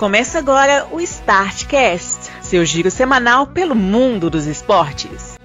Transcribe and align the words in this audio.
Começa 0.00 0.38
agora 0.38 0.88
o 0.90 0.98
Startcast, 0.98 2.32
seu 2.42 2.64
giro 2.64 2.90
semanal 2.90 3.46
pelo 3.48 3.74
mundo 3.74 4.30
dos 4.30 4.46
esportes. 4.46 5.36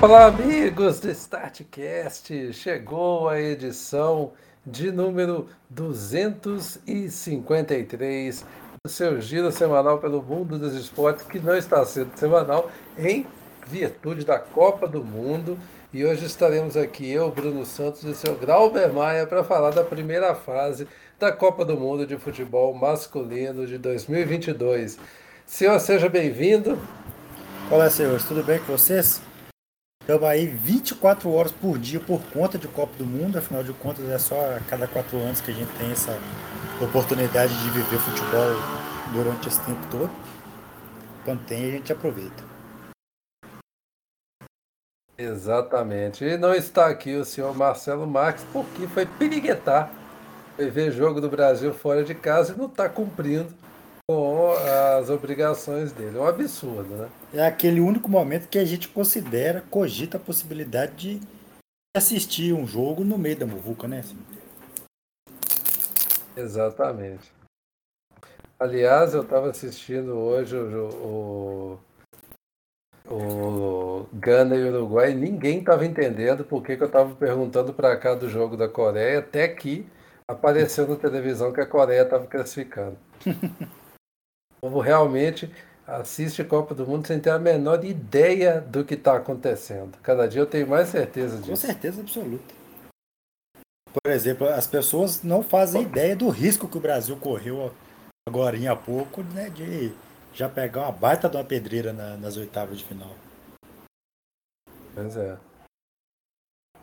Olá, 0.00 0.26
amigos 0.26 1.00
do 1.00 1.10
Startcast! 1.10 2.52
Chegou 2.52 3.28
a 3.28 3.40
edição 3.40 4.30
de 4.64 4.92
número 4.92 5.48
253 5.68 8.46
do 8.84 8.88
seu 8.88 9.20
giro 9.20 9.50
semanal 9.50 9.98
pelo 9.98 10.22
mundo 10.22 10.60
dos 10.60 10.76
esportes, 10.76 11.26
que 11.26 11.40
não 11.40 11.56
está 11.56 11.84
sendo 11.84 12.16
semanal 12.16 12.70
em 12.96 13.26
virtude 13.70 14.24
da 14.24 14.38
Copa 14.38 14.88
do 14.88 15.04
Mundo. 15.04 15.56
E 15.92 16.04
hoje 16.04 16.26
estaremos 16.26 16.76
aqui, 16.76 17.10
eu, 17.10 17.30
Bruno 17.30 17.64
Santos 17.64 18.02
e 18.02 18.08
o 18.08 18.14
seu 18.14 18.34
Grauber 18.34 18.92
Maia, 18.92 19.26
para 19.26 19.44
falar 19.44 19.70
da 19.70 19.84
primeira 19.84 20.34
fase 20.34 20.86
da 21.18 21.30
Copa 21.30 21.64
do 21.64 21.76
Mundo 21.76 22.06
de 22.06 22.16
Futebol 22.16 22.74
Masculino 22.74 23.66
de 23.66 23.78
2022. 23.78 24.98
Senhor, 25.46 25.78
seja 25.78 26.08
bem-vindo. 26.08 26.78
Olá, 27.70 27.88
senhores, 27.88 28.24
tudo 28.24 28.42
bem 28.42 28.58
com 28.58 28.76
vocês? 28.76 29.20
Estamos 30.00 30.24
aí 30.24 30.46
24 30.46 31.30
horas 31.32 31.52
por 31.52 31.78
dia 31.78 32.00
por 32.00 32.20
conta 32.32 32.58
de 32.58 32.66
Copa 32.66 32.92
do 32.98 33.06
Mundo, 33.06 33.38
afinal 33.38 33.62
de 33.62 33.72
contas 33.72 34.08
é 34.08 34.18
só 34.18 34.34
a 34.56 34.60
cada 34.68 34.88
quatro 34.88 35.16
anos 35.18 35.40
que 35.40 35.52
a 35.52 35.54
gente 35.54 35.70
tem 35.78 35.90
essa 35.92 36.18
oportunidade 36.80 37.56
de 37.62 37.70
viver 37.70 37.98
futebol 37.98 38.56
durante 39.12 39.48
esse 39.48 39.60
tempo 39.60 39.86
todo. 39.90 40.10
Quando 41.24 41.44
tem, 41.44 41.68
a 41.68 41.70
gente 41.72 41.92
aproveita. 41.92 42.49
Exatamente. 45.20 46.24
E 46.24 46.38
não 46.38 46.54
está 46.54 46.86
aqui 46.86 47.14
o 47.14 47.26
senhor 47.26 47.54
Marcelo 47.54 48.06
Marques 48.06 48.42
porque 48.50 48.86
foi 48.86 49.04
piriguetar, 49.04 49.92
foi 50.56 50.70
ver 50.70 50.90
jogo 50.90 51.20
do 51.20 51.28
Brasil 51.28 51.74
fora 51.74 52.02
de 52.02 52.14
casa 52.14 52.54
e 52.54 52.56
não 52.56 52.64
está 52.64 52.88
cumprindo 52.88 53.52
com 54.08 54.52
as 54.98 55.10
obrigações 55.10 55.92
dele. 55.92 56.16
É 56.16 56.20
um 56.20 56.26
absurdo, 56.26 56.96
né? 56.96 57.08
É 57.34 57.46
aquele 57.46 57.80
único 57.80 58.08
momento 58.08 58.48
que 58.48 58.58
a 58.58 58.64
gente 58.64 58.88
considera, 58.88 59.62
cogita 59.70 60.16
a 60.16 60.20
possibilidade 60.20 61.18
de 61.18 61.20
assistir 61.94 62.54
um 62.54 62.66
jogo 62.66 63.04
no 63.04 63.18
meio 63.18 63.36
da 63.36 63.46
muvuca, 63.46 63.86
né? 63.86 64.02
Exatamente. 66.34 67.30
Aliás, 68.58 69.12
eu 69.12 69.22
estava 69.22 69.50
assistindo 69.50 70.16
hoje 70.16 70.56
o, 70.56 70.88
o 70.88 71.78
o 73.06 74.06
Gana 74.12 74.56
e 74.56 74.64
Uruguai, 74.64 75.14
ninguém 75.14 75.58
estava 75.58 75.84
entendendo 75.84 76.44
por 76.44 76.62
que, 76.62 76.76
que 76.76 76.82
eu 76.82 76.86
estava 76.86 77.14
perguntando 77.14 77.72
para 77.72 77.96
cá 77.96 78.14
do 78.14 78.28
jogo 78.28 78.56
da 78.56 78.68
Coreia, 78.68 79.20
até 79.20 79.48
que 79.48 79.86
apareceu 80.28 80.86
na 80.86 80.96
televisão 80.96 81.52
que 81.52 81.60
a 81.60 81.66
Coreia 81.66 82.02
estava 82.02 82.26
classificando. 82.26 82.96
o 83.26 84.60
povo 84.60 84.80
realmente 84.80 85.52
assiste 85.86 86.44
Copa 86.44 86.74
do 86.74 86.86
Mundo 86.86 87.06
sem 87.06 87.18
ter 87.18 87.30
a 87.30 87.38
menor 87.38 87.84
ideia 87.84 88.60
do 88.60 88.84
que 88.84 88.94
está 88.94 89.16
acontecendo. 89.16 89.98
Cada 90.02 90.28
dia 90.28 90.40
eu 90.40 90.46
tenho 90.46 90.68
mais 90.68 90.88
certeza 90.88 91.36
disso. 91.36 91.50
Com 91.50 91.56
certeza 91.56 92.00
absoluta. 92.00 92.60
Por 93.92 94.12
exemplo, 94.12 94.46
as 94.48 94.68
pessoas 94.68 95.24
não 95.24 95.42
fazem 95.42 95.82
ideia 95.82 96.14
do 96.14 96.28
risco 96.28 96.68
que 96.68 96.78
o 96.78 96.80
Brasil 96.80 97.16
correu 97.16 97.72
agora 98.28 98.56
há 98.70 98.76
pouco, 98.76 99.22
né, 99.34 99.50
de 99.50 99.92
já 100.32 100.48
pegar 100.48 100.82
uma 100.82 100.92
baita 100.92 101.28
de 101.28 101.36
uma 101.36 101.44
pedreira 101.44 101.92
na, 101.92 102.16
nas 102.16 102.36
oitavas 102.36 102.78
de 102.78 102.84
final. 102.84 103.14
Pois 104.94 105.16
é. 105.16 105.36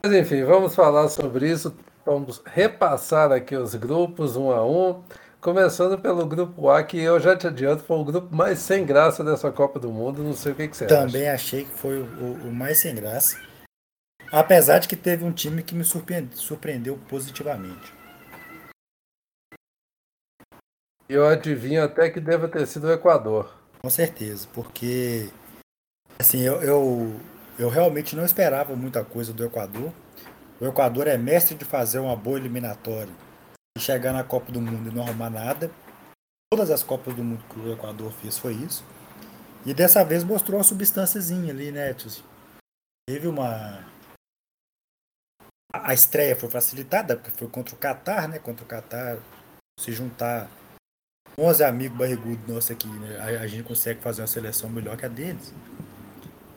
Mas 0.03 0.13
enfim, 0.13 0.43
vamos 0.43 0.75
falar 0.75 1.07
sobre 1.09 1.51
isso. 1.51 1.75
Vamos 2.05 2.41
repassar 2.45 3.31
aqui 3.31 3.55
os 3.55 3.75
grupos 3.75 4.35
um 4.37 4.51
a 4.51 4.65
um. 4.65 5.03
Começando 5.41 5.99
pelo 5.99 6.25
grupo 6.25 6.69
A, 6.69 6.83
que 6.83 6.97
eu 6.97 7.19
já 7.19 7.35
te 7.35 7.45
adianto, 7.47 7.83
foi 7.83 7.97
o 7.97 8.03
grupo 8.03 8.35
mais 8.35 8.59
sem 8.59 8.85
graça 8.85 9.23
dessa 9.23 9.51
Copa 9.51 9.79
do 9.79 9.91
Mundo. 9.91 10.23
Não 10.23 10.33
sei 10.33 10.51
o 10.51 10.55
que, 10.55 10.67
que 10.67 10.75
você 10.75 10.87
Também 10.87 11.23
acha. 11.23 11.33
achei 11.35 11.65
que 11.65 11.71
foi 11.71 11.99
o, 11.99 12.47
o, 12.47 12.51
mais 12.51 12.79
sem 12.79 12.95
graça. 12.95 13.39
Apesar 14.31 14.79
de 14.79 14.87
que 14.87 14.95
teve 14.95 15.23
um 15.23 15.31
time 15.31 15.61
que 15.61 15.75
me 15.75 15.83
surpreendeu, 15.83 16.37
surpreendeu 16.37 16.97
positivamente. 17.07 17.96
Eu 21.09 21.25
adivinho 21.25 21.83
até 21.83 22.09
que 22.09 22.19
deva 22.19 22.49
ter 22.49 22.67
sido 22.67 22.87
o 22.87 22.91
Equador. 22.91 23.53
Com 23.79 23.89
certeza, 23.89 24.47
porque 24.53 25.29
assim, 26.19 26.41
eu, 26.41 26.61
eu, 26.61 27.19
eu 27.57 27.69
realmente 27.69 28.15
não 28.15 28.25
esperava 28.25 28.75
muita 28.75 29.05
coisa 29.05 29.31
do 29.31 29.45
Equador. 29.45 29.93
O 30.59 30.65
Equador 30.65 31.07
é 31.07 31.17
mestre 31.17 31.55
de 31.55 31.63
fazer 31.63 31.99
uma 31.99 32.15
boa 32.15 32.37
eliminatória 32.37 33.13
e 33.77 33.79
chegar 33.79 34.11
na 34.11 34.23
Copa 34.23 34.51
do 34.51 34.59
Mundo 34.59 34.89
e 34.89 34.93
não 34.93 35.03
arrumar 35.03 35.29
nada. 35.29 35.71
Todas 36.51 36.69
as 36.69 36.83
Copas 36.83 37.15
do 37.15 37.23
Mundo 37.23 37.43
que 37.49 37.59
o 37.59 37.71
Equador 37.71 38.11
fez 38.11 38.37
foi 38.37 38.53
isso. 38.53 38.83
E 39.65 39.73
dessa 39.73 40.03
vez 40.03 40.23
mostrou 40.23 40.57
uma 40.57 40.63
substânciazinha 40.63 41.53
ali, 41.53 41.71
né? 41.71 41.95
Teve 43.07 43.27
uma. 43.27 43.85
A 45.71 45.93
estreia 45.93 46.35
foi 46.35 46.49
facilitada, 46.49 47.15
porque 47.15 47.31
foi 47.31 47.47
contra 47.47 47.75
o 47.75 47.77
Catar, 47.77 48.27
né? 48.27 48.39
Contra 48.39 48.65
o 48.65 48.67
Catar 48.67 49.19
se 49.79 49.91
juntar 49.91 50.49
11 51.39 51.63
amigos 51.63 51.95
barrigudos 51.95 52.47
nossos 52.47 52.71
aqui, 52.71 52.87
né? 52.87 53.15
a, 53.19 53.41
a, 53.43 53.47
gente 53.47 53.61
consegue 53.61 54.01
fazer 54.01 54.21
uma 54.21 54.27
seleção 54.27 54.71
melhor 54.71 54.97
que 54.97 55.05
a 55.05 55.07
deles. 55.07 55.53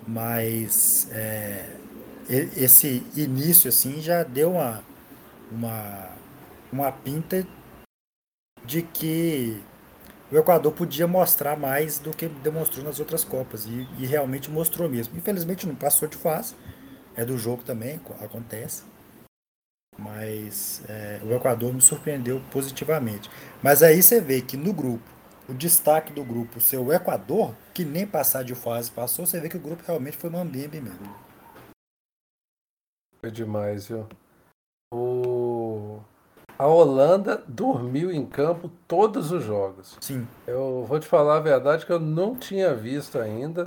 Mas 0.09 1.07
é, 1.13 1.77
esse 2.57 3.05
início 3.15 3.69
assim 3.69 4.01
já 4.01 4.23
deu 4.23 4.53
uma, 4.53 4.83
uma, 5.53 6.09
uma 6.73 6.91
pinta 6.93 7.47
de 8.65 8.81
que 8.81 9.63
o 10.33 10.39
Equador 10.39 10.73
podia 10.73 11.07
mostrar 11.07 11.59
mais 11.59 11.99
do 11.99 12.11
que 12.17 12.27
demonstrou 12.27 12.83
nas 12.83 12.99
outras 12.99 13.23
Copas. 13.23 13.67
E, 13.67 13.87
e 13.99 14.07
realmente 14.07 14.51
mostrou 14.51 14.89
mesmo. 14.89 15.15
Infelizmente 15.15 15.67
não 15.67 15.75
passou 15.75 16.09
de 16.09 16.17
fase. 16.17 16.55
É 17.15 17.23
do 17.23 17.37
jogo 17.37 17.63
também, 17.63 18.01
acontece. 18.19 18.85
Mas 19.99 20.83
é, 20.89 21.21
o 21.23 21.33
Equador 21.35 21.73
me 21.73 21.81
surpreendeu 21.81 22.41
positivamente. 22.51 23.31
Mas 23.63 23.83
aí 23.83 24.03
você 24.03 24.21
vê 24.21 24.41
que 24.41 24.57
no 24.57 24.73
grupo, 24.73 25.05
o 25.49 25.55
destaque 25.55 26.13
do 26.13 26.25
grupo 26.25 26.61
ser 26.61 26.79
o 26.79 26.93
Equador, 26.93 27.55
que 27.75 27.85
nem 27.85 28.07
passar 28.07 28.45
de 28.45 28.55
fase 28.55 28.91
passou, 28.91 29.27
você 29.27 29.41
vê 29.41 29.49
que 29.49 29.57
o 29.57 29.61
grupo 29.61 29.83
realmente 29.87 30.17
foi 30.17 30.31
mambembe 30.31 30.81
mesmo. 30.81 31.15
Foi 33.21 33.31
demais, 33.31 33.89
viu? 33.89 34.07
O... 34.93 36.01
A 36.59 36.67
Holanda 36.67 37.43
dormiu 37.49 38.11
em 38.11 38.25
campo 38.27 38.71
todos 38.87 39.33
os 39.33 39.45
jogos. 39.45 39.97
Sim. 40.01 40.27
Eu 40.47 40.85
vou 40.87 40.99
te 40.99 41.07
falar 41.07 41.37
a 41.37 41.41
verdade 41.41 41.87
que 41.87 41.93
eu 41.93 42.01
não 42.01 42.35
tinha 42.37 42.75
visto 42.75 43.19
ainda 43.19 43.65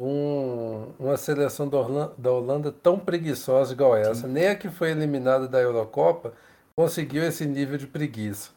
um, 0.00 0.92
uma 0.98 1.16
seleção 1.16 1.68
da 1.68 1.78
Holanda, 1.78 2.14
da 2.16 2.32
Holanda, 2.32 2.72
tão 2.72 2.98
preguiçosa 2.98 3.72
igual 3.72 3.96
essa. 3.96 4.26
Sim. 4.26 4.32
Nem 4.32 4.48
a 4.48 4.56
que 4.56 4.68
foi 4.68 4.90
eliminada 4.90 5.48
da 5.48 5.60
Eurocopa 5.60 6.32
conseguiu 6.76 7.24
esse 7.24 7.44
nível 7.44 7.76
de 7.76 7.86
preguiça. 7.86 8.50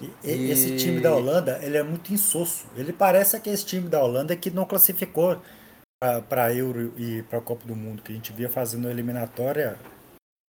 E, 0.00 0.10
e... 0.24 0.50
Esse 0.50 0.76
time 0.76 1.00
da 1.00 1.14
Holanda, 1.14 1.58
ele 1.62 1.76
é 1.76 1.82
muito 1.82 2.12
insosso. 2.12 2.66
Ele 2.74 2.92
parece 2.92 3.36
aquele 3.36 3.56
time 3.58 3.88
da 3.88 4.02
Holanda 4.02 4.34
que 4.36 4.50
não 4.50 4.64
classificou 4.64 5.40
para 6.28 6.44
a 6.44 6.54
Euro 6.54 6.92
e 6.96 7.22
para 7.22 7.38
a 7.38 7.42
Copa 7.42 7.66
do 7.66 7.74
Mundo, 7.74 8.02
que 8.02 8.12
a 8.12 8.14
gente 8.14 8.32
via 8.32 8.48
fazendo 8.48 8.84
uma 8.84 8.90
eliminatória 8.90 9.78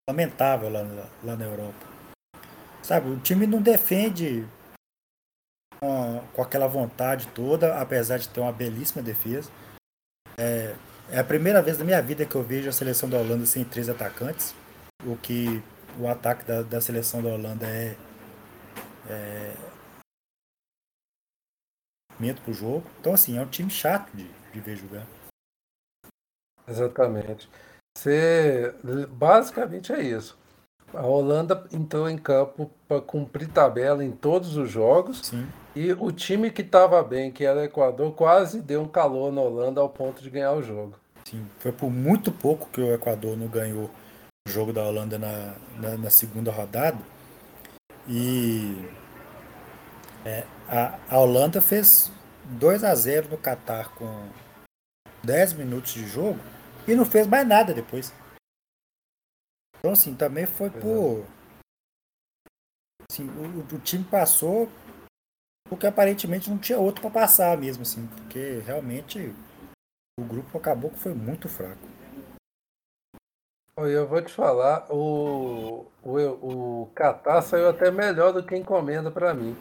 lamentável 0.09 0.69
lá, 0.69 0.83
lá 1.25 1.37
na 1.37 1.45
Europa. 1.45 1.87
Sabe, 2.83 3.11
o 3.11 3.19
time 3.19 3.47
não 3.47 3.61
defende 3.61 4.47
com, 5.81 6.23
com 6.33 6.43
aquela 6.43 6.69
vontade 6.69 7.27
toda, 7.29 7.81
apesar 7.81 8.19
de 8.19 8.29
ter 8.29 8.41
uma 8.41 8.53
belíssima 8.53 9.03
defesa. 9.03 9.51
É, 10.39 10.75
é 11.11 11.19
a 11.19 11.25
primeira 11.25 11.63
vez 11.63 11.79
na 11.79 11.85
minha 11.85 12.03
vida 12.03 12.27
que 12.27 12.35
eu 12.35 12.43
vejo 12.43 12.69
a 12.69 12.73
seleção 12.73 13.09
da 13.09 13.19
Holanda 13.19 13.47
sem 13.47 13.65
três 13.65 13.89
atacantes. 13.89 14.55
O 15.05 15.17
que 15.17 15.63
o 15.99 16.09
ataque 16.09 16.45
da, 16.45 16.63
da 16.63 16.81
seleção 16.81 17.23
da 17.23 17.31
Holanda 17.31 17.67
é, 17.67 17.97
é 19.09 19.55
para 22.19 22.51
o 22.51 22.55
jogo. 22.55 22.89
Então, 23.01 23.15
assim, 23.15 23.39
é 23.39 23.41
um 23.41 23.47
time 23.47 23.71
chato 23.71 24.15
de, 24.17 24.29
de 24.53 24.61
ver 24.61 24.77
jogar. 24.77 25.07
Exatamente. 26.67 27.49
Você, 27.97 28.75
basicamente 29.11 29.93
é 29.93 30.03
isso. 30.03 30.37
A 30.97 31.07
Holanda 31.07 31.65
entrou 31.73 32.09
em 32.09 32.17
campo 32.17 32.71
para 32.89 33.01
cumprir 33.01 33.49
tabela 33.49 34.05
em 34.05 34.11
todos 34.11 34.57
os 34.57 34.71
jogos. 34.71 35.21
Sim. 35.25 35.47
E 35.75 35.93
o 35.93 36.11
time 36.11 36.51
que 36.51 36.63
estava 36.63 37.03
bem, 37.03 37.31
que 37.31 37.45
era 37.45 37.61
o 37.61 37.65
Equador, 37.65 38.13
quase 38.13 38.63
deu 38.63 38.81
um 38.81 38.89
calor 38.89 39.31
na 39.31 39.43
Holanda 39.43 39.81
ao 39.81 39.89
ponto 39.89 40.23
de 40.23 40.31
ganhar 40.31 40.53
o 40.53 40.63
jogo. 40.63 40.95
Sim, 41.25 41.45
foi 41.59 41.73
por 41.73 41.91
muito 41.91 42.33
pouco 42.33 42.69
que 42.71 42.81
o 42.81 42.95
Equador 42.95 43.37
não 43.37 43.47
ganhou 43.47 43.91
o 44.47 44.51
jogo 44.51 44.73
da 44.73 44.85
Holanda 44.85 45.19
na, 45.19 45.55
na, 45.79 45.97
na 45.99 46.11
segunda 46.11 46.51
rodada. 46.51 46.99
E 48.09 48.89
é, 50.25 50.45
a, 50.69 50.99
a 51.11 51.19
Holanda 51.19 51.61
fez 51.61 52.11
2 52.45 52.85
a 52.85 52.95
0 52.95 53.29
no 53.31 53.37
Catar 53.37 53.91
com 53.91 54.29
10 55.23 55.55
minutos 55.55 55.93
de 55.93 56.07
jogo. 56.07 56.39
e 56.87 56.95
não 56.95 57.05
fez 57.05 57.27
mais 57.27 57.47
nada 57.47 57.75
depois. 57.75 58.13
Então, 59.87 59.93
assim, 59.93 60.17
também 60.17 60.47
foi 60.47 60.69
pois 60.69 60.83
por. 60.83 61.21
É. 61.21 61.25
Assim, 63.09 63.29
o, 63.29 63.77
o, 63.77 63.79
time 63.79 64.03
passou 64.03 64.69
porque 65.69 65.87
aparentemente 65.87 66.51
não 66.51 66.59
tinha 66.59 66.77
outro 66.77 67.01
para 67.03 67.11
passar 67.11 67.57
mesmo, 67.57 67.83
assim, 67.83 68.05
porque 68.09 68.61
realmente 68.67 69.33
o 70.19 70.25
grupo 70.25 70.59
acabou 70.59 70.91
que 70.91 70.99
foi 70.99 71.15
muito 71.15 71.49
fraco. 71.49 71.87
Eu 73.79 74.09
vou 74.09 74.21
te 74.23 74.33
falar, 74.33 74.93
o, 74.93 75.87
o, 76.03 76.83
o 76.83 76.91
Qatar 76.93 77.41
saiu 77.43 77.69
até 77.69 77.89
melhor 77.89 78.33
do 78.33 78.43
que 78.43 78.57
encomenda 78.57 79.09
para 79.09 79.33
mim. 79.35 79.57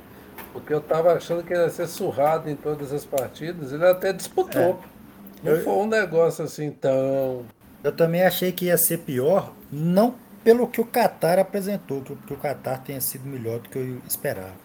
Porque 0.54 0.74
eu 0.74 0.82
tava 0.82 1.14
achando 1.14 1.44
que 1.44 1.54
ele 1.54 1.62
ia 1.62 1.70
ser 1.70 1.86
surrado 1.86 2.50
em 2.50 2.56
todas 2.56 2.92
as 2.92 3.06
partidas, 3.06 3.72
ele 3.72 3.86
até 3.86 4.12
disputou. 4.12 4.82
É. 4.82 4.96
Não 5.44 5.52
eu, 5.52 5.64
foi 5.64 5.74
um 5.74 5.88
negócio 5.88 6.44
assim 6.44 6.72
tão. 6.72 7.46
Eu 7.86 7.92
também 7.92 8.24
achei 8.24 8.52
que 8.52 8.66
ia 8.66 8.80
ser 8.80 8.98
pior, 8.98 9.54
não 9.72 10.16
pelo 10.44 10.68
que 10.68 10.82
o 10.82 10.86
Qatar 10.86 11.38
apresentou, 11.38 12.02
que, 12.02 12.16
que 12.16 12.34
o 12.34 12.38
Qatar 12.38 12.84
tenha 12.84 13.00
sido 13.00 13.28
melhor 13.28 13.60
do 13.60 13.70
que 13.70 13.78
eu 13.78 14.02
esperava. 14.08 14.56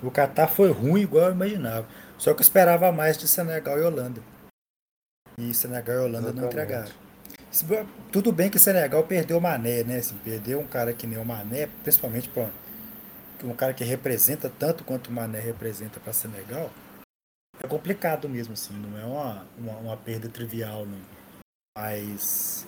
O 0.00 0.12
Qatar 0.12 0.48
foi 0.48 0.70
ruim 0.70 1.00
igual 1.00 1.26
eu 1.26 1.32
imaginava. 1.32 1.88
Só 2.16 2.32
que 2.32 2.38
eu 2.38 2.42
esperava 2.42 2.92
mais 2.92 3.18
de 3.18 3.26
Senegal 3.26 3.80
e 3.80 3.82
Holanda. 3.82 4.22
E 5.36 5.52
Senegal 5.52 5.96
e 5.96 5.98
Holanda 6.02 6.28
Exatamente. 6.28 6.40
não 6.40 6.46
entregaram. 6.46 6.92
Tudo 8.12 8.30
bem 8.30 8.48
que 8.48 8.60
Senegal 8.60 9.02
perdeu 9.02 9.38
o 9.38 9.40
Mané, 9.40 9.82
né? 9.82 9.96
Assim, 9.96 10.16
perdeu 10.22 10.60
um 10.60 10.66
cara 10.66 10.92
que 10.92 11.04
nem 11.04 11.18
o 11.18 11.24
Mané, 11.24 11.68
principalmente 11.82 12.28
para 12.28 12.48
um 13.42 13.54
cara 13.56 13.74
que 13.74 13.82
representa 13.82 14.48
tanto 14.48 14.84
quanto 14.84 15.08
o 15.08 15.12
Mané 15.12 15.40
representa 15.40 15.98
para 15.98 16.12
Senegal. 16.12 16.70
É 17.60 17.66
complicado 17.66 18.28
mesmo, 18.28 18.52
assim, 18.52 18.72
não 18.72 18.96
é 19.00 19.04
uma, 19.04 19.46
uma, 19.58 19.72
uma 19.78 19.96
perda 19.96 20.28
trivial, 20.28 20.86
não. 20.86 21.21
Mas 21.76 22.66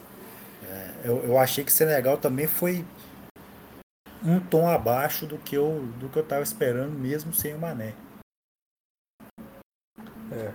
é, 0.63 0.95
eu, 1.05 1.25
eu 1.25 1.39
achei 1.39 1.65
que 1.65 1.73
Senegal 1.73 2.17
também 2.17 2.47
foi 2.47 2.85
um 4.25 4.41
tom 4.41 4.69
abaixo 4.69 5.27
do 5.27 5.39
que 5.39 5.55
eu 5.55 5.81
do 5.99 6.09
que 6.09 6.19
eu 6.19 6.23
estava 6.23 6.43
esperando, 6.43 6.99
mesmo 6.99 7.35
sem 7.35 7.55
o 7.55 7.59
Mané. 7.59 7.95
É. 10.33 10.55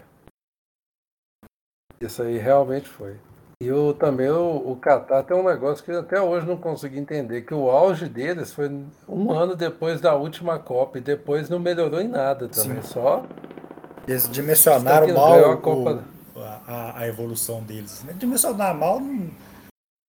Isso 2.01 2.23
aí 2.23 2.37
realmente 2.37 2.87
foi. 2.87 3.19
E 3.61 3.69
o, 3.71 3.93
também 3.93 4.29
o, 4.29 4.71
o 4.71 4.77
Qatar 4.77 5.23
tem 5.25 5.35
um 5.35 5.43
negócio 5.43 5.83
que 5.83 5.91
até 5.91 6.19
hoje 6.19 6.47
não 6.47 6.55
consegui 6.55 6.97
entender, 6.97 7.41
que 7.41 7.53
o 7.53 7.69
auge 7.69 8.07
deles 8.07 8.53
foi 8.53 8.69
um 9.07 9.31
ano 9.31 9.53
depois 9.53 9.99
da 9.99 10.15
última 10.15 10.57
Copa 10.57 10.97
e 10.97 11.01
depois 11.01 11.49
não 11.49 11.59
melhorou 11.59 11.99
em 11.99 12.07
nada 12.07 12.47
também, 12.47 12.81
Sim. 12.81 12.87
só... 12.87 13.25
Eles 14.07 14.29
dimensionaram 14.31 15.13
mal 15.13 15.57
Copa... 15.57 16.03
a, 16.43 16.99
a, 16.99 17.07
evolução 17.07 17.63
deles. 17.63 18.03
Né? 18.03 18.13
Dimensionar 18.13 18.75
mal, 18.75 18.99
não, 18.99 19.15
não 19.15 19.31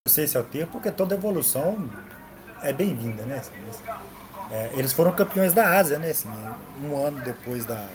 sei 0.08 0.28
se 0.28 0.38
é 0.38 0.40
o 0.40 0.44
termo, 0.44 0.72
porque 0.72 0.92
toda 0.92 1.16
evolução 1.16 1.90
é 2.62 2.74
bem-vinda, 2.74 3.24
né? 3.24 3.42
É, 4.52 4.72
eles 4.74 4.94
foram 4.94 5.16
campeões 5.16 5.54
da 5.54 5.78
Ásia, 5.78 6.00
né? 6.00 6.10
Assim, 6.10 6.30
um 6.84 6.98
ano 6.98 7.22
depois 7.24 7.66
da, 7.66 7.88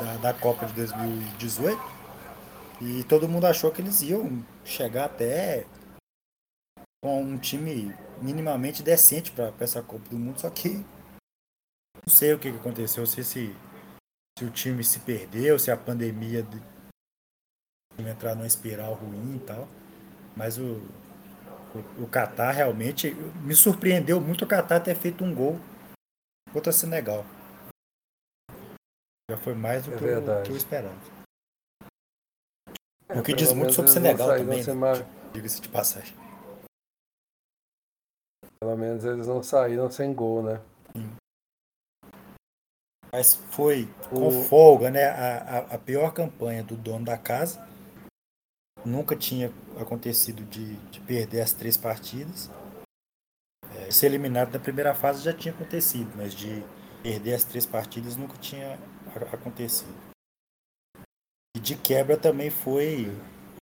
da, 0.00 0.16
da 0.22 0.34
Copa 0.34 0.66
de 0.66 0.72
2018 0.74 1.98
e 2.80 3.02
todo 3.04 3.28
mundo 3.28 3.46
achou 3.46 3.70
que 3.72 3.82
eles 3.82 4.02
iam 4.02 4.44
chegar 4.64 5.06
até 5.06 5.66
com 7.02 7.22
um 7.22 7.38
time 7.38 7.94
minimamente 8.20 8.82
decente 8.82 9.32
para 9.32 9.52
essa 9.60 9.82
Copa 9.82 10.08
do 10.08 10.18
Mundo, 10.18 10.40
só 10.40 10.50
que 10.50 10.84
não 12.06 12.14
sei 12.14 12.32
o 12.32 12.38
que, 12.38 12.48
aconteceu, 12.48 13.06
sei 13.06 13.24
se, 13.24 13.56
se 14.38 14.44
o 14.44 14.50
time 14.50 14.82
se 14.84 15.00
perdeu, 15.00 15.58
se 15.58 15.70
a 15.70 15.76
pandemia 15.76 16.42
de, 16.42 16.62
entrar 18.06 18.34
numa 18.34 18.46
espiral 18.46 18.94
ruim 18.94 19.36
e 19.36 19.40
tal. 19.40 19.66
Mas 20.36 20.58
o, 20.58 20.82
o, 21.74 22.04
o 22.04 22.08
Qatar 22.08 22.54
realmente 22.54 23.14
me 23.42 23.54
surpreendeu 23.54 24.20
muito 24.20 24.44
o 24.44 24.48
Qatar 24.48 24.82
ter 24.82 24.94
feito 24.94 25.24
um 25.24 25.34
gol 25.34 25.58
contra 26.52 26.70
o 26.70 26.72
Senegal. 26.72 27.24
Já 29.30 29.36
foi 29.36 29.54
mais 29.54 29.84
do 29.84 29.94
é 29.94 29.98
que, 29.98 30.04
eu, 30.04 30.42
que 30.44 30.50
eu 30.50 30.56
esperava. 30.56 31.18
O 33.10 33.22
que 33.22 33.32
diz 33.32 33.52
muito 33.52 33.72
sobre 33.72 33.90
Senegal 33.90 34.28
também, 34.28 34.62
né? 34.62 35.06
diga-se 35.32 35.60
de 35.60 35.68
passagem. 35.68 36.14
Pelo 38.60 38.76
menos 38.76 39.04
eles 39.04 39.26
não 39.26 39.42
saíram 39.42 39.90
sem 39.90 40.12
gol, 40.12 40.42
né? 40.42 40.60
Sim. 40.94 41.16
Mas 43.12 43.34
foi 43.34 43.88
com 44.10 44.28
o... 44.28 44.44
folga, 44.44 44.90
né? 44.90 45.06
A, 45.06 45.36
a, 45.38 45.58
a, 45.74 45.78
pior 45.78 46.12
campanha 46.12 46.62
do 46.62 46.76
dono 46.76 47.04
da 47.04 47.16
casa. 47.16 47.66
Nunca 48.84 49.16
tinha 49.16 49.52
acontecido 49.80 50.44
de, 50.44 50.76
de 50.90 51.00
perder 51.00 51.40
as 51.40 51.52
três 51.52 51.76
partidas. 51.76 52.50
É, 53.76 53.90
ser 53.90 54.06
eliminado 54.06 54.52
na 54.52 54.58
primeira 54.58 54.94
fase 54.94 55.22
já 55.22 55.32
tinha 55.32 55.52
acontecido, 55.52 56.10
mas 56.16 56.34
de 56.34 56.62
perder 57.02 57.34
as 57.34 57.44
três 57.44 57.66
partidas 57.66 58.16
nunca 58.16 58.36
tinha 58.38 58.78
acontecido. 59.32 59.92
E 61.56 61.60
de 61.60 61.76
quebra 61.76 62.16
também 62.16 62.50
foi 62.50 63.06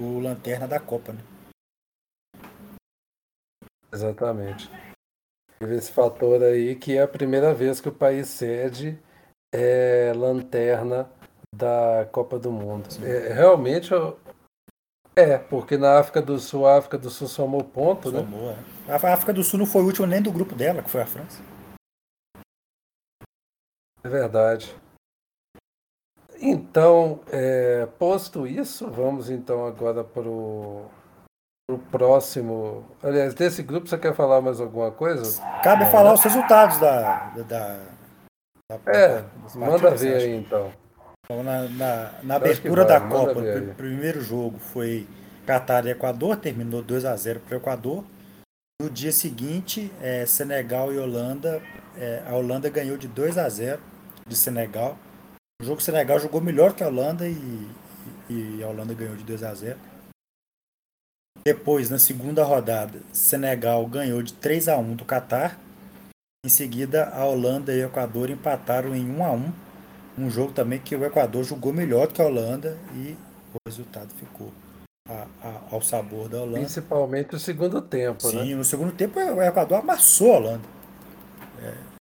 o 0.01 0.19
Lanterna 0.19 0.67
da 0.67 0.79
Copa, 0.79 1.13
né? 1.13 1.21
Exatamente. 3.94 4.69
Teve 5.59 5.75
esse 5.75 5.91
fator 5.91 6.44
aí 6.44 6.75
que 6.75 6.97
é 6.97 7.01
a 7.01 7.07
primeira 7.07 7.53
vez 7.53 7.79
que 7.79 7.88
o 7.88 7.94
país 7.94 8.27
cede 8.27 9.00
é 9.53 10.12
lanterna 10.13 11.09
da 11.56 12.06
Copa 12.12 12.38
do 12.38 12.51
Mundo. 12.51 12.89
É, 13.01 13.31
realmente 13.31 13.94
é, 15.15 15.38
porque 15.38 15.77
na 15.77 16.00
África 16.00 16.21
do 16.21 16.38
Sul, 16.39 16.67
a 16.67 16.77
África 16.77 16.97
do 16.97 17.09
Sul 17.09 17.27
somou 17.27 17.63
ponto, 17.63 18.12
né? 18.12 18.19
somou, 18.19 18.51
né? 18.51 18.63
É. 18.88 18.91
A 18.91 19.13
África 19.13 19.33
do 19.33 19.44
Sul 19.44 19.59
não 19.59 19.65
foi 19.65 19.81
o 19.81 19.85
último 19.85 20.06
nem 20.06 20.21
do 20.21 20.31
grupo 20.31 20.53
dela, 20.53 20.83
que 20.83 20.89
foi 20.89 21.01
a 21.01 21.06
França. 21.06 21.41
É 24.03 24.09
verdade. 24.09 24.75
Então, 26.39 27.21
é, 27.31 27.88
posto 27.97 28.45
isso, 28.45 28.89
vamos 28.91 29.29
então 29.29 29.65
agora 29.65 30.03
para 30.03 30.27
o 30.27 30.89
próximo. 31.89 32.85
Aliás, 33.01 33.33
desse 33.33 33.63
grupo 33.63 33.88
você 33.88 33.97
quer 33.97 34.13
falar 34.13 34.41
mais 34.41 34.59
alguma 34.59 34.91
coisa? 34.91 35.41
Cabe 35.63 35.83
é, 35.83 35.91
falar 35.91 36.13
os 36.13 36.21
resultados 36.21 36.77
da. 36.77 37.29
da, 37.29 37.44
da 38.69 38.75
é, 38.85 39.23
manda 39.56 39.91
ver 39.91 40.17
aí 40.17 40.35
então. 40.35 40.71
Então 41.25 41.44
na, 41.44 41.68
na, 41.69 42.12
na 42.22 42.36
abertura 42.36 42.86
da 42.86 43.01
Copa, 43.01 43.39
o 43.39 43.75
primeiro 43.75 44.22
jogo 44.22 44.60
foi 44.60 45.07
Catar 45.45 45.86
e 45.86 45.89
Equador, 45.89 46.38
terminou 46.38 46.84
2 46.84 47.03
a 47.03 47.15
0 47.15 47.39
para 47.41 47.55
o 47.55 47.60
Equador. 47.60 48.05
No 48.82 48.89
dia 48.89 49.12
seguinte, 49.12 49.91
é, 50.01 50.25
Senegal 50.25 50.94
e 50.94 50.98
Holanda. 50.98 51.62
É, 51.98 52.24
a 52.27 52.36
Holanda 52.36 52.70
ganhou 52.70 52.98
de 52.98 53.08
2 53.08 53.38
a 53.38 53.50
0 53.50 53.82
de 54.27 54.36
Senegal. 54.36 54.98
O 55.62 55.65
jogo 55.65 55.82
Senegal 55.82 56.20
jogou 56.20 56.41
melhor 56.41 56.74
que 56.74 56.84
a 56.84 56.88
Holanda 56.88 57.27
e, 57.27 57.70
e 58.29 58.62
a 58.62 58.67
Holanda 58.67 58.94
ganhou 58.94 59.15
de 59.15 59.24
2 59.24 59.44
a 59.44 59.53
0. 59.53 59.79
Depois, 61.44 61.89
na 61.89 61.98
segunda 61.98 62.44
rodada, 62.44 63.01
Senegal 63.13 63.86
ganhou 63.88 64.22
de 64.22 64.34
3 64.34 64.67
a 64.67 64.77
1 64.77 64.96
do 64.96 65.05
Catar. 65.05 65.60
Em 66.46 66.50
seguida, 66.50 67.10
a 67.10 67.25
Holanda 67.25 67.74
e 67.74 67.82
o 67.82 67.88
Equador 67.88 68.29
empataram 68.29 68.96
em 68.96 69.10
1 69.10 69.25
a 69.25 69.32
1. 69.32 69.64
Um 70.17 70.29
jogo 70.29 70.53
também 70.53 70.79
que 70.79 70.95
o 70.95 71.03
Equador 71.03 71.43
jogou 71.43 71.74
melhor 71.74 72.07
do 72.07 72.13
que 72.13 72.22
a 72.22 72.25
Holanda 72.25 72.77
e 72.93 73.17
o 73.53 73.57
resultado 73.67 74.10
ficou 74.13 74.51
a, 75.07 75.27
a, 75.43 75.62
ao 75.72 75.81
sabor 75.81 76.29
da 76.29 76.41
Holanda. 76.41 76.60
Principalmente 76.60 77.36
o 77.36 77.39
segundo 77.39 77.81
tempo, 77.81 78.22
Sim, 78.22 78.36
né? 78.36 78.43
Sim, 78.43 78.55
no 78.55 78.63
segundo 78.63 78.93
tempo 78.93 79.19
o 79.19 79.41
Equador 79.41 79.79
amassou 79.79 80.34
a 80.34 80.38
Holanda. 80.38 80.75
É, 81.62 81.95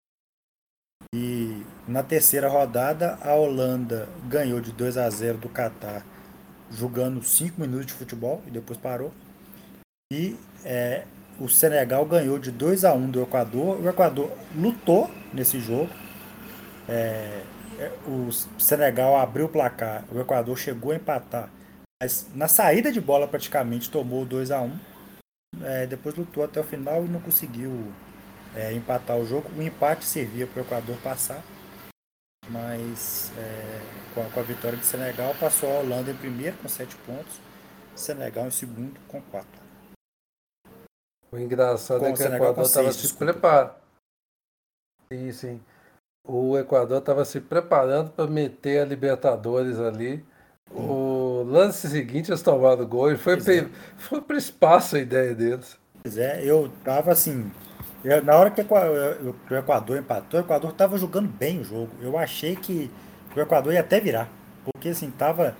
e 1.14 1.64
na 1.86 2.02
terceira 2.02 2.48
rodada, 2.48 3.16
a 3.22 3.34
Holanda 3.34 4.08
ganhou 4.26 4.60
de 4.60 4.72
2 4.72 4.98
a 4.98 5.08
0 5.08 5.38
do 5.38 5.48
Catar, 5.48 6.04
jogando 6.72 7.22
5 7.22 7.60
minutos 7.60 7.86
de 7.86 7.92
futebol 7.92 8.42
e 8.48 8.50
depois 8.50 8.76
parou. 8.76 9.12
E 10.12 10.36
é, 10.64 11.04
o 11.38 11.48
Senegal 11.48 12.04
ganhou 12.04 12.36
de 12.36 12.50
2 12.50 12.84
a 12.84 12.92
1 12.94 13.10
do 13.12 13.22
Equador. 13.22 13.80
O 13.80 13.88
Equador 13.88 14.28
lutou 14.56 15.08
nesse 15.32 15.60
jogo. 15.60 15.88
É, 16.88 16.92
é, 16.92 17.42
o 18.06 18.30
Senegal 18.60 19.16
abriu 19.16 19.46
o 19.46 19.48
placar, 19.48 20.04
o 20.12 20.20
Equador 20.20 20.56
chegou 20.56 20.92
a 20.92 20.96
empatar. 20.96 21.50
Mas 22.02 22.28
na 22.34 22.48
saída 22.48 22.92
de 22.92 23.00
bola 23.00 23.26
praticamente 23.26 23.90
tomou 23.90 24.24
2 24.24 24.50
a 24.50 24.60
1 24.60 24.78
é, 25.62 25.86
Depois 25.86 26.14
lutou 26.14 26.44
até 26.44 26.60
o 26.60 26.64
final 26.64 27.04
e 27.04 27.08
não 27.08 27.20
conseguiu 27.20 27.92
é, 28.54 28.72
empatar 28.72 29.16
o 29.16 29.26
jogo. 29.26 29.48
O 29.56 29.62
empate 29.62 30.04
servia 30.04 30.46
para 30.46 30.62
o 30.62 30.64
Equador 30.64 30.96
passar, 30.98 31.42
mas 32.48 33.32
é, 33.38 33.80
com, 34.14 34.20
a, 34.22 34.30
com, 34.30 34.40
a, 34.40 34.42
vitória 34.42 34.78
de 34.78 34.86
Senegal 34.86 35.34
passou 35.38 35.70
a 35.70 35.80
Holanda 35.80 36.10
em 36.10 36.16
primeiro 36.16 36.56
com 36.58 36.68
sete 36.68 36.96
pontos, 37.06 37.40
Senegal 37.94 38.46
em 38.46 38.50
segundo 38.50 39.00
com 39.08 39.20
quatro. 39.22 39.64
O 41.30 41.38
engraçado 41.38 42.00
com 42.00 42.06
é 42.06 42.12
que 42.12 42.22
o 42.22 42.34
Equador 42.34 42.64
estava 42.64 42.92
se 42.92 43.14
preparando. 43.14 43.74
Sim, 45.12 45.32
sim. 45.32 45.62
O 46.26 46.56
Equador 46.58 46.98
estava 46.98 47.24
se 47.24 47.40
preparando 47.40 48.10
para 48.10 48.26
meter 48.26 48.80
a 48.80 48.84
Libertadores 48.84 49.78
ali. 49.78 50.24
O 50.70 51.44
lance 51.46 51.88
seguinte 51.88 52.30
eles 52.30 52.42
tomaram 52.42 52.82
o 52.82 52.86
gol 52.86 53.12
e 53.12 53.16
foi, 53.16 53.36
Pois 53.36 53.48
é. 53.48 53.68
foi 53.98 54.20
para 54.22 54.36
espaço 54.36 54.96
a 54.96 54.98
ideia 55.00 55.34
deles. 55.34 55.76
Pois 56.02 56.16
é, 56.16 56.42
eu 56.42 56.70
tava 56.82 57.12
assim. 57.12 57.50
eu- 58.02 58.24
na 58.24 58.34
hora 58.36 58.50
que 58.50 58.60
o 58.60 59.54
Equador 59.56 59.98
empatou, 59.98 60.40
o 60.40 60.42
Equador 60.42 60.72
tava 60.72 60.96
jogando 60.98 61.28
bem 61.28 61.60
o 61.60 61.64
jogo. 61.64 61.90
Eu 62.00 62.18
achei 62.18 62.56
que 62.56 62.90
o 63.36 63.40
Equador 63.40 63.72
ia 63.72 63.80
até 63.80 64.00
virar. 64.00 64.28
Porque 64.64 64.88
assim, 64.88 65.10
tava 65.10 65.54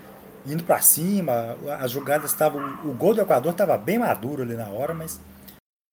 indo 0.47 0.65
pra 0.65 0.81
cima, 0.81 1.57
as 1.79 1.91
jogadas 1.91 2.31
estavam. 2.31 2.63
O 2.85 2.93
gol 2.95 3.15
do 3.15 3.21
Equador 3.21 3.53
tava 3.53 3.77
bem 3.77 3.99
maduro 3.99 4.43
ali 4.43 4.55
na 4.55 4.69
hora, 4.69 4.95
mas 4.95 5.21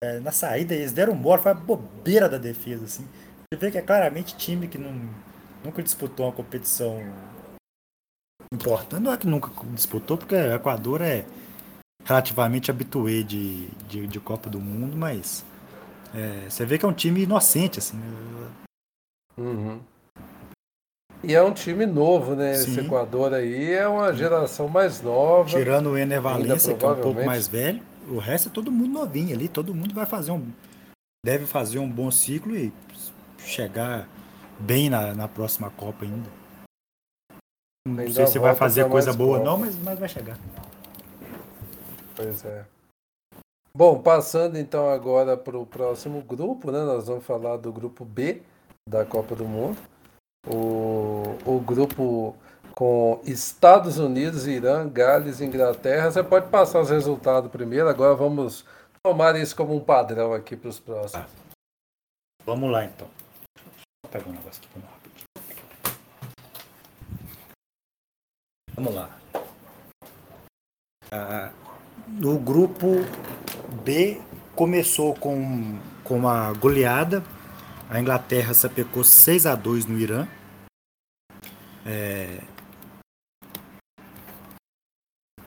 é, 0.04 0.20
na 0.20 0.32
saída 0.32 0.74
eles 0.74 0.94
deram 0.94 1.14
mora, 1.14 1.42
foi 1.42 1.52
uma 1.52 1.60
bobeira 1.62 2.28
da 2.30 2.38
defesa, 2.38 2.86
assim. 2.86 3.06
Você 3.54 3.60
vê 3.60 3.70
que 3.70 3.78
é 3.78 3.82
claramente 3.82 4.38
time 4.38 4.66
que 4.66 4.78
não, 4.78 4.94
nunca 5.62 5.84
disputou 5.84 6.26
uma 6.26 6.32
competição 6.32 7.02
importante. 8.54 9.02
Não 9.02 9.12
é 9.12 9.18
que 9.18 9.28
nunca 9.28 9.52
disputou, 9.74 10.18
porque 10.18 10.36
o 10.36 10.56
Equador 10.56 11.02
é 11.02 11.26
relativamente 12.06 12.72
habituê 12.72 13.24
de, 13.24 13.68
de, 13.90 14.08
de 14.08 14.20
Copa 14.22 14.50
do 14.50 14.58
Mundo, 14.58 14.96
mas 14.96 15.44
é, 16.16 16.50
você 16.50 16.66
vê 16.66 16.78
que 16.78 16.86
é 16.86 16.88
um 16.88 16.94
time 16.94 17.24
inocente, 17.24 17.80
assim. 17.80 17.98
né? 17.98 18.52
Uhum. 19.38 19.82
E 21.22 21.36
é 21.36 21.44
um 21.44 21.54
time 21.54 21.86
novo, 21.86 22.36
né? 22.36 22.54
Esse 22.54 22.74
Sim. 22.74 22.86
Equador 22.86 23.34
aí 23.34 23.74
é 23.74 23.86
uma 23.86 24.14
geração 24.14 24.70
mais 24.70 25.02
nova. 25.02 25.50
Tirando 25.50 25.90
o 25.90 25.98
Ener 25.98 26.22
Valencia, 26.22 26.74
que 26.74 26.86
é 26.86 26.88
um 26.88 27.02
pouco 27.02 27.26
mais 27.26 27.50
velho, 27.50 27.82
o 28.08 28.18
resto 28.18 28.48
é 28.48 28.52
todo 28.52 28.72
mundo 28.72 28.94
novinho 28.94 29.36
ali, 29.36 29.50
todo 29.50 29.76
mundo 29.76 29.94
vai 29.94 30.06
fazer 30.06 30.32
um. 30.32 30.48
Deve 31.24 31.46
fazer 31.46 31.78
um 31.80 31.88
bom 31.88 32.10
ciclo 32.10 32.56
e 32.56 32.74
chegar 33.46 34.08
bem 34.60 34.90
na, 34.90 35.14
na 35.14 35.28
próxima 35.28 35.70
Copa 35.72 36.06
ainda. 36.06 36.30
Não 37.88 38.00
Ainda 38.00 38.14
sei 38.14 38.28
se 38.28 38.40
vai 38.40 38.56
fazer 38.56 38.88
coisa 38.90 39.12
boa, 39.12 39.40
Copa. 39.40 39.50
não, 39.50 39.58
mas, 39.58 39.76
mas 39.78 40.00
vai 40.00 40.08
chegar. 40.08 40.38
Pois 42.16 42.46
é. 42.46 42.66
Bom, 43.76 44.02
passando 44.02 44.58
então 44.58 44.90
agora 44.90 45.38
para 45.38 45.58
o 45.58 45.66
próximo 45.66 46.22
grupo, 46.22 46.72
né? 46.72 46.80
Nós 46.84 47.08
vamos 47.08 47.26
falar 47.26 47.58
do 47.58 47.72
grupo 47.72 48.04
B 48.04 48.42
da 48.88 49.06
Copa 49.06 49.36
do 49.36 49.46
Mundo. 49.46 49.78
O, 50.48 51.38
o 51.46 51.60
grupo 51.60 52.36
com 52.76 53.20
Estados 53.24 53.98
Unidos, 53.98 54.48
Irã, 54.48 54.88
Gales 54.88 55.40
e 55.40 55.46
Inglaterra. 55.46 56.12
Você 56.12 56.24
pode 56.24 56.50
passar 56.50 56.82
os 56.82 56.90
resultados 56.90 57.50
primeiro, 57.52 57.88
agora 57.88 58.16
vamos 58.16 58.66
tomar 59.04 59.36
isso 59.36 59.56
como 59.56 59.76
um 59.76 59.80
padrão 59.80 60.34
aqui 60.34 60.56
para 60.56 60.70
os 60.70 60.80
próximos. 60.80 61.32
Vamos 62.46 62.72
lá 62.72 62.86
então. 62.86 63.08
Pegar 64.10 64.28
um 64.28 64.32
negócio 64.34 64.62
aqui 64.62 64.68
pra 64.74 64.82
nós 64.82 64.92
rapidinho. 64.92 65.26
Vamos 68.76 68.96
lá. 68.96 69.20
Ah, 71.12 71.52
no 72.08 72.40
grupo 72.40 72.88
B 73.84 74.20
começou 74.56 75.14
com, 75.16 75.80
com 76.04 76.18
uma 76.18 76.52
goleada. 76.54 77.24
A 77.90 78.00
Inglaterra 78.00 78.54
sapecou 78.54 79.04
6 79.04 79.46
a 79.46 79.56
2 79.56 79.86
no 79.86 79.98
Irã. 80.00 80.28
É, 81.86 82.42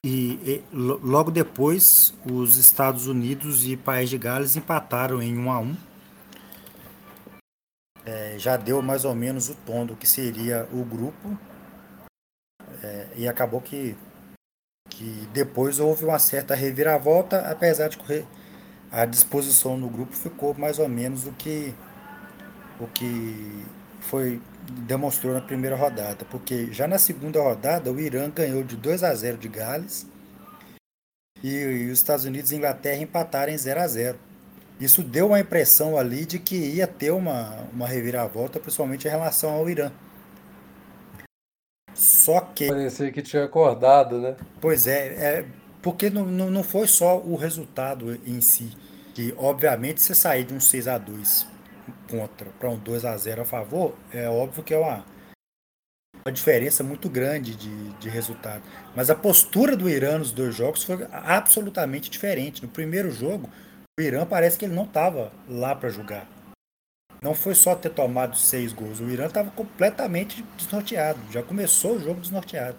E, 0.07 0.33
e 0.43 0.63
lo- 0.71 0.99
logo 1.03 1.31
depois, 1.31 2.13
os 2.31 2.57
Estados 2.57 3.07
Unidos 3.07 3.65
e 3.65 3.75
País 3.75 4.07
de 4.07 4.19
Gales 4.19 4.55
empataram 4.55 5.19
em 5.19 5.35
1 5.35 5.51
a 5.51 5.59
1 5.59 5.75
É, 8.05 8.35
já 8.37 8.55
deu 8.55 8.81
mais 8.81 9.03
ou 9.03 9.15
menos 9.15 9.49
o 9.49 9.55
tom 9.55 9.85
do 9.85 9.95
que 9.95 10.07
seria 10.07 10.67
o 10.71 10.83
grupo. 10.83 11.37
É, 12.83 13.07
e 13.15 13.27
acabou 13.27 13.61
que, 13.61 13.97
que 14.89 15.27
depois 15.33 15.79
houve 15.79 16.05
uma 16.05 16.19
certa 16.19 16.53
reviravolta, 16.53 17.39
apesar 17.49 17.89
de 17.89 17.97
correr, 17.97 18.25
a 18.91 19.05
disposição 19.05 19.75
no 19.75 19.89
grupo 19.89 20.13
ficou 20.13 20.53
mais 20.53 20.79
ou 20.79 20.87
menos 20.87 21.25
o 21.25 21.31
que, 21.31 21.73
o 22.79 22.87
que 22.87 23.65
foi 24.01 24.41
demonstrou 24.87 25.33
na 25.33 25.41
primeira 25.41 25.75
rodada, 25.75 26.25
porque 26.25 26.71
já 26.71 26.87
na 26.87 26.97
segunda 26.97 27.41
rodada 27.41 27.91
o 27.91 27.99
Irã 27.99 28.29
ganhou 28.29 28.63
de 28.63 28.75
2 28.75 29.03
a 29.03 29.13
0 29.13 29.37
de 29.37 29.47
Gales 29.47 30.07
e, 31.43 31.49
e 31.49 31.91
os 31.91 31.99
Estados 31.99 32.25
Unidos 32.25 32.51
e 32.51 32.55
Inglaterra 32.55 33.01
empataram 33.01 33.51
em 33.51 33.57
0 33.57 33.79
a 33.79 33.87
0. 33.87 34.19
Isso 34.79 35.01
deu 35.01 35.27
uma 35.27 35.39
impressão 35.39 35.97
ali 35.97 36.25
de 36.25 36.37
que 36.37 36.55
ia 36.55 36.85
ter 36.85 37.11
uma, 37.11 37.67
uma 37.71 37.87
reviravolta, 37.87 38.59
principalmente 38.59 39.07
em 39.07 39.11
relação 39.11 39.51
ao 39.51 39.69
Irã. 39.69 39.91
Só 41.93 42.41
que 42.41 42.67
Parecia 42.67 43.11
que 43.11 43.21
tinha 43.21 43.45
acordado, 43.45 44.19
né? 44.19 44.35
Pois 44.59 44.85
é, 44.85 45.07
é 45.13 45.45
porque 45.81 46.09
não, 46.09 46.25
não, 46.25 46.51
não 46.51 46.63
foi 46.63 46.87
só 46.87 47.19
o 47.19 47.35
resultado 47.35 48.19
em 48.25 48.41
si, 48.41 48.75
que 49.13 49.33
obviamente 49.37 50.01
você 50.01 50.13
sair 50.13 50.43
de 50.43 50.53
um 50.53 50.59
6 50.59 50.87
a 50.89 50.97
2 50.97 51.47
contra 52.09 52.49
para 52.59 52.69
um 52.69 52.77
2 52.77 53.05
a 53.05 53.15
0 53.15 53.43
a 53.43 53.45
favor, 53.45 53.95
é 54.11 54.27
óbvio 54.27 54.63
que 54.63 54.73
é 54.73 54.77
uma, 54.77 55.05
uma 56.25 56.33
diferença 56.33 56.83
muito 56.83 57.07
grande 57.07 57.55
de, 57.55 57.89
de 57.93 58.09
resultado. 58.09 58.63
Mas 58.93 59.09
a 59.09 59.15
postura 59.15 59.77
do 59.77 59.89
Irã 59.89 60.17
nos 60.17 60.31
dois 60.31 60.53
jogos 60.53 60.83
foi 60.83 61.07
absolutamente 61.11 62.09
diferente. 62.09 62.61
No 62.61 62.67
primeiro 62.67 63.11
jogo, 63.11 63.49
o 63.97 64.01
Irã 64.01 64.25
parece 64.25 64.57
que 64.57 64.65
ele 64.65 64.75
não 64.75 64.83
estava 64.83 65.31
lá 65.47 65.73
para 65.73 65.87
jogar. 65.89 66.27
Não 67.21 67.33
foi 67.33 67.55
só 67.55 67.73
ter 67.75 67.89
tomado 67.89 68.35
seis 68.37 68.73
gols, 68.73 68.99
o 68.99 69.09
Irã 69.09 69.27
estava 69.27 69.49
completamente 69.51 70.43
desnorteado. 70.57 71.19
Já 71.31 71.41
começou 71.41 71.95
o 71.95 71.99
jogo 71.99 72.19
desnorteado. 72.19 72.77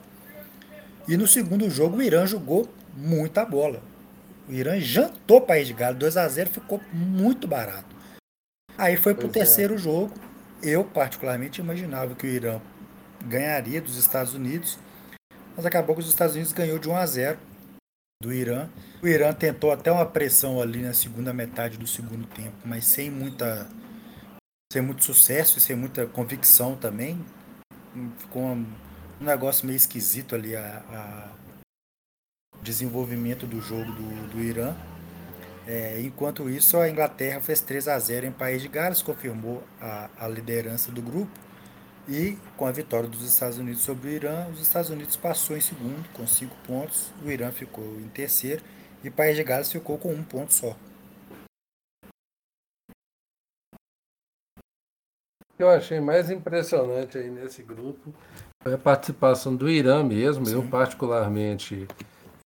E 1.09 1.17
no 1.17 1.27
segundo 1.27 1.71
jogo 1.71 1.97
o 1.97 2.03
Irã 2.03 2.27
jogou 2.27 2.69
muita 2.95 3.47
bola. 3.47 3.83
O 4.47 4.53
Irã 4.53 4.79
jantou 4.79 5.39
o 5.39 5.41
País 5.41 5.67
de 5.67 5.73
Gales, 5.73 5.99
2 5.99 6.17
a 6.19 6.29
0 6.29 6.51
ficou 6.51 6.81
muito 6.93 7.49
barato. 7.49 7.97
Aí 8.77 8.97
foi 8.97 9.15
pro 9.15 9.29
Pois 9.29 9.37
é. 9.37 9.39
terceiro 9.41 9.79
jogo. 9.79 10.13
Eu 10.63 10.85
particularmente 10.85 11.63
imaginava 11.63 12.15
que 12.15 12.27
o 12.27 12.31
Irã 12.31 12.61
ganharia 13.25 13.81
dos 13.81 13.97
Estados 13.97 14.35
Unidos, 14.35 14.79
mas 15.57 15.65
acabou 15.65 15.97
que 15.97 16.03
os 16.03 16.09
Estados 16.09 16.35
Unidos 16.35 16.53
ganhou 16.53 16.79
de 16.79 16.89
1 16.89 16.97
a 16.97 17.07
0 17.07 17.39
do 18.23 18.33
Irã. 18.33 18.69
O 19.03 19.07
Irã 19.07 19.33
tentou 19.33 19.71
até 19.71 19.93
uma 19.93 20.07
pressão 20.07 20.61
ali 20.61 20.83
na 20.83 20.95
segunda 20.95 21.33
metade 21.33 21.77
do 21.77 21.87
segundo 21.87 22.27
tempo, 22.27 22.57
mas 22.65 22.87
sem 22.87 23.11
muita 23.11 23.69
sem 24.73 24.83
muito 24.83 25.05
sucesso 25.05 25.59
e 25.59 25.61
sem 25.61 25.77
muita 25.77 26.07
convicção 26.07 26.77
também. 26.77 27.25
Ficou 28.19 28.43
um, 28.43 28.67
um 29.21 29.25
negócio 29.25 29.67
meio 29.67 29.77
esquisito 29.77 30.35
ali 30.35 30.57
a, 30.57 30.83
a 30.91 31.29
desenvolvimento 32.63 33.47
do 33.47 33.61
jogo 33.61 33.93
do, 33.93 34.29
do 34.33 34.41
Irã. 34.41 34.75
É, 35.67 36.01
enquanto 36.01 36.49
isso, 36.49 36.79
a 36.79 36.89
Inglaterra 36.89 37.41
fez 37.41 37.61
3 37.61 37.89
a 37.89 37.99
0 37.99 38.27
em 38.27 38.33
País 38.33 38.63
de 38.63 38.69
Gales, 38.69 39.03
confirmou 39.03 39.63
a, 39.81 40.11
a 40.19 40.29
liderança 40.29 40.93
do 40.93 41.03
grupo. 41.03 41.46
E 42.09 42.39
com 42.57 42.65
a 42.67 42.71
vitória 42.71 43.09
dos 43.09 43.23
Estados 43.23 43.59
Unidos 43.59 43.83
sobre 43.83 44.09
o 44.09 44.13
Irã, 44.13 44.47
os 44.53 44.61
Estados 44.61 44.91
Unidos 44.91 45.17
passou 45.17 45.57
em 45.57 45.61
segundo 45.61 46.09
com 46.13 46.25
5 46.25 46.55
pontos, 46.65 47.13
o 47.25 47.29
Irã 47.29 47.51
ficou 47.51 47.85
em 47.99 48.09
terceiro 48.09 48.63
e 49.03 49.11
País 49.11 49.35
de 49.35 49.43
Gales 49.43 49.73
ficou 49.73 49.99
com 49.99 50.13
um 50.13 50.23
ponto 50.23 50.55
só. 50.55 50.77
O 55.51 55.57
que 55.57 55.63
eu 55.63 55.69
achei 55.69 55.99
mais 56.01 56.31
impressionante 56.31 57.19
aí 57.19 57.29
nesse 57.29 57.63
grupo 57.65 58.15
foi 58.63 58.75
a 58.75 58.79
participação 58.79 59.57
do 59.57 59.69
Irã 59.69 60.05
mesmo. 60.05 60.49
Eu, 60.49 60.63
Sim. 60.63 60.69
particularmente, 60.69 61.89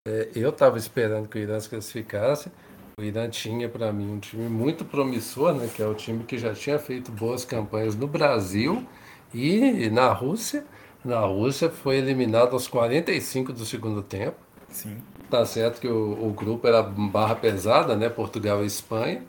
é, 0.08 0.30
eu 0.34 0.48
estava 0.48 0.78
esperando 0.78 1.28
que 1.28 1.38
o 1.38 1.42
Irã 1.42 1.60
se 1.60 1.68
classificasse. 1.68 2.50
O 2.98 3.02
Irã 3.02 3.28
tinha, 3.28 3.68
para 3.68 3.92
mim, 3.92 4.10
um 4.10 4.20
time 4.20 4.48
muito 4.48 4.86
promissor, 4.86 5.54
né, 5.54 5.68
que 5.74 5.82
é 5.82 5.86
o 5.86 5.94
time 5.94 6.24
que 6.24 6.38
já 6.38 6.54
tinha 6.54 6.78
feito 6.78 7.12
boas 7.12 7.44
campanhas 7.44 7.94
no 7.94 8.06
Brasil 8.06 8.86
e 9.32 9.88
na 9.90 10.12
Rússia. 10.12 10.64
Na 11.04 11.20
Rússia 11.20 11.70
foi 11.70 11.96
eliminado 11.96 12.52
aos 12.52 12.68
45 12.68 13.52
do 13.52 13.64
segundo 13.64 14.02
tempo. 14.02 14.36
Sim. 14.68 14.98
Tá 15.30 15.46
certo 15.46 15.80
que 15.80 15.88
o, 15.88 16.28
o 16.28 16.32
grupo 16.32 16.66
era 16.66 16.82
barra 16.82 17.34
pesada, 17.34 17.96
né? 17.96 18.08
Portugal 18.08 18.62
e 18.62 18.66
Espanha. 18.66 19.22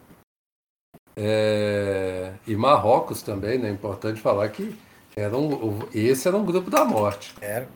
É, 1.15 2.33
e 2.47 2.55
Marrocos 2.55 3.21
também, 3.21 3.57
né? 3.57 3.69
Importante 3.69 4.19
falar 4.19 4.49
que 4.49 4.75
era 5.15 5.37
um, 5.37 5.79
esse 5.93 6.27
era 6.27 6.37
um 6.37 6.45
grupo 6.45 6.69
da 6.69 6.83
morte. 6.83 7.33
Era. 7.39 7.67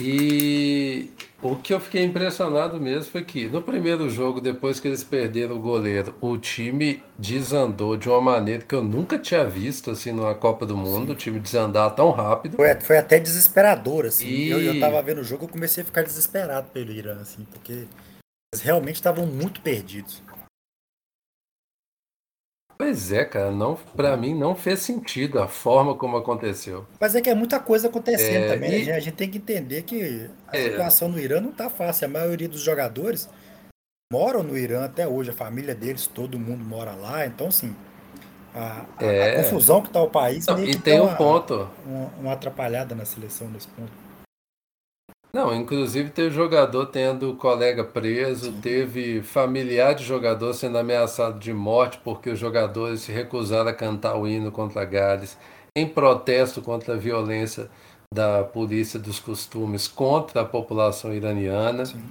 E 0.00 1.10
o 1.42 1.56
que 1.56 1.74
eu 1.74 1.80
fiquei 1.80 2.04
impressionado 2.04 2.80
mesmo 2.80 3.10
foi 3.10 3.24
que 3.24 3.48
no 3.48 3.60
primeiro 3.60 4.08
jogo, 4.08 4.40
depois 4.40 4.78
que 4.78 4.86
eles 4.88 5.02
perderam 5.02 5.56
o 5.56 5.60
goleiro, 5.60 6.14
o 6.20 6.38
time 6.38 7.02
desandou 7.18 7.96
de 7.96 8.08
uma 8.08 8.20
maneira 8.20 8.62
que 8.64 8.74
eu 8.74 8.82
nunca 8.82 9.18
tinha 9.18 9.44
visto 9.44 9.90
assim 9.90 10.12
numa 10.12 10.34
Copa 10.34 10.64
do 10.64 10.76
Mundo, 10.76 11.12
o 11.12 11.16
time 11.16 11.40
desandar 11.40 11.94
tão 11.94 12.10
rápido. 12.10 12.56
Foi, 12.56 12.74
foi 12.80 12.98
até 12.98 13.18
desesperador, 13.18 14.06
assim. 14.06 14.28
E- 14.28 14.50
Eu, 14.50 14.60
eu 14.60 14.80
tava 14.80 15.02
vendo 15.02 15.20
o 15.20 15.24
jogo, 15.24 15.44
eu 15.44 15.48
comecei 15.48 15.82
a 15.82 15.86
ficar 15.86 16.02
desesperado 16.02 16.68
pelo 16.70 16.92
Irã, 16.92 17.18
assim, 17.20 17.44
porque 17.50 17.72
eles 18.54 18.62
realmente 18.62 18.96
estavam 18.96 19.26
muito 19.26 19.60
perdidos. 19.60 20.22
Pois 22.82 23.12
é, 23.12 23.24
cara, 23.24 23.52
não, 23.52 23.76
para 23.76 24.16
mim 24.16 24.34
não 24.34 24.56
fez 24.56 24.80
sentido 24.80 25.38
a 25.38 25.46
forma 25.46 25.94
como 25.94 26.16
aconteceu. 26.16 26.84
Mas 27.00 27.14
é 27.14 27.20
que 27.20 27.30
é 27.30 27.34
muita 27.34 27.60
coisa 27.60 27.86
acontecendo 27.86 28.42
é, 28.42 28.48
também. 28.48 28.70
Né? 28.70 28.78
E... 28.78 28.90
A 28.90 28.98
gente 28.98 29.14
tem 29.14 29.30
que 29.30 29.38
entender 29.38 29.82
que 29.82 30.28
a 30.48 30.56
é. 30.56 30.64
situação 30.64 31.08
no 31.08 31.16
Irã 31.16 31.40
não 31.40 31.52
tá 31.52 31.70
fácil. 31.70 32.06
A 32.06 32.10
maioria 32.10 32.48
dos 32.48 32.60
jogadores 32.60 33.30
moram 34.12 34.42
no 34.42 34.58
Irã 34.58 34.84
até 34.84 35.06
hoje, 35.06 35.30
a 35.30 35.32
família 35.32 35.76
deles, 35.76 36.08
todo 36.08 36.36
mundo 36.40 36.64
mora 36.64 36.90
lá. 36.90 37.24
Então, 37.24 37.46
assim, 37.46 37.72
a, 38.52 38.84
é. 38.98 39.30
a 39.30 39.44
confusão 39.44 39.80
que 39.80 39.90
tá 39.90 40.02
o 40.02 40.10
país. 40.10 40.44
Não, 40.46 40.58
e 40.58 40.76
tem 40.76 40.98
tá 40.98 41.04
um 41.04 41.06
uma, 41.06 41.16
ponto. 41.16 41.70
Uma, 41.86 42.10
uma 42.18 42.32
atrapalhada 42.32 42.96
na 42.96 43.04
seleção 43.04 43.48
nesse 43.48 43.68
ponto. 43.68 43.92
Não, 45.34 45.54
inclusive 45.54 46.10
teve 46.10 46.34
jogador 46.34 46.86
tendo 46.86 47.34
colega 47.36 47.82
preso, 47.82 48.52
teve 48.60 49.22
familiar 49.22 49.94
de 49.94 50.04
jogador 50.04 50.52
sendo 50.52 50.76
ameaçado 50.76 51.38
de 51.38 51.54
morte 51.54 51.98
porque 52.04 52.28
os 52.28 52.38
jogadores 52.38 53.00
se 53.00 53.12
recusaram 53.12 53.70
a 53.70 53.72
cantar 53.72 54.14
o 54.16 54.28
hino 54.28 54.52
contra 54.52 54.84
Gales, 54.84 55.38
em 55.74 55.88
protesto 55.88 56.60
contra 56.60 56.94
a 56.94 56.98
violência 56.98 57.70
da 58.12 58.44
polícia 58.44 59.00
dos 59.00 59.18
costumes 59.18 59.88
contra 59.88 60.42
a 60.42 60.44
população 60.44 61.14
iraniana. 61.14 61.86
Sim. 61.86 62.02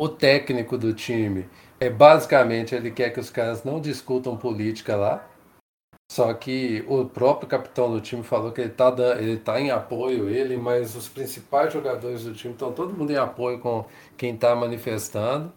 O 0.00 0.08
técnico 0.08 0.78
do 0.78 0.94
time, 0.94 1.46
é 1.78 1.90
basicamente, 1.90 2.74
ele 2.74 2.90
quer 2.90 3.10
que 3.10 3.20
os 3.20 3.28
caras 3.28 3.64
não 3.64 3.82
discutam 3.82 4.34
política 4.34 4.96
lá, 4.96 5.28
só 6.12 6.34
que 6.34 6.84
o 6.88 7.06
próprio 7.06 7.48
capitão 7.48 7.90
do 7.90 7.98
time 7.98 8.22
falou 8.22 8.52
que 8.52 8.60
ele 8.60 8.70
está 8.70 8.94
ele 9.18 9.38
tá 9.38 9.58
em 9.58 9.70
apoio, 9.70 10.28
ele, 10.28 10.58
mas 10.58 10.94
os 10.94 11.08
principais 11.08 11.72
jogadores 11.72 12.24
do 12.24 12.34
time 12.34 12.52
estão 12.52 12.70
todo 12.70 12.92
mundo 12.92 13.10
em 13.10 13.16
apoio 13.16 13.58
com 13.58 13.86
quem 14.14 14.34
está 14.34 14.54
manifestando. 14.54 15.50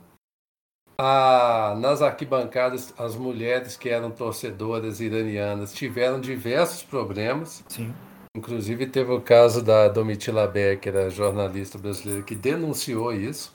A, 0.98 1.76
nas 1.78 2.02
arquibancadas, 2.02 2.94
as 2.98 3.18
mulheres 3.18 3.76
que 3.76 3.90
eram 3.90 4.10
torcedoras 4.10 5.02
iranianas 5.02 5.74
tiveram 5.74 6.22
diversos 6.22 6.84
problemas. 6.84 7.62
Sim. 7.68 7.94
Inclusive 8.38 8.88
teve 8.88 9.12
o 9.12 9.20
caso 9.20 9.62
da 9.62 9.90
Domitila 9.90 10.48
Becker, 10.48 10.96
a 10.96 11.10
jornalista 11.10 11.78
brasileira, 11.78 12.24
que 12.24 12.34
denunciou 12.34 13.12
isso. 13.12 13.54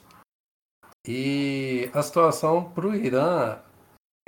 E 1.07 1.89
a 1.95 2.03
situação 2.03 2.63
para 2.63 2.85
o 2.85 2.93
Irã 2.93 3.57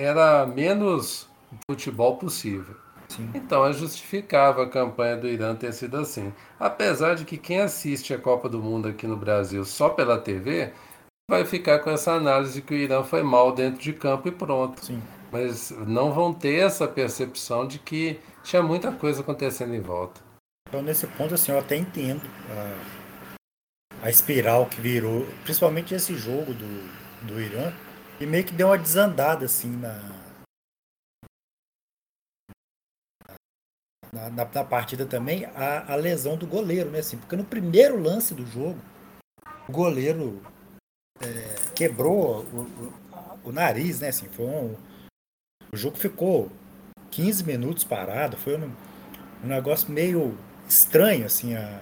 era 0.01 0.48
menos 0.48 1.32
futebol 1.70 2.18
possível. 2.18 2.76
Sim. 3.08 3.30
Então 3.34 3.66
é 3.66 3.74
justificável 3.74 4.64
a 4.64 4.70
campanha 4.70 5.18
do 5.18 5.28
Irã 5.28 5.56
ter 5.56 5.74
sido 5.74 5.98
assim. 5.98 6.34
Apesar 6.60 7.16
de 7.16 7.26
que 7.26 7.38
quem 7.38 7.60
assiste 7.62 8.14
a 8.14 8.18
Copa 8.18 8.50
do 8.50 8.62
Mundo 8.62 8.88
aqui 8.88 9.06
no 9.06 9.18
Brasil 9.18 9.64
só 9.66 9.90
pela 9.90 10.18
TV 10.18 10.74
vai 11.30 11.46
ficar 11.46 11.80
com 11.80 11.90
essa 11.90 12.14
análise 12.14 12.62
que 12.62 12.74
o 12.74 12.78
Irã 12.78 13.04
foi 13.04 13.24
mal 13.24 13.54
dentro 13.54 13.82
de 13.82 13.94
campo 13.94 14.28
e 14.28 14.32
pronto. 14.32 14.84
Sim. 14.84 15.02
Mas 15.32 15.72
não 15.88 16.12
vão 16.12 16.34
ter 16.34 16.56
essa 16.56 16.88
percepção 16.88 17.68
de 17.68 17.80
que 17.80 18.20
tinha 18.44 18.62
muita 18.62 18.92
coisa 18.92 19.22
acontecendo 19.22 19.74
em 19.74 19.82
volta. 19.82 20.22
Então 20.68 20.82
nesse 20.82 21.06
ponto 21.08 21.34
assim 21.34 21.52
eu 21.52 21.60
até 21.60 21.76
entendo 21.76 22.22
a, 22.50 24.08
a 24.08 24.10
espiral 24.10 24.66
que 24.66 24.82
virou, 24.82 25.26
principalmente 25.44 25.94
esse 25.94 26.16
jogo 26.16 26.54
do, 26.54 26.90
do 27.28 27.40
Irã, 27.40 27.72
e 28.20 28.26
meio 28.26 28.44
que 28.44 28.54
deu 28.54 28.68
uma 28.68 28.78
desandada 28.78 29.46
assim 29.46 29.76
na 29.76 30.00
na, 34.13 34.29
na, 34.29 34.48
na, 34.53 34.63
partida 34.63 35.05
também 35.05 35.46
a, 35.55 35.93
a, 35.93 35.96
lesão 35.96 36.38
do 36.38 36.46
goleiro, 36.46 36.91
né? 36.91 37.00
Assim, 37.00 37.17
porque 37.17 37.36
no 37.36 37.43
primeiro 37.43 38.00
lance 38.00 38.34
do 38.34 38.46
jogo, 38.46 38.77
o 39.67 39.72
goleiro 39.72 40.41
é, 41.20 41.55
quebrou 41.74 42.46
o, 42.53 42.60
o, 42.60 42.93
o, 43.46 43.51
nariz, 43.51 44.00
né? 44.00 44.10
Assim, 44.10 44.27
foi 44.27 44.46
um, 44.46 44.75
o 45.74 45.77
jogo 45.77 45.98
ficou 45.98 46.51
15 47.12 47.43
minutos 47.43 47.84
parado, 47.84 48.38
foi 48.38 48.55
um, 48.58 48.72
um 49.43 49.48
negócio 49.48 49.91
meio 49.91 50.38
estranho, 50.67 51.25
assim, 51.25 51.55
a, 51.55 51.82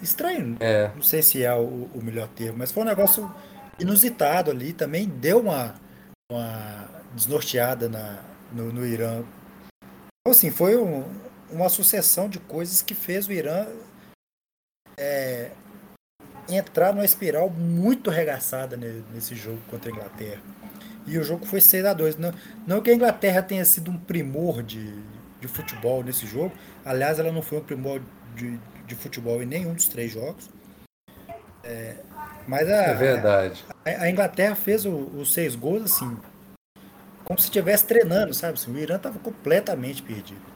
estranho, 0.00 0.56
é. 0.60 0.92
não 0.94 1.02
sei 1.02 1.22
se 1.22 1.42
é 1.42 1.54
o, 1.54 1.90
o, 1.92 2.00
melhor 2.02 2.28
termo, 2.28 2.58
mas 2.58 2.70
foi 2.70 2.82
um 2.84 2.86
negócio 2.86 3.32
inusitado 3.78 4.50
ali, 4.50 4.72
também 4.72 5.08
deu 5.08 5.40
uma, 5.40 5.74
uma 6.30 6.88
desnorteada 7.14 7.88
na, 7.88 8.22
no, 8.52 8.72
no 8.72 8.86
Irã. 8.86 9.24
Então, 10.20 10.30
assim, 10.30 10.50
foi 10.50 10.76
um, 10.76 11.04
uma 11.52 11.68
sucessão 11.68 12.28
de 12.28 12.38
coisas 12.38 12.82
que 12.82 12.94
fez 12.94 13.26
o 13.26 13.32
Irã 13.32 13.66
é, 14.96 15.50
entrar 16.48 16.92
numa 16.92 17.04
espiral 17.04 17.50
muito 17.50 18.10
regaçada 18.10 18.76
nesse 18.76 19.34
jogo 19.34 19.60
contra 19.68 19.90
a 19.90 19.92
Inglaterra. 19.92 20.42
E 21.06 21.18
o 21.18 21.24
jogo 21.24 21.44
foi 21.44 21.60
6 21.60 21.84
a 21.84 21.92
2 21.92 22.16
não, 22.16 22.32
não 22.66 22.80
que 22.80 22.90
a 22.90 22.94
Inglaterra 22.94 23.42
tenha 23.42 23.64
sido 23.64 23.90
um 23.90 23.98
primor 23.98 24.62
de, 24.62 25.02
de 25.40 25.48
futebol 25.48 26.02
nesse 26.02 26.26
jogo. 26.26 26.52
Aliás, 26.84 27.18
ela 27.18 27.32
não 27.32 27.42
foi 27.42 27.58
um 27.58 27.64
primor 27.64 28.00
de, 28.34 28.58
de 28.86 28.94
futebol 28.94 29.42
em 29.42 29.46
nenhum 29.46 29.74
dos 29.74 29.88
três 29.88 30.12
jogos. 30.12 30.48
É, 31.64 31.96
mas 32.46 32.68
a, 32.68 32.82
é 32.84 32.94
verdade. 32.94 33.64
A, 33.84 33.90
a 34.04 34.10
Inglaterra 34.10 34.54
fez 34.54 34.84
os 34.84 35.32
seis 35.32 35.54
gols 35.54 35.92
assim, 35.92 36.16
como 37.24 37.38
se 37.38 37.46
estivesse 37.46 37.86
treinando, 37.86 38.34
sabe? 38.34 38.54
Assim, 38.54 38.72
o 38.72 38.78
Irã 38.78 38.96
estava 38.96 39.18
completamente 39.18 40.02
perdido. 40.02 40.51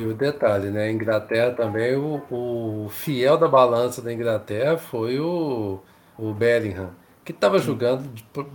E 0.00 0.06
o 0.06 0.14
detalhe, 0.14 0.70
né? 0.70 0.84
A 0.84 0.90
Inglaterra 0.90 1.52
também, 1.52 1.94
o, 1.94 2.22
o 2.30 2.88
fiel 2.88 3.36
da 3.36 3.46
balança 3.46 4.00
da 4.00 4.10
Inglaterra 4.10 4.78
foi 4.78 5.20
o, 5.20 5.78
o 6.18 6.32
Bellingham, 6.32 6.92
que 7.22 7.32
estava 7.32 7.58
jogando 7.58 8.10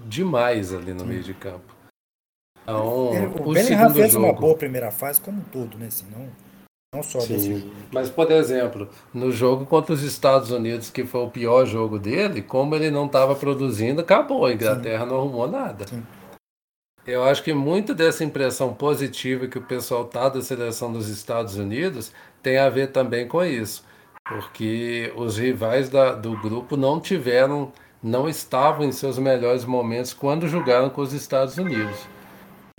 demais 0.08 0.74
ali 0.74 0.92
no 0.92 1.06
meio 1.06 1.22
de 1.22 1.36
campo. 1.36 1.76
Então, 2.64 2.84
o, 2.84 3.50
o 3.50 3.54
Bellingham 3.54 3.92
fez 3.92 4.14
jogo... 4.14 4.26
uma 4.26 4.34
boa 4.34 4.58
primeira 4.58 4.90
fase, 4.90 5.22
como 5.22 5.38
um 5.38 5.44
todo, 5.44 5.78
né? 5.78 5.86
Assim, 5.86 6.08
não, 6.10 6.28
não 6.96 7.04
só 7.04 7.20
Sim. 7.20 7.34
desse 7.34 7.60
jogo. 7.60 7.74
Mas, 7.92 8.10
por 8.10 8.32
exemplo, 8.32 8.90
no 9.14 9.32
jogo 9.32 9.68
contra 9.68 9.94
os 9.94 10.02
Estados 10.02 10.50
Unidos, 10.50 10.90
que 10.90 11.06
foi 11.06 11.22
o 11.22 11.30
pior 11.30 11.64
jogo 11.68 12.00
dele, 12.00 12.42
como 12.42 12.74
ele 12.74 12.90
não 12.90 13.06
estava 13.06 13.36
produzindo, 13.36 14.02
acabou. 14.02 14.48
A 14.48 14.52
Inglaterra 14.54 15.04
Sim. 15.04 15.12
não 15.12 15.20
arrumou 15.20 15.48
nada. 15.48 15.86
Sim. 15.86 16.02
Eu 17.08 17.24
acho 17.24 17.44
que 17.44 17.54
muito 17.54 17.94
dessa 17.94 18.24
impressão 18.24 18.74
positiva 18.74 19.48
que 19.48 19.60
o 19.60 19.62
pessoal 19.62 20.06
tá 20.06 20.28
da 20.28 20.41
seleção 20.41 20.91
dos 20.91 21.08
Estados 21.08 21.56
Unidos 21.56 22.12
tem 22.41 22.58
a 22.58 22.68
ver 22.68 22.88
também 22.88 23.28
com 23.28 23.44
isso, 23.44 23.86
porque 24.28 25.13
os 25.15 25.38
rivais 25.38 25.88
da, 25.88 26.13
do 26.13 26.36
grupo 26.36 26.76
não 26.76 27.00
tiveram, 27.00 27.72
não 28.02 28.28
estavam 28.28 28.86
em 28.88 28.91
seus 28.91 29.20
melhores 29.20 29.65
momentos 29.65 30.15
quando 30.15 30.48
jogaram 30.48 30.89
com 30.89 31.02
os 31.02 31.13
Estados 31.13 31.58
Unidos. 31.60 32.08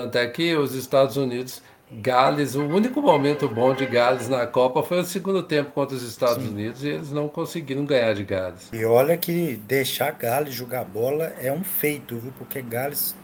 Até 0.01 0.27
que 0.27 0.57
os 0.57 0.75
Estados 0.75 1.17
Unidos, 1.17 1.63
Gales, 1.91 2.57
o 2.57 2.65
único 2.65 3.01
momento 3.01 3.49
bom 3.49 3.75
de 3.75 3.87
Gales 3.87 4.29
na 4.29 4.45
Copa 4.45 4.83
foi 4.83 5.01
o 5.01 5.05
segundo 5.05 5.41
tempo 5.41 5.71
contra 5.71 5.97
os 5.97 6.03
Estados 6.03 6.43
Sim. 6.43 6.51
Unidos 6.51 6.83
e 6.83 6.89
eles 6.89 7.13
não 7.13 7.29
conseguiram 7.29 7.85
ganhar 7.85 8.13
de 8.13 8.25
Gales. 8.25 8.71
E 8.73 8.85
olha 8.85 9.17
que 9.17 9.55
deixar 9.69 10.11
Gales 10.11 10.53
jogar 10.53 10.85
bola 10.85 11.33
é 11.41 11.53
um 11.53 11.63
feito, 11.63 12.19
viu? 12.19 12.33
Porque 12.37 12.61
Gales 12.61 13.15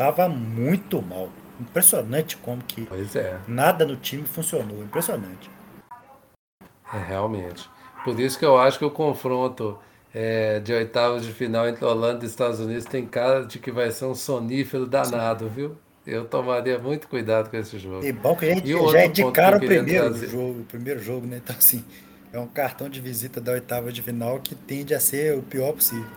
Tava 0.00 0.30
muito 0.30 1.02
mal. 1.02 1.28
Impressionante 1.60 2.34
como 2.38 2.64
que 2.64 2.88
é. 3.18 3.36
nada 3.46 3.84
no 3.84 3.96
time 3.96 4.22
funcionou. 4.22 4.82
Impressionante. 4.82 5.50
É, 6.90 6.96
realmente. 7.06 7.68
Por 8.02 8.18
isso 8.18 8.38
que 8.38 8.44
eu 8.46 8.58
acho 8.58 8.78
que 8.78 8.84
o 8.86 8.90
confronto 8.90 9.78
é, 10.14 10.58
de 10.58 10.72
oitavas 10.72 11.22
de 11.22 11.34
final 11.34 11.68
entre 11.68 11.84
Holanda 11.84 12.24
e 12.24 12.28
Estados 12.28 12.60
Unidos 12.60 12.86
tem 12.86 13.04
cara 13.04 13.44
de 13.44 13.58
que 13.58 13.70
vai 13.70 13.90
ser 13.90 14.06
um 14.06 14.14
sonífero 14.14 14.86
danado, 14.86 15.48
Sim. 15.48 15.54
viu? 15.54 15.76
Eu 16.06 16.24
tomaria 16.24 16.78
muito 16.78 17.06
cuidado 17.06 17.50
com 17.50 17.58
esse 17.58 17.78
jogo. 17.78 18.02
E 18.02 18.10
bom 18.10 18.34
que 18.34 18.46
a 18.46 18.54
gente 18.54 18.90
já 18.90 19.00
é 19.00 19.06
de 19.06 19.30
cara 19.32 19.58
o 19.58 19.60
primeiro 19.60 20.14
jogo, 20.26 20.60
o 20.60 20.64
primeiro 20.64 21.02
jogo, 21.02 21.26
né? 21.26 21.42
Então 21.44 21.54
assim, 21.58 21.84
é 22.32 22.38
um 22.38 22.46
cartão 22.46 22.88
de 22.88 23.02
visita 23.02 23.38
da 23.38 23.52
oitava 23.52 23.92
de 23.92 24.00
final 24.00 24.40
que 24.40 24.54
tende 24.54 24.94
a 24.94 24.98
ser 24.98 25.36
o 25.36 25.42
pior 25.42 25.74
possível. 25.74 26.08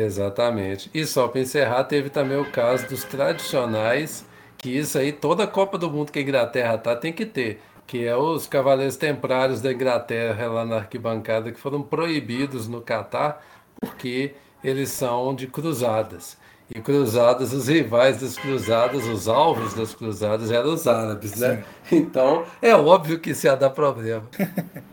Exatamente. 0.00 0.90
E 0.94 1.04
só 1.04 1.28
para 1.28 1.40
encerrar, 1.40 1.84
teve 1.84 2.08
também 2.08 2.38
o 2.38 2.50
caso 2.50 2.86
dos 2.88 3.04
tradicionais, 3.04 4.24
que 4.56 4.70
isso 4.70 4.98
aí 4.98 5.12
toda 5.12 5.46
Copa 5.46 5.76
do 5.76 5.90
Mundo 5.90 6.10
que 6.10 6.18
a 6.18 6.22
Inglaterra 6.22 6.78
tá 6.78 6.96
tem 6.96 7.12
que 7.12 7.26
ter, 7.26 7.60
que 7.86 8.04
é 8.04 8.16
os 8.16 8.46
Cavaleiros 8.46 8.96
Templários 8.96 9.60
da 9.60 9.72
Inglaterra 9.72 10.46
lá 10.48 10.64
na 10.64 10.76
arquibancada 10.76 11.52
que 11.52 11.60
foram 11.60 11.82
proibidos 11.82 12.66
no 12.68 12.80
Catar 12.80 13.44
porque 13.80 14.34
eles 14.62 14.90
são 14.90 15.34
de 15.34 15.46
cruzadas. 15.46 16.38
E 16.72 16.80
cruzadas, 16.80 17.52
os 17.52 17.66
rivais 17.68 18.20
das 18.20 18.38
cruzadas, 18.38 19.04
os 19.06 19.26
alvos 19.26 19.74
das 19.74 19.92
cruzadas 19.94 20.50
eram 20.52 20.74
os 20.74 20.86
árabes, 20.86 21.34
né? 21.36 21.64
Sim. 21.84 21.96
Então, 21.96 22.44
é 22.62 22.74
óbvio 22.74 23.18
que 23.18 23.30
isso 23.30 23.46
ia 23.46 23.56
dar 23.56 23.70
problema. 23.70 24.22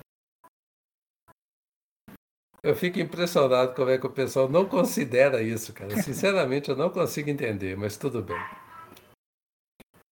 Eu 2.68 2.76
fico 2.76 3.00
impressionado 3.00 3.74
como 3.74 3.90
é 3.90 3.98
que 3.98 4.06
o 4.06 4.10
pessoal 4.10 4.50
não 4.50 4.66
considera 4.66 5.42
isso, 5.42 5.72
cara. 5.72 5.96
Sinceramente, 6.04 6.68
eu 6.68 6.76
não 6.76 6.90
consigo 6.90 7.30
entender, 7.30 7.78
mas 7.78 7.96
tudo 7.96 8.22
bem. 8.22 8.36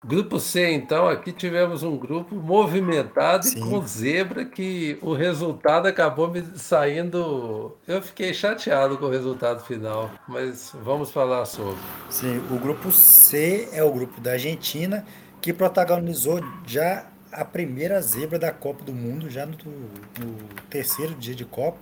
Grupo 0.06 0.40
C, 0.40 0.72
então, 0.72 1.06
aqui 1.10 1.34
tivemos 1.34 1.84
um 1.84 1.98
grupo 1.98 2.34
movimentado 2.34 3.44
Sim. 3.44 3.58
e 3.58 3.70
com 3.70 3.86
zebra 3.86 4.46
que 4.46 4.98
o 5.02 5.14
resultado 5.14 5.88
acabou 5.88 6.32
me 6.32 6.44
saindo. 6.56 7.76
Eu 7.86 8.02
fiquei 8.02 8.34
chateado 8.34 8.98
com 8.98 9.08
o 9.08 9.10
resultado 9.10 9.62
final, 9.66 10.10
mas 10.26 10.72
vamos 10.82 11.12
falar 11.12 11.44
sobre. 11.46 11.82
Sim, 12.10 12.38
o 12.50 12.58
grupo 12.58 12.90
C 12.90 13.68
é 13.74 13.84
o 13.84 13.92
grupo 13.92 14.22
da 14.22 14.32
Argentina 14.32 15.06
que 15.42 15.52
protagonizou 15.52 16.40
já 16.66 17.06
a 17.34 17.44
primeira 17.44 18.02
zebra 18.02 18.40
da 18.40 18.54
Copa 18.54 18.86
do 18.86 18.94
Mundo, 18.94 19.30
já 19.30 19.46
no, 19.46 19.56
no 19.56 20.38
terceiro 20.70 21.14
dia 21.16 21.36
de 21.36 21.44
Copa, 21.44 21.80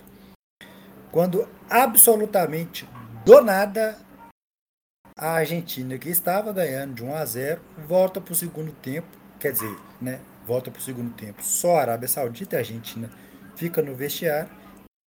quando 1.14 1.48
absolutamente 1.70 2.88
do 3.24 3.40
nada 3.40 3.96
a 5.16 5.34
Argentina, 5.34 5.96
que 5.96 6.08
estava 6.08 6.52
ganhando 6.52 6.94
de 6.94 7.04
1 7.04 7.14
a 7.14 7.24
0, 7.24 7.60
volta 7.86 8.20
para 8.20 8.32
o 8.32 8.34
segundo 8.34 8.72
tempo, 8.72 9.06
quer 9.38 9.52
dizer, 9.52 9.78
né, 10.02 10.20
volta 10.44 10.72
para 10.72 10.80
o 10.80 10.82
segundo 10.82 11.14
tempo. 11.14 11.40
Só 11.40 11.76
a 11.76 11.82
Arábia 11.82 12.08
Saudita 12.08 12.56
e 12.56 12.58
a 12.58 12.60
Argentina 12.62 13.08
fica 13.54 13.80
no 13.80 13.94
vestiário 13.94 14.50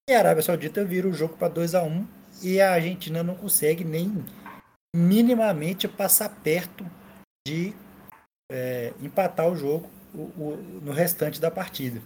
e 0.10 0.14
a 0.14 0.20
Arábia 0.20 0.42
Saudita 0.44 0.86
vira 0.86 1.10
o 1.10 1.14
jogo 1.14 1.36
para 1.36 1.50
2 1.50 1.76
a 1.76 1.84
1 1.84 2.08
e 2.42 2.62
a 2.62 2.72
Argentina 2.72 3.22
não 3.22 3.36
consegue 3.36 3.84
nem 3.84 4.24
minimamente 4.96 5.90
passar 5.90 6.30
perto 6.42 6.90
de 7.46 7.74
é, 8.50 8.94
empatar 9.02 9.50
o 9.50 9.58
jogo 9.58 9.90
o, 10.16 10.22
o, 10.22 10.80
no 10.82 10.94
restante 10.94 11.42
da 11.42 11.52
partida. 11.52 12.02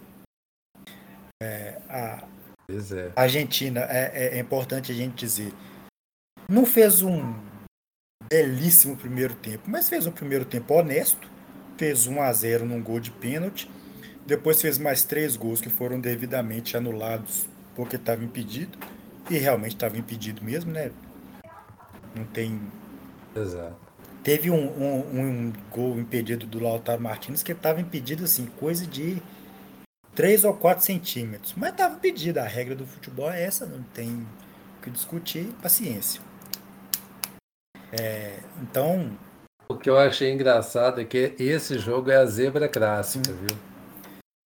É, 1.40 1.80
a, 1.88 2.26
é. 2.68 3.12
Argentina, 3.16 3.80
é, 3.88 4.38
é 4.38 4.40
importante 4.40 4.92
a 4.92 4.94
gente 4.94 5.14
dizer, 5.14 5.52
não 6.48 6.64
fez 6.64 7.02
um 7.02 7.34
belíssimo 8.28 8.96
primeiro 8.96 9.34
tempo, 9.34 9.64
mas 9.66 9.88
fez 9.88 10.06
um 10.06 10.12
primeiro 10.12 10.44
tempo 10.44 10.74
honesto, 10.74 11.28
fez 11.76 12.06
1 12.06 12.22
a 12.22 12.32
0 12.32 12.64
num 12.64 12.82
gol 12.82 13.00
de 13.00 13.10
pênalti, 13.10 13.70
depois 14.26 14.60
fez 14.60 14.78
mais 14.78 15.04
três 15.04 15.36
gols 15.36 15.60
que 15.60 15.68
foram 15.68 16.00
devidamente 16.00 16.76
anulados 16.76 17.48
porque 17.74 17.96
estava 17.96 18.22
impedido, 18.22 18.78
e 19.30 19.38
realmente 19.38 19.74
estava 19.74 19.96
impedido 19.96 20.42
mesmo, 20.42 20.70
né? 20.70 20.90
Não 22.14 22.24
tem. 22.24 22.60
Exato. 23.34 23.76
Teve 24.22 24.50
um, 24.50 24.56
um, 24.56 25.20
um 25.20 25.52
gol 25.70 25.98
impedido 25.98 26.46
do 26.46 26.60
Lautaro 26.60 27.02
Martins 27.02 27.42
que 27.42 27.52
estava 27.52 27.80
impedido 27.80 28.24
assim, 28.24 28.46
coisa 28.46 28.86
de 28.86 29.20
3 30.14 30.44
ou 30.44 30.54
4 30.54 30.84
centímetros. 30.84 31.54
Mas 31.56 31.70
estava 31.70 31.94
impedido. 31.94 32.40
A 32.40 32.44
regra 32.44 32.74
do 32.74 32.86
futebol 32.86 33.30
é 33.30 33.42
essa, 33.42 33.66
não 33.66 33.82
tem 33.82 34.26
o 34.78 34.82
que 34.82 34.90
discutir, 34.90 35.46
paciência. 35.62 36.20
É, 37.92 38.38
então. 38.60 39.16
O 39.68 39.76
que 39.76 39.88
eu 39.88 39.98
achei 39.98 40.32
engraçado 40.32 41.00
é 41.00 41.04
que 41.04 41.34
esse 41.38 41.78
jogo 41.78 42.10
é 42.10 42.16
a 42.16 42.26
zebra 42.26 42.68
clássica, 42.68 43.32
viu? 43.32 43.56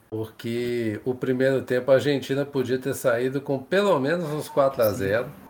Porque 0.09 1.01
o 1.05 1.15
primeiro 1.15 1.63
tempo 1.63 1.91
a 1.91 1.95
Argentina 1.95 2.45
podia 2.45 2.79
ter 2.79 2.95
saído 2.95 3.41
com 3.41 3.59
pelo 3.59 3.99
menos 3.99 4.29
uns 4.31 4.49
4 4.49 4.83
a 4.83 4.93
0 4.93 5.47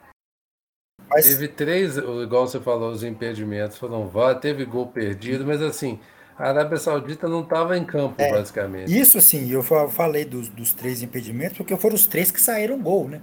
mas... 1.09 1.25
Teve 1.25 1.49
três, 1.49 1.97
igual 1.97 2.47
você 2.47 2.61
falou, 2.61 2.91
os 2.91 3.05
impedimentos 3.05 3.79
foram 3.79 4.09
vários, 4.09 4.43
teve 4.43 4.65
gol 4.65 4.89
perdido, 4.89 5.47
mas 5.47 5.63
assim, 5.63 6.01
a 6.39 6.49
Arábia 6.49 6.79
Saudita 6.79 7.29
não 7.29 7.43
estava 7.43 7.77
em 7.79 7.85
campo, 7.85 8.21
é, 8.21 8.31
basicamente. 8.31 8.97
Isso 8.97 9.21
sim, 9.21 9.51
eu 9.51 9.63
falei 9.63 10.25
dos, 10.25 10.49
dos 10.49 10.73
três 10.73 11.03
impedimentos, 11.03 11.57
porque 11.57 11.77
foram 11.77 11.95
os 11.95 12.07
três 12.07 12.31
que 12.31 12.41
saíram 12.41 12.81
gol, 12.81 13.09
né? 13.09 13.21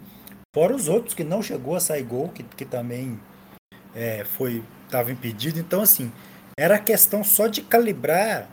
Fora 0.55 0.75
os 0.75 0.87
outros 0.87 1.13
que 1.13 1.23
não 1.23 1.41
chegou 1.41 1.75
a 1.75 1.79
sair 1.79 2.03
gol, 2.03 2.29
que, 2.29 2.43
que 2.43 2.65
também 2.65 3.19
é, 3.95 4.23
foi 4.23 4.63
estava 4.85 5.11
impedido. 5.11 5.59
Então, 5.59 5.81
assim, 5.81 6.11
era 6.57 6.77
questão 6.77 7.23
só 7.23 7.47
de 7.47 7.61
calibrar 7.61 8.47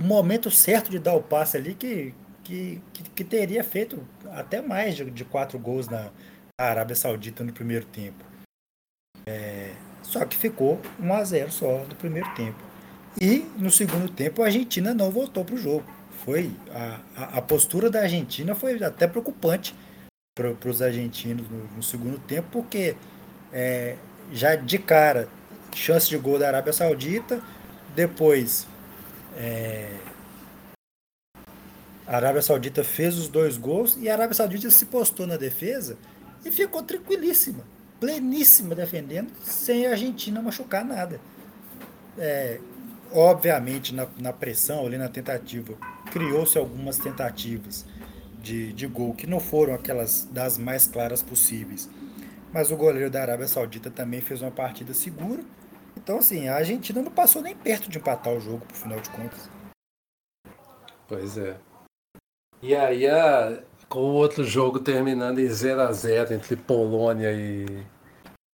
o 0.00 0.04
momento 0.04 0.50
certo 0.50 0.90
de 0.90 0.98
dar 0.98 1.14
o 1.14 1.22
passe 1.22 1.56
ali 1.56 1.74
que, 1.74 2.14
que, 2.42 2.80
que, 2.92 3.02
que 3.10 3.24
teria 3.24 3.62
feito 3.62 4.06
até 4.30 4.60
mais 4.62 4.96
de, 4.96 5.10
de 5.10 5.24
quatro 5.24 5.58
gols 5.58 5.88
na 5.88 6.10
Arábia 6.58 6.96
Saudita 6.96 7.44
no 7.44 7.52
primeiro 7.52 7.84
tempo. 7.86 8.24
É, 9.26 9.72
só 10.02 10.24
que 10.24 10.36
ficou 10.36 10.80
1 11.00 11.12
a 11.12 11.24
0 11.24 11.52
só 11.52 11.78
no 11.84 11.94
primeiro 11.96 12.32
tempo. 12.34 12.65
E 13.20 13.46
no 13.56 13.70
segundo 13.70 14.10
tempo 14.10 14.42
a 14.42 14.46
Argentina 14.46 14.92
não 14.92 15.10
voltou 15.10 15.44
para 15.44 15.54
o 15.54 15.58
jogo. 15.58 15.84
Foi 16.24 16.50
a, 16.70 17.00
a, 17.16 17.38
a, 17.38 17.42
postura 17.42 17.88
da 17.88 18.00
Argentina 18.00 18.54
foi 18.54 18.82
até 18.82 19.06
preocupante 19.06 19.74
para 20.34 20.68
os 20.68 20.82
argentinos 20.82 21.48
no, 21.48 21.64
no, 21.76 21.82
segundo 21.82 22.18
tempo, 22.18 22.48
porque 22.50 22.96
é, 23.52 23.96
já 24.32 24.54
de 24.54 24.78
cara 24.78 25.28
chance 25.74 26.08
de 26.08 26.18
gol 26.18 26.38
da 26.38 26.48
Arábia 26.48 26.72
Saudita, 26.72 27.40
depois 27.94 28.66
é, 29.36 29.96
a 32.06 32.16
Arábia 32.16 32.42
Saudita 32.42 32.82
fez 32.84 33.16
os 33.16 33.28
dois 33.28 33.56
gols 33.56 33.96
e 34.00 34.08
a 34.08 34.12
Arábia 34.12 34.34
Saudita 34.34 34.70
se 34.70 34.86
postou 34.86 35.26
na 35.26 35.36
defesa 35.36 35.96
e 36.44 36.50
ficou 36.50 36.82
tranquilíssima 36.82 37.64
pleníssima 38.00 38.74
defendendo, 38.74 39.32
sem 39.42 39.86
a 39.86 39.90
Argentina 39.90 40.40
machucar 40.42 40.84
nada. 40.84 41.20
É, 42.18 42.60
obviamente, 43.12 43.94
na, 43.94 44.06
na 44.18 44.32
pressão, 44.32 44.86
ali 44.86 44.98
na 44.98 45.08
tentativa, 45.08 45.74
criou-se 46.12 46.56
algumas 46.56 46.98
tentativas 46.98 47.84
de, 48.40 48.72
de 48.72 48.86
gol 48.86 49.14
que 49.14 49.26
não 49.26 49.40
foram 49.40 49.74
aquelas 49.74 50.24
das 50.24 50.56
mais 50.58 50.86
claras 50.86 51.22
possíveis. 51.22 51.90
Mas 52.52 52.70
o 52.70 52.76
goleiro 52.76 53.10
da 53.10 53.20
Arábia 53.20 53.48
Saudita 53.48 53.90
também 53.90 54.20
fez 54.20 54.40
uma 54.40 54.50
partida 54.50 54.94
segura. 54.94 55.42
Então, 55.96 56.18
assim, 56.18 56.48
a 56.48 56.56
Argentina 56.56 57.02
não 57.02 57.10
passou 57.10 57.42
nem 57.42 57.56
perto 57.56 57.90
de 57.90 57.98
empatar 57.98 58.32
o 58.32 58.40
jogo, 58.40 58.64
por 58.66 58.76
final 58.76 59.00
de 59.00 59.10
contas. 59.10 59.50
Pois 61.08 61.36
é. 61.36 61.56
E 62.62 62.74
aí, 62.74 63.06
a, 63.06 63.62
com 63.88 64.00
o 64.00 64.14
outro 64.14 64.44
jogo 64.44 64.78
terminando 64.78 65.38
em 65.38 65.48
0 65.48 65.82
a 65.82 65.92
0 65.92 66.34
entre 66.34 66.56
Polônia 66.56 67.32
e, 67.32 67.84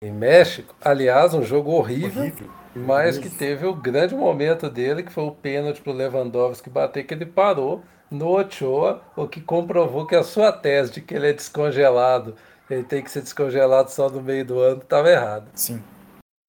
e 0.04 0.12
México. 0.12 0.76
Aliás, 0.82 1.34
um 1.34 1.44
jogo 1.44 1.72
horrível, 1.72 2.22
horrível. 2.22 2.59
Mas 2.76 3.18
que 3.18 3.30
teve 3.30 3.66
o 3.66 3.74
grande 3.74 4.16
momento 4.16 4.70
dele, 4.70 5.04
que 5.04 5.12
foi 5.12 5.24
o 5.24 5.32
pênalti 5.32 5.82
para 5.82 5.92
o 5.92 5.96
Lewandowski 5.96 6.70
bater, 6.70 7.04
que 7.06 7.14
ele 7.14 7.26
parou 7.26 7.84
no 8.10 8.40
Ochoa, 8.40 9.02
o 9.16 9.28
que 9.28 9.42
comprovou 9.42 10.06
que 10.06 10.16
a 10.16 10.24
sua 10.24 10.52
tese 10.52 10.94
de 10.94 11.02
que 11.02 11.14
ele 11.14 11.30
é 11.30 11.34
descongelado, 11.34 12.36
ele 12.70 12.84
tem 12.84 13.04
que 13.04 13.12
ser 13.12 13.22
descongelado 13.22 13.92
só 13.92 14.10
no 14.10 14.22
meio 14.22 14.46
do 14.46 14.60
ano, 14.60 14.82
estava 14.82 15.10
errada. 15.10 15.48
Sim. 15.56 15.82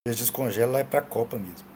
Ele 0.07 0.15
descongela 0.15 0.79
é 0.79 0.85
para 0.85 1.01
a 1.01 1.03
Copa 1.03 1.39
mesmo. 1.39 1.69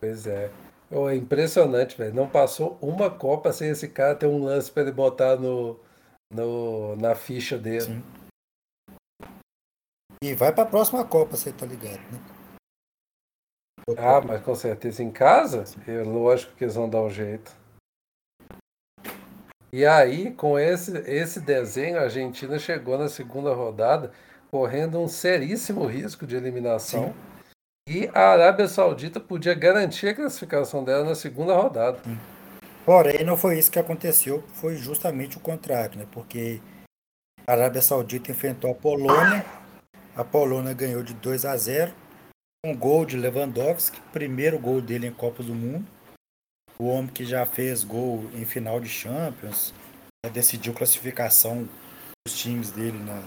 Pois 0.00 0.26
é. 0.26 0.50
Oh, 0.90 1.08
é 1.08 1.16
impressionante, 1.16 1.96
velho. 1.96 2.14
Não 2.14 2.28
passou 2.28 2.78
uma 2.80 3.10
Copa 3.10 3.52
sem 3.52 3.70
esse 3.70 3.88
cara 3.88 4.14
ter 4.14 4.26
um 4.26 4.44
lance 4.44 4.70
para 4.70 4.82
ele 4.82 4.92
botar 4.92 5.36
no, 5.36 5.80
no, 6.32 6.94
na 6.96 7.14
ficha 7.14 7.58
dele. 7.58 7.80
Sim. 7.80 8.02
E 10.24 10.32
vai 10.32 10.50
para 10.54 10.62
a 10.62 10.66
próxima 10.66 11.04
Copa, 11.04 11.36
você 11.36 11.52
tá 11.52 11.66
ligado, 11.66 12.00
né? 12.10 12.18
Ah, 13.98 14.22
mas 14.26 14.42
com 14.42 14.54
certeza 14.54 15.02
em 15.02 15.10
casa, 15.10 15.64
é 15.86 16.02
lógico 16.02 16.56
que 16.56 16.64
eles 16.64 16.76
vão 16.76 16.88
dar 16.88 17.02
um 17.02 17.10
jeito. 17.10 17.52
E 19.70 19.84
aí, 19.84 20.32
com 20.32 20.58
esse, 20.58 20.96
esse 21.00 21.40
desenho, 21.40 21.98
a 21.98 22.04
Argentina 22.04 22.58
chegou 22.58 22.96
na 22.96 23.06
segunda 23.06 23.52
rodada 23.52 24.12
correndo 24.50 24.98
um 24.98 25.08
seríssimo 25.08 25.84
risco 25.84 26.26
de 26.26 26.36
eliminação. 26.36 27.08
Sim. 27.08 27.14
E 27.86 28.10
a 28.14 28.30
Arábia 28.30 28.66
Saudita 28.66 29.20
podia 29.20 29.52
garantir 29.52 30.08
a 30.08 30.14
classificação 30.14 30.82
dela 30.82 31.04
na 31.04 31.14
segunda 31.14 31.54
rodada. 31.54 31.98
Porém, 32.86 33.22
não 33.26 33.36
foi 33.36 33.58
isso 33.58 33.70
que 33.70 33.78
aconteceu, 33.78 34.42
foi 34.54 34.76
justamente 34.76 35.36
o 35.36 35.40
contrário, 35.40 35.98
né? 35.98 36.06
Porque 36.10 36.62
a 37.46 37.52
Arábia 37.52 37.82
Saudita 37.82 38.30
enfrentou 38.30 38.70
a 38.70 38.74
Polônia, 38.74 39.44
a 40.16 40.22
Polônia 40.22 40.72
ganhou 40.72 41.02
de 41.02 41.12
2 41.14 41.44
a 41.44 41.56
0, 41.56 41.92
um 42.64 42.76
gol 42.76 43.04
de 43.04 43.16
Lewandowski, 43.16 44.00
primeiro 44.12 44.58
gol 44.58 44.80
dele 44.80 45.08
em 45.08 45.12
Copa 45.12 45.42
do 45.42 45.54
Mundo. 45.54 45.86
O 46.78 46.86
homem 46.86 47.10
que 47.10 47.24
já 47.24 47.44
fez 47.44 47.84
gol 47.84 48.24
em 48.34 48.44
final 48.44 48.80
de 48.80 48.88
Champions, 48.88 49.74
decidiu 50.32 50.72
classificação 50.72 51.68
dos 52.26 52.36
times 52.36 52.70
dele 52.70 52.98
na, 52.98 53.22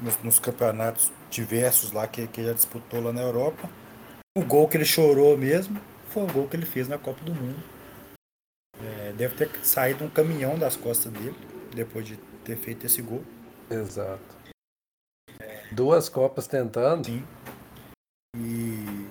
nos, 0.00 0.22
nos, 0.22 0.38
campeonatos 0.38 1.10
diversos 1.30 1.92
lá 1.92 2.06
que, 2.06 2.26
que 2.26 2.44
já 2.44 2.52
disputou 2.52 3.02
lá 3.02 3.12
na 3.12 3.22
Europa. 3.22 3.68
O 4.36 4.44
gol 4.44 4.68
que 4.68 4.76
ele 4.76 4.84
chorou 4.84 5.36
mesmo 5.36 5.80
foi 6.08 6.22
o 6.22 6.32
gol 6.32 6.48
que 6.48 6.56
ele 6.56 6.66
fez 6.66 6.88
na 6.88 6.98
Copa 6.98 7.22
do 7.24 7.34
Mundo. 7.34 7.62
É, 8.80 9.12
deve 9.12 9.34
ter 9.34 9.50
saído 9.64 10.04
um 10.04 10.10
caminhão 10.10 10.58
das 10.58 10.76
costas 10.76 11.12
dele 11.12 11.36
depois 11.74 12.06
de 12.06 12.16
ter 12.44 12.56
feito 12.56 12.86
esse 12.86 13.02
gol. 13.02 13.22
Exato. 13.70 14.41
É, 15.72 15.74
Duas 15.74 16.08
Copas 16.08 16.46
tentando. 16.46 17.06
Sim. 17.06 17.24
E, 18.36 19.08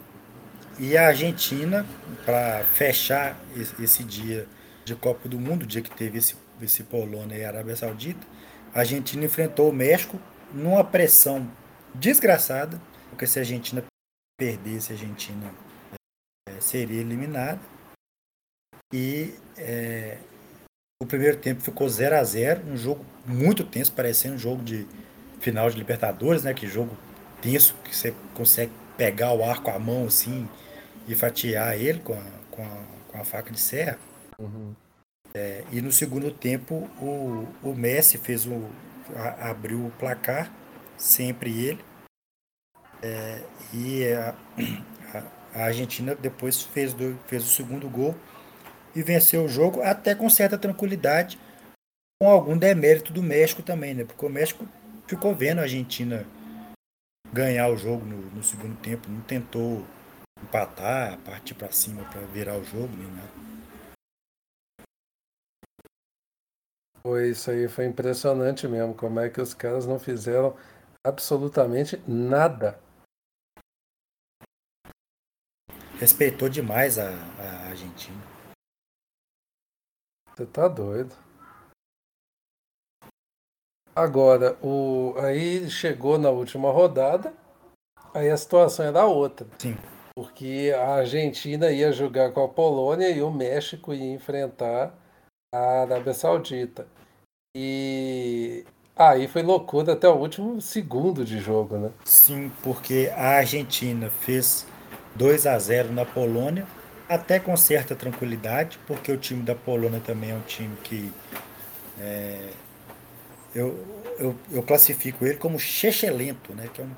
e 0.80 0.98
a 0.98 1.08
Argentina, 1.08 1.86
para 2.26 2.64
fechar 2.64 3.40
esse, 3.56 4.04
dia 4.04 4.48
de 4.86 4.96
Copa 4.96 5.28
do 5.28 5.40
Mundo, 5.40 5.64
o 5.64 5.68
dia 5.68 5.82
que 5.82 5.92
teve 5.92 6.20
esse, 6.20 6.36
esse 6.62 6.84
Polônia 6.84 7.36
e 7.36 7.44
Arábia 7.44 7.76
Saudita, 7.76 8.26
a 8.74 8.80
Argentina 8.80 9.26
enfrentou 9.26 9.70
o 9.70 9.74
México 9.74 10.20
numa 10.54 10.84
pressão 10.84 11.52
desgraçada, 11.94 12.82
porque 13.10 13.28
se 13.28 13.40
a 13.40 13.42
Argentina 13.42 13.84
perdesse, 14.40 14.92
a 14.92 14.96
Argentina 14.96 15.54
seria 16.60 17.02
eliminada. 17.02 17.60
E 18.94 19.34
é, 19.58 20.18
o 21.02 21.06
primeiro 21.06 21.38
tempo 21.38 21.62
ficou 21.62 21.88
0 21.88 22.16
a 22.16 22.24
0 22.24 22.66
um 22.68 22.78
jogo 22.78 23.06
muito 23.26 23.64
tenso, 23.64 23.94
parecendo 23.94 24.36
um 24.36 24.40
jogo 24.40 24.64
de 24.64 24.86
final 25.42 25.70
de 25.70 25.78
Libertadores, 25.78 26.44
né? 26.44 26.54
Que 26.54 26.68
jogo 26.68 26.96
tenso, 27.42 27.76
que 27.84 27.96
você 27.96 28.14
consegue 28.34 28.72
pegar 28.96 29.34
o 29.34 29.44
ar 29.44 29.62
com 29.62 29.72
a 29.72 29.80
mão 29.80 30.06
assim 30.06 30.48
e 31.08 31.16
fatiar 31.16 31.76
ele 31.76 32.00
com 32.00 32.14
a, 32.14 32.24
com 32.52 32.64
a, 32.64 32.84
com 33.08 33.20
a 33.20 33.24
faca 33.26 33.52
de 33.52 33.60
serra. 33.60 33.98
Uhum. 34.40 34.74
É, 35.34 35.64
e 35.72 35.82
no 35.82 35.92
segundo 35.92 36.30
tempo 36.32 36.90
o, 37.02 37.48
o 37.64 37.74
Messi 37.74 38.18
fez 38.18 38.46
o, 38.46 38.70
a, 39.16 39.50
abriu 39.50 39.88
o 39.88 39.92
placar, 39.92 40.52
sempre 40.98 41.66
ele. 41.66 41.84
É, 43.02 43.42
e 43.74 44.14
a, 44.14 44.36
a, 45.56 45.64
Argentina 45.64 46.14
depois 46.14 46.62
fez, 46.62 46.94
do, 46.94 47.18
fez 47.28 47.44
o 47.44 47.50
segundo 47.50 47.90
gol 47.90 48.16
e 48.96 49.02
venceu 49.02 49.46
o 49.46 49.50
jogo 49.50 49.82
até 49.82 50.14
com 50.14 50.30
certa 50.30 50.58
tranquilidade, 50.58 51.40
com 52.22 52.30
algum 52.30 52.56
demérito 52.56 53.12
do 53.12 53.24
México 53.24 53.64
também, 53.64 53.96
né? 53.96 54.04
Porque 54.04 54.26
o 54.26 54.30
México 54.30 54.68
ficou 55.12 55.36
vendo 55.36 55.60
a 55.60 55.64
Argentina 55.64 56.26
ganhar 57.34 57.68
o 57.68 57.76
jogo 57.76 58.06
no, 58.06 58.18
no 58.32 58.42
segundo 58.42 58.80
tempo, 58.82 59.10
não 59.10 59.22
tentou 59.22 59.86
empatar, 60.42 61.20
partir 61.26 61.54
para 61.54 61.70
cima 61.70 62.10
para 62.10 62.22
virar 62.28 62.58
o 62.58 62.64
jogo, 62.64 62.96
nem 62.96 63.12
nada. 63.12 63.30
Foi 67.02 67.32
isso 67.32 67.52
aí, 67.52 67.68
foi 67.68 67.88
impressionante 67.88 68.66
mesmo, 68.70 68.96
como 68.96 69.20
é 69.20 69.30
que 69.30 69.42
os 69.42 69.54
caras 69.54 69.86
não 69.86 70.00
fizeram 70.00 70.56
absolutamente 71.06 72.02
nada. 72.08 72.80
Respeitou 76.00 76.48
demais 76.48 76.98
a, 76.98 77.10
a 77.10 77.68
Argentina. 77.68 78.24
Você 80.30 80.46
tá 80.46 80.70
doido. 80.70 81.21
Agora, 83.96 84.58
o, 84.62 85.14
aí 85.18 85.70
chegou 85.70 86.18
na 86.18 86.30
última 86.30 86.72
rodada, 86.72 87.34
aí 88.14 88.30
a 88.30 88.38
situação 88.38 88.86
era 88.86 89.06
outra. 89.06 89.46
Sim. 89.58 89.78
Porque 90.16 90.74
a 90.76 90.96
Argentina 90.96 91.72
ia 91.72 91.92
jogar 91.92 92.32
com 92.32 92.44
a 92.44 92.48
Polônia 92.48 93.10
e 93.10 93.22
o 93.22 93.32
México 93.32 93.94
ia 93.94 94.14
enfrentar 94.14 94.94
a 95.54 95.82
Arábia 95.82 96.14
Saudita. 96.14 96.88
E 97.56 98.66
aí 98.96 99.28
foi 99.28 99.42
loucura 99.42 99.94
até 99.94 100.08
o 100.08 100.16
último 100.16 100.62
segundo 100.62 101.26
de 101.26 101.40
jogo, 101.40 101.78
né? 101.78 101.92
Sim, 102.06 102.52
porque 102.64 103.12
a 103.16 103.38
Argentina 103.38 104.10
fez 104.10 104.66
2 105.16 105.46
a 105.48 105.60
0 105.60 105.92
na 105.92 106.06
Polônia, 106.06 106.66
até 107.10 107.40
com 107.40 107.58
certa 107.58 107.94
tranquilidade, 107.94 108.80
porque 108.88 109.12
o 109.12 109.18
time 109.18 109.44
da 109.44 109.56
Polônia 109.56 110.00
também 110.00 110.32
é 110.32 110.36
um 110.36 110.42
time 110.42 110.76
que 110.78 111.12
é, 112.00 112.52
eu, 113.54 113.78
eu, 114.18 114.36
eu 114.52 114.64
classifico 114.64 115.26
ele 115.26 115.38
como 115.38 115.60
chechelento, 115.60 116.54
né? 116.54 116.70
Que 116.74 116.82
é 116.82 116.86
um 116.86 116.96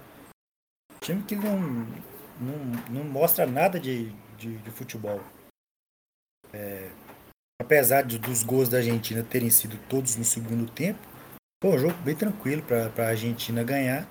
time 1.02 1.24
que 1.24 1.36
não, 1.36 1.60
não, 2.40 2.58
não 2.90 3.04
mostra 3.04 3.46
nada 3.46 3.80
de, 3.80 4.12
de, 4.38 4.58
de 4.58 4.72
futebol. 4.72 5.22
É, 6.52 6.92
apesar 7.60 8.04
de, 8.04 8.20
dos 8.20 8.44
gols 8.44 8.70
da 8.70 8.78
Argentina 8.78 9.24
terem 9.24 9.50
sido 9.50 9.78
todos 9.88 10.16
no 10.16 10.24
segundo 10.24 10.70
tempo, 10.72 11.00
foi 11.64 11.72
um 11.72 11.80
jogo 11.80 11.98
bem 12.04 12.16
tranquilo 12.16 12.62
para 12.62 13.06
a 13.06 13.10
Argentina 13.10 13.64
ganhar, 13.64 14.08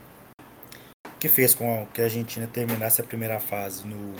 que 1.20 1.28
fez 1.28 1.55
com 1.55 1.87
que 1.87 2.00
a 2.00 2.05
Argentina 2.05 2.46
terminasse 2.46 3.00
a 3.00 3.05
primeira 3.05 3.38
fase 3.38 3.87
no, 3.87 4.16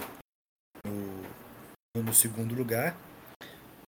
no, 0.87 2.02
no 2.02 2.14
segundo 2.14 2.54
lugar. 2.54 2.96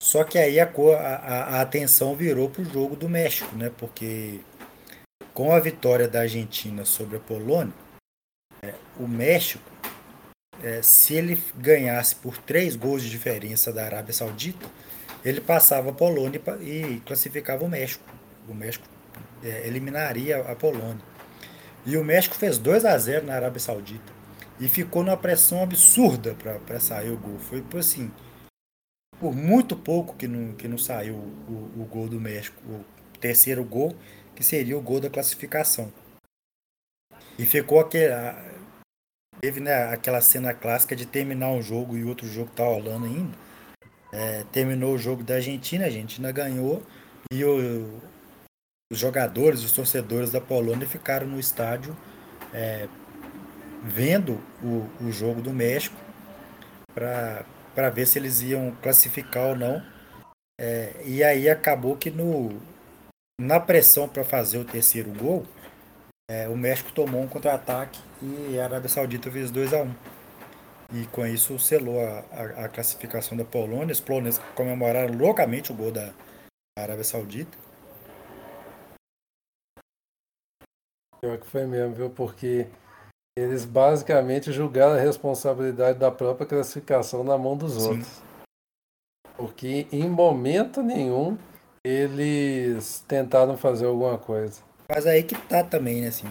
Só 0.02 0.24
que 0.24 0.36
aí 0.36 0.58
a, 0.58 0.64
a, 0.64 1.58
a 1.58 1.60
atenção 1.60 2.16
virou 2.16 2.50
para 2.50 2.62
o 2.62 2.64
jogo 2.64 2.96
do 2.96 3.08
México, 3.08 3.54
né? 3.54 3.70
Porque 3.78 4.40
com 5.32 5.54
a 5.54 5.60
vitória 5.60 6.08
da 6.08 6.22
Argentina 6.22 6.84
sobre 6.84 7.18
a 7.18 7.20
Polônia, 7.20 7.72
é, 8.64 8.74
o 8.98 9.06
México, 9.06 9.62
é, 10.60 10.82
se 10.82 11.14
ele 11.14 11.40
ganhasse 11.56 12.16
por 12.16 12.36
três 12.36 12.74
gols 12.74 13.04
de 13.04 13.10
diferença 13.10 13.72
da 13.72 13.84
Arábia 13.84 14.12
Saudita, 14.12 14.66
ele 15.24 15.40
passava 15.40 15.90
a 15.90 15.92
Polônia 15.92 16.42
e 16.60 17.00
classificava 17.06 17.64
o 17.64 17.68
México. 17.68 18.02
O 18.48 18.54
México 18.54 18.84
é, 19.40 19.68
eliminaria 19.68 20.38
a 20.38 20.56
Polônia. 20.56 21.04
E 21.86 21.96
o 21.96 22.04
México 22.04 22.34
fez 22.34 22.58
2 22.58 22.84
a 22.86 22.98
0 22.98 23.26
na 23.26 23.34
Arábia 23.34 23.60
Saudita. 23.60 24.12
E 24.58 24.68
ficou 24.68 25.04
numa 25.04 25.16
pressão 25.16 25.62
absurda 25.62 26.36
para 26.66 26.80
sair 26.80 27.10
o 27.10 27.16
gol. 27.16 27.38
Foi 27.38 27.62
assim, 27.78 28.10
por 29.22 29.32
muito 29.32 29.76
pouco 29.76 30.16
que 30.16 30.26
não, 30.26 30.52
que 30.54 30.66
não 30.66 30.76
saiu 30.76 31.14
o, 31.14 31.80
o 31.80 31.88
gol 31.88 32.08
do 32.08 32.20
México, 32.20 32.60
o 32.68 32.84
terceiro 33.20 33.62
gol, 33.64 33.94
que 34.34 34.42
seria 34.42 34.76
o 34.76 34.82
gol 34.82 34.98
da 34.98 35.08
classificação. 35.08 35.92
E 37.38 37.46
ficou 37.46 37.78
aquele. 37.78 38.12
Teve 39.40 39.60
né, 39.60 39.92
aquela 39.92 40.20
cena 40.20 40.52
clássica 40.52 40.96
de 40.96 41.06
terminar 41.06 41.50
um 41.50 41.62
jogo 41.62 41.96
e 41.96 42.02
outro 42.04 42.26
jogo 42.26 42.50
tá 42.50 42.64
rolando 42.64 43.06
ainda. 43.06 43.38
É, 44.12 44.44
terminou 44.50 44.94
o 44.94 44.98
jogo 44.98 45.22
da 45.22 45.34
Argentina, 45.36 45.84
a 45.84 45.86
Argentina 45.86 46.32
ganhou 46.32 46.82
e 47.32 47.44
o, 47.44 48.00
os 48.92 48.98
jogadores, 48.98 49.62
os 49.62 49.70
torcedores 49.70 50.32
da 50.32 50.40
Polônia 50.40 50.86
ficaram 50.86 51.28
no 51.28 51.38
estádio 51.38 51.96
é, 52.52 52.88
vendo 53.84 54.40
o, 54.60 54.86
o 55.00 55.12
jogo 55.12 55.40
do 55.40 55.52
México 55.52 55.96
para 56.92 57.44
ver 57.90 58.06
se 58.06 58.18
eles 58.18 58.40
iam 58.42 58.76
classificar 58.82 59.48
ou 59.48 59.56
não. 59.56 59.82
É, 60.60 60.94
e 61.04 61.24
aí 61.24 61.48
acabou 61.48 61.96
que 61.96 62.10
no, 62.10 62.60
na 63.40 63.58
pressão 63.58 64.08
para 64.08 64.24
fazer 64.24 64.58
o 64.58 64.64
terceiro 64.64 65.12
gol, 65.12 65.46
é, 66.30 66.48
o 66.48 66.56
México 66.56 66.92
tomou 66.92 67.20
um 67.20 67.28
contra-ataque 67.28 68.00
e 68.22 68.58
a 68.58 68.64
Arábia 68.64 68.88
Saudita 68.88 69.30
fez 69.30 69.50
2 69.50 69.74
a 69.74 69.82
1 69.82 69.84
um. 69.84 69.94
E 70.94 71.06
com 71.06 71.26
isso 71.26 71.58
selou 71.58 72.00
a, 72.00 72.20
a, 72.30 72.64
a, 72.64 72.68
classificação 72.68 73.36
da 73.36 73.44
Polônia. 73.44 73.92
Os 73.92 74.00
poloneses 74.00 74.38
comemoraram 74.54 75.14
loucamente 75.14 75.72
o 75.72 75.74
gol 75.74 75.90
da 75.90 76.12
Arábia 76.78 77.02
Saudita. 77.02 77.56
Pior 81.20 81.38
que 81.38 81.46
foi 81.46 81.66
mesmo, 81.66 81.94
viu? 81.94 82.10
Porque 82.10 82.66
eles 83.36 83.64
basicamente 83.64 84.52
julgaram 84.52 84.94
a 84.94 85.00
responsabilidade 85.00 85.98
da 85.98 86.10
própria 86.10 86.46
classificação 86.46 87.24
na 87.24 87.38
mão 87.38 87.56
dos 87.56 87.74
Sim. 87.74 87.88
outros. 87.88 88.22
Porque 89.36 89.86
em 89.90 90.08
momento 90.08 90.82
nenhum 90.82 91.38
eles 91.84 93.04
tentaram 93.08 93.56
fazer 93.56 93.86
alguma 93.86 94.18
coisa. 94.18 94.60
Mas 94.88 95.06
aí 95.06 95.22
que 95.22 95.34
tá 95.34 95.64
também, 95.64 96.02
né, 96.02 96.08
assim, 96.08 96.28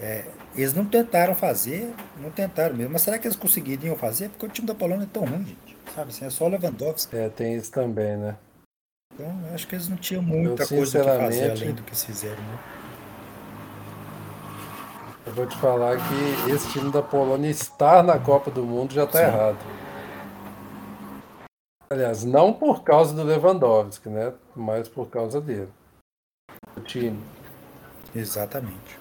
é, 0.00 0.24
eles 0.54 0.72
não 0.72 0.84
tentaram 0.84 1.34
fazer, 1.34 1.92
não 2.18 2.30
tentaram 2.30 2.74
mesmo. 2.74 2.92
Mas 2.92 3.02
será 3.02 3.18
que 3.18 3.26
eles 3.26 3.36
conseguiriam 3.36 3.96
fazer? 3.96 4.28
Porque 4.30 4.46
o 4.46 4.48
time 4.48 4.66
da 4.66 4.74
Polônia 4.74 5.04
é 5.04 5.08
tão 5.12 5.24
ruim, 5.24 5.44
gente. 5.44 5.76
Sabe 5.94 6.10
assim, 6.10 6.24
é 6.24 6.30
só 6.30 6.44
o 6.46 6.48
Lewandowski. 6.48 7.16
É, 7.16 7.28
tem 7.28 7.56
isso 7.56 7.72
também, 7.72 8.16
né? 8.16 8.36
Então, 9.14 9.34
acho 9.54 9.66
que 9.66 9.74
eles 9.74 9.88
não 9.88 9.96
tinham 9.96 10.22
muita 10.22 10.62
eu, 10.64 10.68
coisa 10.68 10.98
que 10.98 11.04
fazer 11.04 11.50
além 11.50 11.74
do 11.74 11.82
que 11.82 11.90
eles 11.90 12.04
fizeram, 12.04 12.42
né? 12.42 12.58
Eu 15.26 15.32
vou 15.32 15.44
te 15.44 15.56
falar 15.56 15.96
que 15.96 16.50
esse 16.52 16.70
time 16.70 16.92
da 16.92 17.02
Polônia 17.02 17.50
estar 17.50 18.04
na 18.04 18.16
Copa 18.16 18.48
do 18.48 18.62
Mundo 18.62 18.94
já 18.94 19.02
está 19.02 19.22
errado. 19.22 19.58
Aliás, 21.90 22.22
não 22.22 22.52
por 22.52 22.84
causa 22.84 23.12
do 23.12 23.24
Lewandowski, 23.24 24.08
né? 24.08 24.32
Mas 24.54 24.88
por 24.88 25.08
causa 25.08 25.40
dele. 25.40 25.68
O 26.76 26.80
time. 26.80 27.18
Exatamente. 28.14 29.00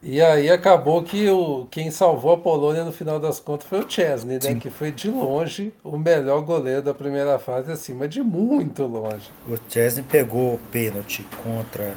E 0.00 0.22
aí 0.22 0.48
acabou 0.50 1.02
que 1.02 1.28
o, 1.28 1.66
quem 1.68 1.90
salvou 1.90 2.34
a 2.34 2.38
Polônia 2.38 2.84
no 2.84 2.92
final 2.92 3.18
das 3.18 3.40
contas 3.40 3.66
foi 3.66 3.80
o 3.80 3.90
Chesney, 3.90 4.38
né? 4.40 4.54
Que 4.54 4.70
foi 4.70 4.92
de 4.92 5.10
longe 5.10 5.74
o 5.82 5.98
melhor 5.98 6.42
goleiro 6.42 6.82
da 6.82 6.94
primeira 6.94 7.40
fase, 7.40 7.72
acima 7.72 8.06
de 8.06 8.22
muito 8.22 8.84
longe. 8.84 9.32
O 9.48 9.56
Chesney 9.68 10.04
pegou 10.08 10.54
o 10.54 10.58
pênalti 10.70 11.26
contra 11.42 11.96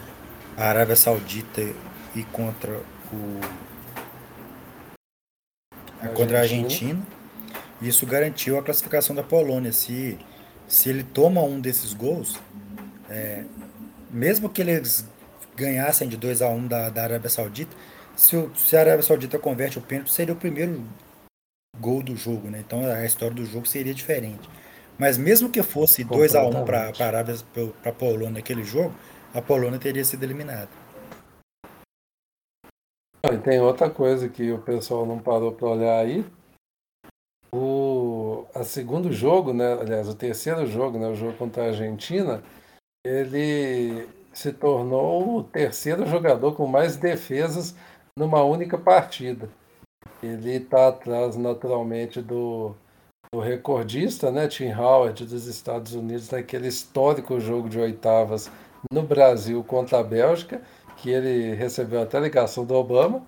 a 0.58 0.64
Arábia 0.64 0.96
Saudita 0.96 1.62
e 2.16 2.24
contra 2.24 2.82
o 3.14 3.40
Argentina. 6.00 6.14
contra 6.14 6.38
a 6.38 6.42
Argentina. 6.42 7.02
Isso 7.82 8.06
garantiu 8.06 8.58
a 8.58 8.64
classificação 8.64 9.16
da 9.16 9.24
Polônia. 9.24 9.72
Se, 9.72 10.18
se 10.68 10.90
ele 10.90 11.04
toma 11.04 11.42
um 11.42 11.60
desses 11.60 11.94
gols, 11.94 12.40
é, 13.10 13.44
mesmo 14.10 14.50
que 14.50 14.62
eles 14.62 15.06
ganhassem 15.56 16.08
de 16.08 16.18
2 16.18 16.42
a 16.42 16.50
1 16.50 16.56
um 16.56 16.68
da, 16.68 16.90
da 16.90 17.04
Arábia 17.04 17.30
Saudita, 17.30 17.76
se, 18.16 18.36
o, 18.36 18.52
se 18.56 18.76
a 18.76 18.82
Arábia 18.82 19.04
Saudita 19.04 19.40
converte 19.40 19.78
o 19.78 19.82
pênalti, 19.82 20.12
seria 20.12 20.34
o 20.34 20.38
primeiro 20.38 20.84
gol 21.80 22.04
do 22.04 22.16
jogo, 22.16 22.50
né? 22.50 22.62
Então 22.66 22.86
a 22.86 23.06
história 23.06 23.34
do 23.34 23.46
jogo 23.46 23.66
seria 23.66 23.94
diferente. 23.94 24.50
Mas 24.98 25.18
mesmo 25.18 25.50
que 25.50 25.64
fosse 25.64 26.04
2 26.04 26.36
a 26.36 26.44
1 26.44 26.50
um 26.50 26.66
para 26.66 26.92
a 27.00 27.06
Arábia 27.06 27.36
para 27.82 27.92
a 27.92 27.94
Polônia 27.94 28.32
naquele 28.32 28.66
jogo, 28.66 28.94
a 29.34 29.42
Polônia 29.42 29.80
teria 29.80 30.04
sido 30.04 30.24
eliminada. 30.24 30.68
E 33.24 33.38
tem 33.38 33.60
outra 33.60 33.90
coisa 33.90 34.30
que 34.30 34.52
o 34.52 34.60
pessoal 34.60 35.06
não 35.06 35.20
parou 35.20 35.52
para 35.52 35.68
olhar 35.68 36.00
aí, 36.00 36.26
o 37.54 38.46
a 38.54 38.64
segundo 38.64 39.12
jogo, 39.12 39.54
né, 39.54 39.74
aliás, 39.74 40.08
o 40.08 40.16
terceiro 40.16 40.66
jogo, 40.66 40.98
né, 40.98 41.08
o 41.08 41.16
jogo 41.16 41.38
contra 41.38 41.64
a 41.64 41.68
Argentina, 41.68 42.42
ele 43.06 44.08
se 44.34 44.54
tornou 44.54 45.38
o 45.38 45.44
terceiro 45.44 46.06
jogador 46.06 46.56
com 46.56 46.68
mais 46.68 46.96
defesas 46.96 47.76
numa 48.18 48.44
única 48.44 48.78
partida. 48.78 49.50
Ele 50.22 50.56
está 50.56 50.90
atrás, 50.90 51.36
naturalmente, 51.36 52.22
do, 52.22 52.76
do 53.34 53.40
recordista, 53.40 54.32
né, 54.32 54.48
Tim 54.48 54.72
Howard, 54.72 55.26
dos 55.26 55.46
Estados 55.46 55.94
Unidos, 55.94 56.30
naquele 56.30 56.68
histórico 56.68 57.40
jogo 57.40 57.70
de 57.70 57.80
oitavas 57.80 58.52
no 58.92 59.04
Brasil 59.04 59.64
contra 59.64 60.00
a 60.00 60.04
Bélgica, 60.04 60.62
que 61.02 61.10
ele 61.10 61.56
recebeu 61.56 62.02
até 62.02 62.20
ligação 62.20 62.66
do 62.66 62.74
Obama. 62.76 63.26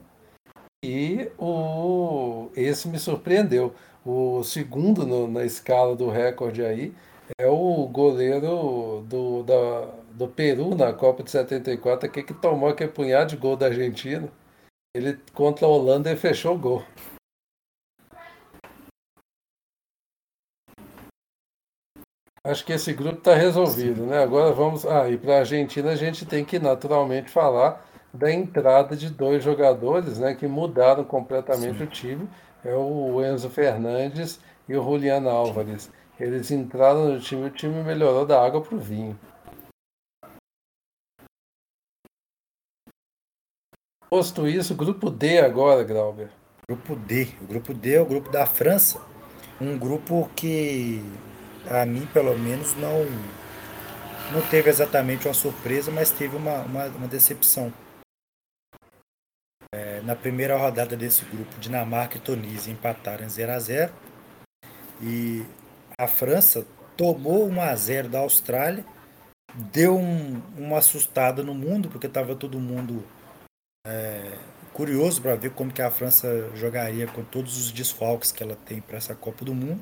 E 0.84 1.29
o, 1.38 2.49
esse 2.55 2.88
me 2.88 2.97
surpreendeu. 2.97 3.73
O 4.05 4.43
segundo 4.43 5.05
no, 5.05 5.27
na 5.27 5.45
escala 5.45 5.95
do 5.95 6.10
recorde 6.10 6.63
aí 6.63 6.93
é 7.38 7.47
o 7.47 7.88
goleiro 7.88 9.05
do, 9.07 9.43
da, 9.43 9.89
do 10.12 10.27
Peru 10.27 10.75
na 10.75 10.91
Copa 10.91 11.23
de 11.23 11.31
74, 11.31 12.07
aquele 12.07 12.25
que 12.25 12.34
tomou 12.34 12.69
aquele 12.69 12.91
punhado 12.91 13.29
de 13.29 13.38
gol 13.38 13.55
da 13.55 13.67
Argentina. 13.67 14.27
Ele 14.95 15.17
contra 15.34 15.65
a 15.65 15.69
Holanda 15.69 16.12
e 16.12 16.15
fechou 16.15 16.55
o 16.55 16.60
gol. 16.60 16.84
Acho 22.43 22.65
que 22.65 22.73
esse 22.73 22.91
grupo 22.93 23.19
está 23.19 23.36
resolvido, 23.36 24.04
né? 24.04 24.23
Agora 24.23 24.51
vamos. 24.51 24.84
Ah, 24.86 25.08
e 25.08 25.15
para 25.15 25.36
a 25.36 25.39
Argentina 25.39 25.91
a 25.91 25.95
gente 25.95 26.25
tem 26.25 26.43
que 26.43 26.58
naturalmente 26.58 27.30
falar 27.30 27.86
da 28.12 28.32
entrada 28.32 28.95
de 28.95 29.10
dois 29.12 29.43
jogadores, 29.43 30.17
né, 30.17 30.34
que 30.34 30.47
mudaram 30.47 31.04
completamente 31.04 31.77
Sim. 31.77 31.84
o 31.84 31.88
time. 31.88 32.30
É 32.63 32.75
o 32.75 33.23
Enzo 33.23 33.49
Fernandes 33.49 34.39
e 34.67 34.75
o 34.75 34.84
Juliano 34.84 35.30
Álvares. 35.30 35.91
Eles 36.19 36.51
entraram 36.51 37.10
no 37.10 37.19
time, 37.19 37.45
o 37.45 37.49
time 37.49 37.84
melhorou 37.84 38.25
da 38.25 38.43
água 38.43 38.62
para 38.62 38.75
o 38.75 38.80
vinho. 38.80 39.17
Posto 44.10 44.47
isso, 44.47 44.75
grupo 44.75 45.10
D 45.10 45.39
agora, 45.39 45.84
Grauber. 45.84 46.30
Grupo 46.67 46.95
D. 46.95 47.30
O 47.41 47.45
grupo 47.45 47.73
D 47.73 47.95
é 47.95 48.01
o 48.01 48.06
grupo 48.06 48.30
da 48.30 48.45
França. 48.45 49.01
Um 49.60 49.77
grupo 49.77 50.30
que 50.36 51.01
a 51.69 51.86
mim 51.86 52.08
pelo 52.13 52.38
menos 52.38 52.76
não 52.76 53.06
não 54.32 54.41
teve 54.50 54.69
exatamente 54.69 55.28
uma 55.28 55.34
surpresa, 55.34 55.91
mas 55.91 56.10
teve 56.10 56.36
uma, 56.36 56.62
uma, 56.62 56.86
uma 56.86 57.08
decepção. 57.08 57.71
É, 59.74 60.02
na 60.02 60.15
primeira 60.15 60.58
rodada 60.58 60.95
desse 60.95 61.26
grupo, 61.26 61.60
Dinamarca 61.60 62.17
e 62.17 62.21
Tunísia 62.21 62.71
empataram 62.71 63.26
em 63.26 63.30
0 63.30 63.52
a 63.52 63.60
0 63.60 63.93
e 65.02 65.45
a 65.97 66.08
França 66.08 66.65
tomou 66.95 67.47
1 67.50 67.62
a 67.62 67.76
0 67.76 68.10
da 68.10 68.19
Austrália, 68.19 68.86
deu 69.54 69.97
um, 69.97 70.41
uma 70.58 70.78
assustada 70.78 71.43
no 71.43 71.54
mundo, 71.54 71.89
porque 71.89 72.08
estava 72.08 72.36
todo 72.36 72.60
mundo 72.60 73.04
é, 73.86 74.38
curioso 74.74 75.21
para 75.21 75.36
ver 75.36 75.52
como 75.52 75.74
que 75.74 75.82
a 75.82 75.91
França 75.91 76.50
jogaria 76.56 77.08
com 77.08 77.24
todos 77.24 77.58
os 77.58 77.71
desfalques 77.71 78.32
que 78.32 78.43
ela 78.43 78.56
tem 78.56 78.80
para 78.82 78.97
essa 78.97 79.15
Copa 79.15 79.43
do 79.43 79.54
Mundo. 79.54 79.82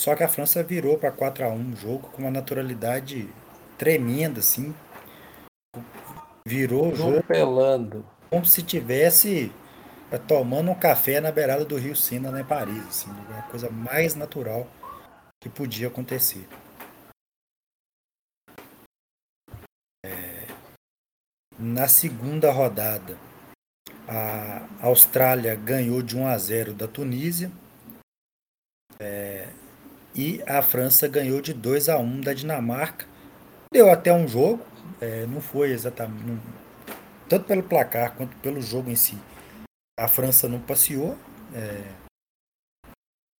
Só 0.00 0.16
que 0.16 0.22
a 0.22 0.28
França 0.28 0.62
virou 0.62 0.96
para 0.96 1.12
4 1.12 1.44
a 1.44 1.48
1 1.50 1.72
o 1.72 1.76
jogo 1.76 2.08
com 2.08 2.22
uma 2.22 2.30
naturalidade 2.30 3.28
tremenda, 3.76 4.40
assim. 4.40 4.74
Virou 6.42 6.90
o 6.90 6.96
jogo 6.96 7.22
pelando. 7.22 8.06
como 8.30 8.46
se 8.46 8.62
tivesse 8.62 9.52
é, 10.10 10.16
tomando 10.16 10.70
um 10.70 10.74
café 10.74 11.20
na 11.20 11.30
beirada 11.30 11.66
do 11.66 11.76
Rio 11.76 11.94
Sena, 11.94 12.32
né, 12.32 12.40
em 12.40 12.44
Paris. 12.46 12.82
Assim, 12.86 13.10
a 13.38 13.42
coisa 13.42 13.68
mais 13.68 14.14
natural 14.14 14.66
que 15.38 15.50
podia 15.50 15.88
acontecer. 15.88 16.48
É... 20.06 20.46
Na 21.58 21.88
segunda 21.88 22.50
rodada, 22.50 23.18
a 24.08 24.66
Austrália 24.80 25.54
ganhou 25.54 26.00
de 26.00 26.16
1 26.16 26.26
a 26.26 26.38
0 26.38 26.72
da 26.72 26.88
Tunísia. 26.88 27.52
É, 28.98 29.46
e 30.14 30.42
a 30.46 30.62
França 30.62 31.06
ganhou 31.08 31.40
de 31.40 31.52
2 31.52 31.88
a 31.88 31.98
1 31.98 32.20
da 32.20 32.32
Dinamarca. 32.32 33.06
Deu 33.72 33.90
até 33.90 34.12
um 34.12 34.26
jogo, 34.26 34.62
é, 35.00 35.26
não 35.26 35.40
foi 35.40 35.70
exatamente. 35.70 36.24
Não, 36.24 36.40
tanto 37.28 37.44
pelo 37.46 37.62
placar 37.62 38.14
quanto 38.16 38.36
pelo 38.38 38.60
jogo 38.60 38.90
em 38.90 38.96
si. 38.96 39.16
A 39.98 40.08
França 40.08 40.48
não 40.48 40.60
passeou. 40.60 41.16
É, 41.54 41.82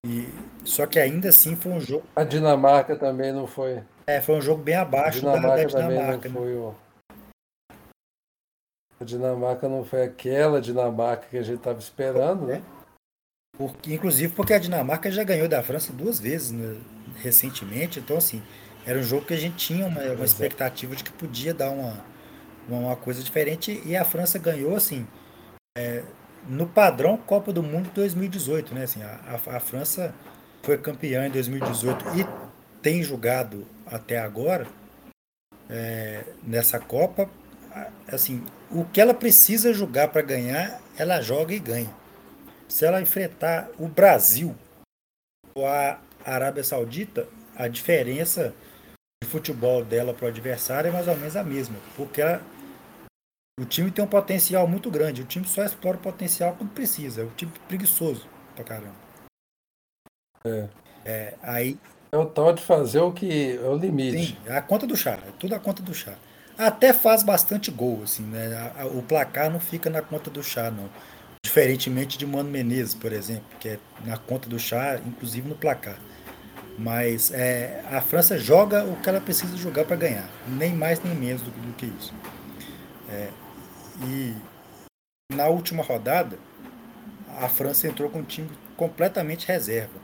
e, 0.07 0.29
só 0.65 0.87
que 0.87 0.99
ainda 0.99 1.29
assim 1.29 1.55
foi 1.57 1.73
um 1.73 1.81
jogo. 1.81 2.05
A 2.17 2.25
Dinamarca 2.25 2.97
também 2.97 3.33
não 3.33 3.47
foi. 3.47 3.83
É, 4.07 4.21
foi 4.21 4.37
um 4.37 4.41
jogo 4.41 4.63
bem 4.63 4.75
abaixo 4.75 5.23
da, 5.23 5.37
da 5.37 5.65
Dinamarca. 5.65 6.29
Também 6.29 6.33
não 6.33 6.33
foi 6.33 6.55
o... 6.55 6.75
A 8.99 9.05
Dinamarca 9.05 9.69
não 9.69 9.85
foi 9.85 10.03
aquela 10.03 10.61
Dinamarca 10.61 11.27
que 11.31 11.39
a 11.39 11.43
gente 11.43 11.59
estava 11.59 11.79
esperando, 11.79 12.47
né? 12.47 12.63
Porque, 13.57 13.93
inclusive 13.93 14.33
porque 14.35 14.55
a 14.55 14.59
Dinamarca 14.59 15.11
já 15.11 15.23
ganhou 15.23 15.49
da 15.49 15.63
França 15.63 15.93
duas 15.93 16.19
vezes 16.19 16.51
né, 16.51 16.77
recentemente, 17.17 17.99
então 17.99 18.17
assim, 18.17 18.43
era 18.87 18.99
um 18.99 19.03
jogo 19.03 19.27
que 19.27 19.35
a 19.35 19.37
gente 19.37 19.57
tinha 19.57 19.87
uma, 19.87 20.01
uma 20.01 20.23
é. 20.23 20.25
expectativa 20.25 20.97
de 20.97 21.05
que 21.05 21.13
podia 21.13 21.53
dar 21.53 21.71
uma, 21.71 22.03
uma 22.69 22.97
coisa 22.97 23.23
diferente 23.23 23.83
e 23.85 23.97
a 23.97 24.05
França 24.05 24.39
ganhou 24.39 24.75
assim 24.75 25.07
é, 25.77 26.03
no 26.49 26.67
padrão 26.67 27.19
Copa 27.19 27.53
do 27.53 27.63
Mundo 27.63 27.91
2018, 27.95 28.75
né? 28.75 28.85
Assim, 28.85 29.03
a, 29.03 29.21
a, 29.47 29.57
a 29.57 29.61
França 29.61 30.15
foi 30.63 30.79
campeã 30.79 31.27
em 31.27 31.31
2018 31.31 32.05
e 32.19 32.27
tem 32.81 33.03
jogado 33.03 33.67
até 33.87 34.19
agora 34.19 34.67
é, 35.69 36.25
nessa 36.43 36.79
Copa, 36.79 37.29
assim, 38.09 38.43
o 38.71 38.85
que 38.85 39.01
ela 39.01 39.13
precisa 39.13 39.73
jogar 39.75 40.09
para 40.09 40.23
ganhar, 40.23 40.81
ela 40.97 41.21
joga 41.21 41.55
e 41.55 41.59
ganha 41.59 42.00
se 42.71 42.87
ela 42.87 43.03
enfrentar 43.03 43.69
o 43.79 43.89
Brasil 43.89 44.55
ou 45.55 45.67
a 45.67 46.01
Arábia 46.25 46.63
Saudita, 46.63 47.29
a 47.57 47.67
diferença 47.67 48.55
de 49.23 49.29
futebol 49.29 49.85
dela 49.85 50.15
para 50.15 50.27
o 50.27 50.29
adversário 50.29 50.89
é 50.89 50.93
mais 50.93 51.09
ou 51.09 51.17
menos 51.17 51.37
a 51.37 51.43
mesma, 51.43 51.77
porque 51.97 52.23
ela, 52.23 52.41
o 53.59 53.65
time 53.65 53.91
tem 53.91 54.05
um 54.05 54.09
potencial 54.09 54.67
muito 54.69 54.91
grande, 54.91 55.23
o 55.23 55.27
time 55.27 55.47
só 55.47 55.65
explora 55.65 55.97
o 55.97 56.01
potencial 56.01 56.55
quando 56.57 56.71
precisa, 56.71 57.23
é 57.23 57.25
um 57.25 57.31
time 57.31 57.53
preguiçoso 57.67 58.27
pra 58.55 58.65
caramba. 58.65 59.11
É. 60.47 60.69
é 61.05 61.35
aí 61.43 61.79
é 62.13 62.17
o 62.17 62.27
tal 62.27 62.53
de 62.53 62.63
fazer 62.63 63.01
o 63.01 63.13
que 63.13 63.57
é 63.57 63.69
o 63.69 63.77
limite. 63.77 64.27
Sim, 64.27 64.37
é 64.47 64.57
a 64.57 64.63
conta 64.63 64.87
do 64.87 64.97
chá, 64.97 65.19
é 65.27 65.33
tudo 65.39 65.55
a 65.55 65.61
conta 65.61 65.83
do 65.83 65.93
chá. 65.93 66.15
Até 66.57 66.93
faz 66.93 67.23
bastante 67.23 67.71
gol, 67.71 68.03
assim, 68.03 68.23
né? 68.23 68.73
O 68.95 69.03
placar 69.03 69.51
não 69.51 69.61
fica 69.61 69.89
na 69.89 70.03
conta 70.03 70.31
do 70.31 70.43
chá, 70.43 70.71
não. 70.71 70.91
Diferentemente 71.45 72.19
de 72.19 72.27
Mano 72.27 72.51
Menezes, 72.51 72.95
por 72.95 73.13
exemplo, 73.13 73.45
que 73.59 73.71
é 73.71 73.79
na 74.05 74.17
conta 74.17 74.49
do 74.49 74.59
chá, 74.59 75.01
inclusive 75.05 75.49
no 75.49 75.57
placar. 75.57 75.99
Mas 76.79 77.33
é, 77.33 77.83
a 77.91 78.01
França 78.01 78.39
joga 78.39 78.85
o 78.85 79.01
que 79.01 79.09
ela 79.09 79.21
precisa 79.21 79.57
jogar 79.57 79.85
para 79.85 79.97
ganhar, 79.97 80.31
nem 80.47 80.73
mais 80.75 81.03
nem 81.03 81.15
menos 81.15 81.43
do, 81.43 81.51
do 81.51 81.73
que 81.75 81.87
isso. 81.87 82.15
É, 83.09 83.31
e 84.07 84.35
na 85.35 85.49
última 85.49 85.83
rodada, 85.83 86.39
a 87.39 87.49
França 87.49 87.89
entrou 87.89 88.09
com 88.11 88.21
um 88.21 88.25
time 88.25 88.51
completamente 88.77 89.47
reserva. 89.47 89.99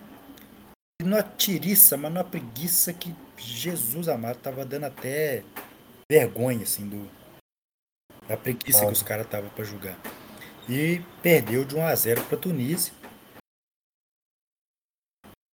E 1.00 1.04
numa 1.04 1.22
tiriça, 1.22 1.96
mas 1.96 2.12
numa 2.12 2.24
preguiça 2.24 2.92
que 2.92 3.14
Jesus 3.36 4.08
amado 4.08 4.38
tava 4.38 4.64
dando 4.64 4.84
até 4.84 5.42
vergonha 6.10 6.62
assim 6.62 6.88
do 6.88 7.08
da 8.26 8.36
preguiça 8.36 8.84
que 8.84 8.92
os 8.92 9.02
caras 9.02 9.26
estavam 9.26 9.50
para 9.50 9.64
jogar 9.64 9.96
e 10.68 11.00
perdeu 11.22 11.64
de 11.64 11.76
1 11.76 11.86
a 11.86 11.94
0 11.94 12.24
para 12.24 12.36
a 12.36 12.40
Tunísia. 12.40 12.92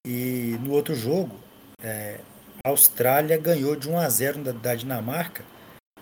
E 0.06 0.58
no 0.60 0.72
outro 0.72 0.96
jogo, 0.96 1.40
é, 1.82 2.20
a 2.66 2.70
Austrália 2.70 3.38
ganhou 3.38 3.76
de 3.76 3.90
1 3.90 3.98
a 3.98 4.10
0 4.10 4.44
da, 4.44 4.52
da, 4.52 4.76
Dinamarca. 4.76 5.46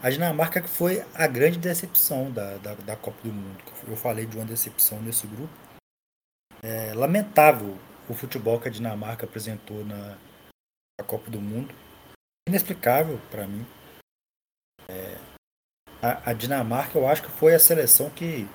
A 0.01 0.09
Dinamarca 0.09 0.61
que 0.61 0.69
foi 0.69 1.05
a 1.13 1.27
grande 1.27 1.59
decepção 1.59 2.31
da, 2.31 2.57
da, 2.57 2.73
da, 2.75 2.95
Copa 2.95 3.21
do 3.21 3.31
Mundo. 3.31 3.63
Eu 3.87 3.95
falei 3.95 4.25
de 4.25 4.35
uma 4.35 4.45
decepção 4.45 5.01
nesse 5.01 5.27
grupo. 5.27 5.53
É 6.63 6.93
lamentável 6.93 7.77
o 8.09 8.13
futebol 8.13 8.59
que 8.59 8.67
a 8.67 8.71
Dinamarca 8.71 9.25
apresentou 9.25 9.85
na, 9.85 10.17
na 10.99 11.05
Copa 11.05 11.29
do 11.29 11.39
Mundo. 11.39 11.73
Inexplicável 12.47 13.19
para 13.29 13.45
mim. 13.45 13.65
É, 14.89 15.17
a, 16.01 16.31
a 16.31 16.33
Dinamarca 16.33 16.97
eu 16.97 17.07
acho 17.07 17.21
que 17.21 17.31
foi 17.31 17.53
a 17.53 17.59
seleção 17.59 18.09
que 18.09 18.47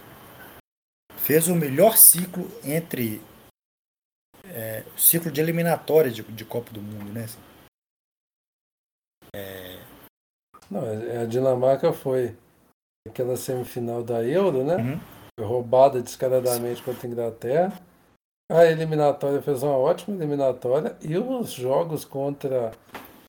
fez 1.16 1.48
o 1.48 1.54
melhor 1.54 1.96
ciclo 1.96 2.48
entre 2.64 3.20
é, 4.44 4.84
o 4.94 4.98
ciclo 4.98 5.30
de 5.30 5.40
eliminatórias 5.40 6.14
de, 6.14 6.22
de 6.22 6.44
Copa 6.44 6.70
do 6.70 6.80
Mundo, 6.80 7.12
né? 7.12 7.26
É... 9.34 9.78
Não, 10.70 10.84
é, 10.84 11.22
a 11.22 11.26
Dinamarca 11.26 11.92
foi 11.92 12.36
aquela 13.08 13.36
semifinal 13.36 14.02
da 14.02 14.22
Euro, 14.24 14.64
né? 14.64 14.76
Uhum. 14.76 15.00
Foi 15.38 15.46
roubada 15.46 16.00
descaradamente 16.00 16.82
contra 16.82 17.06
a 17.06 17.10
Inglaterra. 17.10 17.82
A 18.50 18.64
eliminatória 18.64 19.42
fez 19.42 19.62
uma 19.62 19.76
ótima 19.76 20.16
eliminatória 20.16 20.96
e 21.02 21.16
os 21.18 21.50
jogos 21.50 22.04
contra 22.04 22.72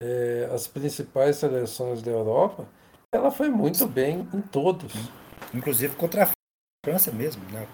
é, 0.01 0.49
as 0.53 0.67
principais 0.67 1.37
seleções 1.37 2.01
da 2.01 2.11
Europa, 2.11 2.67
ela 3.13 3.31
foi 3.31 3.49
muito 3.49 3.87
bem 3.87 4.27
em 4.33 4.41
todos. 4.41 4.93
Inclusive 5.53 5.95
contra 5.95 6.23
a 6.23 6.36
França 6.87 7.11
mesmo, 7.11 7.43
né? 7.51 7.67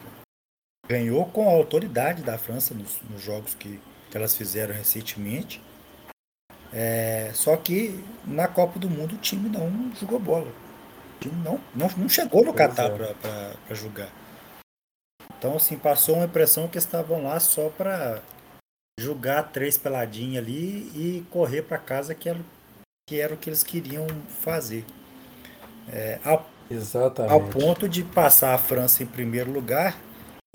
Ganhou 0.89 1.27
com 1.27 1.47
a 1.47 1.51
autoridade 1.51 2.23
da 2.23 2.35
França 2.35 2.73
nos, 2.73 2.99
nos 3.03 3.21
jogos 3.21 3.53
que, 3.53 3.79
que 4.09 4.17
elas 4.17 4.35
fizeram 4.35 4.73
recentemente. 4.73 5.61
É, 6.73 7.29
só 7.35 7.55
que 7.55 8.03
na 8.25 8.47
Copa 8.47 8.79
do 8.79 8.89
Mundo 8.89 9.13
o 9.13 9.17
time 9.19 9.49
não 9.49 9.93
jogou 9.95 10.19
bola. 10.19 10.47
O 10.47 11.19
time 11.19 11.43
não, 11.43 11.61
não, 11.75 11.87
não 11.95 12.09
chegou 12.09 12.43
no 12.43 12.55
Catar 12.55 12.89
é. 12.99 13.13
para 13.13 13.75
jogar. 13.75 14.09
Então, 15.37 15.57
assim, 15.57 15.77
passou 15.77 16.15
uma 16.15 16.25
impressão 16.25 16.67
que 16.67 16.79
estavam 16.79 17.21
lá 17.21 17.39
só 17.39 17.69
para 17.69 18.19
jogar 18.99 19.43
três 19.51 19.77
peladinhas 19.77 20.43
ali 20.43 20.89
e 20.95 21.23
correr 21.29 21.61
para 21.61 21.77
casa, 21.77 22.15
que 22.15 22.27
era, 22.27 22.39
que 23.07 23.19
era 23.19 23.35
o 23.35 23.37
que 23.37 23.47
eles 23.47 23.61
queriam 23.61 24.07
fazer. 24.41 24.83
É, 25.91 26.19
ao, 26.23 26.49
Exatamente. 26.73 27.33
ao 27.33 27.41
ponto 27.47 27.87
de 27.87 28.03
passar 28.03 28.53
a 28.53 28.57
França 28.57 29.03
em 29.03 29.05
primeiro 29.05 29.51
lugar 29.51 29.97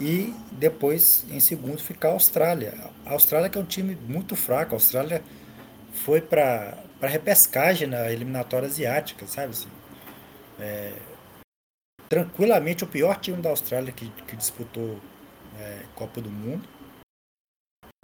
e 0.00 0.32
depois, 0.52 1.24
em 1.28 1.40
segundo, 1.40 1.82
ficar 1.82 2.10
a 2.10 2.12
Austrália. 2.12 2.74
A 3.04 3.12
Austrália 3.12 3.50
que 3.50 3.58
é 3.58 3.60
um 3.60 3.64
time 3.66 3.96
muito 3.96 4.36
fraco. 4.36 4.74
A 4.74 4.76
Austrália 4.76 5.22
foi 5.92 6.20
para 6.20 6.78
repescagem 7.00 7.88
na 7.88 8.10
eliminatória 8.10 8.68
asiática, 8.68 9.26
sabe? 9.26 9.50
Assim, 9.50 9.68
é, 10.60 10.92
tranquilamente 12.08 12.84
o 12.84 12.86
pior 12.86 13.18
time 13.18 13.42
da 13.42 13.50
Austrália 13.50 13.92
que, 13.92 14.08
que 14.08 14.36
disputou 14.36 15.00
é, 15.58 15.82
Copa 15.96 16.20
do 16.20 16.30
Mundo. 16.30 16.68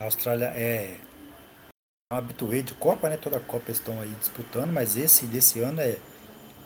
A 0.00 0.04
Austrália 0.06 0.46
é 0.46 0.96
um 2.12 2.16
habituê 2.16 2.62
de 2.62 2.74
Copa, 2.74 3.08
né? 3.08 3.16
Toda 3.16 3.36
a 3.36 3.40
Copa 3.40 3.70
estão 3.70 4.00
aí 4.00 4.10
disputando, 4.18 4.72
mas 4.72 4.96
esse 4.96 5.26
desse 5.26 5.60
ano 5.60 5.80
é 5.80 5.98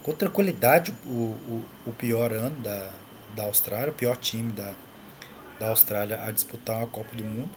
com 0.09 0.14
tranquilidade 0.14 0.94
o, 1.04 1.11
o, 1.11 1.64
o 1.86 1.92
pior 1.92 2.32
ano 2.32 2.56
da, 2.61 2.88
da 3.36 3.44
Austrália, 3.44 3.90
o 3.90 3.94
pior 3.94 4.16
time 4.16 4.50
da, 4.52 4.72
da 5.61 5.68
Austrália 5.68 6.22
a 6.24 6.30
disputar 6.30 6.78
uma 6.78 6.86
Copa 6.86 7.14
do 7.14 7.22
Mundo. 7.22 7.50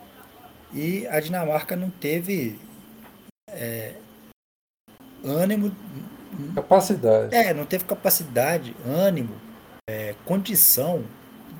E 0.74 1.08
a 1.08 1.22
Dinamarca 1.22 1.78
não 1.78 1.90
teve 1.90 2.60
é, 3.50 3.94
ânimo. 5.24 5.74
Capacidade. 6.54 7.34
É, 7.34 7.54
não 7.54 7.66
teve 7.66 7.86
capacidade, 7.86 8.76
ânimo 8.86 9.36
é, 9.90 10.14
condição 10.26 11.06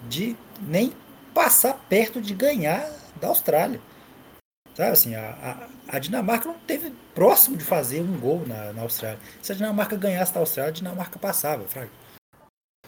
de 0.10 0.36
nem 0.62 0.94
passar 1.34 1.74
perto 1.88 2.22
de 2.22 2.34
ganhar 2.34 2.86
da 3.20 3.30
Austrália. 3.30 3.80
Sabe 4.76 4.90
assim, 4.90 5.16
a, 5.16 5.70
a, 5.90 5.96
a, 5.96 6.00
Dinamarca 6.00 6.48
não 6.48 6.58
teve 6.60 6.92
próximo 7.14 7.58
de 7.58 7.64
fazer 7.64 8.02
um 8.02 8.20
gol 8.20 8.46
na, 8.48 8.72
na 8.74 8.82
Austrália. 8.84 9.20
Se 9.42 9.52
a 9.52 9.56
Dinamarca 9.56 9.98
ganhasse 9.98 10.34
da 10.34 10.40
Austrália, 10.40 10.72
a 10.72 10.74
Dinamarca 10.74 11.20
passava, 11.20 11.68
fraga. 11.68 11.92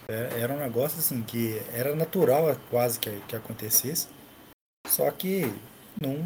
É, 0.08 0.40
era 0.40 0.52
um 0.52 0.58
negócio 0.58 0.98
assim 0.98 1.22
que 1.22 1.60
era 1.72 1.94
natural 1.94 2.56
quase 2.70 2.98
que, 2.98 3.10
que 3.28 3.36
acontecesse. 3.36 4.08
Só 4.86 5.10
que 5.10 5.42
não, 6.00 6.24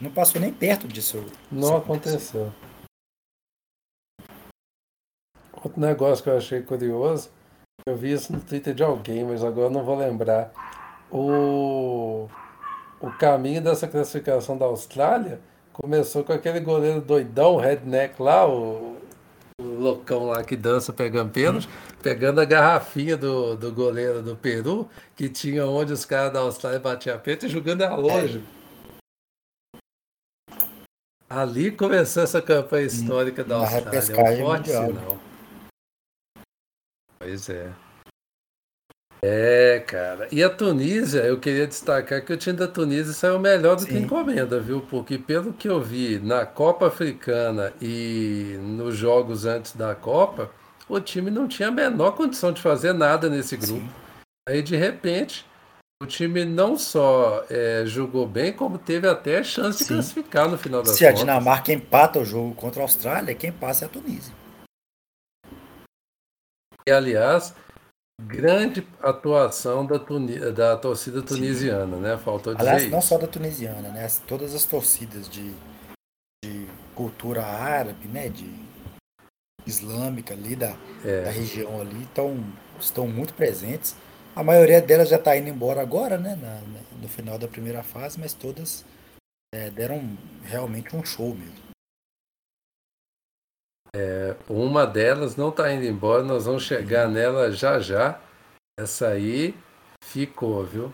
não 0.00 0.10
passou 0.10 0.40
nem 0.40 0.52
perto 0.52 0.88
disso. 0.88 1.24
Não 1.50 1.76
aconteceu. 1.76 2.52
Outro 5.62 5.80
negócio 5.80 6.24
que 6.24 6.30
eu 6.30 6.36
achei 6.36 6.62
curioso 6.62 7.30
eu 7.86 7.96
vi 7.96 8.12
isso 8.12 8.32
no 8.32 8.40
Twitter 8.40 8.74
de 8.74 8.82
alguém, 8.82 9.24
mas 9.24 9.42
agora 9.42 9.70
não 9.70 9.82
vou 9.82 9.96
lembrar. 9.96 10.52
O, 11.10 12.28
o 13.00 13.10
caminho 13.10 13.62
dessa 13.62 13.88
classificação 13.88 14.56
da 14.56 14.66
Austrália 14.66 15.40
começou 15.72 16.22
com 16.22 16.32
aquele 16.32 16.60
goleiro 16.60 17.00
doidão, 17.00 17.56
redneck 17.56 18.20
lá, 18.20 18.46
o, 18.46 18.98
o 19.58 19.64
loucão 19.64 20.26
lá 20.26 20.44
que 20.44 20.54
dança 20.54 20.92
pegando 20.92 21.30
pênalti, 21.30 21.68
pegando 22.02 22.40
a 22.40 22.44
garrafinha 22.44 23.16
do, 23.16 23.56
do 23.56 23.72
goleiro 23.72 24.22
do 24.22 24.36
Peru, 24.36 24.88
que 25.16 25.28
tinha 25.28 25.66
onde 25.66 25.92
os 25.92 26.04
caras 26.04 26.32
da 26.32 26.40
Austrália 26.40 26.78
batiam 26.78 27.16
a 27.16 27.18
pênalti, 27.18 27.46
e 27.46 27.48
jogando 27.48 27.82
ela 27.82 27.96
longe. 27.96 28.44
Ali 31.28 31.70
começou 31.70 32.24
essa 32.24 32.42
campanha 32.42 32.86
histórica 32.86 33.44
da 33.44 33.56
Austrália. 33.56 34.30
É 34.30 34.42
um 34.42 34.46
forte 34.46 34.70
sinal. 34.70 35.18
Pois 37.18 37.48
é. 37.48 37.70
É, 39.22 39.82
cara. 39.86 40.28
E 40.32 40.42
a 40.42 40.48
Tunísia, 40.48 41.20
eu 41.20 41.38
queria 41.38 41.66
destacar 41.66 42.24
que 42.24 42.32
o 42.32 42.36
time 42.36 42.56
da 42.56 42.66
Tunísia 42.66 43.12
saiu 43.12 43.38
melhor 43.38 43.76
do 43.76 43.82
Sim. 43.82 43.88
que 43.88 43.98
encomenda, 43.98 44.58
viu? 44.58 44.80
Porque 44.80 45.18
pelo 45.18 45.52
que 45.52 45.68
eu 45.68 45.80
vi 45.80 46.18
na 46.18 46.46
Copa 46.46 46.86
Africana 46.86 47.72
e 47.82 48.56
nos 48.60 48.96
jogos 48.96 49.44
antes 49.44 49.76
da 49.76 49.94
Copa, 49.94 50.50
o 50.88 50.98
time 51.00 51.30
não 51.30 51.46
tinha 51.46 51.68
a 51.68 51.72
menor 51.72 52.12
condição 52.12 52.50
de 52.50 52.62
fazer 52.62 52.94
nada 52.94 53.28
nesse 53.28 53.56
grupo. 53.56 53.82
Sim. 53.82 53.90
Aí, 54.48 54.62
de 54.62 54.74
repente, 54.74 55.44
o 56.02 56.06
time 56.06 56.46
não 56.46 56.78
só 56.78 57.44
é, 57.50 57.84
jogou 57.84 58.26
bem, 58.26 58.54
como 58.54 58.78
teve 58.78 59.06
até 59.06 59.44
chance 59.44 59.80
de 59.80 59.84
Sim. 59.84 59.94
classificar 59.94 60.48
no 60.48 60.56
final 60.56 60.82
da 60.82 60.88
Se 60.88 61.04
contas. 61.04 61.14
a 61.14 61.22
Dinamarca 61.22 61.72
empata 61.72 62.18
o 62.18 62.24
jogo 62.24 62.54
contra 62.54 62.80
a 62.80 62.84
Austrália, 62.84 63.34
quem 63.34 63.52
passa 63.52 63.84
é 63.84 63.86
a 63.86 63.88
Tunísia. 63.90 64.32
E, 66.88 66.90
aliás, 66.90 67.54
grande 68.26 68.86
atuação 69.02 69.86
da, 69.86 69.98
Tuni 69.98 70.38
da 70.52 70.76
torcida 70.76 71.22
tunisiana, 71.22 71.96
Sim. 71.96 72.02
né? 72.02 72.18
Faltou 72.18 72.54
dizer 72.54 72.68
Aliás, 72.68 72.82
isso. 72.82 72.92
não 72.92 73.00
só 73.00 73.18
da 73.18 73.26
tunisiana, 73.26 73.88
né? 73.88 74.06
Todas 74.26 74.54
as 74.54 74.64
torcidas 74.64 75.28
de, 75.28 75.54
de 76.44 76.66
cultura 76.94 77.44
árabe, 77.44 78.06
né? 78.08 78.28
De 78.28 78.50
islâmica 79.66 80.34
ali 80.34 80.56
da, 80.56 80.74
é. 81.04 81.22
da 81.22 81.30
região 81.30 81.80
ali 81.80 82.02
estão, 82.02 82.44
estão 82.80 83.06
muito 83.06 83.34
presentes. 83.34 83.94
A 84.34 84.42
maioria 84.42 84.80
delas 84.80 85.08
já 85.08 85.16
está 85.16 85.36
indo 85.36 85.48
embora 85.48 85.80
agora, 85.80 86.16
né? 86.16 86.36
Na, 86.40 86.60
no 87.00 87.08
final 87.08 87.38
da 87.38 87.48
primeira 87.48 87.82
fase, 87.82 88.18
mas 88.18 88.32
todas 88.32 88.84
é, 89.54 89.70
deram 89.70 90.16
realmente 90.44 90.94
um 90.94 91.04
show 91.04 91.34
mesmo. 91.34 91.69
É, 93.94 94.36
uma 94.48 94.86
delas 94.86 95.36
não 95.36 95.48
está 95.48 95.72
indo 95.72 95.84
embora, 95.84 96.22
nós 96.22 96.46
vamos 96.46 96.62
chegar 96.62 97.08
nela 97.08 97.50
já 97.50 97.78
já. 97.80 98.20
Essa 98.78 99.08
aí 99.08 99.54
ficou, 100.02 100.64
viu? 100.64 100.92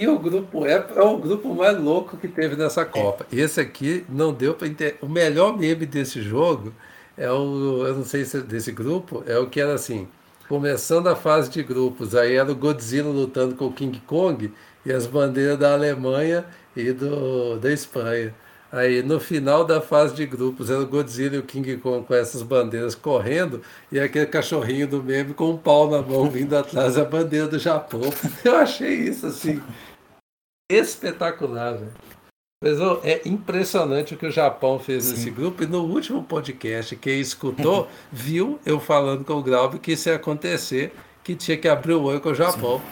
E 0.00 0.06
o 0.06 0.18
grupo 0.18 0.64
é, 0.64 0.74
é 0.74 1.02
o 1.02 1.18
grupo 1.18 1.54
mais 1.54 1.76
louco 1.76 2.16
que 2.16 2.28
teve 2.28 2.54
nessa 2.54 2.84
Copa. 2.84 3.26
Esse 3.32 3.60
aqui 3.60 4.04
não 4.08 4.32
deu 4.32 4.54
para 4.54 4.68
entender. 4.68 4.98
O 5.02 5.08
melhor 5.08 5.58
meme 5.58 5.86
desse 5.86 6.22
jogo 6.22 6.72
é 7.16 7.30
o, 7.30 7.84
eu 7.86 7.94
não 7.96 8.04
sei 8.04 8.24
se 8.24 8.40
desse 8.42 8.70
grupo, 8.70 9.24
é 9.26 9.36
o 9.38 9.48
que 9.48 9.60
era 9.60 9.74
assim, 9.74 10.06
começando 10.48 11.08
a 11.08 11.16
fase 11.16 11.50
de 11.50 11.62
grupos, 11.64 12.14
aí 12.14 12.36
era 12.36 12.50
o 12.50 12.54
Godzilla 12.54 13.10
lutando 13.10 13.56
com 13.56 13.66
o 13.66 13.72
King 13.72 14.00
Kong 14.06 14.52
e 14.86 14.92
as 14.92 15.06
bandeiras 15.06 15.58
da 15.58 15.72
Alemanha 15.72 16.44
e 16.76 16.92
do, 16.92 17.58
da 17.58 17.72
Espanha. 17.72 18.32
Aí 18.70 19.02
no 19.02 19.18
final 19.18 19.64
da 19.64 19.80
fase 19.80 20.14
de 20.14 20.26
grupos 20.26 20.68
era 20.68 20.80
o 20.80 20.86
Godzilla 20.86 21.36
e 21.36 21.38
o 21.38 21.42
King 21.42 21.78
Kong 21.78 22.06
com 22.06 22.14
essas 22.14 22.42
bandeiras 22.42 22.94
correndo 22.94 23.62
e 23.90 23.98
aquele 23.98 24.26
cachorrinho 24.26 24.86
do 24.86 25.02
meme 25.02 25.32
com 25.32 25.50
um 25.52 25.56
pau 25.56 25.90
na 25.90 26.02
mão 26.02 26.28
vindo 26.28 26.54
atrás 26.54 26.98
a 26.98 27.04
bandeira 27.04 27.48
do 27.48 27.58
Japão. 27.58 28.02
Eu 28.44 28.56
achei 28.56 28.94
isso 28.94 29.26
assim 29.26 29.62
espetacular, 30.70 31.74
velho. 31.74 31.92
Mas 32.62 32.80
oh, 32.80 33.00
é 33.04 33.22
impressionante 33.24 34.14
o 34.14 34.16
que 34.18 34.26
o 34.26 34.32
Japão 34.32 34.78
fez 34.78 35.04
Sim. 35.04 35.10
nesse 35.12 35.30
grupo. 35.30 35.62
E 35.62 35.66
no 35.66 35.84
último 35.84 36.22
podcast, 36.22 36.94
quem 36.96 37.20
escutou, 37.20 37.88
viu 38.12 38.58
eu 38.66 38.80
falando 38.80 39.24
com 39.24 39.34
o 39.34 39.42
Graub 39.42 39.78
que 39.78 39.92
isso 39.92 40.08
ia 40.08 40.16
acontecer, 40.16 40.92
que 41.22 41.34
tinha 41.34 41.56
que 41.56 41.68
abrir 41.68 41.94
o 41.94 42.02
olho 42.02 42.20
com 42.20 42.30
o 42.30 42.34
Japão. 42.34 42.82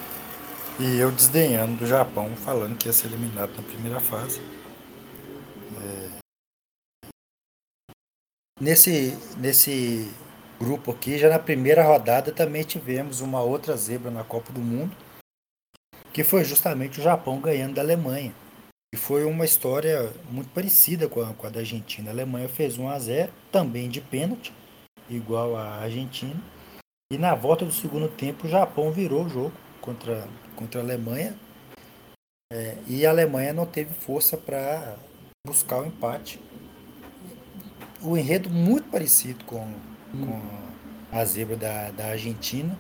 Sim. 0.79 0.85
E 0.85 1.01
eu 1.01 1.11
desdenhando 1.11 1.77
do 1.77 1.87
Japão, 1.87 2.31
falando 2.45 2.77
que 2.77 2.87
ia 2.87 2.93
ser 2.93 3.09
eliminado 3.09 3.51
na 3.57 3.63
primeira 3.63 3.99
fase. 3.99 4.41
Nesse, 8.59 9.13
nesse 9.37 10.11
grupo 10.59 10.91
aqui, 10.91 11.19
já 11.19 11.29
na 11.29 11.39
primeira 11.39 11.85
rodada, 11.85 12.33
também 12.33 12.63
tivemos 12.63 13.21
uma 13.21 13.43
outra 13.43 13.77
zebra 13.77 14.11
na 14.11 14.25
Copa 14.25 14.51
do 14.51 14.61
Mundo, 14.61 14.97
que 16.11 16.25
foi 16.25 16.43
justamente 16.43 16.99
o 16.99 17.03
Japão 17.03 17.39
ganhando 17.39 17.75
da 17.75 17.83
Alemanha. 17.83 18.35
E 18.95 18.97
foi 18.97 19.27
uma 19.27 19.45
história 19.45 20.11
muito 20.31 20.49
parecida 20.55 21.07
com 21.07 21.21
a, 21.21 21.35
com 21.35 21.47
a 21.47 21.51
da 21.51 21.61
Argentina. 21.61 22.09
A 22.09 22.15
Alemanha 22.15 22.49
fez 22.49 22.79
1 22.79 22.89
a 22.89 22.99
0 22.99 23.33
também 23.53 23.91
de 23.91 24.01
pênalti, 24.01 24.55
igual 25.11 25.55
a 25.55 25.77
Argentina. 25.83 26.43
E 27.13 27.19
na 27.19 27.35
volta 27.35 27.63
do 27.63 27.73
segundo 27.73 28.09
tempo, 28.09 28.47
o 28.47 28.51
Japão 28.51 28.91
virou 28.91 29.27
o 29.27 29.29
jogo 29.29 29.53
contra, 29.83 30.27
contra 30.55 30.81
a 30.81 30.83
Alemanha. 30.83 31.39
É, 32.51 32.79
e 32.87 33.05
a 33.05 33.11
Alemanha 33.11 33.53
não 33.53 33.67
teve 33.67 33.93
força 33.93 34.35
para 34.35 34.97
buscar 35.47 35.83
o 35.83 35.87
empate 35.87 36.41
o 38.07 38.17
enredo 38.17 38.49
muito 38.49 38.89
parecido 38.91 39.45
com, 39.45 39.67
hum. 40.15 40.27
com 41.11 41.17
a 41.17 41.25
zebra 41.25 41.57
da, 41.57 41.91
da 41.91 42.07
Argentina. 42.07 42.77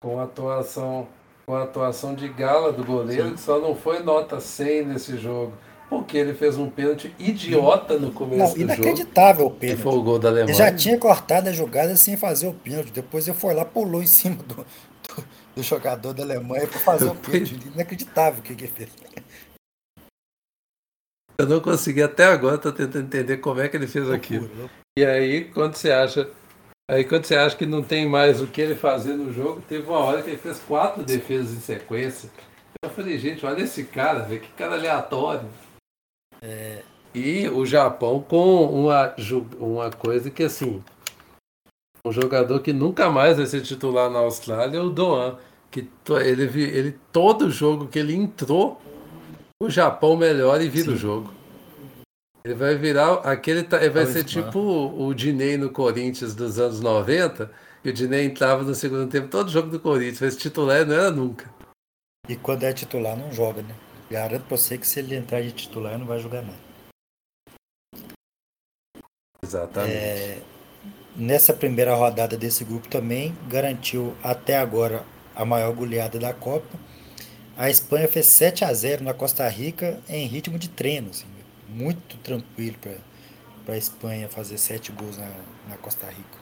Com 0.00 0.18
a 0.18 0.24
atuação 0.24 1.06
com 1.44 1.54
a 1.56 1.64
atuação 1.64 2.14
de 2.14 2.28
gala 2.28 2.72
do 2.72 2.84
goleiro, 2.84 3.30
Sim. 3.30 3.34
que 3.34 3.40
só 3.40 3.58
não 3.58 3.74
foi 3.74 4.02
nota 4.02 4.40
100 4.40 4.86
nesse 4.86 5.18
jogo. 5.18 5.52
Porque 5.90 6.16
ele 6.16 6.32
fez 6.32 6.56
um 6.56 6.70
pênalti 6.70 7.14
idiota 7.18 7.98
no 7.98 8.12
começo 8.12 8.38
não, 8.38 8.46
do 8.46 8.58
jogo. 8.58 8.62
Inacreditável 8.62 9.46
o 9.46 9.50
pênalti. 9.50 9.82
Foi 9.82 9.92
o 9.92 10.02
gol 10.02 10.18
da 10.18 10.28
Alemanha. 10.28 10.50
Ele 10.50 10.56
já 10.56 10.72
tinha 10.72 10.96
cortado 10.96 11.50
a 11.50 11.52
jogada 11.52 11.94
sem 11.96 12.16
fazer 12.16 12.46
o 12.46 12.54
pênalti. 12.54 12.90
Depois 12.90 13.28
ele 13.28 13.36
foi 13.36 13.52
lá, 13.52 13.64
pulou 13.64 14.02
em 14.02 14.06
cima 14.06 14.36
do, 14.36 14.54
do, 14.54 15.24
do 15.56 15.62
jogador 15.62 16.14
da 16.14 16.22
Alemanha 16.22 16.66
para 16.66 16.80
fazer 16.80 17.10
o 17.10 17.14
pênalti. 17.14 17.58
Inacreditável 17.74 18.40
o 18.40 18.42
que 18.42 18.52
ele 18.52 18.68
fez. 18.68 18.88
Eu 21.38 21.46
não 21.46 21.60
consegui 21.60 22.02
até 22.02 22.26
agora, 22.26 22.58
tô 22.58 22.72
tentando 22.72 23.06
entender 23.06 23.38
como 23.38 23.60
é 23.60 23.68
que 23.68 23.76
ele 23.76 23.86
fez 23.86 24.10
aquilo. 24.10 24.48
E 24.98 25.04
aí, 25.04 25.44
quando 25.44 25.74
você 25.74 25.90
acha. 25.90 26.28
Aí 26.90 27.04
quando 27.04 27.24
você 27.24 27.36
acha 27.36 27.56
que 27.56 27.64
não 27.64 27.82
tem 27.82 28.06
mais 28.06 28.42
o 28.42 28.46
que 28.46 28.60
ele 28.60 28.74
fazer 28.74 29.14
no 29.14 29.32
jogo, 29.32 29.62
teve 29.66 29.88
uma 29.88 29.98
hora 29.98 30.20
que 30.22 30.30
ele 30.30 30.36
fez 30.36 30.58
quatro 30.58 31.02
defesas 31.02 31.52
em 31.52 31.60
sequência. 31.60 32.28
Eu 32.82 32.90
falei, 32.90 33.18
gente, 33.18 33.46
olha 33.46 33.62
esse 33.62 33.84
cara, 33.84 34.24
que 34.26 34.48
cara 34.56 34.74
aleatório. 34.74 35.48
É... 36.42 36.82
E 37.14 37.48
o 37.48 37.64
Japão 37.64 38.20
com 38.20 38.64
uma, 38.64 39.14
uma 39.58 39.90
coisa 39.90 40.30
que 40.30 40.42
assim. 40.42 40.82
Um 42.04 42.10
jogador 42.10 42.60
que 42.60 42.72
nunca 42.72 43.08
mais 43.10 43.36
vai 43.36 43.46
ser 43.46 43.60
titular 43.60 44.10
na 44.10 44.18
Austrália 44.18 44.78
é 44.78 44.80
o 44.80 44.90
Doan. 44.90 45.36
Que 45.70 45.88
ele, 46.20 46.62
ele, 46.62 46.98
todo 47.12 47.50
jogo 47.50 47.86
que 47.86 47.98
ele 47.98 48.14
entrou, 48.14 48.80
o 49.62 49.70
Japão 49.70 50.16
melhora 50.16 50.62
e 50.62 50.68
vira 50.68 50.86
Sim. 50.86 50.94
o 50.94 50.96
jogo. 50.96 51.32
Ele 52.44 52.54
vai 52.54 52.74
virar 52.74 53.14
aquele. 53.20 53.60
Ele 53.60 53.90
vai 53.90 54.06
ser 54.06 54.24
tipo 54.24 54.58
o 54.58 55.14
Dinei 55.14 55.56
no 55.56 55.70
Corinthians 55.70 56.34
dos 56.34 56.58
anos 56.58 56.80
90, 56.80 57.48
e 57.84 57.90
o 57.90 57.92
Dinei 57.92 58.24
entrava 58.24 58.64
no 58.64 58.74
segundo 58.74 59.08
tempo 59.08 59.28
todo 59.28 59.50
jogo 59.50 59.70
do 59.70 59.78
Corinthians, 59.78 60.20
mas 60.20 60.36
titular 60.36 60.84
não 60.84 60.94
era 60.94 61.10
nunca. 61.10 61.48
E 62.28 62.34
quando 62.34 62.64
é 62.64 62.72
titular 62.72 63.16
não 63.16 63.32
joga, 63.32 63.62
né? 63.62 63.74
Garanto 64.10 64.44
pra 64.46 64.56
você 64.56 64.76
que 64.76 64.86
se 64.86 64.98
ele 64.98 65.14
entrar 65.14 65.40
de 65.40 65.52
titular 65.52 65.96
não 65.96 66.06
vai 66.06 66.18
jogar 66.18 66.42
nada. 66.42 66.58
Exatamente. 69.44 69.94
É, 69.94 70.42
nessa 71.16 71.52
primeira 71.52 71.94
rodada 71.94 72.36
desse 72.36 72.64
grupo 72.64 72.88
também 72.88 73.36
garantiu 73.48 74.16
até 74.22 74.58
agora 74.58 75.04
a 75.34 75.44
maior 75.44 75.72
goleada 75.72 76.18
da 76.18 76.34
Copa 76.34 76.76
a 77.62 77.70
Espanha 77.70 78.08
fez 78.08 78.26
7 78.26 78.64
a 78.64 78.74
0 78.74 79.04
na 79.04 79.14
Costa 79.14 79.48
Rica 79.48 80.00
em 80.08 80.26
ritmo 80.26 80.58
de 80.58 80.68
treino. 80.68 81.10
Assim, 81.10 81.28
muito 81.68 82.18
tranquilo 82.18 82.76
para 83.64 83.74
a 83.74 83.78
Espanha 83.78 84.28
fazer 84.28 84.58
7 84.58 84.90
gols 84.90 85.16
na, 85.16 85.28
na 85.68 85.76
Costa 85.76 86.08
Rica. 86.08 86.40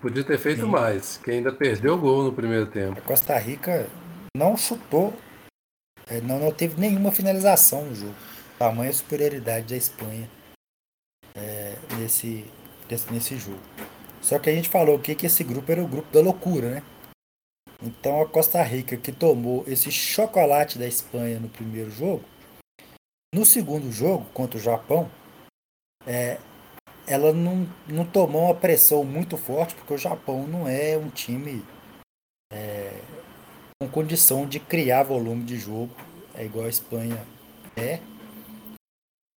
Podia 0.00 0.24
ter 0.24 0.38
feito 0.38 0.62
Sim. 0.62 0.68
mais, 0.68 1.18
que 1.18 1.30
ainda 1.30 1.52
perdeu 1.52 1.92
o 1.92 1.98
gol 1.98 2.24
no 2.24 2.32
primeiro 2.32 2.70
tempo. 2.70 2.98
A 2.98 3.02
Costa 3.02 3.36
Rica 3.36 3.86
não 4.34 4.56
chutou, 4.56 5.12
é, 6.06 6.22
não, 6.22 6.38
não 6.38 6.50
teve 6.50 6.80
nenhuma 6.80 7.12
finalização 7.12 7.84
no 7.84 7.94
jogo. 7.94 8.14
Tamanha 8.58 8.94
superioridade 8.94 9.66
da 9.66 9.76
Espanha 9.76 10.26
é, 11.34 11.76
nesse, 11.98 12.46
nesse, 12.90 13.12
nesse 13.12 13.36
jogo. 13.36 13.60
Só 14.22 14.38
que 14.38 14.48
a 14.48 14.54
gente 14.54 14.70
falou 14.70 14.98
que, 14.98 15.14
que 15.14 15.26
esse 15.26 15.44
grupo 15.44 15.70
era 15.70 15.82
o 15.82 15.88
grupo 15.88 16.10
da 16.10 16.22
loucura, 16.22 16.70
né? 16.70 16.82
Então 17.82 18.20
a 18.20 18.28
Costa 18.28 18.62
Rica 18.62 18.96
que 18.96 19.10
tomou 19.10 19.64
esse 19.66 19.90
chocolate 19.90 20.78
da 20.78 20.86
Espanha 20.86 21.40
no 21.40 21.48
primeiro 21.48 21.90
jogo, 21.90 22.24
no 23.34 23.44
segundo 23.44 23.90
jogo 23.90 24.26
contra 24.34 24.58
o 24.58 24.60
Japão, 24.60 25.10
é, 26.06 26.38
ela 27.06 27.32
não, 27.32 27.66
não 27.88 28.04
tomou 28.04 28.44
uma 28.44 28.54
pressão 28.54 29.04
muito 29.04 29.36
forte, 29.36 29.74
porque 29.74 29.94
o 29.94 29.98
Japão 29.98 30.46
não 30.46 30.68
é 30.68 30.96
um 30.96 31.08
time 31.08 31.64
é, 32.52 32.92
com 33.80 33.88
condição 33.88 34.46
de 34.46 34.60
criar 34.60 35.04
volume 35.04 35.44
de 35.44 35.56
jogo, 35.58 35.94
é 36.34 36.44
igual 36.44 36.66
a 36.66 36.70
Espanha 36.70 37.24
é. 37.76 38.00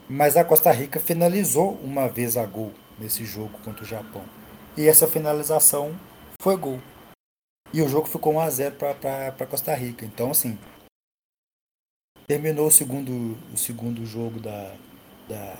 Mas 0.09 0.35
a 0.35 0.43
Costa 0.43 0.71
Rica 0.71 0.99
finalizou 0.99 1.79
uma 1.83 2.07
vez 2.09 2.35
a 2.35 2.45
gol 2.45 2.73
nesse 2.99 3.25
jogo 3.25 3.57
contra 3.63 3.83
o 3.83 3.87
Japão. 3.87 4.23
E 4.75 4.87
essa 4.87 5.07
finalização 5.07 5.95
foi 6.41 6.57
gol. 6.57 6.79
E 7.73 7.81
o 7.81 7.89
jogo 7.89 8.07
ficou 8.07 8.33
1x0 8.33 8.71
para 8.75 9.47
Costa 9.47 9.73
Rica. 9.73 10.05
Então, 10.05 10.29
assim, 10.29 10.57
terminou 12.27 12.67
o 12.67 12.71
segundo, 12.71 13.35
o 13.51 13.57
segundo 13.57 14.05
jogo 14.05 14.39
da, 14.39 14.75
da, 15.27 15.57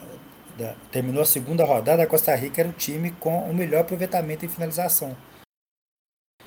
da, 0.57 0.76
Terminou 0.91 1.24
a 1.24 1.26
segunda 1.26 1.66
rodada, 1.66 2.03
a 2.03 2.07
Costa 2.07 2.36
Rica 2.36 2.61
era 2.61 2.70
o 2.70 2.74
time 2.74 3.11
com 3.11 3.49
o 3.49 3.53
melhor 3.53 3.82
aproveitamento 3.82 4.45
em 4.45 4.49
finalização. 4.49 5.18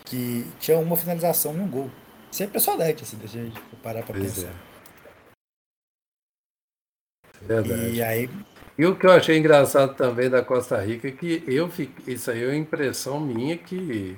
Que 0.05 0.47
tinha 0.61 0.79
uma 0.79 0.97
finalização 0.97 1.57
e 1.57 1.61
um 1.61 1.69
gol. 1.69 1.91
Isso 2.31 2.45
é 2.45 2.47
impressionante, 2.47 3.03
assim, 3.03 3.17
deixa 3.17 3.41
a 3.41 3.45
gente 3.45 3.61
parar 3.83 4.05
para 4.05 4.15
pensar. 4.15 4.53
É. 7.43 7.45
Verdade. 7.45 7.91
E 7.91 8.03
aí. 8.03 8.31
E 8.79 8.87
o 8.87 8.97
que 8.97 9.07
eu 9.07 9.11
achei 9.11 9.39
engraçado 9.39 9.97
também 9.97 10.29
da 10.29 10.45
Costa 10.45 10.81
Rica 10.81 11.09
é 11.09 11.13
que 11.13 11.43
eu 11.47 11.69
fiquei, 11.71 12.15
isso 12.15 12.31
aí 12.31 12.45
é 12.45 12.47
uma 12.47 12.57
impressão 12.57 13.19
minha 13.19 13.57
que 13.57 14.17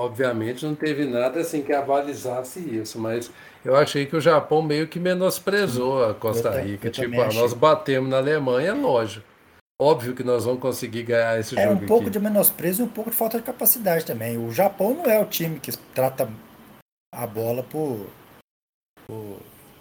Obviamente 0.00 0.64
não 0.64 0.74
teve 0.74 1.04
nada 1.04 1.40
assim 1.40 1.60
que 1.60 1.74
avalizasse 1.74 2.58
isso, 2.58 2.98
mas 2.98 3.30
eu 3.62 3.76
achei 3.76 4.06
que 4.06 4.16
o 4.16 4.20
Japão 4.20 4.62
meio 4.62 4.88
que 4.88 4.98
menosprezou 4.98 6.02
a 6.02 6.14
Costa 6.14 6.58
Rica. 6.58 6.86
Eu, 6.86 6.88
eu 6.88 6.92
tipo, 6.92 7.20
ah, 7.20 7.28
nós 7.34 7.52
batemos 7.52 8.08
na 8.08 8.16
Alemanha, 8.16 8.72
lógico. 8.72 9.26
Óbvio 9.78 10.14
que 10.14 10.24
nós 10.24 10.46
vamos 10.46 10.62
conseguir 10.62 11.02
ganhar 11.02 11.38
esse 11.38 11.54
é, 11.58 11.64
jogo. 11.64 11.82
É 11.82 11.84
um 11.84 11.86
pouco 11.86 12.04
aqui. 12.04 12.12
de 12.12 12.18
menosprezo 12.18 12.80
e 12.80 12.84
um 12.86 12.88
pouco 12.88 13.10
de 13.10 13.16
falta 13.16 13.36
de 13.36 13.44
capacidade 13.44 14.06
também. 14.06 14.38
O 14.38 14.50
Japão 14.50 14.94
não 14.94 15.04
é 15.04 15.20
o 15.20 15.26
time 15.26 15.60
que 15.60 15.70
trata 15.94 16.26
a 17.14 17.26
bola 17.26 17.62
por, 17.62 18.06
por 19.06 19.36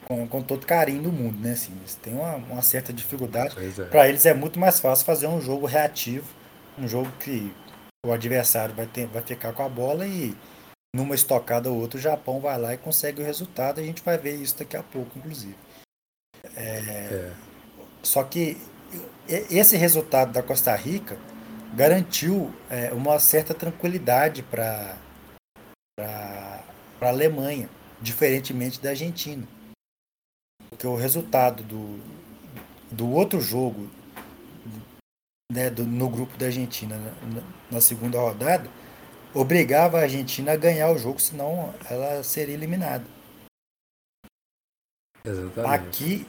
com, 0.06 0.28
com, 0.28 0.42
todo 0.42 0.66
carinho 0.66 1.04
do 1.04 1.14
mundo, 1.14 1.40
né? 1.40 1.54
Assim, 1.54 1.72
eles 1.80 1.96
têm 1.96 2.14
uma, 2.14 2.36
uma 2.36 2.62
certa 2.62 2.92
dificuldade. 2.92 3.56
É. 3.58 3.84
Para 3.86 4.10
eles 4.10 4.26
é 4.26 4.34
muito 4.34 4.60
mais 4.60 4.82
fácil 4.82 5.06
fazer 5.06 5.28
um 5.28 5.40
jogo 5.40 5.66
reativo, 5.66 6.28
um 6.78 6.90
jogo 6.90 7.10
que 7.22 7.54
o 8.06 8.12
adversário 8.12 8.74
vai, 8.74 8.88
ter, 8.88 9.08
vai 9.08 9.22
ficar 9.22 9.54
com 9.54 9.64
a 9.64 9.70
bola 9.70 10.08
e 10.08 10.36
numa 10.96 11.16
estocada 11.16 11.70
ou 11.70 11.78
outra 11.78 12.00
o 12.00 12.02
Japão 12.02 12.40
vai 12.40 12.58
lá 12.58 12.74
e 12.74 12.78
consegue 12.78 13.22
o 13.22 13.26
resultado. 13.26 13.80
A 13.80 13.84
gente 13.84 14.02
vai 14.02 14.18
ver 14.18 14.36
isso 14.36 14.58
daqui 14.58 14.78
a 14.78 14.84
pouco, 14.84 15.18
inclusive. 15.20 15.56
É, 16.56 16.78
é. 16.78 17.34
Só 18.02 18.24
que 18.24 18.58
esse 19.28 19.78
resultado 19.78 20.32
da 20.32 20.42
Costa 20.42 20.76
Rica 20.76 21.18
garantiu 21.74 22.54
é, 22.70 22.92
uma 22.94 23.20
certa 23.20 23.54
tranquilidade 23.54 24.42
para 24.42 24.98
a 26.00 26.62
Alemanha, 27.02 27.70
diferentemente 28.02 28.80
da 28.82 28.92
Argentina. 28.92 29.48
Porque 30.70 30.88
o 30.88 30.96
resultado 30.96 31.62
do, 31.64 32.00
do 32.90 33.12
outro 33.12 33.42
jogo 33.42 33.90
né, 35.52 35.70
do, 35.70 35.84
no 35.84 36.10
grupo 36.10 36.38
da 36.38 36.48
Argentina 36.48 36.96
na, 36.98 37.42
na, 37.72 37.82
segunda 37.82 38.20
rodada, 38.20 38.70
obrigava 39.34 40.00
a 40.00 40.02
Argentina 40.02 40.54
a 40.54 40.56
ganhar 40.56 40.92
o 40.92 40.98
jogo, 40.98 41.20
senão 41.20 41.74
ela 41.90 42.24
seria 42.24 42.54
eliminada. 42.54 43.06
Exatamente. 45.26 45.74
Aqui. 45.74 46.28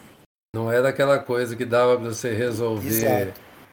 Não 0.55 0.71
era 0.71 0.89
aquela 0.89 1.19
coisa 1.19 1.55
que 1.55 1.65
dava 1.65 1.97
para 1.97 2.09
você 2.09 2.35
resolver 2.35 3.33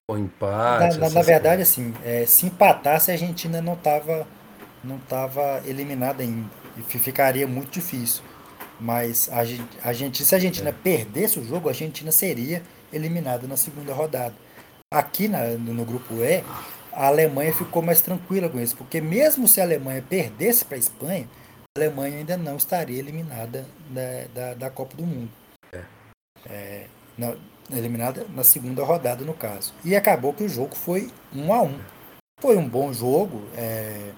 o 0.09 0.15
empate. 0.15 0.99
Na, 0.99 1.09
na 1.09 1.21
verdade, 1.23 1.63
coisas. 1.63 1.69
assim, 1.71 1.93
é, 2.03 2.23
se 2.25 2.45
empatasse, 2.45 3.09
a 3.09 3.15
Argentina 3.15 3.61
não 3.61 3.73
estava 3.73 4.27
não 4.83 4.99
tava 4.99 5.61
eliminada 5.65 6.23
ainda. 6.23 6.49
E 6.77 6.81
ficaria 6.81 7.47
muito 7.47 7.71
difícil. 7.71 8.23
Mas 8.79 9.29
a, 9.29 9.37
a 9.37 9.87
Argentina, 9.89 10.25
se 10.25 10.35
a 10.35 10.37
Argentina 10.37 10.69
é. 10.69 10.71
perdesse 10.71 11.39
o 11.39 11.43
jogo, 11.43 11.67
a 11.67 11.71
Argentina 11.71 12.11
seria 12.11 12.61
eliminada 12.93 13.47
na 13.47 13.57
segunda 13.57 13.93
rodada. 13.93 14.35
Aqui 14.93 15.27
na, 15.27 15.49
no 15.49 15.83
grupo 15.83 16.15
E, 16.15 16.43
a 16.93 17.07
Alemanha 17.07 17.53
ficou 17.53 17.81
mais 17.81 18.01
tranquila 18.01 18.49
com 18.49 18.59
isso, 18.59 18.75
porque 18.77 19.01
mesmo 19.01 19.47
se 19.47 19.59
a 19.59 19.63
Alemanha 19.63 20.01
perdesse 20.01 20.65
para 20.65 20.77
a 20.77 20.79
Espanha, 20.79 21.29
a 21.77 21.79
Alemanha 21.79 22.17
ainda 22.17 22.37
não 22.37 22.55
estaria 22.55 22.97
eliminada 22.97 23.65
da, 23.89 24.27
da, 24.33 24.53
da 24.53 24.69
Copa 24.69 24.95
do 24.95 25.05
Mundo. 25.05 25.31
É. 25.71 25.83
É, 26.49 26.87
na, 27.17 27.35
eliminada 27.69 28.25
na 28.29 28.43
segunda 28.43 28.83
rodada, 28.83 29.25
no 29.25 29.33
caso. 29.33 29.73
E 29.83 29.95
acabou 29.95 30.33
que 30.33 30.43
o 30.43 30.49
jogo 30.49 30.75
foi 30.75 31.11
um 31.35 31.53
a 31.53 31.61
um. 31.61 31.79
Foi 32.39 32.55
um 32.55 32.67
bom 32.67 32.93
jogo. 32.93 33.43
É, 33.55 34.13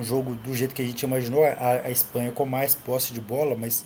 um 0.00 0.04
jogo 0.04 0.34
do 0.34 0.54
jeito 0.54 0.74
que 0.74 0.82
a 0.82 0.86
gente 0.86 1.02
imaginou, 1.02 1.44
a, 1.44 1.82
a 1.84 1.90
Espanha 1.90 2.32
com 2.32 2.46
mais 2.46 2.74
posse 2.74 3.12
de 3.12 3.20
bola, 3.20 3.54
mas 3.54 3.84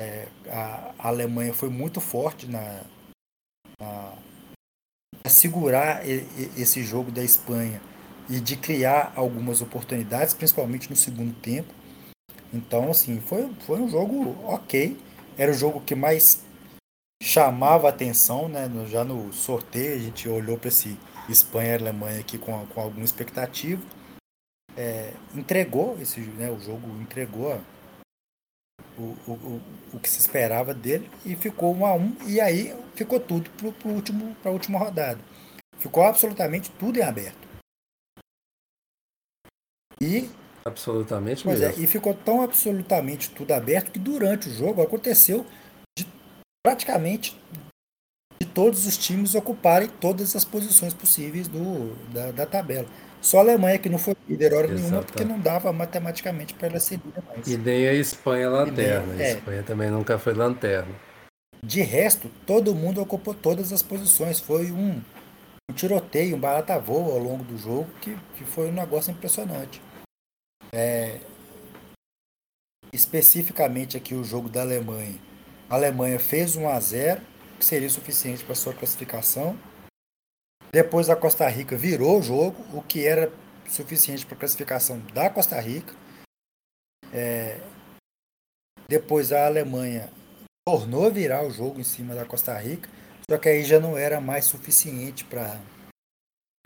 é, 0.00 0.26
a, 0.48 0.92
a, 0.98 1.08
Alemanha 1.08 1.54
foi 1.54 1.70
muito 1.70 2.00
forte 2.00 2.46
na, 2.46 2.82
na 3.80 4.12
segurar 5.26 6.02
esse 6.06 6.82
jogo 6.82 7.10
da 7.10 7.22
Espanha 7.22 7.80
e 8.28 8.40
de 8.40 8.56
criar 8.56 9.12
algumas 9.16 9.60
oportunidades, 9.62 10.34
principalmente 10.34 10.90
no 10.90 10.96
segundo 10.96 11.34
tempo. 11.40 11.72
Então, 12.52 12.90
assim, 12.90 13.20
foi, 13.20 13.50
foi 13.66 13.80
um 13.80 13.88
jogo 13.88 14.36
ok. 14.44 14.96
Era 15.36 15.50
o 15.50 15.54
jogo 15.54 15.80
que 15.80 15.94
mais 15.94 16.42
chamava 17.22 17.88
atenção, 17.88 18.48
né? 18.48 18.70
Já 18.88 19.04
no 19.04 19.32
sorteio, 19.32 19.94
a 19.94 19.98
gente 19.98 20.28
olhou 20.28 20.58
para 20.58 20.68
esse 20.68 20.96
Espanha 21.28 21.72
e 21.72 21.74
Alemanha 21.76 22.20
aqui 22.20 22.38
com, 22.38 22.66
com 22.66 22.80
alguma 22.80 23.04
expectativa. 23.04 23.82
é, 24.76 25.12
entregou 25.34 25.96
esse, 26.00 26.20
né, 26.20 26.50
o 26.50 26.60
jogo 26.60 26.88
entregou 27.00 27.60
o, 28.98 29.02
o, 29.26 29.60
o, 29.92 29.98
que 29.98 30.08
se 30.08 30.20
esperava 30.20 30.72
dele 30.72 31.10
e 31.24 31.34
ficou 31.34 31.74
um 31.74 31.84
a 31.84 31.94
um 31.94 32.16
e 32.26 32.40
aí 32.40 32.74
ficou 32.94 33.18
tudo 33.18 33.50
para 33.50 33.90
último 33.90 34.34
para 34.36 34.50
a 34.50 34.54
última 34.54 34.78
rodada. 34.78 35.20
Ficou 35.78 36.04
absolutamente 36.04 36.70
tudo 36.72 36.98
em 36.98 37.02
aberto. 37.02 37.48
E 40.00 40.30
absolutamente 40.64 41.44
pois 41.44 41.60
mesmo. 41.60 41.80
É, 41.80 41.84
e 41.84 41.86
ficou 41.86 42.14
tão 42.14 42.42
absolutamente 42.42 43.30
tudo 43.30 43.52
aberto 43.52 43.90
que 43.90 43.98
durante 43.98 44.48
o 44.48 44.52
jogo 44.52 44.82
aconteceu 44.82 45.44
de 45.98 46.06
praticamente 46.64 47.38
de 48.40 48.48
todos 48.48 48.86
os 48.86 48.96
times 48.96 49.34
ocuparem 49.34 49.88
todas 49.88 50.34
as 50.34 50.44
posições 50.44 50.94
possíveis 50.94 51.48
do, 51.48 51.94
da, 52.12 52.30
da 52.30 52.46
tabela 52.46 52.88
só 53.24 53.38
a 53.38 53.40
Alemanha 53.40 53.78
que 53.78 53.88
não 53.88 53.96
foi 53.96 54.14
líder 54.28 54.52
hora 54.52 54.66
Exato. 54.66 54.82
nenhuma, 54.82 55.02
porque 55.02 55.24
não 55.24 55.40
dava 55.40 55.72
matematicamente 55.72 56.52
para 56.52 56.68
ela 56.68 56.78
ser 56.78 57.00
líder 57.02 57.22
mais. 57.26 57.46
E 57.46 57.56
nem 57.56 57.88
a 57.88 57.94
Espanha 57.94 58.50
lanterna. 58.50 59.14
Nem, 59.14 59.24
é. 59.24 59.32
A 59.32 59.34
Espanha 59.36 59.62
também 59.62 59.90
nunca 59.90 60.18
foi 60.18 60.34
lanterna. 60.34 60.94
De 61.62 61.80
resto, 61.80 62.30
todo 62.44 62.74
mundo 62.74 63.00
ocupou 63.00 63.32
todas 63.32 63.72
as 63.72 63.82
posições. 63.82 64.40
Foi 64.40 64.70
um, 64.70 65.00
um 65.70 65.74
tiroteio, 65.74 66.36
um 66.36 66.38
barata 66.38 66.78
voo 66.78 67.12
ao 67.12 67.18
longo 67.18 67.42
do 67.44 67.56
jogo, 67.56 67.88
que, 68.02 68.14
que 68.36 68.44
foi 68.44 68.68
um 68.68 68.72
negócio 68.72 69.10
impressionante. 69.10 69.80
É, 70.70 71.18
especificamente 72.92 73.96
aqui 73.96 74.14
o 74.14 74.22
jogo 74.22 74.50
da 74.50 74.60
Alemanha. 74.60 75.18
A 75.70 75.76
Alemanha 75.76 76.18
fez 76.18 76.56
1 76.56 76.68
a 76.68 76.78
0 76.78 77.22
que 77.58 77.64
seria 77.64 77.88
suficiente 77.88 78.44
para 78.44 78.54
sua 78.54 78.74
classificação. 78.74 79.56
Depois 80.74 81.08
a 81.08 81.14
Costa 81.14 81.46
Rica 81.46 81.76
virou 81.76 82.18
o 82.18 82.22
jogo, 82.22 82.56
o 82.76 82.82
que 82.82 83.06
era 83.06 83.30
suficiente 83.68 84.26
para 84.26 84.34
a 84.34 84.40
classificação 84.40 84.98
da 85.14 85.30
Costa 85.30 85.60
Rica. 85.60 85.94
É... 87.12 87.60
Depois 88.88 89.30
a 89.30 89.46
Alemanha 89.46 90.10
tornou 90.66 91.12
virar 91.12 91.46
o 91.46 91.50
jogo 91.52 91.78
em 91.78 91.84
cima 91.84 92.12
da 92.12 92.24
Costa 92.24 92.58
Rica, 92.58 92.90
só 93.30 93.38
que 93.38 93.48
aí 93.48 93.62
já 93.62 93.78
não 93.78 93.96
era 93.96 94.20
mais 94.20 94.46
suficiente 94.46 95.24
para 95.24 95.60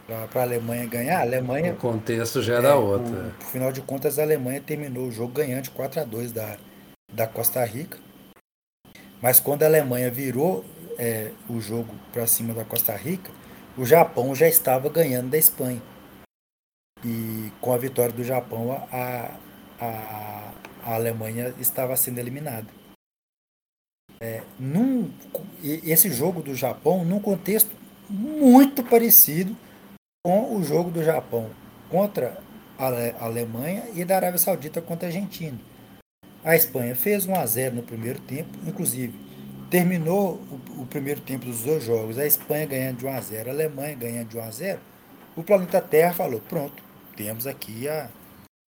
para 0.06 0.40
a 0.40 0.42
Alemanha 0.42 0.86
ganhar. 0.86 1.18
A 1.18 1.20
Alemanha, 1.20 1.74
o 1.74 1.76
contexto 1.76 2.42
já 2.42 2.54
era 2.54 2.68
é, 2.68 2.74
outro. 2.74 3.12
Por 3.38 3.46
final 3.48 3.70
de 3.70 3.82
contas, 3.82 4.18
a 4.18 4.22
Alemanha 4.22 4.62
terminou 4.62 5.06
o 5.06 5.12
jogo 5.12 5.34
ganhando 5.34 5.64
de 5.64 5.70
4 5.72 6.00
a 6.00 6.04
2 6.04 6.32
da, 6.32 6.56
da 7.12 7.26
Costa 7.26 7.62
Rica. 7.62 7.98
Mas 9.20 9.38
quando 9.38 9.64
a 9.64 9.66
Alemanha 9.66 10.10
virou 10.10 10.64
é, 10.98 11.30
o 11.46 11.60
jogo 11.60 11.94
para 12.10 12.26
cima 12.26 12.54
da 12.54 12.64
Costa 12.64 12.96
Rica, 12.96 13.30
o 13.78 13.86
Japão 13.86 14.34
já 14.34 14.48
estava 14.48 14.88
ganhando 14.88 15.30
da 15.30 15.38
Espanha. 15.38 15.80
E 17.04 17.52
com 17.60 17.72
a 17.72 17.78
vitória 17.78 18.12
do 18.12 18.24
Japão, 18.24 18.72
a, 18.90 19.38
a, 19.80 20.52
a 20.82 20.94
Alemanha 20.94 21.54
estava 21.60 21.96
sendo 21.96 22.18
eliminada. 22.18 22.66
É, 24.20 24.42
num, 24.58 25.12
esse 25.62 26.10
jogo 26.10 26.42
do 26.42 26.56
Japão, 26.56 27.04
num 27.04 27.20
contexto 27.20 27.70
muito 28.10 28.82
parecido 28.82 29.56
com 30.26 30.56
o 30.56 30.64
jogo 30.64 30.90
do 30.90 31.04
Japão 31.04 31.48
contra 31.88 32.36
a 32.76 33.24
Alemanha 33.24 33.84
e 33.94 34.04
da 34.04 34.16
Arábia 34.16 34.38
Saudita 34.38 34.82
contra 34.82 35.06
a 35.06 35.10
Argentina. 35.10 35.58
A 36.42 36.56
Espanha 36.56 36.96
fez 36.96 37.26
1 37.26 37.34
a 37.34 37.46
0 37.46 37.76
no 37.76 37.82
primeiro 37.84 38.18
tempo, 38.20 38.50
inclusive 38.66 39.27
Terminou 39.70 40.34
o, 40.50 40.82
o, 40.82 40.86
primeiro 40.86 41.20
tempo 41.20 41.44
dos 41.44 41.62
dois 41.62 41.84
jogos, 41.84 42.18
a 42.18 42.26
Espanha 42.26 42.66
ganhando 42.66 42.98
de 42.98 43.06
1 43.06 43.08
a 43.10 43.20
0, 43.20 43.50
a 43.50 43.52
Alemanha 43.52 43.94
ganhando 43.94 44.28
de 44.28 44.38
1 44.38 44.42
a 44.42 44.50
0. 44.50 44.80
O 45.36 45.42
planeta 45.42 45.80
Terra 45.80 46.14
falou: 46.14 46.40
pronto, 46.40 46.82
temos 47.14 47.46
aqui 47.46 47.86
a, 47.86 48.08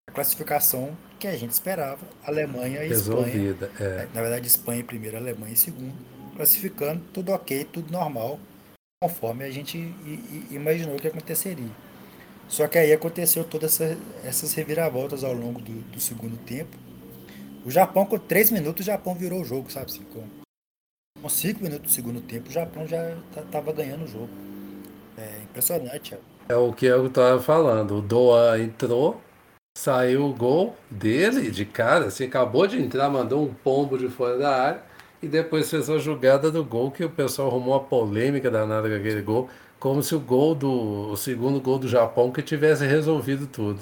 a 0.10 0.12
classificação 0.12 0.95
que 1.18 1.28
a 1.28 1.38
gente 1.38 1.52
esperava, 1.52 2.00
Alemanha 2.26 2.84
e 2.84 2.89
Resolvida, 2.89 3.68
Espanha. 3.68 3.89
É. 3.91 4.08
Na 4.14 4.22
verdade, 4.22 4.47
Espanha 4.47 4.82
em 4.82 4.86
primeiro, 4.86 5.18
Alemanha 5.18 5.54
em 5.54 5.56
segundo, 5.56 5.95
classificando 6.36 7.02
tudo 7.14 7.32
ok, 7.32 7.66
tudo 7.66 7.91
normal, 7.91 8.39
conforme 9.02 9.45
a 9.45 9.52
gente 9.52 9.78
imaginou 10.52 10.97
que 10.97 11.08
aconteceria. 11.08 11.72
Só 12.50 12.68
que 12.68 12.78
aí 12.78 12.91
aconteceu 12.91 13.43
todas 13.43 13.80
essa, 13.80 13.97
essas 14.24 14.54
reviravoltas 14.54 15.24
ao 15.24 15.34
longo 15.34 15.62
do, 15.62 15.82
do, 15.91 16.00
segundo 16.00 16.36
tempo. 16.38 16.76
O 17.64 17.70
Japão, 17.70 18.06
com 18.06 18.18
três 18.18 18.50
minutos, 18.50 18.82
o 18.82 18.86
Japão 18.86 19.14
virou 19.14 19.41
o 19.41 19.45
jogo, 19.45 19.72
sabe 19.72 19.86
assim, 19.86 20.04
com, 20.04 20.24
com 21.22 21.30
5 21.30 21.61
minutos 21.61 21.91
do 21.91 21.93
segundo 21.93 22.22
tempo, 22.22 22.49
o 22.49 22.51
Japão 22.51 22.88
já 22.88 23.15
estava 23.38 23.72
ganhando 23.72 24.05
o 24.05 24.07
jogo. 24.07 24.30
É 25.17 25.43
impressionante. 25.43 26.17
É 26.47 26.55
o 26.55 26.74
que 26.74 26.86
eu 26.86 27.07
estava 27.07 27.41
falando. 27.41 27.97
O 27.97 28.01
Doa 28.01 28.59
entrou, 28.59 29.22
saiu 29.78 30.26
o 30.26 30.34
gol 30.34 30.76
dele 30.89 31.51
de 31.51 31.65
cara, 31.65 32.05
assim, 32.05 32.26
acabou 32.26 32.65
de 32.67 32.82
entrar, 32.82 33.09
mandou 33.09 33.43
um 33.43 33.53
pombo 33.53 33.97
de 33.97 34.07
fora 34.07 34.38
da 34.38 34.49
área 34.49 34.84
e 35.22 35.28
depois 35.28 35.70
fez 35.70 35.89
a 35.89 35.97
jogada 35.97 36.49
do 36.49 36.63
gol 36.63 36.91
que 36.91 37.03
o 37.03 37.09
pessoal 37.09 37.49
arrumou 37.49 37.76
a 37.76 37.80
polêmica 37.82 38.49
danada 38.49 38.89
com 38.89 38.95
aquele 38.95 39.22
gol, 39.22 39.49
como 39.80 40.01
se 40.01 40.15
o 40.15 40.20
gol 40.20 40.55
do 40.55 41.11
o 41.11 41.17
segundo 41.17 41.59
gol 41.59 41.78
do 41.78 41.88
Japão 41.88 42.32
que 42.32 42.41
tivesse 42.41 42.86
resolvido 42.86 43.45
tudo. 43.45 43.82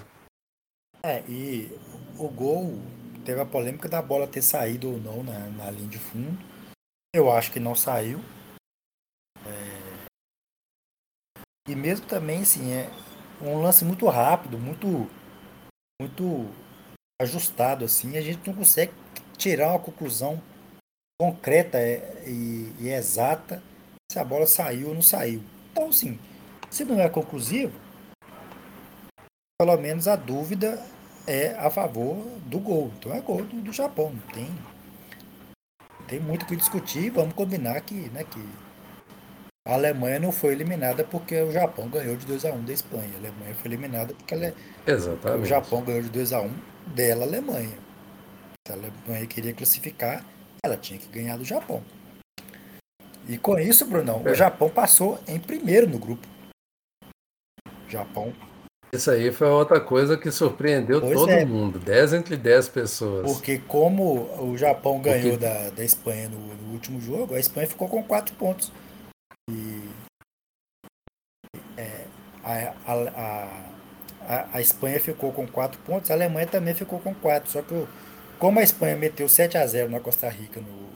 É, 1.04 1.22
e 1.30 1.72
o 2.18 2.28
gol 2.28 2.80
teve 3.24 3.40
a 3.40 3.46
polêmica 3.46 3.88
da 3.88 4.02
bola 4.02 4.26
ter 4.26 4.42
saído 4.42 4.90
ou 4.90 4.98
não 5.00 5.24
na, 5.24 5.40
na 5.58 5.72
linha 5.72 5.88
de 5.88 6.00
fundo. 6.00 6.38
Eu 7.14 7.32
acho 7.32 7.52
que 7.52 7.60
não 7.60 7.76
saiu. 7.76 8.20
É... 9.46 10.08
E 11.70 11.76
mesmo 11.76 12.06
também, 12.06 12.42
assim, 12.42 12.72
é 12.72 12.90
um 13.42 13.62
lance 13.62 13.86
muito 13.86 14.08
rápido, 14.08 14.58
muito, 14.58 15.10
muito 16.02 16.50
ajustado, 17.22 17.86
assim, 17.86 18.18
a 18.18 18.22
gente 18.22 18.48
não 18.48 18.56
consegue 18.56 18.94
tirar 19.38 19.70
uma 19.70 19.80
conclusão 19.80 20.42
concreta 21.20 21.80
e, 22.26 22.74
e 22.80 22.90
exata 22.90 23.62
se 24.12 24.20
a 24.20 24.24
bola 24.24 24.46
saiu 24.46 24.90
ou 24.90 24.94
não 24.94 25.02
saiu. 25.02 25.44
Então, 25.72 25.90
assim, 25.90 26.20
se 26.70 26.86
não 26.86 27.00
é 27.00 27.10
conclusivo, 27.10 27.80
pelo 29.60 29.78
menos 29.78 30.08
a 30.08 30.16
dúvida 30.16 30.84
é 31.26 31.56
a 31.58 31.70
favor 31.70 32.16
do 32.46 32.60
gol. 32.60 32.92
Então 32.98 33.14
é 33.14 33.20
gol 33.20 33.44
do, 33.44 33.62
do 33.62 33.74
Japão, 33.74 34.12
não 34.12 34.34
tem 34.34 34.48
tem 36.08 36.20
muito 36.20 36.44
o 36.44 36.46
que 36.46 36.56
discutir. 36.56 37.10
Vamos 37.10 37.34
combinar 37.34 37.80
que, 37.82 38.10
né, 38.10 38.24
que 38.24 38.40
a 39.68 39.74
Alemanha 39.74 40.20
não 40.20 40.32
foi 40.32 40.54
eliminada 40.54 41.04
porque 41.04 41.42
o 41.42 41.52
Japão 41.52 41.90
ganhou 41.90 42.16
de 42.16 42.26
2 42.26 42.46
a 42.46 42.52
1 42.52 42.64
da 42.64 42.74
Espanha. 42.74 43.10
A 43.16 43.18
Alemanha 43.18 43.56
foi 43.56 43.70
eliminada 43.70 44.14
porque 44.14 44.34
ela, 44.34 44.54
Exatamente. 44.86 45.44
o 45.44 45.46
Japão 45.46 45.84
ganhou 45.84 46.02
de 46.02 46.10
2 46.10 46.34
a 46.34 46.42
1 46.42 46.52
dela, 46.88 47.26
Alemanha. 47.26 47.78
Se 48.66 48.74
a 48.74 48.76
Alemanha 48.76 49.28
queria 49.28 49.54
classificar, 49.54 50.26
ela 50.64 50.78
tinha 50.78 51.00
que 51.00 51.08
ganhar 51.10 51.38
do 51.38 51.44
Japão. 51.44 51.84
E 53.28 53.38
com 53.38 53.60
isso, 53.60 53.86
Brunão, 53.86 54.24
é. 54.26 54.32
o 54.32 54.36
Japão 54.36 54.70
passou 54.70 55.20
em 55.28 55.38
primeiro 55.38 55.88
no 55.88 56.00
grupo. 56.00 56.26
Japão 57.90 58.34
isso 58.92 59.12
aí 59.12 59.32
foi 59.32 59.48
outra 59.48 59.82
coisa 59.82 60.18
que 60.18 60.32
surpreendeu 60.32 61.02
pois 61.02 61.14
todo 61.14 61.30
é. 61.30 61.44
mundo. 61.46 61.78
10 61.80 62.14
entre 62.14 62.38
10 62.38 62.70
pessoas. 62.70 63.32
Porque 63.32 63.60
como 63.60 64.30
o 64.42 64.58
Japão 64.58 65.02
ganhou 65.02 65.32
Porque... 65.32 65.46
da, 65.46 65.70
da 65.72 65.84
Espanha 65.84 66.30
no, 66.30 66.40
no, 66.40 66.74
último 66.74 67.02
jogo, 67.02 67.36
a 67.36 67.40
Espanha 67.40 67.68
ficou 67.68 67.90
com 67.90 68.02
4 68.04 68.34
pontos. 68.36 68.72
E 69.50 69.90
é, 71.76 72.06
a, 72.44 72.74
a, 72.86 73.48
a, 74.26 74.48
a, 74.54 74.62
Espanha 74.62 75.00
ficou 75.00 75.34
com 75.34 75.46
4 75.46 75.80
pontos, 75.82 76.10
a 76.10 76.14
Alemanha 76.14 76.48
também 76.48 76.74
ficou 76.74 77.00
com 77.00 77.14
4. 77.14 77.52
Só 77.52 77.62
que 77.62 77.88
como 78.40 78.60
a 78.60 78.64
Espanha 78.64 78.96
meteu 78.96 79.28
7 79.28 79.58
a 79.58 79.68
0 79.68 79.90
na 79.90 80.00
Costa 80.00 80.30
Rica 80.30 80.62
no, 80.62 80.90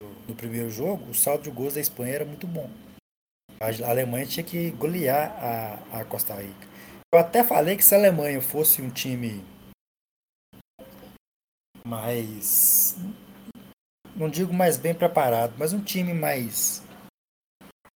no, 0.00 0.14
no 0.28 0.34
primeiro 0.34 0.68
jogo, 0.68 1.10
o 1.10 1.14
saldo 1.14 1.44
de 1.44 1.50
gols 1.50 1.74
da 1.74 1.80
Espanha 1.80 2.14
era 2.14 2.24
muito 2.26 2.46
bom. 2.46 2.68
A 3.60 3.90
Alemanha 3.90 4.24
tinha 4.24 4.44
que 4.44 4.70
golear 4.70 5.32
a, 5.42 6.00
a 6.00 6.04
Costa 6.04 6.34
Rica. 6.34 6.68
Eu 7.12 7.18
até 7.18 7.42
falei 7.42 7.76
que 7.76 7.84
se 7.84 7.94
a 7.94 7.98
Alemanha 7.98 8.40
fosse 8.40 8.80
um 8.80 8.88
time 8.88 9.44
mais. 11.84 12.96
Não 14.14 14.28
digo 14.28 14.52
mais 14.52 14.76
bem 14.76 14.94
preparado, 14.94 15.54
mas 15.58 15.72
um 15.72 15.82
time 15.82 16.14
mais. 16.14 16.82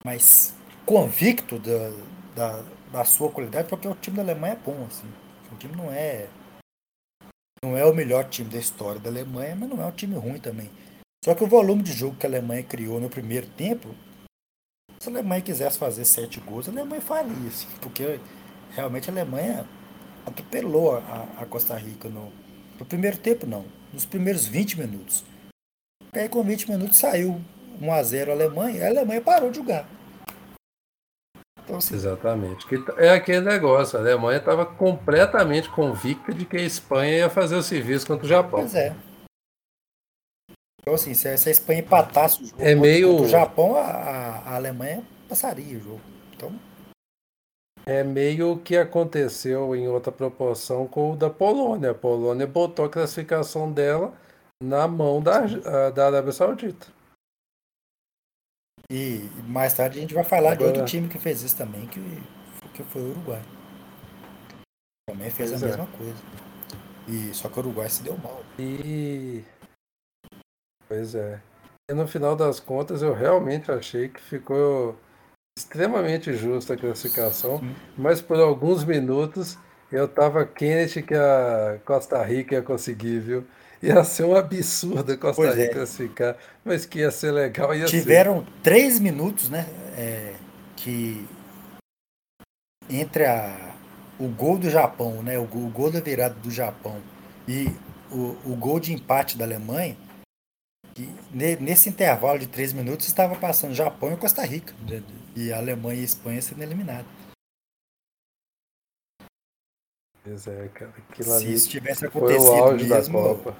mais 0.04 0.54
convicto 0.84 1.60
da, 1.60 1.90
da, 2.34 2.62
da 2.90 3.04
sua 3.04 3.30
qualidade, 3.30 3.68
porque 3.68 3.86
o 3.86 3.94
time 3.94 4.16
da 4.16 4.22
Alemanha 4.22 4.54
é 4.54 4.56
bom, 4.56 4.84
assim. 4.86 5.08
O 5.52 5.56
time 5.56 5.76
não 5.76 5.92
é. 5.92 6.28
Não 7.64 7.76
é 7.76 7.84
o 7.84 7.94
melhor 7.94 8.28
time 8.28 8.50
da 8.50 8.58
história 8.58 9.00
da 9.00 9.10
Alemanha, 9.10 9.54
mas 9.54 9.68
não 9.68 9.80
é 9.80 9.86
um 9.86 9.92
time 9.92 10.16
ruim 10.16 10.40
também. 10.40 10.68
Só 11.24 11.36
que 11.36 11.44
o 11.44 11.48
volume 11.48 11.84
de 11.84 11.92
jogo 11.92 12.16
que 12.16 12.26
a 12.26 12.28
Alemanha 12.28 12.64
criou 12.64 12.98
no 12.98 13.08
primeiro 13.08 13.46
tempo 13.46 13.94
se 15.02 15.08
a 15.08 15.12
Alemanha 15.12 15.42
quisesse 15.42 15.78
fazer 15.78 16.04
sete 16.04 16.38
gols, 16.38 16.68
a 16.68 16.70
Alemanha 16.70 17.00
faria, 17.00 17.48
assim, 17.48 17.66
porque 17.80 18.20
realmente 18.70 19.10
a 19.10 19.12
Alemanha 19.12 19.66
atropelou 20.24 20.94
a, 20.94 21.26
a 21.38 21.44
Costa 21.44 21.76
Rica 21.76 22.08
no, 22.08 22.32
no, 22.78 22.86
primeiro 22.86 23.16
tempo, 23.16 23.44
não, 23.44 23.64
nos 23.92 24.06
primeiros 24.06 24.46
20 24.46 24.78
minutos. 24.78 25.24
Aí 26.12 26.28
com 26.28 26.44
20 26.44 26.70
minutos 26.70 26.98
saiu 26.98 27.40
1 27.80 27.92
a 27.92 28.00
0 28.00 28.30
a 28.30 28.34
Alemanha, 28.34 28.78
e 28.78 28.82
a 28.84 28.88
Alemanha 28.90 29.20
parou 29.20 29.50
de 29.50 29.56
jogar. 29.56 29.88
Então, 31.64 31.78
assim, 31.78 31.96
Exatamente. 31.96 32.64
Que 32.68 32.76
é 32.96 33.10
aquele 33.10 33.40
negócio, 33.40 33.98
a 33.98 34.02
Alemanha 34.02 34.38
estava 34.38 34.64
completamente 34.64 35.68
convicta 35.68 36.32
de 36.32 36.44
que 36.44 36.58
a 36.58 36.62
Espanha 36.62 37.16
ia 37.16 37.30
fazer 37.30 37.56
o 37.56 37.62
serviço 37.62 38.06
contra 38.06 38.24
o 38.24 38.28
Japão. 38.28 38.60
Pois 38.60 38.76
é. 38.76 38.94
Então, 40.80 40.94
assim, 40.94 41.12
se 41.12 41.28
a 41.28 41.34
Espanha 41.34 41.80
empatasse 41.80 42.40
o 42.40 42.46
jogo 42.46 42.62
é 42.62 42.74
meio... 42.76 43.08
contra 43.08 43.26
o 43.26 43.28
Japão, 43.28 43.76
a, 43.76 43.80
a 43.80 44.31
Alemanha 44.44 45.04
passaria 45.28 45.78
o 45.78 45.80
jogo. 45.80 46.00
Então... 46.34 46.52
É 47.84 48.04
meio 48.04 48.58
que 48.58 48.76
aconteceu 48.76 49.74
em 49.74 49.88
outra 49.88 50.12
proporção 50.12 50.86
com 50.86 51.12
o 51.12 51.16
da 51.16 51.28
Polônia. 51.28 51.90
A 51.90 51.94
Polônia 51.94 52.46
botou 52.46 52.84
a 52.84 52.88
classificação 52.88 53.72
dela 53.72 54.14
na 54.62 54.86
mão 54.86 55.20
da, 55.20 55.90
da 55.90 56.06
Arábia 56.06 56.32
Saudita. 56.32 56.86
E 58.88 59.28
mais 59.48 59.74
tarde 59.74 59.98
a 59.98 60.00
gente 60.02 60.14
vai 60.14 60.22
falar 60.22 60.52
Agora... 60.52 60.72
de 60.72 60.78
outro 60.78 60.84
time 60.84 61.08
que 61.08 61.18
fez 61.18 61.42
isso 61.42 61.56
também, 61.56 61.86
que, 61.88 62.00
que 62.74 62.84
foi 62.84 63.02
o 63.02 63.10
Uruguai. 63.10 63.42
Também 65.08 65.30
fez 65.30 65.50
pois 65.50 65.62
a 65.62 65.66
é. 65.66 65.68
mesma 65.70 65.86
coisa. 65.96 66.22
E, 67.08 67.34
só 67.34 67.48
que 67.48 67.56
o 67.56 67.62
Uruguai 67.62 67.88
se 67.88 68.02
deu 68.02 68.16
mal. 68.18 68.44
E. 68.58 69.42
Pois 70.86 71.14
é. 71.14 71.40
E 71.90 71.94
no 71.94 72.06
final 72.06 72.36
das 72.36 72.60
contas 72.60 73.02
eu 73.02 73.12
realmente 73.12 73.70
achei 73.70 74.08
que 74.08 74.20
ficou 74.20 74.96
extremamente 75.58 76.32
justa 76.32 76.74
a 76.74 76.76
classificação, 76.76 77.58
Sim. 77.58 77.74
mas 77.96 78.20
por 78.20 78.38
alguns 78.38 78.84
minutos 78.84 79.58
eu 79.90 80.06
estava 80.06 80.46
quente 80.46 81.02
que 81.02 81.14
a 81.14 81.78
Costa 81.84 82.22
Rica 82.24 82.54
ia 82.54 82.62
conseguir, 82.62 83.20
viu? 83.20 83.44
Ia 83.82 84.02
ser 84.04 84.24
um 84.24 84.34
absurdo 84.34 85.12
a 85.12 85.16
Costa 85.16 85.42
pois 85.42 85.58
é. 85.58 85.62
Rica 85.62 85.72
é. 85.72 85.74
classificar, 85.74 86.36
mas 86.64 86.86
que 86.86 87.00
ia 87.00 87.10
ser 87.10 87.32
legal. 87.32 87.74
Ia 87.74 87.84
Tiveram 87.86 88.40
ser. 88.40 88.46
três 88.62 88.98
minutos, 88.98 89.50
né? 89.50 89.66
É, 89.96 90.34
que 90.76 91.26
entre 92.88 93.26
a, 93.26 93.74
o 94.18 94.28
gol 94.28 94.56
do 94.56 94.70
Japão, 94.70 95.22
né? 95.22 95.38
O, 95.38 95.42
o 95.42 95.70
gol 95.70 95.90
da 95.90 96.00
virada 96.00 96.34
do 96.34 96.50
Japão 96.50 96.96
e 97.46 97.68
o, 98.10 98.36
o 98.44 98.56
gol 98.56 98.78
de 98.78 98.92
empate 98.92 99.36
da 99.36 99.44
Alemanha, 99.44 99.96
nesse 101.60 101.88
intervalo 101.88 102.38
de 102.38 102.46
três 102.46 102.72
minutos 102.72 103.06
estava 103.06 103.34
passando 103.36 103.74
Japão 103.74 104.12
e 104.12 104.16
Costa 104.16 104.44
Rica. 104.44 104.74
E 105.34 105.52
a 105.52 105.58
Alemanha 105.58 105.98
e 105.98 106.02
a 106.02 106.04
Espanha 106.04 106.42
sendo 106.42 106.62
eliminados. 106.62 107.10
Pois 110.22 110.46
é, 110.46 110.68
cara. 110.68 110.92
Aquilo 110.96 111.38
Se 111.38 111.52
isso 111.52 111.68
tivesse 111.68 112.06
acontecido 112.06 112.46
foi 112.46 112.60
o 112.60 112.64
auge 112.64 112.88
mesmo, 112.88 113.22
da 113.22 113.28
Copa. 113.28 113.56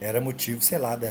era 0.00 0.20
motivo, 0.20 0.60
sei 0.60 0.78
lá, 0.78 0.94
da 0.94 1.10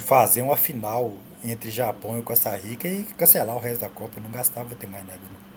fazer 0.00 0.42
uma 0.42 0.56
final 0.56 1.12
entre 1.44 1.70
Japão 1.70 2.18
e 2.18 2.22
Costa 2.22 2.56
Rica 2.56 2.88
e 2.88 3.04
cancelar 3.04 3.54
o 3.54 3.60
resto 3.60 3.82
da 3.82 3.90
Copa. 3.90 4.20
Não 4.20 4.30
gastava 4.30 4.74
ter 4.74 4.86
mais 4.86 5.06
nada. 5.06 5.20
Não. 5.20 5.50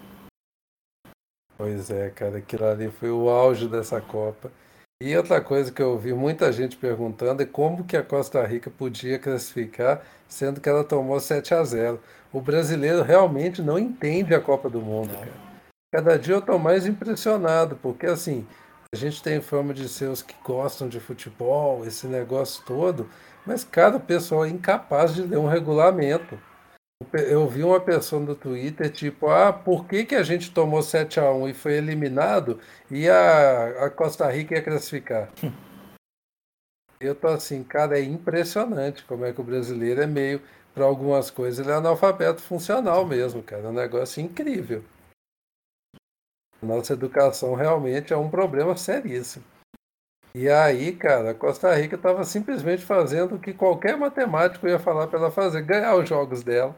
Pois 1.57 1.89
é, 1.89 2.09
cara. 2.09 2.39
Aquilo 2.39 2.65
ali 2.65 2.91
foi 2.91 3.09
o 3.09 3.29
auge 3.29 3.67
dessa 3.67 4.01
Copa. 4.01 4.51
E 5.01 5.15
outra 5.17 5.41
coisa 5.41 5.71
que 5.71 5.81
eu 5.81 5.91
ouvi 5.91 6.13
muita 6.13 6.51
gente 6.51 6.77
perguntando 6.77 7.43
é 7.43 7.45
como 7.45 7.83
que 7.83 7.97
a 7.97 8.03
Costa 8.03 8.45
Rica 8.45 8.69
podia 8.69 9.19
classificar, 9.19 10.01
sendo 10.27 10.61
que 10.61 10.69
ela 10.69 10.83
tomou 10.83 11.19
7 11.19 11.53
a 11.53 11.63
0 11.63 11.99
o 12.31 12.41
brasileiro 12.41 13.03
realmente 13.03 13.61
não 13.61 13.77
entende 13.77 14.33
a 14.33 14.41
Copa 14.41 14.67
do 14.67 14.81
Mundo, 14.81 15.13
cara. 15.13 15.31
Cada 15.93 16.17
dia 16.17 16.33
eu 16.33 16.39
estou 16.39 16.57
mais 16.57 16.87
impressionado, 16.87 17.75
porque 17.75 18.07
assim, 18.07 18.47
a 18.91 18.95
gente 18.95 19.21
tem 19.21 19.39
fama 19.39 19.73
de 19.73 19.87
ser 19.87 20.09
os 20.09 20.23
que 20.23 20.33
gostam 20.43 20.89
de 20.89 20.99
futebol, 20.99 21.85
esse 21.85 22.07
negócio 22.07 22.63
todo, 22.65 23.07
mas 23.45 23.63
cada 23.63 23.99
pessoa 23.99 24.47
é 24.47 24.49
incapaz 24.49 25.13
de 25.13 25.21
ler 25.21 25.37
um 25.37 25.47
regulamento. 25.47 26.39
Eu 27.13 27.47
vi 27.47 27.63
uma 27.63 27.79
pessoa 27.79 28.21
no 28.21 28.35
Twitter, 28.35 28.91
tipo, 28.91 29.29
ah, 29.29 29.51
por 29.51 29.85
que, 29.87 30.05
que 30.05 30.15
a 30.15 30.23
gente 30.23 30.51
tomou 30.51 30.81
7 30.81 31.19
a 31.19 31.31
1 31.31 31.49
e 31.49 31.53
foi 31.53 31.73
eliminado 31.73 32.59
e 32.89 33.09
a, 33.09 33.85
a 33.85 33.89
Costa 33.89 34.29
Rica 34.29 34.55
ia 34.55 34.61
classificar? 34.61 35.31
Eu 36.99 37.13
tô 37.13 37.27
assim, 37.27 37.63
cara, 37.63 37.99
é 37.99 38.03
impressionante 38.03 39.03
como 39.03 39.25
é 39.25 39.33
que 39.33 39.41
o 39.41 39.43
brasileiro 39.43 40.01
é 40.01 40.07
meio 40.07 40.41
para 40.73 40.85
algumas 40.85 41.29
coisas 41.29 41.59
ele 41.59 41.73
é 41.73 41.77
analfabeto 41.77 42.41
funcional 42.41 43.05
mesmo, 43.05 43.43
cara. 43.43 43.63
É 43.63 43.67
um 43.67 43.73
negócio 43.73 44.21
incrível. 44.21 44.83
Nossa 46.61 46.93
educação 46.93 47.55
realmente 47.55 48.13
é 48.13 48.17
um 48.17 48.29
problema 48.29 48.75
seríssimo. 48.77 49.43
E 50.33 50.49
aí, 50.49 50.95
cara, 50.95 51.31
a 51.31 51.35
Costa 51.35 51.75
Rica 51.75 51.95
estava 51.95 52.23
simplesmente 52.23 52.83
fazendo 52.83 53.35
o 53.35 53.39
que 53.39 53.53
qualquer 53.53 53.95
matemático 53.97 54.67
ia 54.67 54.79
falar 54.79 55.07
para 55.07 55.19
ela 55.19 55.29
fazer, 55.29 55.61
ganhar 55.61 55.95
os 55.95 56.09
jogos 56.09 56.41
dela. 56.41 56.75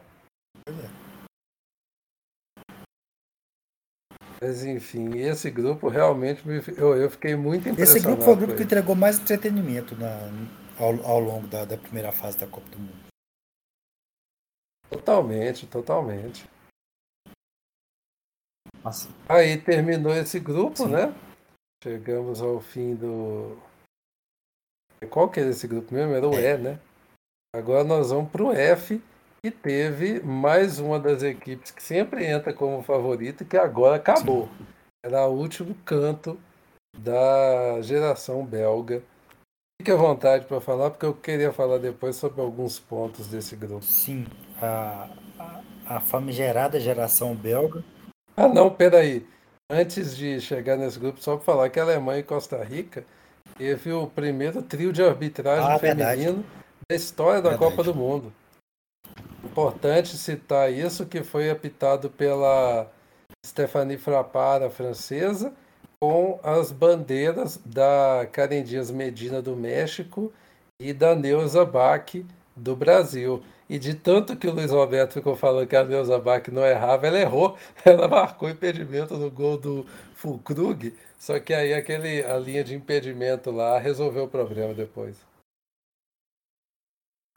Mas 4.40 4.64
enfim, 4.64 5.18
esse 5.18 5.50
grupo 5.50 5.88
realmente 5.88 6.46
me, 6.46 6.56
eu, 6.76 6.96
eu 6.96 7.10
fiquei 7.10 7.34
muito 7.34 7.68
impressionado. 7.68 7.96
Esse 7.96 8.06
grupo 8.06 8.22
foi 8.22 8.34
o 8.34 8.36
grupo 8.36 8.56
que 8.56 8.62
entregou 8.62 8.94
mais 8.94 9.18
entretenimento 9.18 9.96
na, 9.96 10.08
ao, 10.78 11.04
ao 11.06 11.20
longo 11.20 11.46
da, 11.46 11.64
da 11.64 11.76
primeira 11.76 12.12
fase 12.12 12.38
da 12.38 12.46
Copa 12.46 12.68
do 12.68 12.78
Mundo. 12.78 13.06
Totalmente, 14.90 15.66
totalmente. 15.66 16.48
Nossa. 18.84 19.08
Aí 19.28 19.60
terminou 19.60 20.14
esse 20.14 20.38
grupo, 20.38 20.84
Sim. 20.84 20.90
né? 20.90 21.14
Chegamos 21.82 22.40
ao 22.40 22.60
fim 22.60 22.94
do. 22.94 23.58
Qual 25.10 25.28
que 25.30 25.40
é 25.40 25.48
esse 25.48 25.66
grupo 25.66 25.92
mesmo? 25.92 26.14
Era 26.14 26.28
o 26.28 26.34
é. 26.34 26.54
E, 26.54 26.58
né? 26.58 26.80
Agora 27.54 27.84
nós 27.84 28.10
vamos 28.10 28.30
para 28.30 28.44
o 28.44 28.52
F, 28.52 29.02
que 29.46 29.50
teve 29.52 30.20
mais 30.24 30.80
uma 30.80 30.98
das 30.98 31.22
equipes 31.22 31.70
que 31.70 31.80
sempre 31.80 32.24
entra 32.26 32.52
como 32.52 32.82
favorita, 32.82 33.44
que 33.44 33.56
agora 33.56 33.94
acabou. 33.94 34.48
Era 35.04 35.24
o 35.28 35.38
último 35.38 35.72
canto 35.84 36.36
da 36.98 37.80
geração 37.80 38.44
belga. 38.44 39.02
Fique 39.80 39.92
à 39.92 39.94
vontade 39.94 40.46
para 40.46 40.60
falar, 40.60 40.90
porque 40.90 41.06
eu 41.06 41.14
queria 41.14 41.52
falar 41.52 41.78
depois 41.78 42.16
sobre 42.16 42.40
alguns 42.40 42.80
pontos 42.80 43.28
desse 43.28 43.54
grupo. 43.54 43.84
Sim, 43.84 44.26
a, 44.60 45.10
a, 45.38 45.96
a 45.96 46.00
famigerada 46.00 46.80
geração 46.80 47.32
belga. 47.32 47.84
Ah, 48.36 48.48
não, 48.48 48.68
peraí. 48.68 49.24
Antes 49.70 50.16
de 50.16 50.40
chegar 50.40 50.76
nesse 50.76 50.98
grupo, 50.98 51.22
só 51.22 51.36
para 51.36 51.44
falar 51.44 51.70
que 51.70 51.78
a 51.78 51.84
Alemanha 51.84 52.18
e 52.18 52.24
Costa 52.24 52.64
Rica 52.64 53.04
teve 53.56 53.92
o 53.92 54.08
primeiro 54.08 54.60
trio 54.60 54.92
de 54.92 55.04
arbitragem 55.04 55.70
ah, 55.70 55.78
feminino 55.78 56.06
verdade. 56.06 56.44
da 56.90 56.96
história 56.96 57.40
da 57.40 57.50
verdade. 57.50 57.70
Copa 57.70 57.84
do 57.84 57.94
Mundo. 57.94 58.32
Importante 59.56 60.18
citar 60.18 60.70
isso, 60.70 61.06
que 61.06 61.24
foi 61.24 61.48
apitado 61.48 62.10
pela 62.10 62.92
Stephanie 63.42 63.96
Frappard, 63.96 64.66
a 64.66 64.68
francesa, 64.68 65.50
com 65.98 66.38
as 66.42 66.70
bandeiras 66.70 67.58
da 67.64 68.28
Karen 68.30 68.62
Dias 68.62 68.90
Medina 68.90 69.40
do 69.40 69.56
México 69.56 70.30
e 70.78 70.92
da 70.92 71.14
Neuza 71.16 71.64
Bach 71.64 72.04
do 72.54 72.76
Brasil. 72.76 73.42
E 73.66 73.78
de 73.78 73.94
tanto 73.94 74.36
que 74.36 74.46
o 74.46 74.52
Luiz 74.52 74.70
Roberto 74.70 75.14
ficou 75.14 75.34
falando 75.34 75.66
que 75.66 75.74
a 75.74 75.84
Neuza 75.84 76.18
Bach 76.18 76.46
não 76.48 76.62
errava, 76.62 77.06
ela 77.06 77.18
errou. 77.18 77.56
Ela 77.82 78.06
marcou 78.06 78.50
impedimento 78.50 79.16
no 79.16 79.30
gol 79.30 79.56
do 79.56 79.86
Fulkrug, 80.16 80.94
só 81.18 81.40
que 81.40 81.54
aí 81.54 81.72
aquele, 81.72 82.22
a 82.24 82.36
linha 82.36 82.62
de 82.62 82.74
impedimento 82.74 83.50
lá 83.50 83.78
resolveu 83.78 84.24
o 84.24 84.28
problema 84.28 84.74
depois. 84.74 85.16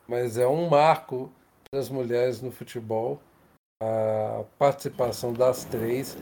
Mas 0.05 0.37
é 0.37 0.45
um 0.45 0.67
marco 0.67 1.31
das 1.73 1.89
mulheres 1.89 2.41
no 2.41 2.51
futebol 2.51 3.21
a 3.81 4.43
participação 4.57 5.31
das 5.31 5.63
três 5.63 6.17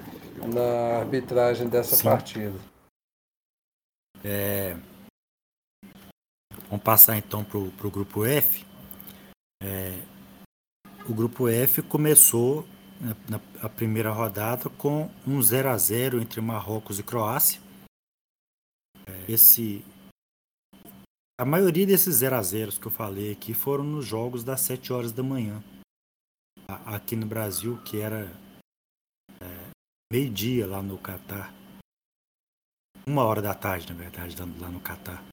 na 0.53 0.99
arbitragem 0.99 1.67
dessa 1.67 1.95
Sim. 1.95 2.03
partida. 2.03 2.59
É... 4.23 4.75
Vamos 6.69 6.83
passar 6.83 7.17
então 7.17 7.43
para 7.43 7.57
o 7.57 7.91
grupo 7.91 8.25
F. 8.25 8.65
É... 9.63 9.93
O 11.09 11.13
grupo 11.13 11.47
F 11.47 11.81
começou 11.81 12.67
na, 12.99 13.39
na 13.61 13.69
primeira 13.69 14.11
rodada 14.11 14.69
com 14.71 15.09
um 15.25 15.41
0 15.41 15.69
a 15.69 15.77
0 15.77 16.21
entre 16.21 16.41
Marrocos 16.41 16.99
e 16.99 17.03
Croácia. 17.03 17.61
É, 19.07 19.31
esse 19.31 19.85
a 21.39 21.45
maioria 21.45 21.85
desses 21.85 22.15
0 22.15 22.35
a 22.35 22.41
0 22.41 22.71
que 22.79 22.87
eu 22.87 22.91
falei 22.91 23.31
aqui 23.31 23.53
foram 23.53 23.83
nos 23.83 24.05
jogos 24.05 24.43
das 24.43 24.61
7 24.61 24.91
horas 24.91 25.11
da 25.11 25.21
manhã 25.21 25.63
aqui 26.85 27.15
no 27.15 27.25
Brasil, 27.25 27.77
que 27.83 28.01
era 28.01 28.29
é, 29.39 29.69
meio-dia 30.11 30.65
lá 30.65 30.81
no 30.81 30.97
Catar. 30.97 31.53
Uma 33.07 33.23
hora 33.23 33.41
da 33.41 33.53
tarde, 33.53 33.93
na 33.93 33.97
verdade, 33.97 34.35
lá 34.59 34.69
no 34.69 34.81
Catar. 34.81 35.23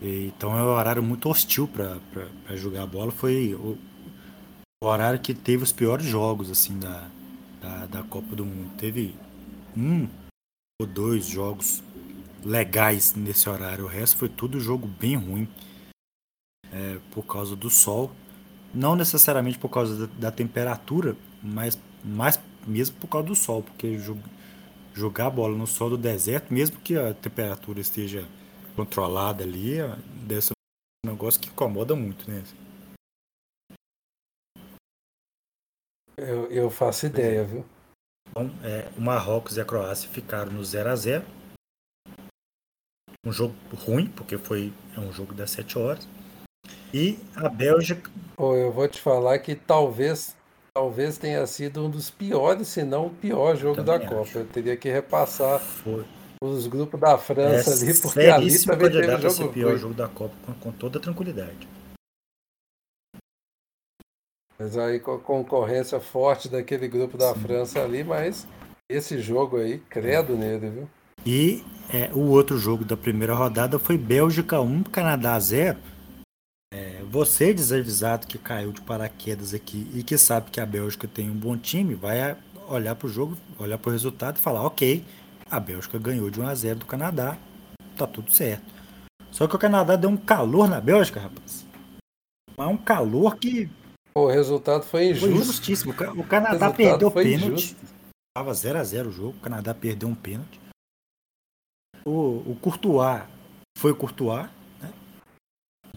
Então 0.00 0.56
é 0.56 0.62
um 0.62 0.66
horário 0.66 1.02
muito 1.02 1.28
hostil 1.28 1.66
para 1.66 2.56
jogar 2.56 2.86
bola. 2.86 3.10
Foi 3.10 3.54
o, 3.54 3.78
o, 4.82 4.86
horário 4.86 5.20
que 5.20 5.34
teve 5.34 5.62
os 5.62 5.72
piores 5.72 6.04
jogos 6.04 6.50
assim 6.50 6.78
da, 6.78 7.08
da, 7.60 7.86
da 7.86 8.02
Copa 8.04 8.36
do 8.36 8.44
Mundo. 8.44 8.76
Teve 8.76 9.16
um 9.76 10.06
ou 10.80 10.86
dois 10.86 11.26
jogos 11.26 11.82
legais 12.44 13.14
nesse 13.14 13.48
horário. 13.48 13.84
O 13.84 13.88
resto 13.88 14.16
foi 14.16 14.28
tudo 14.28 14.60
jogo 14.60 14.86
bem 14.86 15.16
ruim 15.16 15.48
é, 16.72 16.98
por 17.10 17.24
causa 17.24 17.56
do 17.56 17.70
sol 17.70 18.10
não 18.74 18.96
necessariamente 18.96 19.58
por 19.58 19.68
causa 19.68 20.06
da, 20.06 20.14
da 20.18 20.30
temperatura, 20.32 21.16
mas 21.40 21.78
mais 22.02 22.40
mesmo 22.66 22.96
por 22.96 23.08
causa 23.08 23.28
do 23.28 23.36
sol, 23.36 23.62
porque 23.62 23.98
jogar 24.92 25.26
a 25.26 25.30
bola 25.30 25.56
no 25.56 25.66
sol 25.66 25.90
do 25.90 25.98
deserto, 25.98 26.52
mesmo 26.52 26.80
que 26.80 26.98
a 26.98 27.14
temperatura 27.14 27.80
esteja 27.80 28.26
controlada 28.74 29.44
ali, 29.44 29.76
deve 30.26 30.42
ser 30.42 30.52
um 31.06 31.10
negócio 31.10 31.40
que 31.40 31.48
incomoda 31.48 31.94
muito, 31.94 32.28
né? 32.28 32.42
Eu, 36.16 36.50
eu 36.50 36.70
faço 36.70 37.06
ideia, 37.06 37.44
viu? 37.44 37.64
Então, 38.30 38.50
é, 38.62 38.90
o 38.96 39.00
Marrocos 39.00 39.56
e 39.56 39.60
a 39.60 39.64
Croácia 39.64 40.08
ficaram 40.08 40.52
no 40.52 40.64
0 40.64 40.90
a 40.90 40.96
0 40.96 41.24
Um 43.24 43.32
jogo 43.32 43.54
ruim, 43.74 44.06
porque 44.06 44.36
foi 44.36 44.72
é 44.96 45.00
um 45.00 45.12
jogo 45.12 45.32
das 45.34 45.50
7 45.50 45.78
horas. 45.78 46.08
E 46.92 47.18
a 47.34 47.48
Bélgica. 47.48 48.10
Pô, 48.36 48.54
eu 48.54 48.70
vou 48.70 48.86
te 48.86 49.00
falar 49.00 49.38
que 49.38 49.54
talvez 49.54 50.36
talvez 50.76 51.16
tenha 51.16 51.46
sido 51.46 51.84
um 51.84 51.88
dos 51.88 52.10
piores, 52.10 52.66
se 52.68 52.82
não 52.82 53.06
o 53.06 53.10
pior 53.10 53.56
jogo 53.56 53.82
da 53.82 53.94
acho. 53.96 54.08
Copa. 54.08 54.38
Eu 54.38 54.46
teria 54.46 54.76
que 54.76 54.90
repassar 54.90 55.60
foi. 55.60 56.04
os 56.42 56.66
grupos 56.66 56.98
da 57.00 57.16
França 57.16 57.70
é 57.70 57.72
ali, 57.72 58.00
porque 58.00 58.20
ali 58.20 58.58
também 58.64 58.90
teve 58.90 59.16
jogo 59.18 59.30
ser 59.30 59.48
pior 59.48 59.76
jogo 59.76 59.94
da 59.94 60.08
Copa 60.08 60.34
com, 60.44 60.54
com 60.54 60.72
toda 60.72 60.98
tranquilidade. 60.98 61.68
Mas 64.58 64.76
aí 64.76 64.98
com 64.98 65.14
a 65.14 65.18
concorrência 65.18 66.00
forte 66.00 66.48
daquele 66.48 66.88
grupo 66.88 67.16
da 67.16 67.34
Sim. 67.34 67.40
França 67.40 67.82
ali, 67.82 68.02
mas 68.02 68.46
esse 68.88 69.20
jogo 69.20 69.58
aí, 69.58 69.78
credo 69.88 70.36
nele, 70.36 70.70
viu? 70.70 70.90
E 71.26 71.64
é, 71.92 72.10
o 72.12 72.20
outro 72.28 72.58
jogo 72.58 72.84
da 72.84 72.96
primeira 72.96 73.34
rodada 73.34 73.78
foi 73.78 73.96
Bélgica 73.96 74.60
1, 74.60 74.84
Canadá 74.84 75.38
0. 75.38 75.78
É, 76.72 77.02
você, 77.10 77.54
desavisado 77.54 78.26
que 78.26 78.36
caiu 78.36 78.72
de 78.72 78.80
paraquedas 78.80 79.54
aqui 79.54 79.88
e 79.94 80.02
que 80.02 80.18
sabe 80.18 80.50
que 80.50 80.60
a 80.60 80.66
Bélgica 80.66 81.08
tem 81.08 81.30
um 81.30 81.34
bom 81.34 81.56
time, 81.56 81.94
vai 81.94 82.36
olhar 82.68 82.94
para 82.94 83.06
o 83.06 83.10
jogo, 83.10 83.38
olhar 83.58 83.78
para 83.78 83.88
o 83.88 83.92
resultado 83.92 84.36
e 84.36 84.40
falar: 84.40 84.62
ok, 84.62 85.04
a 85.50 85.60
Bélgica 85.60 85.98
ganhou 85.98 86.28
de 86.30 86.40
1 86.40 86.46
a 86.46 86.54
0 86.54 86.78
do 86.80 86.86
Canadá, 86.86 87.38
tá 87.96 88.06
tudo 88.06 88.32
certo. 88.32 88.74
Só 89.30 89.46
que 89.46 89.56
o 89.56 89.58
Canadá 89.58 89.96
deu 89.96 90.10
um 90.10 90.16
calor 90.16 90.68
na 90.68 90.80
Bélgica, 90.80 91.20
rapaz. 91.20 91.64
Mas 92.56 92.68
um 92.68 92.76
calor 92.76 93.36
que 93.36 93.68
o 94.16 94.28
resultado 94.28 94.84
foi 94.84 95.10
injusto. 95.10 95.28
Foi 95.28 95.44
justíssimo. 95.44 95.94
O 96.16 96.24
Canadá 96.24 96.70
o 96.70 96.74
perdeu 96.74 97.08
o 97.08 97.10
pênalti. 97.10 97.76
Tava 98.36 98.54
0 98.54 98.78
a 98.78 98.84
0 98.84 99.08
o 99.08 99.12
jogo. 99.12 99.34
O 99.38 99.40
Canadá 99.40 99.74
perdeu 99.74 100.08
um 100.08 100.14
pênalti. 100.14 100.63
O, 102.04 102.52
o 102.52 102.58
Courtois 102.60 103.22
foi 103.78 103.92
o 103.92 103.96
Courtois. 103.96 104.48
Né? 104.80 104.92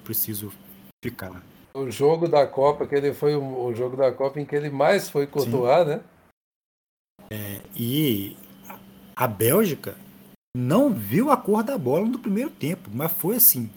Preciso 0.03 0.51
ficar. 1.03 1.43
O 1.73 1.91
jogo 1.91 2.27
da 2.27 2.47
Copa, 2.47 2.87
que 2.87 2.95
ele 2.95 3.13
foi 3.13 3.35
o, 3.35 3.65
o 3.65 3.73
jogo 3.73 3.97
da 3.97 4.11
Copa 4.11 4.39
em 4.39 4.45
que 4.45 4.55
ele 4.55 4.69
mais 4.69 5.09
foi 5.09 5.27
Courtois, 5.27 5.83
Sim. 5.83 5.89
né? 5.89 6.03
É, 7.29 7.61
e 7.75 8.37
a 9.15 9.27
Bélgica 9.27 9.95
não 10.55 10.93
viu 10.93 11.29
a 11.29 11.37
cor 11.37 11.63
da 11.63 11.77
bola 11.77 12.05
no 12.05 12.19
primeiro 12.19 12.49
tempo, 12.49 12.89
mas 12.93 13.11
foi 13.11 13.35
assim 13.35 13.69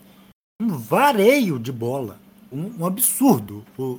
um 0.61 0.77
vareio 0.77 1.59
de 1.59 1.73
bola, 1.73 2.19
um, 2.53 2.83
um 2.83 2.87
absurdo. 2.87 3.65
O, 3.79 3.99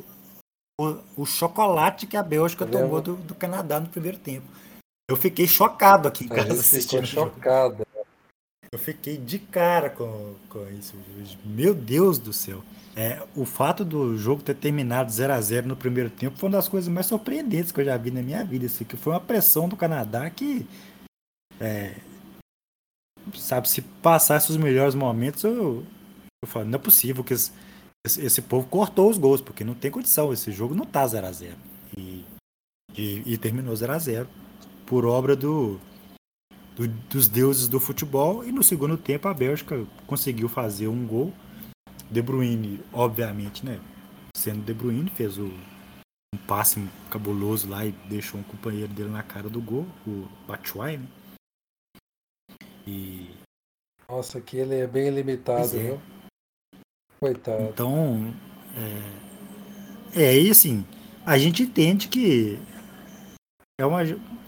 o, 0.80 0.98
o 1.18 1.26
chocolate 1.26 2.08
que 2.08 2.16
a 2.16 2.24
Bélgica 2.24 2.66
tá 2.66 2.80
tomou 2.80 3.02
do, 3.02 3.16
do, 3.16 3.36
Canadá 3.36 3.80
no 3.80 3.90
primeiro 3.90 4.18
tempo. 4.18 4.48
Eu 5.10 5.18
fiquei 5.18 5.48
chocado 5.48 6.08
aqui 6.08 6.26
em 6.26 6.28
casa 6.28 6.54
assistindo. 6.54 7.06
chocado. 7.06 7.86
Eu 8.74 8.80
fiquei 8.80 9.18
de 9.18 9.38
cara 9.38 9.90
com, 9.90 10.34
com 10.48 10.66
isso. 10.70 10.96
Meu 11.44 11.76
Deus 11.76 12.18
do 12.18 12.32
céu. 12.32 12.64
É, 12.96 13.22
o 13.36 13.44
fato 13.44 13.84
do 13.84 14.18
jogo 14.18 14.42
ter 14.42 14.56
terminado 14.56 15.12
0 15.12 15.34
a 15.34 15.42
0 15.42 15.68
no 15.68 15.76
primeiro 15.76 16.10
tempo 16.10 16.38
foi 16.38 16.48
uma 16.48 16.58
das 16.58 16.70
coisas 16.70 16.88
mais 16.88 17.06
surpreendentes 17.06 17.74
que 17.74 17.82
eu 17.82 17.86
já 17.86 17.98
vi 17.98 18.12
na 18.12 18.22
minha 18.22 18.46
vida. 18.46 18.68
Assim, 18.68 18.86
que 18.86 18.96
foi 18.96 19.12
uma 19.12 19.20
pressão 19.20 19.68
do 19.68 19.76
Canadá 19.76 20.30
que. 20.30 20.66
É, 21.60 21.98
sabe, 23.36 23.68
se 23.68 23.82
passasse 23.82 24.50
os 24.50 24.56
melhores 24.56 24.96
momentos, 24.96 25.44
eu, 25.44 25.86
eu 26.42 26.48
falo, 26.48 26.64
não 26.64 26.80
é 26.80 26.82
possível 26.82 27.26
que 27.26 27.34
esse, 27.34 27.52
esse, 28.06 28.42
povo 28.42 28.70
cortou 28.70 29.10
os 29.10 29.18
gols, 29.18 29.42
porque 29.42 29.66
não 29.66 29.74
tem 29.74 29.92
condição. 29.92 30.32
Esse 30.32 30.50
jogo 30.50 30.74
não 30.74 30.86
tá 30.86 31.06
0x0. 31.06 31.56
E, 31.98 32.24
e, 32.98 33.34
e, 33.34 33.38
terminou 33.38 33.74
0x0 33.74 34.28
por 34.86 35.06
obra 35.06 35.36
do, 35.36 35.78
do, 36.82 36.88
dos 37.10 37.28
deuses 37.28 37.68
do 37.68 37.80
futebol. 37.80 38.44
E 38.44 38.52
no 38.52 38.64
segundo 38.64 38.98
tempo 38.98 39.28
a 39.28 39.34
Bélgica 39.34 39.86
conseguiu 40.08 40.50
fazer 40.50 40.88
um 40.88 41.06
gol. 41.06 41.34
De 42.10 42.22
Bruyne, 42.22 42.82
obviamente, 42.92 43.66
né? 43.66 43.80
Sendo 44.36 44.66
De 44.66 44.74
Bruyne, 44.74 45.10
fez 45.10 45.38
o, 45.38 45.46
um 45.46 46.38
passe 46.46 46.86
cabuloso 47.10 47.70
lá 47.70 47.86
e 47.86 47.94
deixou 48.10 48.40
um 48.40 48.44
companheiro 48.44 48.92
dele 48.94 49.10
na 49.10 49.24
cara 49.24 49.50
do 49.50 49.62
gol, 49.62 49.88
o 50.06 50.28
Batshuayi, 50.46 50.98
né? 50.98 51.08
E... 52.86 53.30
Nossa, 54.10 54.42
que 54.42 54.58
ele 54.58 54.76
é 54.76 54.88
bem 54.88 55.10
limitado, 55.10 55.78
é. 55.78 55.84
viu? 55.84 56.02
Coitado. 57.18 57.64
Então, 57.64 58.34
é, 60.14 60.22
é 60.22 60.42
e 60.42 60.50
assim, 60.50 60.86
a 61.26 61.38
gente 61.38 61.64
entende 61.64 62.10
que 62.10 62.60
é 63.82 63.86
uma, 63.86 64.02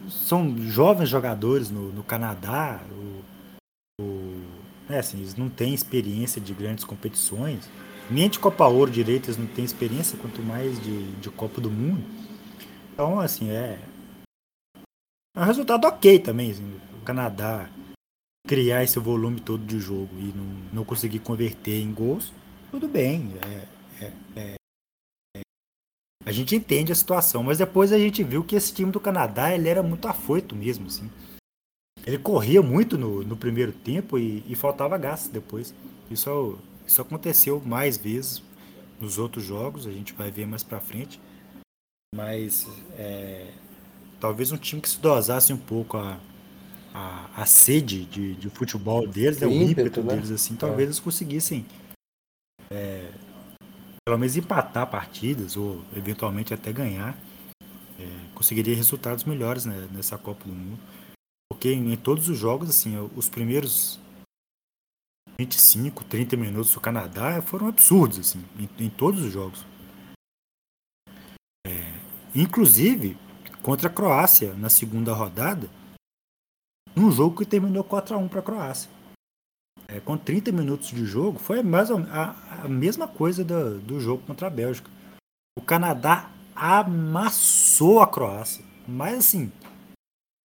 são 0.09 0.55
jovens 0.57 1.09
jogadores 1.09 1.69
no, 1.69 1.91
no 1.91 2.03
Canadá, 2.03 2.81
o, 2.91 4.01
o, 4.01 4.43
é 4.89 4.99
assim, 4.99 5.17
eles 5.17 5.35
não 5.35 5.49
têm 5.49 5.73
experiência 5.73 6.39
de 6.39 6.53
grandes 6.53 6.83
competições, 6.83 7.69
nem 8.11 8.29
de 8.29 8.37
Copa 8.37 8.67
Ouro 8.67 8.91
direito 8.91 9.25
eles 9.27 9.37
não 9.37 9.47
têm 9.47 9.65
experiência, 9.65 10.17
quanto 10.17 10.41
mais 10.41 10.81
de, 10.81 11.11
de 11.13 11.29
Copa 11.29 11.59
do 11.59 11.71
Mundo. 11.71 12.03
Então, 12.93 13.19
assim, 13.19 13.49
é, 13.49 13.79
é 15.35 15.39
um 15.39 15.45
resultado 15.45 15.85
ok 15.85 16.19
também. 16.19 16.51
Assim, 16.51 16.79
o 17.01 17.03
Canadá 17.03 17.69
criar 18.47 18.83
esse 18.83 18.99
volume 18.99 19.39
todo 19.39 19.65
de 19.65 19.79
jogo 19.79 20.11
e 20.19 20.33
não, 20.35 20.45
não 20.73 20.85
conseguir 20.85 21.19
converter 21.19 21.81
em 21.81 21.91
gols 21.91 22.31
tudo 22.73 22.87
bem. 22.87 23.31
É, 23.45 23.67
é, 24.03 24.11
é, 24.35 24.55
a 26.25 26.31
gente 26.31 26.55
entende 26.55 26.91
a 26.91 26.95
situação, 26.95 27.43
mas 27.43 27.57
depois 27.57 27.91
a 27.91 27.97
gente 27.97 28.23
viu 28.23 28.43
que 28.43 28.55
esse 28.55 28.73
time 28.73 28.91
do 28.91 28.99
Canadá 28.99 29.53
ele 29.53 29.67
era 29.67 29.83
muito 29.83 30.07
afoito 30.07 30.55
mesmo, 30.55 30.87
assim. 30.87 31.09
Ele 32.05 32.17
corria 32.17 32.61
muito 32.61 32.97
no, 32.97 33.23
no 33.23 33.35
primeiro 33.35 33.71
tempo 33.71 34.17
e, 34.17 34.43
e, 34.47 34.55
faltava 34.55 34.97
gás 34.97 35.27
depois. 35.27 35.73
Isso, 36.11 36.57
isso 36.85 37.01
aconteceu 37.01 37.61
mais 37.65 37.97
vezes 37.97 38.43
nos 38.99 39.17
outros 39.17 39.43
jogos, 39.43 39.87
a 39.87 39.91
gente 39.91 40.13
vai 40.13 40.31
ver 40.31 40.45
mais 40.45 40.63
pra 40.63 40.79
frente. 40.79 41.19
Mas 42.15 42.67
é, 42.97 43.47
talvez 44.19 44.51
um 44.51 44.57
time 44.57 44.81
que 44.81 44.89
se 44.89 44.99
dosasse 44.99 45.51
um 45.51 45.57
pouco 45.57 45.97
a, 45.97 46.19
a, 46.93 47.29
a 47.35 47.45
sede 47.45 48.05
de, 48.05 48.35
de 48.35 48.49
futebol 48.49 49.07
deles, 49.07 49.39
né, 49.39 49.47
o 49.47 49.51
ímpeto, 49.51 49.81
ímpeto 49.81 50.03
né? 50.03 50.15
deles, 50.15 50.31
assim, 50.31 50.55
talvez 50.55 50.81
é. 50.81 50.83
eles 50.83 50.99
conseguissem 50.99 51.65
é, 52.69 53.09
pelo 54.05 54.17
menos 54.17 54.35
empatar 54.35 54.89
partidas 54.89 55.55
ou 55.55 55.81
eventualmente 55.95 56.53
até 56.53 56.71
ganhar, 56.73 57.17
é, 57.97 58.35
conseguiria 58.35 58.75
resultados 58.75 59.23
melhores 59.23 59.65
né, 59.65 59.87
nessa 59.91 60.17
Copa 60.17 60.43
do 60.43 60.53
Mundo. 60.53 60.79
Porque 61.49 61.71
em, 61.71 61.93
em, 61.93 61.97
todos 61.97 62.27
os 62.27 62.37
jogos, 62.37 62.69
assim, 62.69 62.97
os 63.15 63.29
primeiros 63.29 63.99
25, 65.39 66.03
30 66.03 66.35
minutos 66.35 66.73
do 66.73 66.81
Canadá 66.81 67.41
foram 67.41 67.67
absurdos, 67.67 68.19
assim, 68.19 68.43
em, 68.59 68.85
em 68.85 68.89
todos 68.89 69.21
os 69.21 69.31
jogos. 69.31 69.65
É, 71.65 71.93
inclusive 72.35 73.17
contra 73.61 73.87
a 73.87 73.93
Croácia 73.93 74.53
na 74.55 74.69
segunda 74.69 75.13
rodada, 75.13 75.69
um 76.97 77.09
jogo 77.09 77.37
que 77.37 77.45
terminou 77.45 77.83
4 77.83 78.15
a 78.15 78.17
1 78.17 78.27
para 78.27 78.39
a 78.39 78.43
Croácia 78.43 78.89
é, 79.87 79.99
com 79.99 80.17
30 80.17 80.51
minutos 80.51 80.89
de 80.89 81.05
jogo, 81.05 81.37
foi 81.37 81.61
mais 81.61 81.91
a, 81.91 82.35
a 82.63 82.67
mesma 82.67 83.07
coisa 83.07 83.43
do, 83.43 83.79
do 83.79 83.99
jogo 83.99 84.23
contra 84.25 84.47
a 84.47 84.49
Bélgica. 84.49 84.89
O 85.57 85.61
Canadá 85.61 86.31
amassou 86.55 88.01
a 88.01 88.07
Croácia, 88.07 88.63
mas 88.87 89.19
assim, 89.19 89.51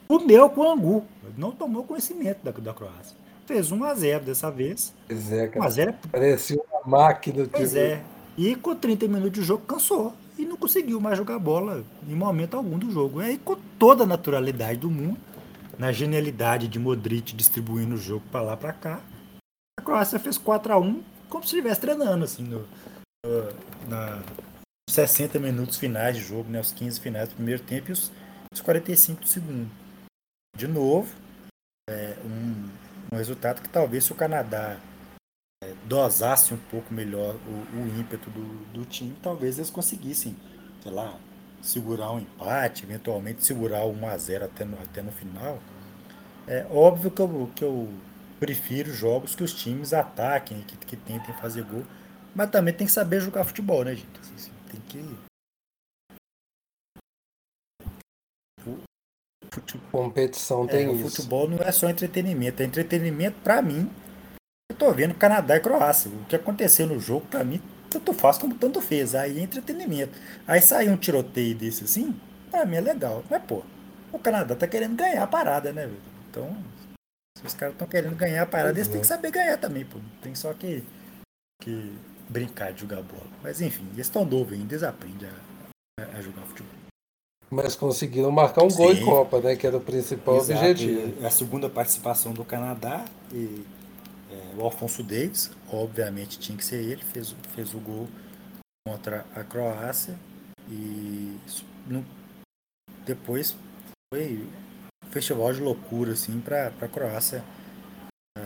comeu 0.07 0.51
com 0.51 0.61
o 0.61 0.71
angu, 0.71 1.05
não 1.37 1.51
tomou 1.51 1.85
conhecimento 1.85 2.45
da, 2.45 2.51
da 2.51 2.75
Croácia. 2.75 3.17
Fez 3.47 3.73
1 3.73 3.85
a 3.85 3.95
0 3.95 4.25
dessa 4.25 4.51
vez. 4.51 4.95
Pois 5.07 5.33
é, 5.33 5.49
cara. 5.49 5.65
1 5.65 5.67
a 5.67 5.71
0 5.71 5.91
é... 5.91 6.09
Parecia 6.09 6.61
uma 6.71 6.99
máquina. 6.99 7.49
Pois 7.51 7.71
tipo... 7.71 7.81
é. 7.81 8.03
E 8.37 8.55
com 8.55 8.77
30 8.77 9.09
minutos 9.09 9.41
de 9.41 9.43
jogo 9.43 9.65
cansou 9.65 10.15
e 10.39 10.45
não 10.45 10.57
conseguiu 10.57 11.01
mais 11.01 11.17
jogar 11.17 11.39
bola 11.39 11.83
em 12.07 12.15
momento 12.15 12.57
algum 12.57 12.79
do 12.79 12.91
jogo. 12.91 13.23
E 13.23 13.25
aí, 13.25 13.39
com 13.39 13.57
toda 13.79 14.05
a 14.05 14.07
naturalidade 14.07 14.81
do 14.81 14.91
mundo, 14.91 15.19
na 15.79 15.91
genialidade 15.93 16.69
de 16.69 16.79
Modric 16.79 17.35
distribuindo 17.35 17.95
o 17.95 17.99
jogo 17.99 18.23
para 18.31 18.43
lá 18.43 18.57
para 18.57 18.73
cá, 18.75 19.01
a 19.79 19.81
Croácia 19.81 20.19
fez 20.19 20.37
4 20.37 20.73
a 20.73 20.79
1 20.79 21.03
como 21.29 21.45
se 21.45 21.55
estivesse 21.55 21.81
treinando, 21.81 22.25
assim, 22.25 22.43
no, 22.43 22.67
no, 23.25 23.89
na 23.89 24.23
60 24.91 25.39
minutos 25.39 25.79
finais 25.79 26.17
de 26.17 26.23
jogo, 26.23 26.51
né? 26.51 26.59
Os 26.59 26.73
15 26.73 26.99
finais 26.99 27.29
do 27.29 27.37
primeiro 27.37 27.63
tempo 27.63 27.91
e 27.91 27.93
os, 27.93 28.11
os 28.53 28.61
45 28.61 29.21
do 29.21 29.29
segundo. 29.29 29.71
De 30.57 30.67
novo, 30.67 31.15
é, 31.89 32.17
um, 32.25 32.69
um 33.13 33.17
resultado 33.17 33.63
que 33.63 33.69
talvez 33.69 34.05
se 34.05 34.13
o 34.13 34.17
Canadá 34.17 34.81
é, 35.63 35.75
dosasse 35.85 36.53
um 36.53 36.59
pouco 36.71 36.93
melhor 36.93 37.37
o, 37.47 37.77
o 37.77 38.01
ímpeto 38.01 38.31
do, 38.31 38.65
do 38.73 38.85
time, 38.85 39.15
talvez 39.23 39.59
eles 39.59 39.71
conseguissem, 39.71 40.35
sei 40.83 40.91
lá, 40.91 41.17
segurar 41.63 42.11
um 42.13 42.19
empate, 42.19 42.85
eventualmente 42.85 43.45
segurar 43.45 43.85
o 43.85 43.95
1x0 43.95 44.45
até 44.45 44.65
no, 44.65 44.77
até 44.83 45.03
no 45.03 45.13
final. 45.13 45.61
É 46.49 46.67
óbvio 46.71 47.11
que 47.11 47.21
eu, 47.21 47.51
que 47.55 47.63
eu 47.63 47.89
prefiro 48.39 48.93
jogos 48.93 49.35
que 49.35 49.43
os 49.43 49.53
times 49.53 49.93
ataquem, 49.93 50.63
que, 50.63 50.77
que 50.77 50.97
tentem 50.97 51.35
fazer 51.35 51.65
gol. 51.65 51.85
Mas 52.35 52.51
também 52.51 52.73
tem 52.73 52.87
que 52.87 52.93
saber 52.93 53.21
jogar 53.21 53.45
futebol, 53.45 53.85
né, 53.85 53.95
gente? 53.95 54.21
Assim, 54.37 54.53
tem 54.71 54.81
que. 54.89 55.19
Futebol, 59.51 60.05
competição 60.05 60.67
tem 60.67 60.87
é, 60.87 60.93
isso. 60.93 61.07
O 61.07 61.11
futebol 61.11 61.49
não 61.49 61.59
é 61.59 61.73
só 61.73 61.89
entretenimento, 61.89 62.63
é 62.63 62.67
entretenimento 62.67 63.39
para 63.43 63.61
mim. 63.61 63.91
Eu 64.71 64.77
tô 64.77 64.93
vendo 64.93 65.15
Canadá 65.15 65.57
e 65.57 65.61
Croácia. 65.61 66.11
O 66.11 66.25
que 66.27 66.37
aconteceu 66.37 66.87
no 66.87 67.01
jogo, 67.01 67.27
para 67.27 67.43
mim, 67.43 67.61
tanto 67.91 68.13
faz 68.13 68.39
como 68.39 68.55
tanto 68.55 68.81
fez. 68.81 69.15
Aí 69.15 69.39
é 69.39 69.43
entretenimento. 69.43 70.13
Aí 70.47 70.61
sai 70.61 70.89
um 70.89 70.97
tiroteio 70.97 71.57
desse 71.57 71.85
assim, 71.85 72.15
pra 72.51 72.65
mim 72.67 72.77
é 72.77 72.81
legal. 72.81 73.25
Mas, 73.29 73.43
pô, 73.43 73.63
o 74.13 74.19
Canadá 74.19 74.55
tá 74.55 74.69
querendo 74.69 74.95
ganhar 74.95 75.23
a 75.23 75.27
parada, 75.27 75.73
né, 75.73 75.87
velho? 75.87 76.01
Então, 76.31 76.57
se 77.39 77.47
os 77.47 77.55
caras 77.55 77.75
estão 77.75 77.87
querendo 77.87 78.17
ganhar 78.17 78.43
a 78.43 78.47
parada, 78.47 78.77
eles 78.77 78.89
têm 78.89 79.01
que 79.01 79.07
saber 79.07 79.31
ganhar 79.31 79.57
também, 79.59 79.85
pô. 79.85 79.99
Tem 80.21 80.35
só 80.35 80.53
que, 80.53 80.83
que 81.63 81.97
brincar 82.29 82.73
de 82.73 82.81
jogar 82.81 83.01
bola. 83.03 83.29
Mas 83.41 83.61
enfim, 83.61 83.87
eles 83.93 84.07
estão 84.07 84.25
novos 84.25 84.55
ainda, 84.55 84.75
eles 84.75 84.83
aprendem 84.83 85.31
a, 86.01 86.03
a, 86.03 86.21
jogar 86.21 86.43
futebol. 86.43 86.73
Mas 87.49 87.77
conseguiram 87.77 88.33
marcar 88.33 88.65
um 88.65 88.71
Sim. 88.71 88.77
gol 88.77 88.93
em 88.93 89.05
Copa, 89.05 89.41
né? 89.41 89.55
Que 89.55 89.69
era 89.69 89.77
o 89.77 89.81
principal 89.81 90.39
Exato. 90.39 90.59
objetivo. 90.59 91.23
E 91.23 91.25
a 91.25 91.31
segunda 91.31 91.71
participação 91.71 92.33
do 92.33 92.45
Canadá 92.45 93.05
e 93.33 93.65
é, 94.31 94.57
o 94.57 94.63
Alfonso 94.63 95.05
Davis, 95.05 95.53
obviamente 95.73 96.41
tinha 96.41 96.59
que 96.59 96.65
ser 96.65 96.83
ele, 96.83 97.05
fez, 97.05 97.37
fez 97.55 97.73
o 97.73 97.79
gol 97.79 98.09
contra 98.85 99.25
a 99.35 99.45
Croácia 99.45 100.19
e 100.69 101.39
no, 101.87 102.05
depois 103.07 103.57
foi 104.13 104.45
festival 105.19 105.53
de 105.53 105.61
loucura 105.61 106.13
assim 106.13 106.41
para 106.41 106.69
a 106.69 106.89
Croácia 106.89 107.45
é, 108.37 108.43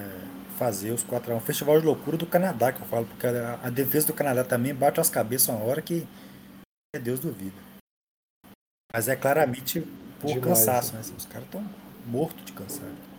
fazer 0.59 0.91
os 0.91 1.03
4 1.03 1.33
a 1.33 1.37
1 1.37 1.41
festival 1.41 1.79
de 1.79 1.87
loucura 1.87 2.17
do 2.17 2.27
Canadá 2.27 2.73
que 2.73 2.81
eu 2.81 2.87
falo 2.87 3.07
porque 3.07 3.27
a, 3.27 3.61
a 3.63 3.71
defesa 3.71 4.07
do 4.07 4.15
Canadá 4.15 4.43
também 4.43 4.75
bate 4.75 5.01
as 5.01 5.11
cabeças 5.11 5.49
uma 5.49 5.65
hora 5.65 5.83
que 5.83 6.07
é 6.95 6.99
Deus 6.99 7.21
duvida 7.21 7.57
mas 8.93 9.09
é 9.09 9.17
claramente 9.17 9.81
por 10.21 10.29
Demais, 10.29 10.45
cansaço 10.45 10.95
né? 10.95 11.01
Assim, 11.01 11.15
os 11.17 11.27
caras 11.27 11.45
estão 11.45 11.65
mortos 12.07 12.45
de 12.45 12.53
cansaço 12.53 13.13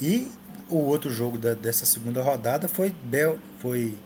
e 0.00 0.30
o 0.68 0.78
outro 0.78 1.10
jogo 1.10 1.38
da, 1.38 1.54
dessa 1.54 1.84
segunda 1.84 2.22
rodada 2.22 2.66
foi, 2.66 2.90
Bel, 2.90 3.38
foi 3.60 3.96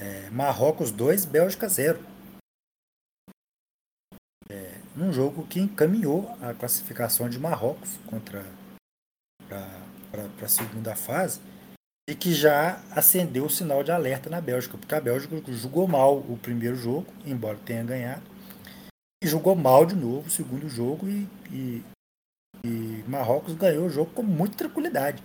é, 0.00 0.28
Marrocos 0.30 0.90
2, 0.90 1.24
Bélgica 1.24 1.68
0. 1.68 2.13
Num 4.94 5.12
jogo 5.12 5.46
que 5.46 5.60
encaminhou 5.60 6.36
a 6.40 6.54
classificação 6.54 7.28
de 7.28 7.38
Marrocos 7.38 7.98
contra 8.06 8.44
para 9.48 10.46
a 10.46 10.48
segunda 10.48 10.94
fase 10.94 11.40
e 12.08 12.14
que 12.14 12.32
já 12.32 12.80
acendeu 12.90 13.46
o 13.46 13.50
sinal 13.50 13.82
de 13.82 13.90
alerta 13.90 14.30
na 14.30 14.40
Bélgica, 14.40 14.78
porque 14.78 14.94
a 14.94 15.00
Bélgica 15.00 15.36
jogou 15.52 15.88
mal 15.88 16.18
o 16.18 16.38
primeiro 16.40 16.76
jogo, 16.76 17.06
embora 17.26 17.58
tenha 17.64 17.82
ganhado, 17.82 18.22
e 19.22 19.26
jogou 19.26 19.56
mal 19.56 19.84
de 19.84 19.96
novo 19.96 20.28
o 20.28 20.30
segundo 20.30 20.68
jogo 20.68 21.08
e, 21.08 21.28
e 21.50 21.82
e 22.64 23.04
Marrocos 23.06 23.54
ganhou 23.54 23.86
o 23.86 23.90
jogo 23.90 24.10
com 24.12 24.22
muita 24.22 24.56
tranquilidade. 24.56 25.22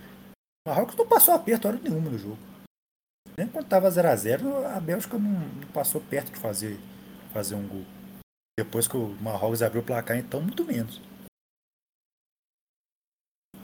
Marrocos 0.66 0.94
não 0.94 1.06
passou 1.06 1.32
aperto 1.32 1.68
hora 1.68 1.80
nenhuma 1.82 2.10
no 2.10 2.18
jogo. 2.18 2.38
Nem 3.36 3.46
quando 3.46 3.64
estava 3.64 3.88
0x0, 3.88 4.66
a 4.76 4.78
Bélgica 4.78 5.18
não, 5.18 5.30
não, 5.30 5.68
passou 5.72 6.02
perto 6.02 6.32
de 6.32 6.38
fazer, 6.38 6.78
fazer 7.32 7.54
um 7.54 7.66
gol. 7.66 7.84
Depois 8.62 8.86
que 8.86 8.94
o 8.94 9.16
Marrocos 9.22 9.62
abriu 9.62 9.80
o 9.80 9.84
placar, 9.84 10.18
então, 10.18 10.42
muito 10.42 10.66
menos. 10.66 11.00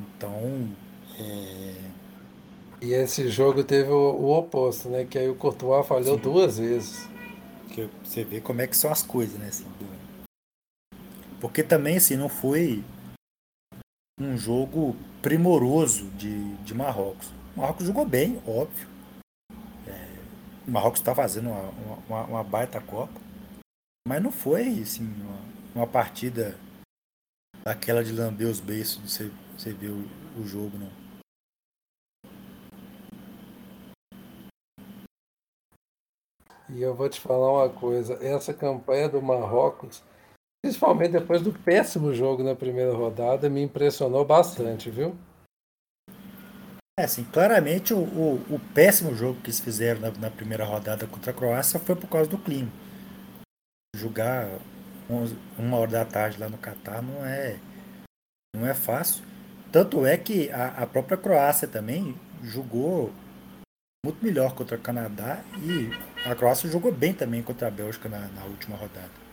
Então. 0.01 0.74
É... 1.18 1.90
E 2.80 2.92
esse 2.94 3.28
jogo 3.28 3.62
teve 3.62 3.90
o, 3.90 4.14
o, 4.14 4.38
oposto, 4.38 4.88
né? 4.88 5.05
Que 5.05 5.18
aí 5.18 5.28
o 5.28 5.34
Courtois 5.34 5.86
falhou 5.86 6.16
Sim. 6.16 6.22
duas 6.22 6.59
vezes. 6.59 7.07
Que 7.74 7.90
você 8.03 8.24
vê 8.24 8.40
como 8.40 8.62
é 8.62 8.66
que 8.66 8.74
são 8.74 8.90
as 8.90 9.03
coisas, 9.03 9.38
né? 9.38 9.49
Assim, 9.49 9.66
porque 11.40 11.62
também, 11.62 11.99
assim, 11.99 12.16
não 12.16 12.30
foi 12.30 12.82
um 14.18 14.34
jogo 14.34 14.97
primoroso 15.20 16.07
de, 16.12 16.55
de 16.57 16.72
Marrocos. 16.72 17.28
O 17.55 17.61
Marrocos 17.61 17.86
jogou 17.86 18.07
bem, 18.07 18.40
óbvio. 18.47 18.88
É, 19.86 20.09
o 20.66 20.70
Marrocos 20.70 21.01
está 21.01 21.14
fazendo 21.14 21.51
uma, 21.51 21.99
uma, 22.09 22.24
uma, 22.24 22.44
baita 22.44 22.80
Copa. 22.80 23.26
Mas 24.07 24.23
não 24.23 24.31
foi 24.31 24.81
assim, 24.81 25.05
uma, 25.21 25.39
uma 25.75 25.87
partida 25.87 26.57
daquela 27.65 28.05
de 28.05 28.13
lamber 28.13 28.47
os 28.47 28.61
beiços 28.61 29.03
de 29.03 29.11
você, 29.11 29.31
você 29.59 29.73
ver 29.73 29.91
o, 29.91 30.05
o 30.41 30.47
jogo, 30.47 30.79
não. 30.79 30.91
E 36.71 36.81
eu 36.81 36.95
vou 36.95 37.09
te 37.09 37.21
falar 37.21 37.53
uma 37.53 37.69
coisa, 37.69 38.15
essa 38.25 38.55
campanha 38.55 39.09
do 39.09 39.21
Marrocos 39.21 40.03
principalmente 40.67 41.13
depois 41.13 41.41
do 41.43 41.53
péssimo 41.53 42.13
jogo 42.13 42.43
na 42.43 42.57
primeira 42.57 42.93
rodada, 42.93 43.49
me 43.49 43.63
impressionou 43.63 44.25
bastante, 44.25 44.91
viu? 44.91 45.17
É, 46.99 47.05
assim, 47.05 47.23
claramente 47.25 47.95
o, 47.95 47.99
o, 47.99 48.35
o 48.51 48.61
péssimo 48.75 49.15
jogo 49.15 49.41
que 49.41 49.47
eles 49.47 49.61
fizeram 49.61 50.01
na, 50.01 50.11
na, 50.11 50.31
primeira 50.31 50.65
rodada 50.65 51.07
contra 51.07 51.31
a 51.31 51.35
Croácia 51.35 51.79
foi 51.79 51.95
por 51.95 52.09
causa 52.09 52.29
do 52.29 52.39
clima. 52.39 52.73
Jogar 53.97 54.49
uma 55.59 55.78
hora 55.78 55.90
da 55.90 56.05
tarde 56.05 56.38
lá 56.38 56.49
no 56.49 56.59
Catar 56.59 57.03
não 57.03 57.24
é, 57.24 57.59
não 58.55 58.66
é 58.66 58.74
fácil. 58.74 59.24
Tanto 59.72 60.05
é 60.05 60.16
que 60.16 60.51
a, 60.51 60.68
a 60.82 60.86
própria 60.86 61.16
Croácia 61.16 61.66
também 61.66 62.14
jogou 62.42 63.12
muito 64.05 64.22
melhor 64.24 64.55
contra 64.55 64.76
o 64.76 64.80
Canadá 64.80 65.42
e 65.59 65.90
a 66.28 66.34
Croácia 66.34 66.70
jogou 66.70 66.92
bem 66.92 67.12
também 67.12 67.42
contra 67.42 67.68
a 67.68 67.70
Bélgica 67.70 68.09
na, 68.09 68.28
na 68.28 68.44
última 68.44 68.76
rodada. 68.76 69.26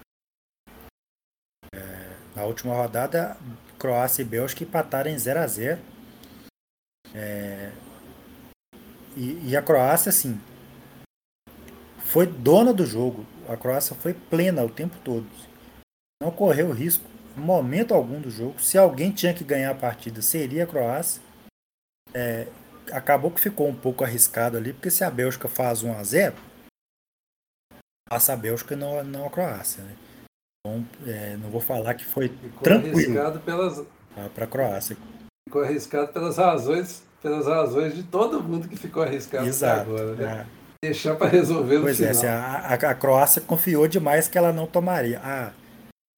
Na 2.36 2.46
última 2.46 2.74
rodada, 2.74 3.38
Croácia 3.78 4.24
e 4.24 4.26
Bélgica 4.26 4.64
empataram 4.64 5.12
em 5.12 5.18
0 5.18 5.40
a 5.40 5.48
0 5.48 5.80
é, 7.14 7.72
e, 9.16 9.50
e, 9.50 9.56
a 9.56 9.62
Croácia, 9.62 10.10
assim, 10.10 10.42
foi 12.06 12.26
dona 12.26 12.74
do 12.74 12.86
jogo. 12.86 13.24
A 13.48 13.58
Croácia 13.58 13.96
foi 13.96 14.14
plena 14.14 14.64
o 14.64 14.70
tempo 14.70 14.96
todo. 15.04 15.26
Não 16.22 16.32
correu 16.32 16.72
risco, 16.72 17.06
em 17.38 17.42
momento 17.42 17.94
algum 17.94 18.22
do 18.22 18.30
jogo. 18.30 18.60
Se 18.60 18.78
alguém 18.78 19.12
tinha 19.12 19.34
que 19.34 19.44
ganhar 19.44 19.72
a 19.72 19.76
partida, 19.76 20.22
seria 20.22 20.64
a 20.64 20.68
Croácia. 20.68 21.22
É, 22.14 22.48
acabou 22.92 23.32
que 23.32 23.42
ficou 23.42 23.68
um 23.68 23.76
pouco 23.76 24.04
arriscado 24.04 24.58
ali, 24.58 24.74
porque 24.74 24.92
se 24.92 25.04
a 25.04 25.10
Bélgica 25.10 25.48
faz 25.48 25.84
1 25.84 25.94
a 25.98 26.04
0 26.04 26.36
passa 28.10 28.34
a 28.34 28.36
Bélgica 28.36 28.76
e 28.76 28.78
não, 28.78 29.04
não 29.04 29.26
a 29.26 29.30
Croácia. 29.30 29.84
Né? 29.84 29.96
Então, 30.60 30.86
é, 31.08 31.36
não 31.38 31.50
vou 31.50 31.60
falar 31.60 31.96
que 31.96 32.06
foi 32.06 32.30
Ficou 32.30 32.64
tranquilo 32.64 33.40
pelas 33.40 33.86
para 34.36 34.46
a 34.46 34.48
Croácia. 34.48 34.96
Ficou 35.48 35.64
arriscado 35.64 36.14
pelas 36.14 36.38
razões, 36.38 37.04
pelas 37.22 37.48
razões 37.48 37.96
de 37.96 38.04
todo 38.04 38.42
mundo 38.42 38.68
que 38.68 38.78
ficou 38.78 39.04
arriscado 39.04 39.48
Exato, 39.48 39.90
agora, 39.90 40.16
né? 40.16 40.48
É. 40.60 40.63
Deixar 40.84 41.16
para 41.16 41.30
resolver 41.30 41.80
pois 41.80 41.98
no 41.98 42.06
é, 42.06 42.14
final. 42.14 42.36
Assim, 42.36 42.86
a, 42.86 42.90
a, 42.92 42.94
Croácia 42.94 43.42
confiou 43.42 43.88
demais 43.88 44.28
que 44.28 44.38
ela 44.38 44.52
não 44.52 44.68
tomaria. 44.68 45.18
A, 45.24 45.52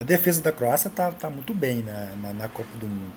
a 0.01 0.05
defesa 0.05 0.41
da 0.41 0.51
Croácia 0.51 0.89
tá, 0.89 1.11
tá 1.11 1.29
muito 1.29 1.53
bem 1.53 1.83
na, 1.83 2.15
na, 2.15 2.33
na 2.33 2.49
Copa 2.49 2.75
do 2.79 2.87
Mundo. 2.87 3.13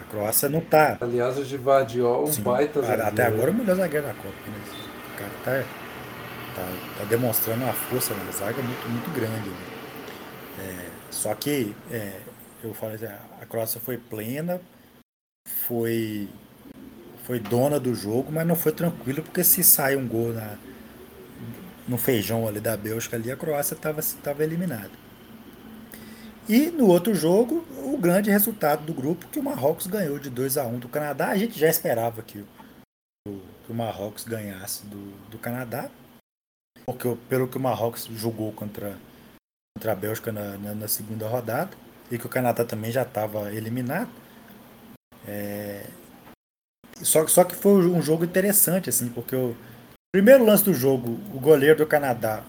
A 0.00 0.10
Croácia 0.10 0.48
não 0.48 0.62
tá. 0.62 0.96
Aliás, 0.98 1.36
o 1.36 1.44
Givadiol, 1.44 2.26
um 2.26 2.40
baita 2.40 2.80
zagueiro. 2.80 3.06
Até 3.06 3.26
agora 3.26 3.50
o 3.50 3.54
melhor 3.54 3.76
zagueiro 3.76 4.06
da 4.06 4.14
Copa. 4.14 4.28
Né? 4.46 4.64
O 5.12 5.18
cara 5.18 5.30
tá, 5.44 5.68
tá, 6.56 6.68
tá 7.00 7.04
demonstrando 7.04 7.64
uma 7.64 7.74
força 7.74 8.14
na 8.14 8.32
zaga 8.32 8.62
muito, 8.62 8.88
muito 8.88 9.14
grande. 9.14 9.50
Né? 9.50 9.56
É, 10.58 10.90
só 11.10 11.34
que 11.34 11.76
é, 11.90 12.18
eu 12.64 12.72
falei 12.72 12.94
assim, 12.94 13.14
a 13.42 13.44
Croácia 13.44 13.78
foi 13.78 13.98
plena, 13.98 14.58
foi 15.68 16.30
foi 17.24 17.38
dona 17.38 17.78
do 17.78 17.94
jogo, 17.94 18.32
mas 18.32 18.46
não 18.46 18.56
foi 18.56 18.72
tranquilo 18.72 19.22
porque 19.22 19.44
se 19.44 19.62
sai 19.62 19.96
um 19.96 20.06
gol 20.06 20.32
na, 20.32 20.56
no 21.86 21.96
feijão 21.96 22.46
ali 22.46 22.60
da 22.60 22.76
Bélgica 22.76 23.16
ali, 23.16 23.30
a 23.30 23.36
Croácia 23.36 23.74
estava 23.74 24.44
eliminada. 24.44 24.90
E 26.48 26.70
no 26.70 26.86
outro 26.88 27.14
jogo, 27.14 27.64
o 27.84 27.96
grande 27.96 28.30
resultado 28.30 28.84
do 28.84 28.92
grupo, 28.92 29.28
que 29.28 29.38
o 29.38 29.42
Marrocos 29.42 29.86
ganhou 29.86 30.18
de 30.18 30.28
2 30.28 30.58
a 30.58 30.66
1 30.66 30.80
do 30.80 30.88
Canadá. 30.88 31.28
A 31.28 31.38
gente 31.38 31.58
já 31.58 31.68
esperava 31.68 32.20
que 32.22 32.44
o, 33.28 33.40
que 33.64 33.70
o 33.70 33.74
Marrocos 33.74 34.24
ganhasse 34.24 34.84
do, 34.86 35.12
do 35.30 35.38
Canadá, 35.38 35.88
porque 36.84 37.16
pelo 37.28 37.46
que 37.46 37.56
o 37.56 37.60
Marrocos 37.60 38.06
jogou 38.06 38.52
contra 38.52 38.98
contra 39.74 39.92
a 39.92 39.94
Bélgica 39.96 40.30
na, 40.30 40.58
na, 40.58 40.74
na 40.74 40.88
segunda 40.88 41.26
rodada 41.26 41.70
e 42.10 42.18
que 42.18 42.26
o 42.26 42.28
Canadá 42.28 42.64
também 42.64 42.92
já 42.92 43.02
estava 43.02 43.52
eliminado. 43.52 44.10
É... 45.26 45.86
Só, 47.02 47.26
só 47.26 47.44
que 47.44 47.54
foi 47.54 47.72
um 47.72 48.00
jogo 48.00 48.24
interessante, 48.24 48.88
assim, 48.88 49.08
porque 49.08 49.34
o 49.34 49.54
primeiro 50.12 50.44
lance 50.44 50.64
do 50.64 50.72
jogo, 50.72 51.18
o 51.34 51.40
goleiro 51.40 51.78
do 51.78 51.86
Canadá 51.86 52.42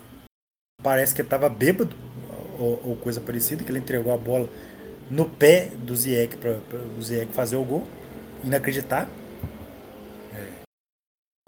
parece 0.81 1.15
que 1.15 1.21
estava 1.21 1.49
bêbado 1.49 1.95
ou, 2.59 2.81
ou, 2.83 2.95
coisa 2.97 3.19
parecida, 3.19 3.63
que 3.63 3.71
ele 3.71 3.79
entregou 3.79 4.13
a 4.13 4.17
bola 4.17 4.47
no 5.09 5.27
pé 5.27 5.71
do 5.75 5.95
Ziyech 5.95 6.37
para 6.37 6.59
o 6.97 7.01
Ziyech 7.01 7.31
fazer 7.31 7.55
o 7.55 7.63
gol. 7.63 7.87
Inacreditável. 8.43 9.13
É. 10.35 10.47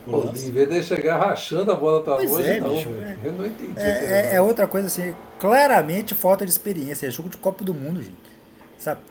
Pô, 0.03 0.23
em 0.23 0.51
vez 0.51 0.69
de 0.69 0.83
chegar 0.83 1.17
rachando 1.17 1.71
a 1.71 1.75
bola 1.75 2.03
para 2.03 2.23
longe, 2.23 2.49
é, 2.49 2.59
não, 2.59 2.69
bicho, 2.69 2.89
é. 2.89 3.17
eu 3.23 3.33
não 3.33 3.45
entendi. 3.45 3.73
É, 3.77 3.89
é, 3.89 4.35
é, 4.35 4.41
outra 4.41 4.65
coisa 4.65 4.87
assim, 4.87 5.13
claramente 5.39 6.15
falta 6.15 6.45
de 6.45 6.51
experiência. 6.51 7.07
É 7.07 7.11
jogo 7.11 7.29
de 7.29 7.37
Copa 7.37 7.63
do 7.63 7.73
Mundo, 7.73 8.01
gente. 8.01 8.15
Sabe? 8.77 9.01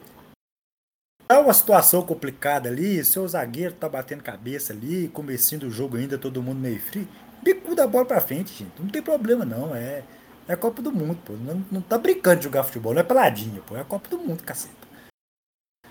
É 1.29 1.39
uma 1.39 1.55
situação 1.55 2.05
complicada 2.05 2.69
ali, 2.69 3.03
seu 3.05 3.27
zagueiro 3.27 3.75
tá 3.75 3.89
batendo 3.89 4.23
cabeça 4.23 4.73
ali, 4.73 5.09
começando 5.09 5.65
o 5.65 5.71
jogo 5.71 5.97
ainda, 5.97 6.19
todo 6.19 6.43
mundo 6.43 6.61
meio 6.61 6.81
frio. 6.81 7.09
Bico 7.43 7.75
da 7.75 7.87
bola 7.87 8.05
pra 8.05 8.21
frente, 8.21 8.53
gente. 8.53 8.81
Não 8.81 8.89
tem 8.89 9.03
problema 9.03 9.45
não, 9.45 9.75
é, 9.75 10.05
é 10.47 10.55
Copa 10.55 10.83
do 10.83 10.93
Mundo, 10.93 11.19
pô. 11.25 11.33
Não, 11.33 11.65
não 11.73 11.81
tá 11.81 11.97
brincando 11.97 12.39
de 12.39 12.45
jogar 12.45 12.65
futebol, 12.65 12.93
não 12.93 13.01
é 13.01 13.05
peladinha, 13.05 13.63
pô. 13.67 13.77
É 13.77 13.85
Copa 13.85 14.09
do 14.09 14.19
Mundo, 14.19 14.43
caceta. 14.43 14.85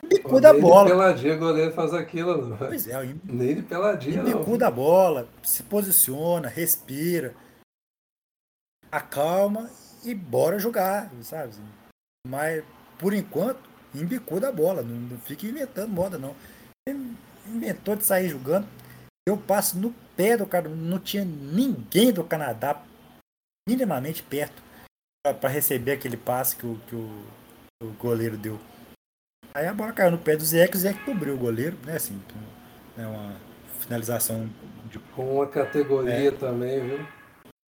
Bico 0.07 0.39
da 0.39 0.53
bola. 0.53 0.83
Nem 0.83 0.93
de 0.93 0.99
peladinha 0.99 1.37
goleiro 1.37 1.73
faz 1.73 1.93
aquilo, 1.93 2.49
não. 2.49 2.57
Pois 2.57 2.87
é, 2.87 2.95
eu... 2.95 3.15
nem 3.23 3.55
de 3.55 3.61
peladinha, 3.63 4.21
não. 4.21 4.39
Bico 4.39 4.57
da 4.57 4.69
bola, 4.69 5.27
se 5.41 5.63
posiciona, 5.63 6.47
respira, 6.47 7.33
acalma 8.91 9.69
e 10.03 10.13
bora 10.13 10.59
jogar, 10.59 11.11
sabe? 11.21 11.53
Mas, 12.27 12.63
por 12.99 13.13
enquanto, 13.13 13.72
embicou 14.01 14.39
da 14.39 14.51
bola. 14.51 14.81
Não, 14.81 14.95
não 14.95 15.17
fica 15.19 15.45
inventando 15.45 15.89
moda, 15.89 16.17
não. 16.17 16.35
Ele 16.87 17.15
inventou 17.47 17.95
de 17.95 18.03
sair 18.03 18.29
jogando. 18.29 18.67
Eu 19.27 19.37
passo 19.37 19.77
no 19.77 19.93
pé 20.15 20.37
do 20.37 20.45
cara. 20.45 20.67
Não 20.69 20.99
tinha 20.99 21.23
ninguém 21.23 22.11
do 22.11 22.23
Canadá 22.23 22.81
minimamente 23.67 24.21
perto 24.21 24.61
para 25.39 25.49
receber 25.49 25.93
aquele 25.93 26.17
passe 26.17 26.55
que 26.55 26.65
o, 26.65 26.77
que 26.87 26.95
o, 26.95 27.25
o, 27.81 27.87
goleiro 27.93 28.37
deu. 28.37 28.59
Aí 29.53 29.67
a 29.67 29.73
bola 29.73 29.93
caiu 29.93 30.11
no 30.11 30.17
pé 30.17 30.35
do 30.35 30.43
que 30.43 30.75
o 30.75 30.79
Zé 30.79 30.93
cobriu 30.93 31.35
o 31.35 31.37
goleiro, 31.37 31.77
né? 31.85 31.95
Assim, 31.95 32.21
é 32.97 33.05
uma 33.05 33.33
finalização 33.79 34.49
de... 34.89 34.99
com 34.99 35.35
uma 35.35 35.47
categoria 35.47 36.27
é, 36.27 36.31
também, 36.31 36.81
viu? 36.81 37.07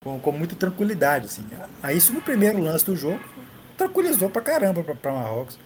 Com, 0.02 0.18
com 0.18 0.32
muita 0.32 0.56
tranquilidade, 0.56 1.26
assim. 1.26 1.46
Aí 1.82 1.96
isso 1.96 2.12
no 2.12 2.20
primeiro 2.20 2.58
lance 2.58 2.84
do 2.84 2.96
jogo 2.96 3.22
tranquilizou 3.76 4.30
pra 4.30 4.42
caramba 4.42 4.82
pra, 4.82 4.94
pra 4.94 5.12
Marrocos. 5.12 5.58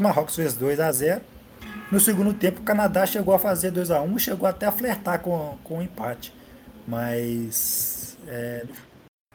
Marrocos 0.00 0.36
fez 0.36 0.54
2 0.54 0.80
a 0.80 0.90
0 0.90 1.20
No 1.90 2.00
segundo 2.00 2.32
tempo, 2.32 2.60
o 2.60 2.64
Canadá 2.64 3.04
chegou 3.04 3.34
a 3.34 3.38
fazer 3.38 3.70
2 3.70 3.90
a 3.90 4.00
1 4.00 4.16
e 4.16 4.20
chegou 4.20 4.48
até 4.48 4.64
a 4.64 4.72
flertar 4.72 5.20
com, 5.20 5.58
com 5.62 5.80
o 5.80 5.82
empate. 5.82 6.32
Mas. 6.88 8.16
É... 8.26 8.64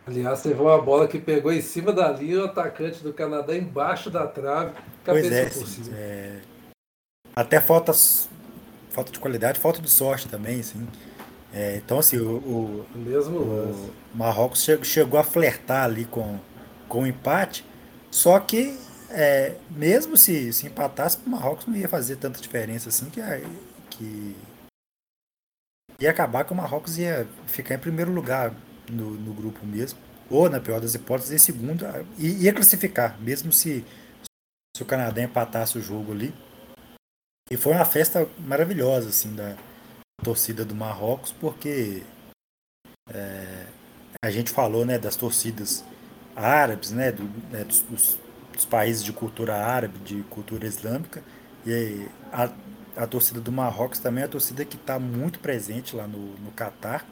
Aliás, 0.08 0.41
teve 0.41 0.60
uma 0.60 0.82
bola 0.82 1.08
que 1.08 1.20
pegou 1.20 1.53
em 1.53 1.62
cima 1.62 1.93
da 1.93 2.10
linha 2.10 2.41
o 2.41 2.45
atacante 2.45 3.03
do 3.03 3.14
Canadá 3.14 3.55
embaixo 3.55 4.10
da 4.10 4.26
trave. 4.26 4.72
Pois 5.05 5.32
é, 5.32 5.47
sim, 5.47 5.91
é, 5.93 6.39
Até 7.36 7.62
falta, 7.62 7.93
falta 8.89 9.12
de 9.12 9.20
qualidade, 9.20 9.60
falta 9.60 9.80
de 9.80 9.91
sorte 9.91 10.28
também, 10.28 10.64
sim. 10.64 10.88
É, 11.53 11.76
então, 11.76 11.99
assim, 11.99 12.18
o, 12.18 12.38
o, 12.38 12.86
Mesmo 12.95 13.38
o 13.38 13.91
Marrocos 14.16 14.64
chegou, 14.64 14.84
chegou 14.84 15.20
a 15.20 15.24
flertar 15.24 15.84
ali 15.84 16.05
com, 16.05 16.39
com 16.89 17.03
o 17.03 17.08
empate, 17.08 17.64
só 18.10 18.39
que 18.39 18.87
é, 19.10 19.58
mesmo 19.70 20.18
se, 20.18 20.51
se 20.51 20.68
empatasse, 20.68 21.18
o 21.26 21.30
Marrocos 21.30 21.66
não 21.66 21.76
ia 21.76 21.88
fazer 21.88 22.18
tanta 22.18 22.41
diferença 22.41 22.89
assim 22.89 23.10
que, 23.10 23.22
que 23.89 24.36
ia 25.99 26.12
acabar 26.12 26.43
que 26.43 26.53
o 26.53 26.55
Marrocos 26.55 26.97
ia 26.97 27.28
ficar 27.47 27.76
em 27.76 27.80
primeiro 27.80 28.12
lugar 28.12 28.53
no, 28.89 29.12
no 29.12 29.34
grupo 29.34 29.66
mesmo, 29.66 29.99
ou 30.30 30.49
na 30.49 30.60
pior 30.60 30.80
das 30.82 30.93
hipóteses, 30.93 31.32
em 31.32 31.38
segundo, 31.38 31.86
e 32.18 32.43
ia 32.43 32.53
classificar, 32.53 33.20
mesmo 33.22 33.51
se, 33.51 33.86
se 34.76 34.84
o 34.84 34.86
Canadá 34.86 35.22
empatasse 35.22 35.78
o 35.78 35.82
jogo 35.82 36.12
ali. 36.12 36.34
E 37.49 37.55
foi 37.55 37.74
uma 37.74 37.86
festa 37.86 38.28
maravilhosa 38.39 39.10
assim 39.10 39.34
da 39.34 39.55
torcida 40.22 40.66
do 40.66 40.76
Marrocos, 40.76 41.32
porque 41.32 42.03
é, 43.10 43.68
a 44.22 44.30
gente 44.30 44.51
falou 44.51 44.86
né, 44.86 44.99
das 44.99 45.16
torcidas 45.16 45.84
árabes, 46.36 46.91
né, 46.91 47.12
do, 47.12 47.24
né, 47.49 47.64
dos, 47.64 47.82
dos 47.82 48.20
dos 48.58 48.66
países 48.66 49.03
de 49.03 49.14
cultura 49.14 49.55
árabe, 49.55 49.99
de 49.99 50.24
cultura 50.24 50.66
islâmica. 50.66 51.24
E 51.66 52.08
a, 52.34 52.49
a 52.95 53.05
torcida 53.05 53.39
do 53.39 53.51
Marrocos 53.51 53.99
também 53.99 54.24
é 54.24 54.26
a 54.26 54.30
torcida 54.30 54.66
que 54.66 54.76
está 54.76 54.97
muito 54.97 55.39
presente 55.39 55.95
lá 55.95 56.08
no, 56.08 56.36
no 56.38 56.51
Catar. 56.51 57.05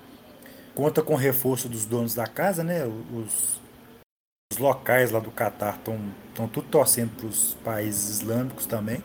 Conta 0.73 1.03
com 1.03 1.15
reforço 1.15 1.69
dos 1.69 1.85
donos 1.85 2.15
da 2.15 2.25
casa, 2.25 2.63
né? 2.63 2.83
Os, 2.85 3.61
os 4.51 4.57
locais 4.57 5.11
lá 5.11 5.19
do 5.19 5.29
Catar 5.29 5.75
estão 5.77 6.47
tudo 6.47 6.67
torcendo 6.67 7.15
para 7.15 7.27
os 7.27 7.53
países 7.63 8.09
islâmicos 8.09 8.65
também. 8.65 9.03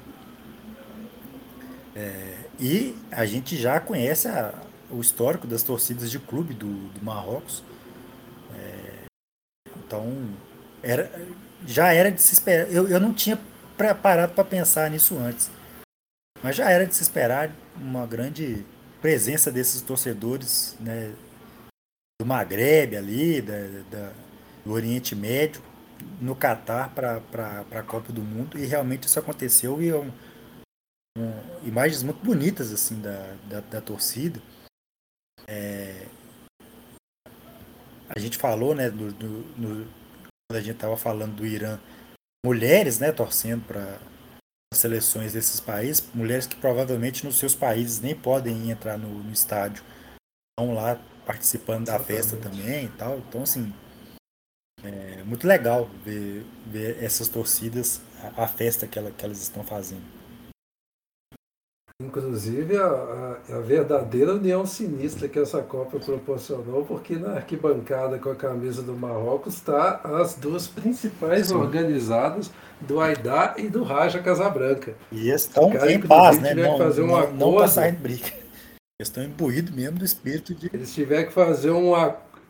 É, 1.94 2.38
e 2.58 2.96
a 3.10 3.26
gente 3.26 3.54
já 3.54 3.78
conhece 3.78 4.28
a, 4.28 4.54
o 4.90 4.98
histórico 5.00 5.46
das 5.46 5.62
torcidas 5.62 6.10
de 6.10 6.18
clube 6.18 6.54
do, 6.54 6.88
do 6.88 7.04
Marrocos. 7.04 7.62
É, 8.56 9.04
então, 9.76 10.30
era, 10.82 11.10
já 11.66 11.92
era 11.92 12.10
de 12.10 12.20
se 12.20 12.32
esperar. 12.32 12.70
Eu, 12.72 12.88
eu 12.88 13.00
não 13.00 13.12
tinha 13.12 13.38
preparado 13.76 14.34
para 14.34 14.44
pensar 14.44 14.90
nisso 14.90 15.16
antes. 15.18 15.50
Mas 16.42 16.56
já 16.56 16.70
era 16.70 16.86
de 16.86 16.94
se 16.94 17.02
esperar 17.02 17.50
uma 17.76 18.06
grande 18.06 18.64
presença 19.00 19.50
desses 19.50 19.80
torcedores 19.82 20.76
né, 20.80 21.14
do 22.20 22.26
Maghreb 22.26 22.96
ali, 22.96 23.40
da, 23.40 23.56
da, 23.90 24.12
do 24.64 24.72
Oriente 24.72 25.14
Médio, 25.14 25.62
no 26.20 26.34
Catar 26.34 26.90
para 26.94 27.64
a 27.70 27.82
Copa 27.82 28.12
do 28.12 28.22
Mundo. 28.22 28.58
E 28.58 28.66
realmente 28.66 29.06
isso 29.06 29.18
aconteceu 29.18 29.80
e 29.82 29.92
um, 29.92 30.10
um, 31.18 31.66
imagens 31.66 32.02
muito 32.02 32.24
bonitas 32.24 32.72
assim 32.72 33.00
da, 33.00 33.36
da, 33.48 33.60
da 33.60 33.80
torcida. 33.80 34.40
É, 35.46 36.06
a 38.08 38.18
gente 38.18 38.38
falou 38.38 38.74
né, 38.74 38.90
do, 38.90 39.12
quando 40.50 40.56
a 40.56 40.62
gente 40.62 40.74
estava 40.74 40.96
falando 40.96 41.36
do 41.36 41.46
Irã, 41.46 41.78
mulheres 42.44 42.98
né, 42.98 43.12
torcendo 43.12 43.64
para 43.64 44.00
as 44.74 44.80
seleções 44.80 45.32
desses 45.32 45.60
países, 45.60 46.04
mulheres 46.12 46.44
que 46.44 46.56
provavelmente 46.56 47.24
nos 47.24 47.38
seus 47.38 47.54
países 47.54 48.00
nem 48.00 48.16
podem 48.16 48.68
entrar 48.68 48.98
no, 48.98 49.22
no 49.22 49.32
estádio, 49.32 49.84
estão 50.50 50.74
lá 50.74 51.00
participando 51.24 51.86
da 51.86 52.00
festa 52.00 52.36
também 52.36 52.86
e 52.86 52.88
tal. 52.88 53.18
Então, 53.18 53.44
assim, 53.44 53.72
é 54.82 55.22
muito 55.22 55.46
legal 55.46 55.88
ver, 56.04 56.44
ver 56.66 57.00
essas 57.00 57.28
torcidas, 57.28 58.00
a, 58.20 58.42
a 58.42 58.48
festa 58.48 58.88
que, 58.88 58.98
ela, 58.98 59.12
que 59.12 59.24
elas 59.24 59.40
estão 59.40 59.62
fazendo. 59.62 60.19
Inclusive 62.00 62.78
a, 62.78 62.86
a, 62.86 63.56
a, 63.56 63.60
verdadeira 63.60 64.32
união 64.32 64.64
sinistra 64.64 65.28
que 65.28 65.38
essa 65.38 65.60
Copa 65.60 65.98
proporcionou, 65.98 66.82
porque 66.86 67.16
na 67.16 67.34
arquibancada 67.34 68.18
com 68.18 68.30
a 68.30 68.34
camisa 68.34 68.80
do 68.82 68.94
Marrocos 68.94 69.56
está 69.56 70.00
as 70.02 70.34
duas 70.34 70.66
principais 70.66 71.48
Sim. 71.48 71.56
organizadas 71.56 72.50
do 72.80 73.00
Aidá 73.00 73.54
e 73.58 73.68
do 73.68 73.82
Raja 73.82 74.18
Casabranca. 74.18 74.94
E 75.12 75.28
estão 75.28 75.70
cara, 75.70 75.92
em 75.92 76.00
paz, 76.00 76.40
né? 76.40 76.54
Não, 76.54 76.78
fazer 76.78 77.02
um 77.02 77.08
não, 77.08 77.16
acordo, 77.16 77.36
não 77.36 77.54
passar 77.56 77.90
em 77.90 77.94
briga. 77.94 78.28
Eles 78.98 79.08
estão 79.08 79.22
imbuídos 79.22 79.70
mesmo 79.70 79.98
do 79.98 80.04
espírito 80.04 80.54
de. 80.54 80.70
Eles 80.72 80.94
tiveram 80.94 81.26
que 81.26 81.32
fazer 81.32 81.70
um 81.70 81.94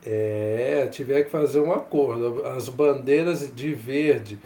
é, 0.07 0.89
tiver 0.93 1.25
que 1.25 1.31
fazer 1.31 1.61
um 1.61 1.73
acordo. 1.73 2.47
As 2.47 2.69
bandeiras 2.69 3.53
de 3.53 3.75
verde 3.75 4.39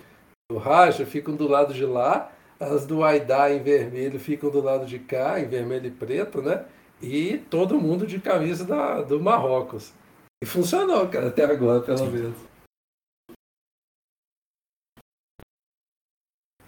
do 0.50 0.56
Raja 0.56 1.04
ficam 1.04 1.34
do 1.34 1.46
lado 1.46 1.74
de 1.74 1.84
lá 1.84 2.30
as 2.58 2.86
do 2.86 3.02
Aidá 3.02 3.52
em 3.52 3.62
vermelho 3.62 4.18
ficam 4.18 4.50
do 4.50 4.60
lado 4.60 4.86
de 4.86 4.98
cá, 4.98 5.40
em 5.40 5.48
vermelho 5.48 5.86
e 5.86 5.90
preto, 5.90 6.42
né? 6.42 6.64
E 7.02 7.38
todo 7.50 7.80
mundo 7.80 8.06
de 8.06 8.18
camisa 8.20 8.64
da, 8.64 9.02
do 9.02 9.20
Marrocos. 9.20 9.92
E 10.42 10.46
funcionou, 10.46 11.08
cara, 11.08 11.28
até 11.28 11.44
agora, 11.44 11.80
pelo 11.80 12.10
menos. 12.10 12.36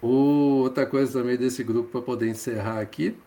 O, 0.01 0.63
outra 0.63 0.85
coisa 0.85 1.19
também 1.19 1.37
desse 1.37 1.63
grupo, 1.63 1.89
para 1.89 2.01
poder 2.01 2.29
encerrar 2.29 2.79
aqui, 2.79 3.17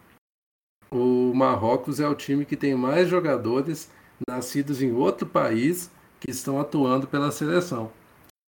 o 0.91 1.32
Marrocos 1.35 2.01
é 2.01 2.09
o 2.09 2.15
time 2.15 2.45
que 2.45 2.57
tem 2.57 2.74
mais 2.74 3.09
jogadores 3.09 3.91
nascidos 4.28 4.82
em 4.82 4.93
outro 4.93 5.27
país 5.27 5.91
que 6.19 6.31
estão 6.31 6.61
atuando 6.61 7.07
pela 7.07 7.31
seleção. 7.31 7.93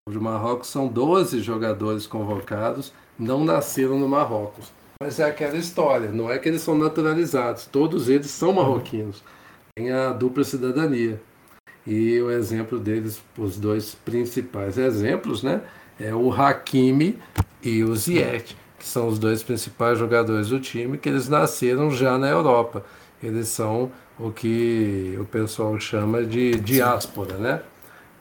Os 0.10 0.16
Marrocos 0.16 0.70
são 0.70 0.88
12 0.88 1.40
jogadores 1.40 2.08
convocados, 2.08 2.92
não 3.18 3.46
nasceram 3.46 4.00
no 4.00 4.08
Marrocos. 4.08 4.72
Mas 5.00 5.20
é 5.20 5.24
aquela 5.24 5.56
história, 5.56 6.12
não 6.12 6.32
é 6.32 6.40
que 6.40 6.50
eles 6.50 6.64
são 6.64 6.76
naturalizados, 6.76 7.68
todos 7.68 8.10
eles 8.10 8.32
são 8.32 8.52
marroquinos, 8.52 9.24
têm 9.76 9.92
a 9.92 10.12
dupla 10.12 10.44
cidadania. 10.44 11.22
E 11.86 12.20
o 12.22 12.32
exemplo 12.32 12.80
deles, 12.80 13.22
os 13.38 13.58
dois 13.60 13.94
principais 13.94 14.80
exemplos, 14.80 15.44
né, 15.44 15.62
é 16.00 16.14
o 16.14 16.34
Hakimi 16.34 17.20
e 17.62 17.84
o 17.84 17.96
Ziyech, 17.96 18.58
que 18.80 18.88
são 18.88 19.10
os 19.10 19.20
dois 19.20 19.44
principais 19.44 20.00
jogadores 20.00 20.48
do 20.48 20.60
time, 20.60 20.98
que 20.98 21.08
eles 21.08 21.30
nasceram 21.30 21.92
já 21.92 22.18
na 22.18 22.30
Europa. 22.30 22.84
Eles 23.22 23.48
são 23.50 23.92
o 24.18 24.32
que 24.32 25.16
o 25.22 25.26
pessoal 25.26 25.80
chama 25.80 26.24
de 26.26 26.56
diáspora, 26.56 27.38
né? 27.38 27.62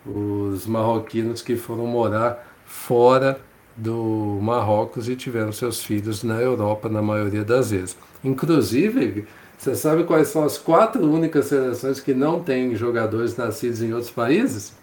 Os 0.09 0.66
marroquinos 0.66 1.43
que 1.43 1.56
foram 1.56 1.86
morar 1.86 2.47
fora 2.64 3.40
do 3.76 4.39
Marrocos 4.43 5.09
e 5.09 5.14
tiveram 5.14 5.52
seus 5.52 5.82
filhos 5.85 6.22
na 6.22 6.40
Europa 6.40 6.89
na 6.89 7.01
maioria 7.01 7.44
das 7.44 7.70
vezes. 7.70 7.97
Inclusive, 8.24 9.28
você 9.56 9.74
sabe 9.74 10.05
quais 10.05 10.28
são 10.28 10.44
as 10.44 10.59
quatro 10.59 11.05
únicas 11.05 11.47
seleções 11.47 12.01
que 12.01 12.14
não 12.14 12.43
têm 12.43 12.74
jogadores 12.74 13.36
nascidos 13.36 13.82
em 13.82 13.93
outros 13.93 14.10
países? 14.10 14.76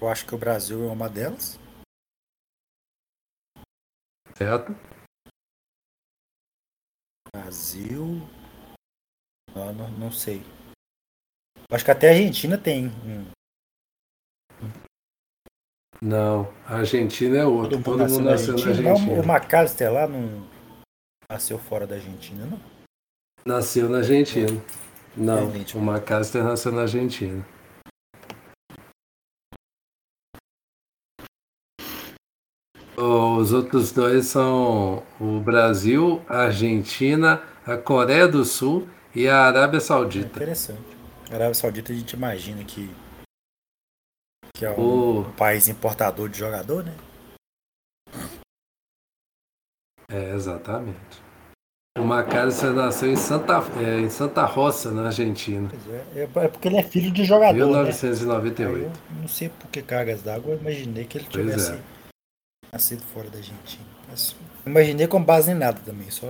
Eu 0.00 0.08
acho 0.08 0.26
que 0.26 0.34
o 0.34 0.38
Brasil 0.38 0.88
é 0.88 0.92
uma 0.92 1.08
delas. 1.08 1.58
Certo. 4.34 4.74
Brasil. 7.34 8.20
Não, 9.54 9.72
não, 9.72 9.90
não 9.92 10.12
sei. 10.12 10.42
Acho 11.70 11.84
que 11.84 11.90
até 11.90 12.08
a 12.08 12.12
Argentina 12.12 12.58
tem. 12.58 12.90
Não, 16.04 16.48
a 16.66 16.78
Argentina 16.78 17.38
é 17.38 17.46
outro. 17.46 17.80
Todo, 17.80 17.98
Todo 17.98 18.10
mundo 18.10 18.24
nasceu 18.24 18.56
na 18.56 18.66
Argentina. 18.66 18.92
Não, 18.92 19.20
o 19.20 19.24
McAllister 19.24 19.92
lá 19.92 20.08
não 20.08 20.42
nasceu 21.30 21.56
fora 21.60 21.86
da 21.86 21.94
Argentina, 21.94 22.44
não? 22.44 22.60
Nasceu 23.46 23.88
na 23.88 23.98
Argentina. 23.98 24.60
Não, 25.16 25.46
o 25.46 25.78
McAllister 25.78 26.42
nasceu 26.42 26.72
na 26.72 26.82
Argentina. 26.82 27.46
Os 32.96 33.52
outros 33.52 33.92
dois 33.92 34.26
são 34.26 35.04
o 35.20 35.38
Brasil, 35.38 36.20
a 36.28 36.46
Argentina, 36.46 37.42
a 37.64 37.76
Coreia 37.76 38.26
do 38.26 38.44
Sul 38.44 38.88
e 39.14 39.28
a 39.28 39.42
Arábia 39.42 39.78
Saudita. 39.78 40.26
É 40.26 40.30
interessante. 40.30 40.96
A 41.30 41.34
Arábia 41.34 41.54
Saudita 41.54 41.92
a 41.92 41.96
gente 41.96 42.12
imagina 42.12 42.64
que, 42.64 42.90
que 44.54 44.64
é 44.64 44.70
um, 44.70 45.20
o... 45.20 45.32
país 45.32 45.68
importador 45.68 46.28
de 46.28 46.38
jogador, 46.38 46.84
né? 46.84 46.94
É, 50.08 50.34
exatamente. 50.34 51.22
O 51.98 52.04
Macário 52.04 52.52
nasceu 52.72 53.10
em 53.10 53.16
Santa, 53.16 53.62
é, 53.78 54.00
em 54.00 54.08
Santa 54.08 54.44
Roça, 54.44 54.90
na 54.90 55.06
Argentina. 55.06 55.70
É, 56.14 56.20
é, 56.20 56.22
é, 56.22 56.48
porque 56.48 56.68
ele 56.68 56.78
é 56.78 56.82
filho 56.82 57.10
de 57.10 57.24
jogador. 57.24 57.54
1998. 57.54 58.86
Né? 58.86 58.92
não 59.20 59.28
sei 59.28 59.50
por 59.50 59.68
que 59.68 59.82
cargas 59.82 60.22
d'água, 60.22 60.54
eu 60.54 60.58
imaginei 60.58 61.04
que 61.04 61.18
ele 61.18 61.28
pois 61.30 61.44
tivesse. 61.44 61.72
É 61.72 61.80
nascido 62.72 63.02
fora 63.02 63.28
da 63.28 63.38
Argentina. 63.38 63.84
Mas 64.08 64.34
imaginei 64.64 65.06
com 65.06 65.22
base 65.22 65.50
em 65.50 65.54
nada 65.54 65.80
também, 65.84 66.10
só 66.10 66.26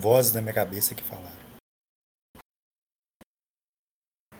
vozes 0.00 0.32
na 0.32 0.40
minha 0.40 0.54
cabeça 0.54 0.94
que 0.94 1.02
falaram. 1.02 1.37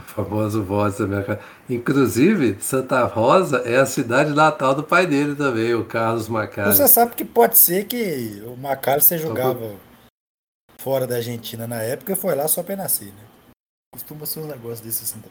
Famoso 0.09 0.63
voz 0.63 0.99
da 0.99 1.07
minha 1.07 1.23
casa. 1.23 1.41
Inclusive, 1.69 2.57
Santa 2.61 3.05
Rosa 3.05 3.59
é 3.59 3.77
a 3.77 3.87
cidade 3.87 4.33
natal 4.33 4.75
do 4.75 4.83
pai 4.83 5.07
dele 5.07 5.35
também, 5.35 5.75
o 5.75 5.85
Carlos 5.85 6.29
Macari. 6.29 6.75
Você 6.75 6.89
sabe 6.89 7.15
que 7.15 7.25
pode 7.25 7.59
ser 7.59 7.85
que 7.85 8.43
o 8.47 8.57
Macari 8.57 9.03
você 9.03 9.19
jogava 9.19 9.77
fora 10.81 11.07
da 11.07 11.17
Argentina 11.17 11.67
na 11.67 11.83
época 11.83 12.13
e 12.13 12.17
foi 12.17 12.35
lá 12.35 12.49
só 12.49 12.63
para 12.63 12.77
nascer, 12.77 13.07
né? 13.07 13.25
Costuma 13.95 14.27
ser 14.27 14.41
um 14.41 14.47
negócio 14.47 14.85
desse 14.85 15.05
assim. 15.05 15.23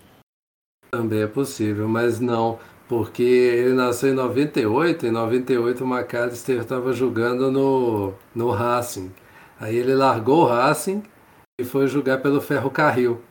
Também 0.91 1.21
é 1.21 1.27
possível, 1.27 1.87
mas 1.87 2.19
não 2.19 2.59
porque 2.87 3.23
ele 3.23 3.73
nasceu 3.73 4.11
em 4.11 4.15
98, 4.15 5.07
em 5.07 5.11
98 5.11 5.83
o 5.83 5.87
McAllister 5.87 6.61
estava 6.61 6.93
jogando 6.93 7.51
no, 7.51 8.13
no 8.33 8.49
Racing. 8.51 9.11
Aí 9.59 9.75
ele 9.75 9.93
largou 9.93 10.43
o 10.43 10.47
Racing 10.47 11.03
e 11.59 11.65
foi 11.65 11.87
jogar 11.87 12.19
pelo 12.19 12.39
Ferrocarril. 12.39 13.21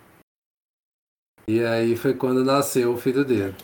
E 1.48 1.64
aí 1.64 1.96
foi 1.96 2.12
quando 2.12 2.44
nasceu 2.44 2.92
o 2.92 2.98
filho 2.98 3.24
dele. 3.24 3.54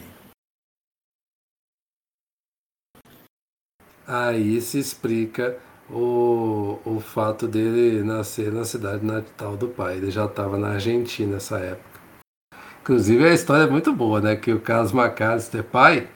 Aí 4.06 4.60
se 4.60 4.78
explica 4.78 5.58
o, 5.90 6.78
o 6.84 7.00
fato 7.00 7.48
dele 7.48 8.04
nascer 8.04 8.52
na 8.52 8.64
cidade 8.64 9.04
natal 9.04 9.56
do 9.56 9.68
pai. 9.68 9.96
Ele 9.96 10.12
já 10.12 10.26
estava 10.26 10.56
na 10.56 10.74
Argentina 10.74 11.34
nessa 11.34 11.58
época. 11.58 12.00
Inclusive 12.82 13.24
a 13.24 13.34
história 13.34 13.64
é 13.64 13.70
muito 13.70 13.92
boa, 13.92 14.20
né? 14.20 14.36
Que 14.36 14.52
o 14.52 14.60
Carlos 14.60 14.92
McAllister, 14.92 15.64
pai, 15.64 16.08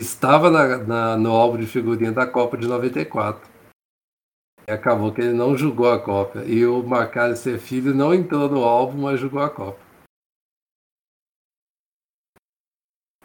estava 0.00 0.50
na, 0.50 0.78
na, 0.78 1.16
no 1.16 1.32
álbum 1.32 1.58
de 1.58 1.66
figurinha 1.66 2.12
da 2.12 2.26
Copa 2.26 2.56
de 2.56 2.68
94. 2.68 3.48
E 4.68 4.70
acabou 4.70 5.12
que 5.12 5.20
ele 5.20 5.32
não 5.32 5.56
jogou 5.56 5.90
a 5.90 5.98
Copa. 5.98 6.44
E 6.44 6.64
o 6.64 6.78
McAllister 6.80 7.58
filho 7.58 7.92
não 7.92 8.14
entrou 8.14 8.48
no 8.48 8.62
álbum, 8.62 9.02
mas 9.02 9.18
jogou 9.18 9.40
a 9.40 9.50
Copa. 9.50 9.87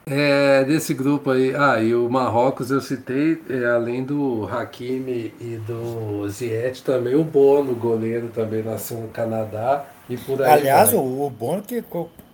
É, 0.05 0.65
desse 0.65 0.93
grupo 0.93 1.31
aí, 1.31 1.55
ah, 1.55 1.81
e 1.81 1.95
o 1.95 2.09
Marrocos 2.09 2.69
eu 2.71 2.81
citei, 2.81 3.41
é, 3.49 3.65
além 3.67 4.03
do 4.03 4.45
Hakimi 4.45 5.33
e 5.39 5.55
do 5.65 6.27
Ziyech, 6.27 6.83
também 6.83 7.15
o 7.15 7.23
Bono, 7.23 7.73
goleiro, 7.73 8.27
também 8.29 8.61
nasceu 8.61 8.97
no 8.97 9.07
Canadá 9.07 9.87
e 10.09 10.17
por 10.17 10.43
aí. 10.43 10.51
Aliás, 10.51 10.91
o, 10.93 10.99
o 10.99 11.29
Bono 11.29 11.63
que 11.63 11.81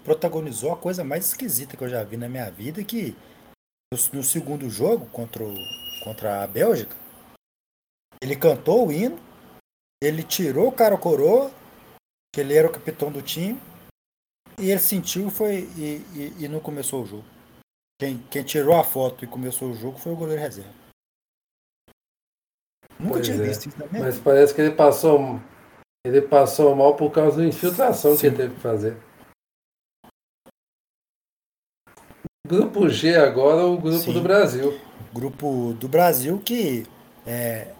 protagonizou 0.03 0.71
a 0.71 0.77
coisa 0.77 1.03
mais 1.03 1.27
esquisita 1.27 1.77
que 1.77 1.83
eu 1.83 1.89
já 1.89 2.03
vi 2.03 2.17
na 2.17 2.27
minha 2.27 2.49
vida, 2.49 2.83
que 2.83 3.15
no, 4.13 4.23
segundo 4.23 4.67
jogo 4.67 5.05
contra, 5.07 5.43
o, 5.43 5.55
contra 6.03 6.43
a 6.43 6.47
Bélgica, 6.47 6.95
ele 8.19 8.35
cantou 8.35 8.87
o 8.87 8.91
hino, 8.91 9.19
ele 10.03 10.23
tirou 10.23 10.69
o 10.69 10.71
cara 10.71 10.97
coroa, 10.97 11.51
que 12.33 12.41
ele 12.41 12.55
era 12.55 12.67
o 12.67 12.71
capitão 12.71 13.11
do 13.11 13.21
time, 13.21 13.61
e 14.59 14.71
ele 14.71 14.79
sentiu 14.79 15.29
foi, 15.29 15.69
e, 15.77 16.01
e, 16.15 16.45
e 16.45 16.47
não 16.47 16.59
começou 16.59 17.03
o 17.03 17.05
jogo. 17.05 17.38
Quem, 17.99 18.17
quem 18.29 18.43
tirou 18.43 18.79
a 18.79 18.83
foto 18.83 19.25
e 19.25 19.27
começou 19.27 19.69
o 19.69 19.75
jogo 19.75 19.99
foi 19.99 20.13
o 20.13 20.15
goleiro 20.15 20.41
reserva. 20.41 20.73
Nunca 22.97 23.15
pois 23.15 23.25
tinha 23.27 23.37
é. 23.37 23.47
visto 23.47 23.67
isso 23.67 23.77
na 23.77 23.87
minha 23.87 24.03
Mas 24.03 24.19
parece 24.19 24.55
que 24.55 24.61
ele 24.61 24.73
passou, 24.73 25.19
ele 26.05 26.21
passou 26.21 26.73
mal 26.73 26.95
por 26.95 27.11
causa 27.11 27.37
da 27.37 27.45
infiltração 27.45 28.15
Sim. 28.15 28.19
que 28.19 28.27
ele 28.27 28.37
teve 28.37 28.55
que 28.55 28.61
fazer. 28.61 28.97
Grupo 32.47 32.87
G 32.87 33.17
agora, 33.17 33.65
o 33.65 33.77
grupo 33.77 33.97
Sim. 33.97 34.13
do 34.13 34.21
Brasil. 34.21 34.79
Grupo 35.13 35.73
do 35.73 35.89
Brasil 35.89 36.39
que 36.39 36.85
é, 37.27 37.75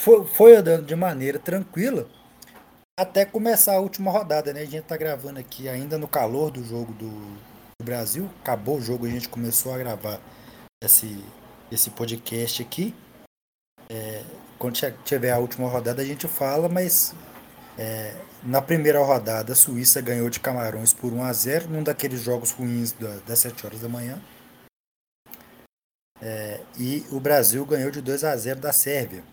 foi, 0.00 0.24
foi 0.24 0.56
andando 0.56 0.86
de 0.86 0.96
maneira 0.96 1.38
tranquila 1.38 2.08
até 3.00 3.24
começar 3.24 3.76
a 3.76 3.80
última 3.80 4.10
rodada, 4.10 4.52
né? 4.52 4.60
A 4.60 4.66
gente 4.66 4.84
tá 4.84 4.94
gravando 4.94 5.40
aqui 5.40 5.70
ainda 5.70 5.96
no 5.96 6.06
calor 6.06 6.50
do 6.50 6.62
jogo 6.62 6.92
do, 6.92 7.08
do 7.08 7.84
Brasil. 7.84 8.28
Acabou 8.42 8.76
o 8.76 8.80
jogo, 8.82 9.06
a 9.06 9.08
gente 9.08 9.26
começou 9.26 9.72
a 9.72 9.78
gravar 9.78 10.20
esse, 10.84 11.24
esse 11.72 11.88
podcast 11.90 12.60
aqui. 12.60 12.94
É, 13.88 14.22
quando 14.58 14.78
tiver 15.02 15.30
a 15.30 15.38
última 15.38 15.66
rodada 15.66 16.02
a 16.02 16.04
gente 16.04 16.28
fala, 16.28 16.68
mas 16.68 17.14
é, 17.78 18.14
na 18.42 18.60
primeira 18.60 19.02
rodada, 19.02 19.54
a 19.54 19.56
Suíça 19.56 20.02
ganhou 20.02 20.28
de 20.28 20.38
Camarões 20.38 20.92
por 20.92 21.10
1 21.10 21.24
a 21.24 21.32
0 21.32 21.70
num 21.70 21.82
daqueles 21.82 22.20
jogos 22.20 22.50
ruins 22.50 22.92
da, 22.92 23.16
das 23.26 23.38
7 23.38 23.64
horas 23.64 23.80
da 23.80 23.88
manhã. 23.88 24.20
É, 26.20 26.60
e 26.78 27.06
o 27.10 27.18
Brasil 27.18 27.64
ganhou 27.64 27.90
de 27.90 28.02
2 28.02 28.24
a 28.24 28.36
0 28.36 28.60
da 28.60 28.74
Sérvia. 28.74 29.24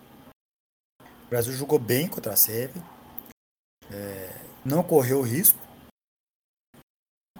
O 1.26 1.28
Brasil 1.28 1.52
jogou 1.52 1.78
bem 1.78 2.08
contra 2.08 2.32
a 2.32 2.36
Sérvia, 2.36 2.82
é, 3.92 4.30
não 4.64 4.82
correu 4.82 5.22
risco. 5.22 5.58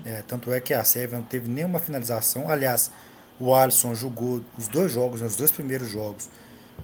É, 0.04 0.22
tanto 0.22 0.52
é 0.52 0.60
que 0.60 0.72
a 0.72 0.84
Sérvia 0.84 1.18
não 1.18 1.24
teve 1.24 1.48
nenhuma 1.48 1.78
finalização. 1.78 2.48
Aliás, 2.48 2.90
o 3.40 3.54
Alisson 3.54 3.94
jogou 3.94 4.42
os 4.56 4.68
dois 4.68 4.92
jogos, 4.92 5.22
os 5.22 5.36
dois 5.36 5.50
primeiros 5.50 5.88
jogos, 5.88 6.28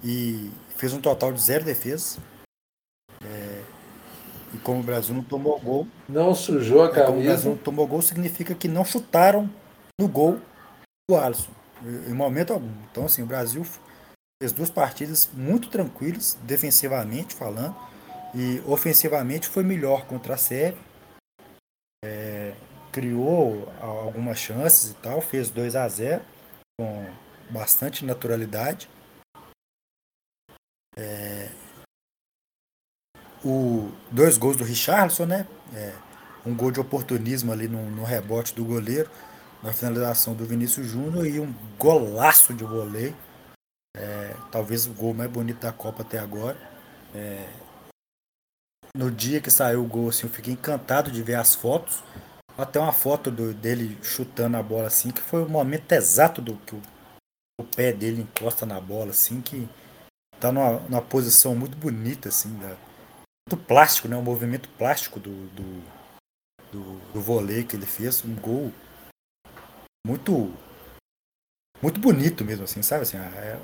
e 0.03 0.51
fez 0.75 0.93
um 0.93 1.01
total 1.01 1.31
de 1.31 1.41
zero 1.41 1.63
defesas. 1.63 2.19
É, 3.23 3.63
e 4.53 4.57
como 4.59 4.79
o 4.79 4.83
Brasil 4.83 5.15
não 5.15 5.23
tomou 5.23 5.59
gol. 5.59 5.87
Não 6.07 6.35
sujou 6.35 6.83
a 6.83 6.89
camisa. 6.89 7.03
É, 7.03 7.05
como 7.07 7.19
o 7.19 7.23
Brasil 7.23 7.51
não 7.51 7.57
tomou 7.57 7.87
gol, 7.87 8.01
significa 8.01 8.53
que 8.53 8.67
não 8.67 8.85
chutaram 8.85 9.49
no 9.99 10.07
gol 10.07 10.39
o 11.09 11.15
Alisson. 11.15 11.51
Em 12.07 12.13
momento 12.13 12.53
algum. 12.53 12.71
Então, 12.91 13.05
assim, 13.05 13.21
o 13.21 13.25
Brasil 13.25 13.65
fez 14.41 14.51
duas 14.51 14.69
partidas 14.69 15.29
muito 15.33 15.69
tranquilas, 15.69 16.37
defensivamente 16.43 17.35
falando. 17.35 17.75
E 18.35 18.61
ofensivamente 18.65 19.47
foi 19.47 19.63
melhor 19.63 20.05
contra 20.05 20.33
a 20.33 20.37
Sérvia. 20.37 20.83
É, 22.03 22.53
criou 22.91 23.71
algumas 23.79 24.37
chances 24.37 24.91
e 24.91 24.93
tal. 24.95 25.21
Fez 25.21 25.49
2 25.49 25.75
a 25.75 25.87
0 25.87 26.21
com 26.77 27.05
bastante 27.49 28.05
naturalidade. 28.05 28.89
É, 30.97 31.49
o 33.43 33.91
dois 34.11 34.37
gols 34.37 34.57
do 34.57 34.63
Richardson, 34.63 35.25
né? 35.25 35.47
É, 35.73 35.93
um 36.45 36.55
gol 36.55 36.71
de 36.71 36.79
oportunismo 36.79 37.51
ali 37.51 37.67
no, 37.67 37.89
no, 37.89 38.03
rebote 38.03 38.53
do 38.53 38.65
goleiro, 38.65 39.09
na 39.63 39.71
finalização 39.71 40.33
do 40.33 40.45
Vinícius 40.45 40.87
Júnior 40.87 41.25
e 41.25 41.39
um 41.39 41.53
golaço 41.77 42.53
de 42.53 42.63
voleio. 42.63 43.15
É, 43.95 44.35
talvez 44.51 44.87
o 44.87 44.93
gol 44.93 45.13
mais 45.13 45.29
bonito 45.29 45.59
da 45.59 45.71
Copa 45.71 46.01
até 46.01 46.19
agora. 46.19 46.57
É, 47.13 47.47
no 48.95 49.11
dia 49.11 49.41
que 49.41 49.51
saiu 49.51 49.83
o 49.83 49.87
gol, 49.87 50.09
assim, 50.09 50.25
eu 50.25 50.33
fiquei 50.33 50.53
encantado 50.53 51.11
de 51.11 51.21
ver 51.21 51.35
as 51.35 51.53
fotos. 51.53 52.01
Até 52.57 52.79
uma 52.79 52.93
foto 52.93 53.29
do, 53.29 53.53
dele 53.53 53.97
chutando 54.01 54.55
a 54.55 54.63
bola 54.63 54.87
assim, 54.87 55.11
que 55.11 55.21
foi 55.21 55.43
o 55.43 55.49
momento 55.49 55.91
exato 55.91 56.41
do 56.41 56.55
que 56.57 56.73
o, 56.73 56.81
o 57.59 57.63
pé 57.65 57.91
dele 57.91 58.21
encosta 58.21 58.65
na 58.65 58.79
bola, 58.79 59.11
assim, 59.11 59.41
que 59.41 59.67
tá 60.39 60.53
numa, 60.53 60.79
numa 60.79 61.01
posição 61.01 61.53
muito 61.53 61.75
bonita, 61.75 62.29
assim, 62.29 62.57
da, 62.57 62.77
muito 63.47 63.65
plástico, 63.67 64.07
né? 64.07 64.15
Um 64.15 64.23
movimento 64.23 64.69
plástico 64.69 65.19
do, 65.19 65.47
do, 65.47 65.83
do, 66.71 66.99
do 67.13 67.21
vôlei 67.21 67.65
que 67.65 67.75
ele 67.75 67.85
fez, 67.85 68.23
um 68.23 68.35
gol 68.35 68.71
muito 70.07 70.53
muito 71.81 71.99
bonito 71.99 72.45
mesmo, 72.45 72.63
assim, 72.63 72.81
sabe? 72.81 73.03
Assim, 73.03 73.17
é, 73.17 73.59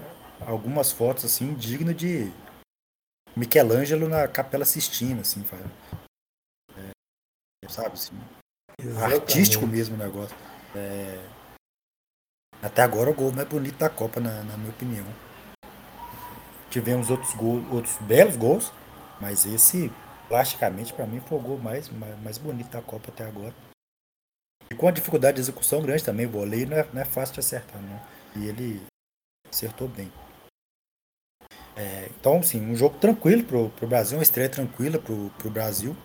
algumas 0.45 0.91
fotos 0.91 1.23
assim 1.23 1.53
digno 1.53 1.93
de 1.93 2.31
Michelangelo 3.35 4.09
na 4.09 4.27
Capela 4.27 4.65
Sistina, 4.65 5.21
assim, 5.21 5.43
é, 6.75 7.69
sabe? 7.69 7.93
Assim, 7.93 8.19
artístico 9.01 9.65
mesmo 9.65 9.95
o 9.95 9.99
negócio. 9.99 10.35
É, 10.75 11.17
até 12.61 12.83
agora 12.83 13.09
o 13.09 13.13
gol 13.13 13.31
mais 13.31 13.47
bonito 13.47 13.77
da 13.77 13.89
Copa, 13.89 14.19
na, 14.19 14.43
na 14.43 14.57
minha 14.57 14.69
opinião. 14.69 15.05
Tivemos 16.69 17.09
outros 17.09 17.33
gols, 17.33 17.65
outros 17.71 17.97
belos 17.97 18.37
gols, 18.37 18.71
mas 19.19 19.45
esse, 19.45 19.91
plasticamente, 20.27 20.93
para 20.93 21.07
mim, 21.07 21.19
foi 21.21 21.37
o 21.37 21.41
gol 21.41 21.57
mais, 21.57 21.89
mais, 21.89 22.21
mais, 22.21 22.37
bonito 22.37 22.69
da 22.69 22.81
Copa 22.81 23.09
até 23.09 23.25
agora. 23.25 23.53
E 24.69 24.75
com 24.75 24.87
a 24.87 24.91
dificuldade 24.91 25.35
de 25.35 25.41
execução 25.41 25.81
grande 25.81 26.03
também, 26.03 26.25
o 26.25 26.29
voleio 26.29 26.69
não 26.69 26.77
é, 26.77 26.87
não 26.93 27.01
é 27.01 27.05
fácil 27.05 27.33
de 27.33 27.39
acertar, 27.39 27.81
não. 27.81 27.99
E 28.35 28.47
ele 28.47 28.81
acertou 29.49 29.87
bem. 29.87 30.11
É, 31.75 32.09
então, 32.19 32.43
sim, 32.43 32.61
um 32.61 32.75
jogo 32.75 32.97
tranquilo 32.97 33.43
pro, 33.43 33.69
pro 33.69 33.87
Brasil, 33.87 34.17
uma 34.17 34.23
estreia 34.23 34.49
tranquila 34.49 34.99
pro, 34.99 35.31
pro 35.37 35.49
Brasil. 35.49 35.95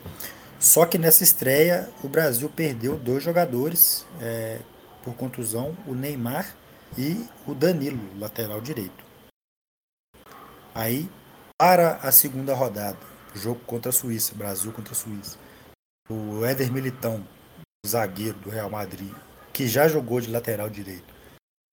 Só 0.58 0.86
que 0.86 0.96
nessa 0.96 1.22
estreia 1.22 1.88
o 2.02 2.08
Brasil 2.08 2.48
perdeu 2.48 2.98
dois 2.98 3.22
jogadores 3.22 4.06
é, 4.20 4.58
por 5.02 5.14
contusão, 5.14 5.76
o 5.86 5.94
Neymar 5.94 6.54
e 6.96 7.26
o 7.46 7.54
Danilo, 7.54 8.00
lateral 8.18 8.60
direito. 8.60 9.04
Aí, 10.74 11.08
para 11.58 11.96
a 11.96 12.12
segunda 12.12 12.54
rodada, 12.54 12.98
jogo 13.34 13.60
contra 13.66 13.90
a 13.90 13.92
Suíça, 13.92 14.34
Brasil 14.34 14.72
contra 14.72 14.92
a 14.92 14.96
Suíça, 14.96 15.38
o 16.08 16.44
Éder 16.44 16.72
Militão, 16.72 17.26
zagueiro 17.86 18.38
do 18.38 18.50
Real 18.50 18.70
Madrid, 18.70 19.12
que 19.52 19.66
já 19.66 19.88
jogou 19.88 20.20
de 20.20 20.30
lateral 20.30 20.68
direito, 20.68 21.14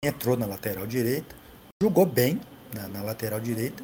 entrou 0.03 0.37
na 0.37 0.45
lateral 0.45 0.85
direita, 0.87 1.35
jogou 1.81 2.05
bem 2.05 2.41
na, 2.73 2.87
na 2.87 3.01
lateral 3.01 3.39
direita 3.39 3.83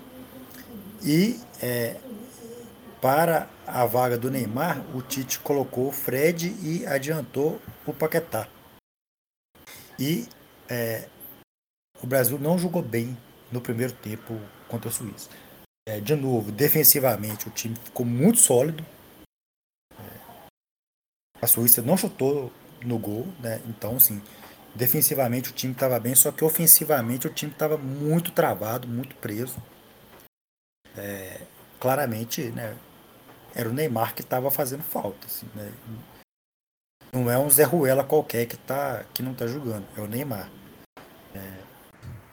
e 1.04 1.40
é, 1.62 2.00
para 3.02 3.50
a 3.66 3.86
vaga 3.86 4.18
do 4.18 4.30
Neymar, 4.30 4.84
o 4.96 5.02
Tite 5.02 5.40
colocou 5.40 5.88
o 5.88 5.92
Fred 5.92 6.50
e 6.62 6.86
adiantou 6.86 7.62
o 7.86 7.94
Paquetá. 7.94 8.48
E 9.98 10.28
é, 10.70 11.08
o 12.02 12.08
Brasil 12.08 12.38
não 12.38 12.58
jogou 12.58 12.82
bem 12.82 13.18
no 13.52 13.62
primeiro 13.62 13.94
tempo 13.94 14.40
contra 14.68 14.90
a 14.90 14.94
Suíça. 14.94 15.30
É, 15.88 16.00
de 16.00 16.16
novo, 16.16 16.52
defensivamente 16.52 17.48
o 17.48 17.52
time 17.52 17.76
ficou 17.76 18.06
muito 18.06 18.40
sólido. 18.40 18.86
É, 19.98 20.48
a 21.42 21.48
Suíça 21.48 21.82
não 21.82 21.96
chutou 21.96 22.52
no 22.84 22.98
gol, 22.98 23.28
né? 23.40 23.62
então 23.66 23.96
assim, 23.96 24.22
defensivamente 24.80 25.50
o 25.50 25.54
time 25.54 25.74
estava 25.74 26.00
bem, 26.00 26.16
só 26.16 26.32
que 26.32 26.44
ofensivamente 26.44 27.28
o 27.28 27.30
time 27.30 27.52
estava 27.52 27.78
muito 27.78 28.32
travado, 28.32 28.88
muito 28.88 29.14
preso. 29.18 29.62
É, 30.98 31.42
claramente, 31.80 32.44
né, 32.52 32.78
era 33.54 33.70
o 33.70 33.74
Neymar 33.74 34.16
que 34.16 34.22
estava 34.22 34.50
fazendo 34.50 34.82
falta. 34.82 35.28
Assim, 35.28 35.48
né? 35.54 35.70
Não 37.12 37.30
é 37.30 37.38
um 37.38 37.50
Zé 37.50 37.64
Ruela 37.64 38.06
qualquer 38.06 38.46
que, 38.46 38.56
tá, 38.56 39.04
que 39.14 39.22
não 39.22 39.34
está 39.34 39.46
jogando, 39.48 39.86
é 39.98 40.02
o 40.02 40.08
Neymar. 40.08 40.50
É, 41.36 41.40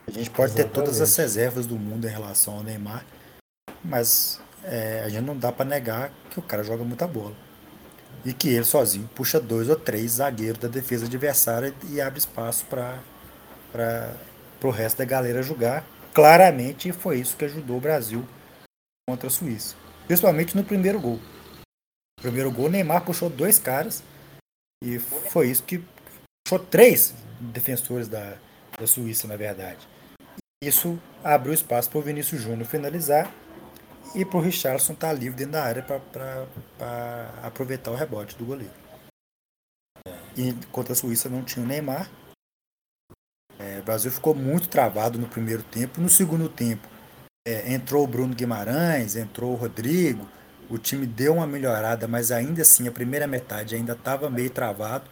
a 0.07 0.11
gente 0.13 0.31
pode 0.31 0.53
Exatamente. 0.53 0.55
ter 0.55 0.69
todas 0.69 1.01
as 1.01 1.17
reservas 1.17 1.67
do 1.67 1.77
mundo 1.77 2.07
em 2.07 2.11
relação 2.11 2.59
ao 2.59 2.63
Neymar, 2.63 3.05
mas 3.85 4.41
é, 4.63 5.03
a 5.05 5.09
gente 5.09 5.25
não 5.25 5.37
dá 5.37 5.51
para 5.51 5.65
negar 5.65 6.13
que 6.31 6.39
o 6.39 6.43
cara 6.43 6.63
joga 6.63 6.85
muita 6.85 7.09
bola. 7.09 7.35
E 8.25 8.33
que 8.33 8.49
ele 8.49 8.65
sozinho 8.65 9.09
puxa 9.15 9.39
dois 9.39 9.69
ou 9.69 9.77
três 9.77 10.13
zagueiros 10.13 10.59
da 10.59 10.69
defesa 10.69 11.07
adversária 11.07 11.73
e 11.91 12.01
abre 12.01 12.19
espaço 12.19 12.65
para 12.67 13.01
o 14.63 14.71
resto 14.71 14.99
da 14.99 15.05
galera 15.05 15.43
jogar. 15.43 15.85
Claramente 16.13 16.91
foi 16.93 17.21
isso 17.21 17.37
que 17.37 17.45
ajudou 17.45 17.77
o 17.77 17.81
Brasil 17.81 18.27
contra 19.09 19.29
a 19.29 19.31
Suíça. 19.31 19.77
Principalmente 20.07 20.57
no 20.57 20.65
primeiro 20.65 20.99
gol. 20.99 21.21
No 22.19 22.23
primeiro 22.23 22.51
gol, 22.51 22.69
Neymar 22.69 23.05
puxou 23.05 23.31
dois 23.31 23.59
caras. 23.59 24.03
E 24.83 24.99
foi 24.99 25.51
isso 25.51 25.63
que 25.63 25.85
puxou 26.45 26.65
três 26.67 27.15
defensores 27.39 28.09
da, 28.09 28.37
da 28.79 28.87
Suíça, 28.87 29.29
na 29.29 29.37
verdade. 29.37 29.87
Isso 30.65 30.99
abriu 31.23 31.53
espaço 31.55 31.91
para 31.91 31.99
o 31.99 32.03
Vinícius 32.03 32.41
Júnior 32.41 32.67
finalizar 32.67 33.33
e 34.17 34.25
para 34.25 34.39
o 34.39 34.41
Richardson 34.41 34.95
estar 34.95 35.09
tá 35.09 35.13
livre 35.13 35.37
dentro 35.37 35.53
da 35.53 35.63
área 35.63 35.83
para 35.83 37.31
aproveitar 37.43 37.91
o 37.91 37.95
rebote 37.95 38.35
do 38.37 38.47
goleiro. 38.47 38.73
E 40.35 40.55
contra 40.73 40.95
a 40.95 40.97
Suíça 40.97 41.29
não 41.29 41.45
tinha 41.45 41.65
o 41.65 41.69
Neymar. 41.69 42.11
É, 43.59 43.79
o 43.79 43.83
Brasil 43.83 44.11
ficou 44.11 44.35
muito 44.35 44.69
travado 44.69 45.19
no 45.19 45.29
primeiro 45.29 45.63
tempo. 45.63 46.01
No 46.01 46.09
segundo 46.09 46.49
tempo, 46.49 46.89
é, 47.47 47.73
entrou 47.73 48.05
o 48.05 48.07
Bruno 48.07 48.35
Guimarães, 48.35 49.17
entrou 49.17 49.53
o 49.53 49.57
Rodrigo, 49.57 50.27
o 50.71 50.79
time 50.79 51.07
deu 51.07 51.35
uma 51.35 51.47
melhorada, 51.47 52.09
mas 52.09 52.33
ainda 52.33 52.63
assim 52.63 52.89
a 52.89 52.93
primeira 52.93 53.27
metade 53.27 53.75
ainda 53.75 53.93
estava 53.93 54.31
meio 54.31 54.51
travado. 54.51 55.11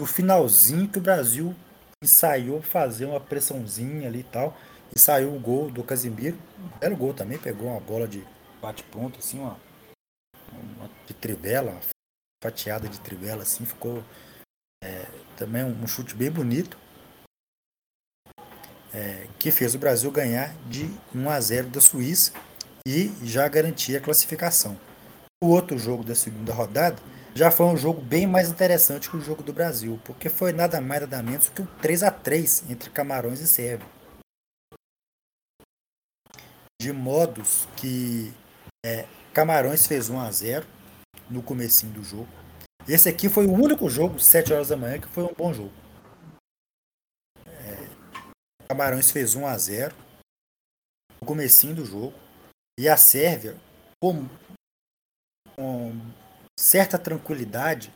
No 0.00 0.06
finalzinho 0.06 0.88
que 0.88 0.98
o 0.98 1.02
Brasil 1.02 1.54
ensaiou 2.02 2.62
fazer 2.62 3.04
uma 3.04 3.20
pressãozinha 3.20 4.08
ali 4.08 4.20
e 4.20 4.24
tal, 4.24 4.56
e 4.94 4.98
saiu 4.98 5.34
o 5.34 5.38
gol 5.40 5.70
do 5.70 5.82
Casimiro, 5.82 6.38
belo 6.80 6.96
gol 6.96 7.12
também, 7.12 7.38
pegou 7.38 7.68
uma 7.68 7.80
bola 7.80 8.08
de 8.08 8.24
bate-ponto, 8.60 9.18
assim, 9.18 9.38
uma, 9.38 9.58
uma 10.52 10.90
de 11.06 11.14
trivela, 11.14 11.72
uma 11.72 11.80
fatiada 12.42 12.88
de 12.88 13.00
trivela, 13.00 13.42
assim, 13.42 13.64
ficou 13.64 14.02
é, 14.82 15.06
também 15.36 15.64
um 15.64 15.86
chute 15.86 16.14
bem 16.14 16.30
bonito 16.30 16.78
é, 18.92 19.26
que 19.38 19.50
fez 19.50 19.74
o 19.74 19.78
Brasil 19.78 20.10
ganhar 20.10 20.54
de 20.66 20.90
1 21.14 21.30
a 21.30 21.40
0 21.40 21.68
da 21.68 21.80
Suíça 21.80 22.32
e 22.86 23.12
já 23.22 23.46
garantir 23.48 23.96
a 23.96 24.00
classificação. 24.00 24.78
O 25.42 25.48
outro 25.48 25.78
jogo 25.78 26.02
da 26.02 26.14
segunda 26.14 26.52
rodada 26.52 27.00
já 27.34 27.50
foi 27.50 27.66
um 27.66 27.76
jogo 27.76 28.00
bem 28.00 28.26
mais 28.26 28.48
interessante 28.48 29.08
que 29.08 29.16
o 29.16 29.20
jogo 29.20 29.42
do 29.42 29.52
Brasil, 29.52 30.00
porque 30.04 30.28
foi 30.28 30.52
nada 30.52 30.80
mais 30.80 31.02
nada 31.02 31.22
menos 31.22 31.48
que 31.48 31.62
um 31.62 31.66
3 31.80 32.02
a 32.02 32.10
3 32.10 32.70
entre 32.70 32.90
Camarões 32.90 33.40
e 33.40 33.46
Sérvia. 33.46 33.86
De 36.80 36.92
modos 36.92 37.68
que 37.76 38.32
é, 38.84 39.06
Camarões 39.32 39.86
fez 39.86 40.08
1 40.08 40.20
a 40.20 40.30
0 40.30 40.66
no 41.30 41.42
comecinho 41.42 41.92
do 41.92 42.02
jogo. 42.02 42.28
Esse 42.88 43.08
aqui 43.08 43.28
foi 43.28 43.46
o 43.46 43.52
único 43.52 43.88
jogo, 43.88 44.18
7 44.18 44.52
horas 44.52 44.68
da 44.68 44.76
manhã, 44.76 44.98
que 44.98 45.08
foi 45.08 45.24
um 45.24 45.34
bom 45.34 45.52
jogo. 45.52 45.72
Camarões 48.68 49.10
fez 49.10 49.34
1 49.34 49.46
a 49.46 49.56
0 49.56 49.96
no 51.20 51.26
comecinho 51.26 51.74
do 51.74 51.86
jogo. 51.86 52.12
E 52.78 52.86
a 52.86 52.96
Sérvia, 52.98 53.56
com, 54.00 54.28
com 55.56 55.92
certa 56.60 56.98
tranquilidade, 56.98 57.92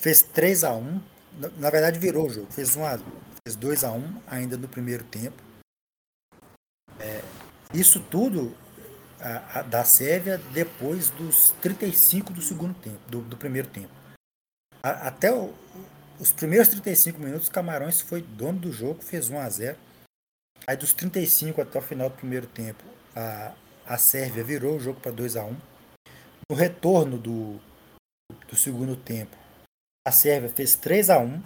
fez 0.00 0.22
3 0.22 0.64
a 0.64 0.72
1 0.72 1.00
na, 1.38 1.48
na 1.50 1.70
verdade 1.70 1.98
virou 1.98 2.26
o 2.26 2.30
jogo, 2.30 2.50
fez 2.50 2.74
1 2.74 2.84
a, 2.84 2.98
fez 3.46 3.56
2 3.56 3.84
a 3.84 3.92
1 3.92 4.22
ainda 4.26 4.56
no 4.56 4.66
primeiro 4.66 5.04
tempo. 5.04 5.42
É, 6.98 7.22
isso 7.74 8.00
tudo 8.00 8.56
a, 9.20 9.60
a, 9.60 9.62
da 9.62 9.84
Sérvia 9.84 10.38
depois 10.52 11.10
dos 11.10 11.52
35 11.62 12.32
do 12.32 12.42
segundo 12.42 12.74
tempo, 12.74 12.98
do, 13.08 13.20
do 13.20 13.36
primeiro 13.36 13.68
tempo. 13.68 13.92
A, 14.82 15.08
até 15.08 15.32
o, 15.32 15.52
os 16.18 16.32
primeiros 16.32 16.68
35 16.68 17.20
minutos, 17.20 17.48
Camarões 17.48 18.00
foi 18.00 18.22
dono 18.22 18.58
do 18.58 18.72
jogo, 18.72 19.02
fez 19.02 19.28
1 19.28 19.38
a 19.38 19.48
0 19.48 19.78
Aí 20.66 20.76
dos 20.76 20.94
35 20.94 21.60
até 21.60 21.78
o 21.78 21.82
final 21.82 22.08
do 22.08 22.16
primeiro 22.16 22.46
tempo, 22.46 22.82
a, 23.14 23.52
a 23.86 23.98
Sérvia 23.98 24.42
virou 24.42 24.76
o 24.76 24.80
jogo 24.80 24.98
para 25.00 25.12
2 25.12 25.36
a 25.36 25.44
1 25.44 25.56
No 26.50 26.56
retorno 26.56 27.18
do, 27.18 27.60
do 28.48 28.56
segundo 28.56 28.96
tempo, 28.96 29.36
a 30.06 30.12
Sérvia 30.12 30.48
fez 30.48 30.74
3 30.74 31.10
a 31.10 31.18
1 31.18 31.42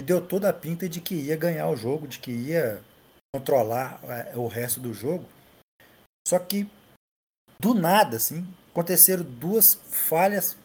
e 0.00 0.04
deu 0.04 0.20
toda 0.20 0.48
a 0.48 0.52
pinta 0.52 0.88
de 0.88 1.00
que 1.00 1.14
ia 1.14 1.36
ganhar 1.36 1.68
o 1.68 1.76
jogo, 1.76 2.06
de 2.06 2.18
que 2.18 2.30
ia 2.30 2.82
controlar 3.34 4.00
é, 4.04 4.36
o 4.36 4.46
resto 4.46 4.80
do 4.80 4.92
jogo. 4.92 5.26
Só 6.26 6.38
que 6.38 6.70
do 7.60 7.74
nada, 7.74 8.16
assim, 8.16 8.46
aconteceram 8.70 9.22
duas 9.22 9.74
falhas 9.74 10.56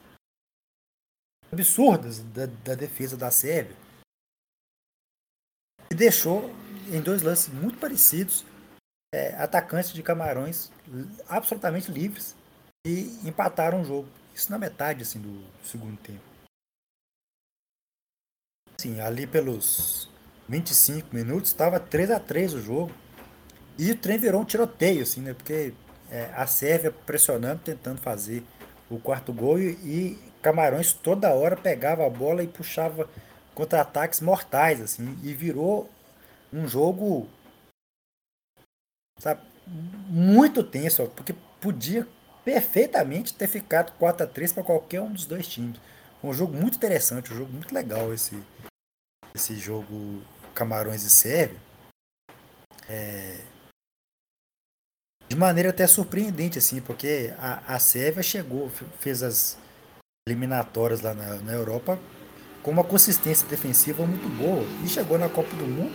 absurdas 1.52 2.20
da, 2.20 2.46
da 2.46 2.74
defesa 2.74 3.18
da 3.18 3.30
Sérvia 3.30 3.76
e 5.92 5.96
deixou 5.96 6.50
em 6.88 7.02
dois 7.02 7.22
lances 7.22 7.50
muito 7.50 7.78
parecidos, 7.80 8.46
é, 9.14 9.36
atacantes 9.36 9.92
de 9.94 10.02
Camarões 10.02 10.72
absolutamente 11.28 11.92
livres 11.92 12.34
e 12.88 13.20
empataram 13.28 13.82
o 13.82 13.86
jogo. 13.86 14.10
Isso 14.34 14.50
na 14.52 14.58
metade 14.58 15.02
assim, 15.02 15.20
do 15.20 15.46
segundo 15.64 15.98
tempo. 15.98 16.24
Sim, 18.78 19.00
ali 19.02 19.28
pelos 19.28 20.10
25 20.48 21.14
minutos 21.14 21.50
estava 21.50 21.80
3 21.80 22.12
a 22.12 22.20
3 22.20 22.54
o 22.54 22.62
jogo. 22.62 22.94
E 23.78 23.92
o 23.92 23.98
trem 23.98 24.18
virou 24.18 24.42
um 24.42 24.46
tiroteio, 24.46 25.04
assim, 25.04 25.20
né? 25.20 25.34
Porque 25.34 25.74
é, 26.12 26.32
a 26.36 26.46
Sérvia 26.48 26.92
pressionando, 26.92 27.62
tentando 27.64 28.02
fazer 28.02 28.44
o 28.90 29.00
quarto 29.00 29.34
gol 29.34 29.60
e, 29.60 29.72
e 29.84 30.20
Camarões 30.42 30.94
toda 30.94 31.34
hora 31.34 31.58
pegava 31.58 32.06
a 32.06 32.10
bola 32.10 32.44
e 32.44 32.48
puxava 32.48 33.10
contra-ataques 33.56 34.22
mortais, 34.22 34.80
assim, 34.80 35.18
e 35.24 35.34
virou 35.34 35.90
um 36.54 36.68
jogo 36.68 37.28
sabe, 39.20 39.42
muito 39.66 40.64
tenso, 40.64 41.08
porque 41.10 41.34
podia 41.60 42.08
perfeitamente 42.44 43.34
ter 43.34 43.48
ficado 43.48 43.92
4 43.98 44.24
a 44.24 44.28
3 44.28 44.54
para 44.54 44.64
qualquer 44.64 45.02
um 45.02 45.12
dos 45.12 45.26
dois 45.26 45.48
times. 45.48 45.80
Um 46.24 46.34
jogo 46.34 46.56
muito 46.56 46.76
interessante, 46.76 47.34
um 47.34 47.38
jogo 47.38 47.52
muito 47.52 47.74
legal 47.74 48.14
esse, 48.14 48.42
esse 49.34 49.56
jogo 49.56 50.22
Camarões 50.54 51.04
e 51.04 51.10
Sérvia. 51.10 51.60
É, 52.88 53.40
de 55.36 55.40
maneira 55.40 55.70
até 55.70 55.86
surpreendente, 55.86 56.58
assim, 56.58 56.80
porque 56.80 57.34
a, 57.38 57.76
a 57.76 57.78
Sérvia 57.78 58.24
chegou, 58.24 58.72
fez 59.02 59.22
as 59.22 59.58
eliminatórias 60.26 61.02
lá 61.02 61.14
na, 61.14 61.36
na 61.42 61.52
Europa 61.52 62.00
com 62.64 62.72
uma 62.72 62.86
consistência 62.86 63.46
defensiva 63.46 64.06
muito 64.06 64.30
boa 64.30 64.64
e 64.84 64.88
chegou 64.88 65.20
na 65.20 65.28
Copa 65.28 65.54
do 65.58 65.68
Mundo, 65.68 65.94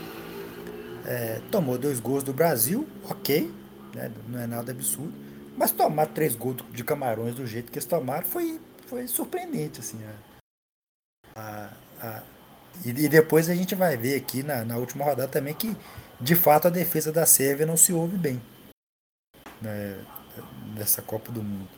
é, 1.07 1.41
tomou 1.51 1.79
dois 1.79 1.99
gols 1.99 2.23
do 2.23 2.35
Brasil, 2.35 2.87
ok, 3.09 3.51
né, 3.95 4.13
não 4.29 4.39
é 4.39 4.47
nada 4.47 4.73
absurdo, 4.73 5.15
mas 5.57 5.71
tomar 5.71 6.07
três 6.09 6.37
gols 6.37 6.59
de 6.71 6.85
Camarões 6.85 7.35
do 7.35 7.47
jeito 7.47 7.73
que 7.73 7.79
eles 7.79 7.87
tomaram 7.87 8.27
foi, 8.27 8.61
foi 8.89 9.09
surpreendente, 9.09 9.81
assim, 9.81 9.99
a, 11.35 11.71
a, 12.03 12.23
e, 12.85 12.91
e, 12.91 13.09
depois 13.09 13.49
a 13.49 13.55
gente 13.55 13.75
vai 13.75 13.97
ver 13.97 14.17
aqui 14.17 14.43
na, 14.43 14.67
na 14.67 14.77
última 14.77 15.07
rodada 15.07 15.29
também 15.29 15.55
que 15.55 15.75
de 16.21 16.37
fato 16.37 16.69
a 16.69 16.71
defesa 16.71 17.11
da 17.11 17.25
Sérvia 17.25 17.65
não 17.65 17.79
se 17.79 17.91
ouve 17.93 18.19
bem 18.19 18.41
né, 19.61 20.05
nessa 20.75 21.03
Copa 21.03 21.31
do 21.33 21.43
Mundo. 21.43 21.69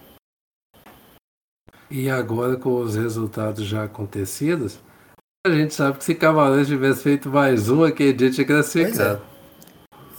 E 1.91 2.09
agora, 2.09 2.57
com 2.57 2.81
os 2.81 2.97
resultados 2.97 3.67
já 3.67 3.85
acontecidos, 3.85 4.81
a 5.47 5.51
gente 5.51 5.75
sabe 5.75 5.99
que 5.99 6.05
se 6.05 6.15
Cavalões 6.15 6.69
tivesse 6.69 7.03
feito 7.03 7.29
mais 7.29 7.69
um 7.69 7.85
aquele 7.85 8.13
dia, 8.13 8.31
tinha 8.31 8.47
classificado. 8.47 9.23
É. 9.23 9.33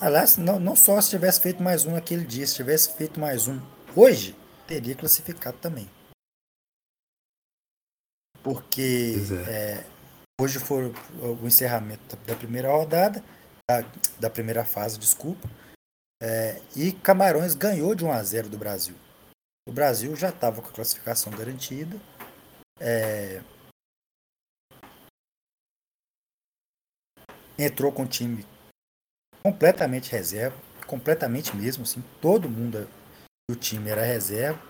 Aliás, 0.05 0.37
não, 0.37 0.59
não 0.59 0.75
só 0.75 0.99
se 0.99 1.09
tivesse 1.09 1.39
feito 1.41 1.63
mais 1.63 1.85
um 1.85 1.93
naquele 1.93 2.25
dia, 2.25 2.45
se 2.45 2.55
tivesse 2.55 2.95
feito 2.95 3.19
mais 3.19 3.47
um 3.47 3.59
hoje, 3.95 4.35
teria 4.67 4.93
classificado 4.95 5.57
também. 5.57 5.89
Porque 8.43 9.15
é. 9.47 9.49
É, 9.49 9.85
hoje 10.39 10.59
foi 10.59 10.93
o 11.21 11.47
encerramento 11.47 12.17
da 12.27 12.35
primeira 12.35 12.69
rodada, 12.69 13.23
da, 13.69 13.85
da 14.19 14.29
primeira 14.29 14.65
fase, 14.65 14.99
desculpa. 14.99 15.49
É, 16.25 16.61
e 16.73 16.93
Camarões 16.93 17.53
ganhou 17.53 17.93
de 17.93 18.05
1 18.05 18.11
a 18.13 18.23
0 18.23 18.47
do 18.47 18.57
Brasil. 18.57 18.95
O 19.67 19.73
Brasil 19.73 20.15
já 20.15 20.29
estava 20.29 20.61
com 20.61 20.69
a 20.69 20.71
classificação 20.71 21.33
garantida. 21.33 21.99
É... 22.79 23.41
Entrou 27.59 27.91
com 27.91 28.03
o 28.03 28.07
time 28.07 28.45
completamente 29.43 30.13
reserva, 30.13 30.55
completamente 30.87 31.53
mesmo, 31.57 31.83
assim, 31.83 32.01
todo 32.21 32.49
mundo 32.49 32.89
do 33.49 33.57
time 33.57 33.89
era 33.89 34.01
reserva. 34.01 34.61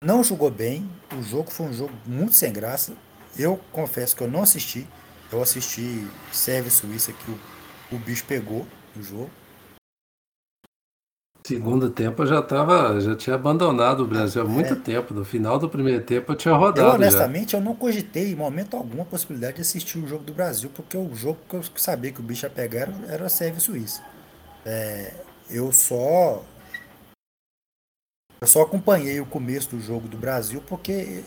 Não 0.00 0.22
jogou 0.22 0.48
bem, 0.48 0.88
o 1.12 1.22
jogo 1.22 1.50
foi 1.50 1.66
um 1.66 1.72
jogo 1.72 1.92
muito 2.06 2.34
sem 2.34 2.52
graça. 2.52 2.96
Eu 3.36 3.58
confesso 3.72 4.14
que 4.14 4.22
eu 4.22 4.30
não 4.30 4.44
assisti. 4.44 4.86
Eu 5.32 5.42
assisti 5.42 6.08
Sérvia 6.32 6.70
Suíça 6.70 7.12
que 7.12 7.30
o, 7.32 7.96
o 7.96 7.98
bicho 7.98 8.24
pegou 8.26 8.64
no 8.94 9.02
jogo. 9.02 9.39
Segundo 11.50 11.90
tempo 11.90 12.22
eu 12.22 12.26
já 12.28 12.40
tava, 12.40 13.00
já 13.00 13.16
tinha 13.16 13.34
abandonado 13.34 14.04
o 14.04 14.06
Brasil 14.06 14.40
há 14.40 14.44
muito 14.44 14.74
é. 14.74 14.76
tempo. 14.76 15.12
No 15.12 15.24
final 15.24 15.58
do 15.58 15.68
primeiro 15.68 16.04
tempo 16.04 16.30
eu 16.30 16.36
tinha 16.36 16.54
rodado. 16.54 16.90
Eu, 16.90 16.94
honestamente, 16.94 17.52
já. 17.52 17.58
eu 17.58 17.64
não 17.64 17.74
cogitei 17.74 18.30
em 18.30 18.36
momento 18.36 18.76
algum 18.76 19.02
a 19.02 19.04
possibilidade 19.04 19.56
de 19.56 19.62
assistir 19.62 19.98
o 19.98 20.06
jogo 20.06 20.22
do 20.22 20.32
Brasil, 20.32 20.70
porque 20.72 20.96
o 20.96 21.12
jogo 21.12 21.40
que 21.48 21.56
eu 21.56 21.62
sabia 21.74 22.12
que 22.12 22.20
o 22.20 22.22
bicho 22.22 22.46
ia 22.46 22.50
pegar 22.50 22.82
era, 22.82 22.94
era 23.08 23.26
a 23.26 23.28
Sérvia 23.28 23.58
Suíça. 23.58 24.00
É, 24.64 25.12
eu 25.50 25.72
só. 25.72 26.44
Eu 28.40 28.46
só 28.46 28.62
acompanhei 28.62 29.20
o 29.20 29.26
começo 29.26 29.70
do 29.70 29.80
jogo 29.80 30.06
do 30.06 30.16
Brasil 30.16 30.62
porque 30.68 31.24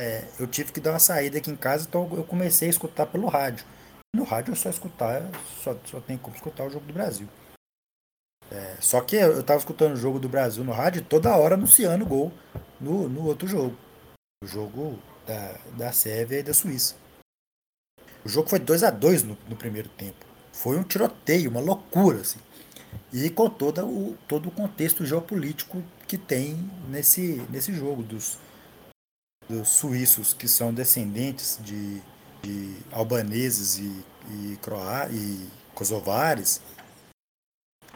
é, 0.00 0.24
eu 0.40 0.48
tive 0.48 0.72
que 0.72 0.80
dar 0.80 0.90
uma 0.90 0.98
saída 0.98 1.38
aqui 1.38 1.48
em 1.48 1.56
casa, 1.56 1.86
então 1.88 2.10
eu 2.12 2.24
comecei 2.24 2.66
a 2.66 2.70
escutar 2.70 3.06
pelo 3.06 3.28
rádio. 3.28 3.64
No 4.16 4.24
rádio 4.24 4.50
eu 4.50 4.56
só 4.56 4.68
escutar, 4.68 5.22
só, 5.62 5.76
só 5.84 6.00
tem 6.00 6.18
como 6.18 6.34
escutar 6.34 6.64
o 6.64 6.70
jogo 6.70 6.84
do 6.86 6.92
Brasil. 6.92 7.28
É, 8.50 8.76
só 8.80 9.00
que 9.00 9.16
eu 9.16 9.42
tava 9.42 9.60
escutando 9.60 9.92
o 9.92 9.96
jogo 9.96 10.18
do 10.18 10.28
Brasil 10.28 10.64
no 10.64 10.72
rádio 10.72 11.02
toda 11.02 11.36
hora 11.36 11.54
anunciando 11.54 12.04
gol 12.04 12.32
no, 12.80 13.08
no 13.08 13.26
outro 13.26 13.46
jogo. 13.46 13.76
O 14.42 14.46
jogo 14.46 14.98
da, 15.26 15.56
da 15.76 15.92
Sérvia 15.92 16.40
e 16.40 16.42
da 16.42 16.52
Suíça. 16.52 16.96
O 18.24 18.28
jogo 18.28 18.48
foi 18.48 18.58
2 18.58 18.82
a 18.82 18.90
2 18.90 19.22
no, 19.22 19.38
no 19.48 19.56
primeiro 19.56 19.88
tempo. 19.90 20.26
Foi 20.52 20.76
um 20.76 20.82
tiroteio, 20.82 21.50
uma 21.50 21.60
loucura, 21.60 22.20
assim. 22.20 22.40
E 23.12 23.30
com 23.30 23.48
todo 23.48 23.86
o, 23.86 24.16
todo 24.26 24.48
o 24.48 24.52
contexto 24.52 25.06
geopolítico 25.06 25.82
que 26.08 26.18
tem 26.18 26.70
nesse, 26.88 27.40
nesse 27.50 27.72
jogo 27.72 28.02
dos, 28.02 28.38
dos 29.48 29.68
suíços 29.68 30.34
que 30.34 30.48
são 30.48 30.74
descendentes 30.74 31.58
de, 31.62 32.02
de 32.42 32.76
albaneses 32.90 33.78
e, 33.78 34.04
e, 34.28 34.58
croá, 34.60 35.08
e 35.10 35.46
kosovares 35.72 36.60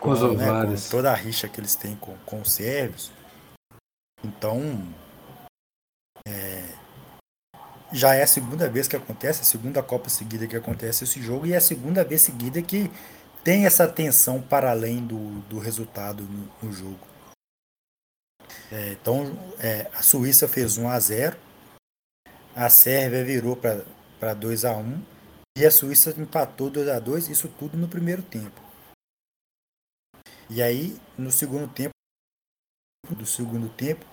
Kosovares. 0.04 0.70
Né, 0.70 0.76
com 0.76 0.90
toda 0.90 1.10
a 1.10 1.14
rixa 1.14 1.48
que 1.48 1.60
eles 1.60 1.74
têm 1.74 1.96
com, 1.96 2.16
com 2.26 2.40
os 2.40 2.52
sérvios. 2.52 3.10
Então, 4.22 4.60
é, 6.26 6.68
já 7.92 8.14
é 8.14 8.22
a 8.22 8.26
segunda 8.26 8.68
vez 8.68 8.86
que 8.86 8.96
acontece, 8.96 9.40
a 9.40 9.44
segunda 9.44 9.82
Copa 9.82 10.08
seguida 10.08 10.46
que 10.46 10.56
acontece 10.56 11.04
esse 11.04 11.22
jogo, 11.22 11.46
e 11.46 11.52
é 11.52 11.56
a 11.56 11.60
segunda 11.60 12.04
vez 12.04 12.22
seguida 12.22 12.60
que 12.62 12.90
tem 13.42 13.66
essa 13.66 13.86
tensão 13.86 14.40
para 14.40 14.70
além 14.70 15.04
do, 15.06 15.40
do 15.48 15.58
resultado 15.58 16.22
no, 16.22 16.48
no 16.62 16.72
jogo. 16.72 17.06
É, 18.70 18.92
então, 18.92 19.36
é, 19.58 19.90
a 19.94 20.02
Suíça 20.02 20.48
fez 20.48 20.78
1 20.78 20.88
a 20.88 20.98
0 20.98 21.36
a 22.56 22.70
Sérvia 22.70 23.24
virou 23.24 23.56
para 23.56 24.32
2 24.32 24.64
a 24.64 24.76
1 24.76 25.02
e 25.58 25.66
a 25.66 25.70
Suíça 25.70 26.14
empatou 26.16 26.70
2 26.70 26.88
a 26.88 27.00
2 27.00 27.28
isso 27.28 27.48
tudo 27.48 27.76
no 27.76 27.88
primeiro 27.88 28.22
tempo. 28.22 28.63
E 30.50 30.62
aí, 30.62 30.96
no 31.16 31.30
segundo 31.30 31.68
tempo, 31.68 31.90
do 33.10 33.26
segundo 33.26 33.68
tempo, 33.68 34.04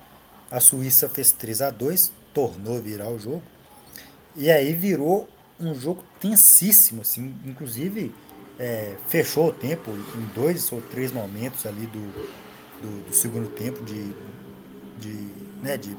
a 0.49 0.59
Suíça 0.59 1.09
fez 1.09 1.31
3 1.31 1.61
a 1.61 1.69
2 1.69 2.11
tornou 2.33 2.81
virar 2.81 3.09
o 3.09 3.19
jogo. 3.19 3.43
E 4.35 4.49
aí 4.49 4.73
virou 4.73 5.27
um 5.59 5.73
jogo 5.73 6.03
tensíssimo, 6.19 7.01
assim, 7.01 7.35
inclusive 7.45 8.13
é, 8.57 8.95
fechou 9.07 9.49
o 9.49 9.53
tempo 9.53 9.91
em 9.91 10.25
dois 10.33 10.71
ou 10.71 10.81
três 10.81 11.11
momentos 11.11 11.65
ali 11.65 11.85
do, 11.87 12.11
do, 12.81 13.07
do 13.07 13.13
segundo 13.13 13.49
tempo 13.49 13.83
de, 13.83 14.13
de, 14.99 15.27
né, 15.61 15.77
de 15.77 15.95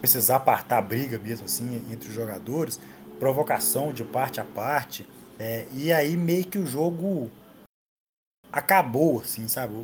precisar 0.00 0.36
apartar 0.36 0.78
a 0.78 0.82
briga 0.82 1.18
mesmo 1.18 1.44
assim 1.44 1.84
entre 1.90 2.08
os 2.08 2.14
jogadores, 2.14 2.80
provocação 3.18 3.92
de 3.92 4.04
parte 4.04 4.40
a 4.40 4.44
parte. 4.44 5.06
É, 5.38 5.66
e 5.72 5.92
aí 5.92 6.16
meio 6.16 6.44
que 6.44 6.58
o 6.58 6.66
jogo 6.66 7.30
acabou, 8.52 9.20
assim, 9.20 9.48
sabe? 9.48 9.74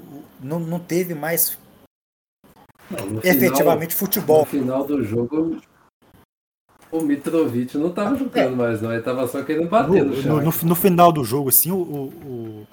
Não, 0.40 0.60
não 0.60 0.78
teve 0.78 1.14
mais 1.14 1.58
não, 2.90 3.18
efetivamente 3.18 3.94
final, 3.94 4.06
futebol. 4.06 4.40
No 4.40 4.46
final 4.46 4.84
do 4.84 5.02
jogo, 5.02 5.60
o 6.90 7.00
Mitrovic 7.00 7.76
não 7.76 7.88
estava 7.88 8.16
jogando 8.16 8.52
é. 8.52 8.56
mais, 8.56 8.82
não. 8.82 8.90
Ele 8.90 9.00
estava 9.00 9.26
só 9.26 9.42
querendo 9.42 9.68
bater 9.68 10.04
no, 10.04 10.10
no 10.10 10.22
chão. 10.22 10.36
No, 10.40 10.68
no, 10.68 10.74
final 10.74 11.12
do 11.12 11.24
jogo, 11.24 11.48
assim, 11.48 11.70
o, 11.70 11.76
o, 11.76 12.66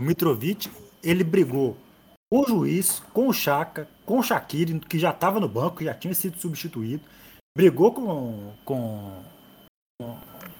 o, 0.00 0.02
Mitrovic, 0.02 0.70
ele 1.02 1.24
brigou 1.24 1.76
com 2.30 2.40
o 2.40 2.46
juiz, 2.46 3.02
com 3.12 3.28
o 3.28 3.32
Chaka, 3.32 3.88
com 4.04 4.18
o 4.18 4.22
Shaqiri, 4.22 4.78
que 4.80 4.98
já 4.98 5.10
estava 5.10 5.40
no 5.40 5.48
banco, 5.48 5.84
já 5.84 5.94
tinha 5.94 6.14
sido 6.14 6.38
substituído. 6.38 7.02
Brigou 7.56 7.92
com, 7.92 8.52
com, 8.64 9.22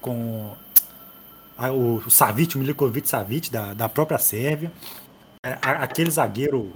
com 0.01 0.57
o 1.71 2.09
Savic, 2.11 2.57
o 2.57 2.59
Milikovic 2.59 3.09
Savic, 3.09 3.51
da, 3.51 3.75
da 3.75 3.89
própria 3.89 4.19
Sérvia. 4.19 4.71
É, 5.45 5.59
aquele 5.63 6.11
zagueiro, 6.11 6.73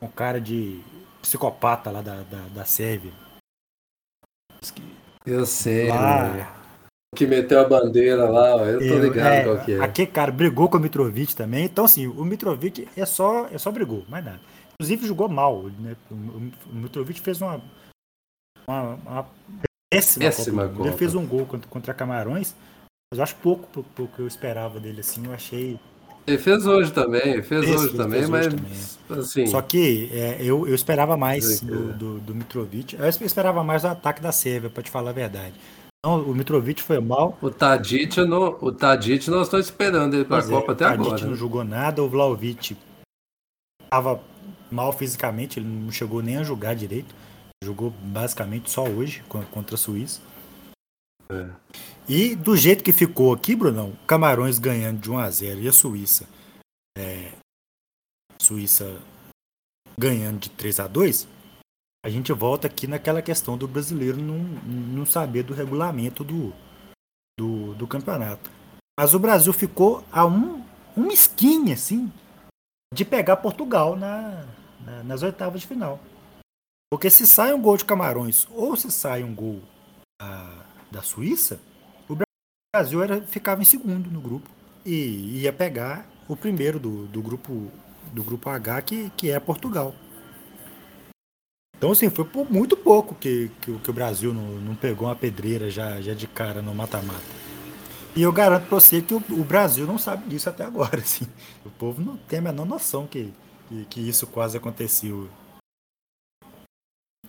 um 0.00 0.08
cara 0.08 0.40
de 0.40 0.80
psicopata 1.22 1.90
lá 1.90 2.02
da, 2.02 2.22
da, 2.22 2.40
da 2.54 2.64
Sérvia. 2.64 3.12
Eu 5.24 5.46
sei, 5.46 5.88
lá, 5.88 6.58
que 7.14 7.26
meteu 7.26 7.60
a 7.60 7.64
bandeira 7.64 8.28
lá, 8.28 8.58
eu 8.64 8.78
tô 8.78 8.98
ligado 8.98 9.32
é, 9.32 9.44
qual 9.44 9.64
que 9.64 9.72
é. 9.72 9.80
Aquele 9.80 10.10
cara 10.10 10.30
brigou 10.30 10.68
com 10.68 10.76
o 10.76 10.80
Mitrovic 10.80 11.34
também. 11.34 11.64
Então, 11.64 11.84
assim, 11.84 12.06
o 12.06 12.24
Mitrovic 12.24 12.86
é 12.96 13.06
só, 13.06 13.46
é 13.46 13.56
só 13.56 13.70
brigou, 13.70 14.04
mais 14.08 14.24
nada. 14.24 14.40
Inclusive 14.74 15.06
jogou 15.06 15.28
mal. 15.28 15.64
Né? 15.78 15.96
O 16.10 16.74
Mitrovic 16.74 17.20
fez 17.20 17.40
uma, 17.40 17.62
uma, 18.68 18.94
uma 18.94 19.26
péssima, 19.90 20.24
péssima. 20.26 20.68
Copa. 20.68 20.88
Ele 20.88 20.96
fez 20.96 21.14
um 21.14 21.26
gol 21.26 21.46
contra, 21.46 21.68
contra 21.70 21.94
Camarões, 21.94 22.54
mas 23.12 23.18
eu 23.18 23.22
acho 23.22 23.36
pouco 23.36 23.84
pro, 23.94 24.06
que 24.08 24.20
eu 24.20 24.26
esperava 24.26 24.78
dele, 24.78 25.00
assim, 25.00 25.26
eu 25.26 25.32
achei... 25.32 25.78
Ele 26.26 26.38
fez 26.38 26.66
hoje 26.66 26.92
também, 26.92 27.42
fez 27.42 27.64
Esse, 27.64 27.76
hoje 27.76 27.96
também, 27.96 28.18
fez 28.18 28.28
mas 28.28 28.46
hoje 28.46 28.56
também. 28.56 29.22
assim... 29.22 29.46
Só 29.46 29.62
que 29.62 30.10
é, 30.12 30.42
eu, 30.42 30.68
eu 30.68 30.74
esperava 30.74 31.16
mais 31.16 31.60
do, 31.60 31.92
do, 31.94 32.18
do, 32.18 32.34
Mitrovic, 32.34 32.96
eu 32.98 33.08
esperava 33.08 33.64
mais 33.64 33.82
do 33.82 33.88
ataque 33.88 34.20
da 34.20 34.30
Sérvia, 34.30 34.68
para 34.68 34.82
te 34.82 34.90
falar 34.90 35.10
a 35.10 35.14
verdade. 35.14 35.54
Não, 36.04 36.22
o 36.22 36.34
Mitrovic 36.34 36.82
foi 36.82 37.00
mal. 37.00 37.36
O 37.40 37.50
Tadic, 37.50 38.20
no, 38.20 38.58
o 38.60 38.70
Tadic 38.70 39.28
nós 39.30 39.46
estamos 39.46 39.66
esperando 39.66 40.14
ele 40.14 40.24
para 40.24 40.44
a 40.44 40.46
é, 40.46 40.50
Copa 40.50 40.72
até 40.72 40.84
agora. 40.84 41.00
O 41.00 41.10
Tadic 41.10 41.26
não 41.26 41.34
jogou 41.34 41.64
nada, 41.64 42.02
o 42.02 42.08
Vlaovic 42.08 42.76
estava 43.82 44.20
mal 44.70 44.92
fisicamente, 44.92 45.58
ele 45.58 45.66
não 45.66 45.90
chegou 45.90 46.22
nem 46.22 46.36
a 46.36 46.42
jogar 46.42 46.74
direito. 46.74 47.14
Jogou 47.64 47.90
basicamente 47.90 48.70
só 48.70 48.84
hoje 48.84 49.24
contra 49.50 49.74
a 49.74 49.78
Suíça. 49.78 50.20
É. 51.30 51.48
E 52.08 52.34
do 52.34 52.56
jeito 52.56 52.82
que 52.82 52.92
ficou 52.92 53.34
aqui, 53.34 53.54
Brunão, 53.54 53.92
Camarões 54.06 54.58
ganhando 54.58 55.00
de 55.00 55.10
1 55.10 55.18
a 55.18 55.30
0 55.30 55.60
e 55.60 55.68
a 55.68 55.72
Suíça 55.72 56.26
é, 56.96 57.32
Suíça 58.40 59.00
ganhando 59.98 60.38
de 60.38 60.50
3 60.50 60.80
a 60.80 60.86
2 60.86 61.28
a 62.04 62.08
gente 62.08 62.32
volta 62.32 62.66
aqui 62.66 62.86
naquela 62.86 63.20
questão 63.20 63.58
do 63.58 63.68
brasileiro 63.68 64.16
não, 64.16 64.38
não 64.38 65.04
saber 65.04 65.42
do 65.42 65.52
regulamento 65.52 66.22
do, 66.24 66.54
do, 67.38 67.74
do 67.74 67.86
campeonato. 67.86 68.50
Mas 68.98 69.14
o 69.14 69.18
Brasil 69.18 69.52
ficou 69.52 70.04
a 70.10 70.24
um, 70.24 70.64
uma 70.96 71.12
esquinha, 71.12 71.74
assim, 71.74 72.10
de 72.94 73.04
pegar 73.04 73.36
Portugal 73.38 73.96
na, 73.96 74.46
na, 74.80 75.02
nas 75.02 75.22
oitavas 75.22 75.60
de 75.60 75.66
final. 75.66 76.00
Porque 76.90 77.10
se 77.10 77.26
sai 77.26 77.52
um 77.52 77.60
gol 77.60 77.76
de 77.76 77.84
Camarões 77.84 78.46
ou 78.52 78.76
se 78.76 78.90
sai 78.90 79.22
um 79.22 79.34
gol 79.34 79.60
a, 80.22 80.64
da 80.90 81.02
Suíça, 81.02 81.60
Brasil 82.74 83.02
era, 83.02 83.22
ficava 83.22 83.62
em 83.62 83.64
segundo 83.64 84.10
no 84.10 84.20
grupo 84.20 84.50
e 84.84 85.40
ia 85.40 85.52
pegar 85.52 86.06
o 86.28 86.36
primeiro 86.36 86.78
do, 86.78 87.06
do 87.06 87.22
grupo 87.22 87.70
do 88.12 88.22
grupo 88.22 88.50
H, 88.50 88.82
que, 88.82 89.10
que 89.16 89.30
é 89.30 89.40
Portugal. 89.40 89.94
Então, 91.76 91.92
assim, 91.92 92.10
foi 92.10 92.26
por 92.26 92.50
muito 92.50 92.76
pouco 92.76 93.14
que, 93.14 93.50
que, 93.62 93.78
que 93.78 93.90
o 93.90 93.92
Brasil 93.92 94.34
não, 94.34 94.60
não, 94.60 94.74
pegou 94.74 95.08
uma 95.08 95.16
pedreira 95.16 95.70
já, 95.70 95.98
já 96.02 96.12
de 96.12 96.26
cara 96.26 96.60
no 96.60 96.74
mata-mata. 96.74 97.22
E 98.14 98.20
eu 98.20 98.32
garanto 98.32 98.66
pra 98.66 98.80
você 98.80 99.00
que 99.00 99.14
o, 99.14 99.22
o, 99.30 99.44
Brasil 99.44 99.86
não 99.86 99.96
sabe 99.96 100.28
disso 100.28 100.50
até 100.50 100.64
agora, 100.64 100.98
assim. 101.00 101.26
O 101.64 101.70
povo 101.70 102.02
não 102.02 102.16
tem 102.16 102.40
a 102.40 102.42
menor 102.42 102.66
noção 102.66 103.06
que, 103.06 103.32
que, 103.68 103.84
que 103.86 104.08
isso 104.08 104.26
quase 104.26 104.58
aconteceu. 104.58 105.28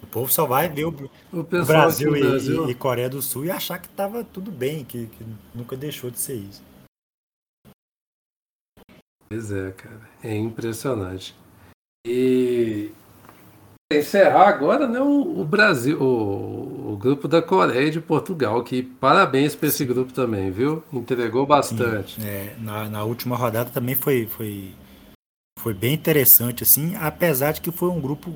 O 0.09 0.11
povo 0.11 0.31
só 0.31 0.43
vai 0.43 0.67
ver 0.67 0.85
o, 0.85 0.89
o, 1.31 1.39
o 1.41 1.43
Brasil, 1.43 2.17
e, 2.17 2.21
Brasil, 2.21 2.67
E, 2.67 2.73
Coreia 2.73 3.07
do 3.07 3.21
Sul 3.21 3.45
e 3.45 3.51
achar 3.51 3.77
que 3.77 3.87
tava 3.89 4.23
tudo 4.23 4.49
bem, 4.49 4.83
que, 4.83 5.05
que 5.05 5.23
nunca 5.53 5.77
deixou 5.77 6.09
de 6.09 6.19
ser 6.19 6.33
isso. 6.33 6.63
Pois 9.29 9.51
é, 9.51 9.69
cara. 9.71 10.01
É 10.23 10.35
impressionante. 10.35 11.35
E 12.07 12.91
encerrar 13.93 14.49
agora 14.49 14.87
né, 14.87 14.99
o, 14.99 15.41
o 15.41 15.45
Brasil, 15.45 16.01
o, 16.01 16.93
o, 16.93 16.97
grupo 16.97 17.27
da 17.27 17.39
Coreia 17.39 17.87
e 17.87 17.91
de 17.91 18.01
Portugal, 18.01 18.63
que 18.63 18.81
parabéns 18.81 19.55
para 19.55 19.67
esse 19.67 19.85
grupo 19.85 20.11
também, 20.11 20.49
viu? 20.49 20.83
Entregou 20.91 21.45
bastante. 21.45 22.19
É, 22.25 22.55
na, 22.57 22.89
na 22.89 23.03
última 23.03 23.35
rodada 23.35 23.69
também 23.69 23.93
foi, 23.93 24.25
foi, 24.25 24.71
foi 25.59 25.75
bem 25.75 25.93
interessante, 25.93 26.63
assim, 26.63 26.95
apesar 26.95 27.51
de 27.51 27.61
que 27.61 27.71
foi 27.71 27.89
um 27.89 28.01
grupo 28.01 28.33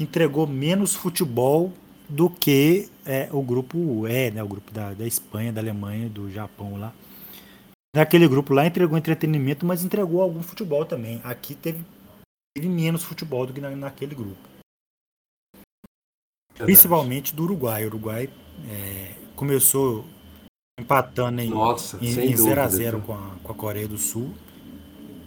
que 0.00 0.04
entregou 0.04 0.46
menos 0.46 0.94
futebol 0.94 1.70
do 2.08 2.30
que 2.30 2.88
é, 3.04 3.28
o 3.30 3.42
grupo 3.42 4.08
E, 4.08 4.30
né, 4.30 4.42
o 4.42 4.48
grupo 4.48 4.72
da, 4.72 4.94
da 4.94 5.06
Espanha, 5.06 5.52
da 5.52 5.60
Alemanha, 5.60 6.08
do 6.08 6.30
Japão 6.30 6.78
lá. 6.78 6.90
Naquele 7.94 8.26
grupo 8.26 8.54
lá 8.54 8.66
entregou 8.66 8.96
entretenimento, 8.96 9.66
mas 9.66 9.84
entregou 9.84 10.22
algum 10.22 10.42
futebol 10.42 10.86
também. 10.86 11.20
Aqui 11.22 11.54
teve, 11.54 11.84
teve 12.56 12.68
menos 12.68 13.04
futebol 13.04 13.46
do 13.46 13.52
que 13.52 13.60
na, 13.60 13.70
naquele 13.76 14.14
grupo. 14.14 14.40
Principalmente 16.54 17.34
do 17.34 17.42
Uruguai. 17.42 17.84
O 17.84 17.88
Uruguai 17.88 18.30
é, 18.70 19.14
começou 19.36 20.06
empatando 20.80 21.42
em, 21.42 21.50
Nossa, 21.50 21.98
em, 22.00 22.08
em 22.08 22.36
0 22.36 22.60
a 22.60 22.68
0 22.68 23.00
com 23.02 23.12
a, 23.12 23.36
com 23.42 23.52
a 23.52 23.54
Coreia 23.54 23.86
do 23.86 23.98
Sul. 23.98 24.32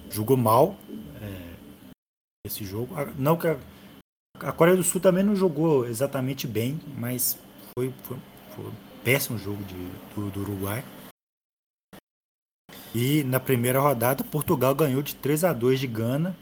Jogou 0.10 0.38
mal 0.38 0.76
é, 1.22 1.54
esse 2.48 2.66
jogo. 2.66 2.96
Não 3.18 3.38
que 3.38 3.48
a, 3.48 3.58
a, 4.40 4.52
Coreia 4.52 4.78
do 4.78 4.84
Sul 4.84 5.02
também 5.02 5.24
não 5.24 5.36
jogou 5.36 5.86
exatamente 5.86 6.48
bem, 6.48 6.80
mas 6.98 7.38
foi, 7.78 7.92
foi, 8.04 8.18
foi 8.56 8.66
um 8.66 8.76
péssimo 9.04 9.38
jogo 9.38 9.64
de, 9.64 9.76
do, 10.16 10.30
do 10.30 10.42
Uruguai. 10.42 10.84
E 12.96 13.24
na 13.24 13.40
primeira 13.40 13.80
rodada, 13.80 14.24
Portugal 14.24 14.76
ganhou 14.76 15.02
de 15.02 15.16
3 15.16 15.44
a 15.46 15.54
2 15.54 15.80
de 15.80 15.88
Gana 15.88 16.36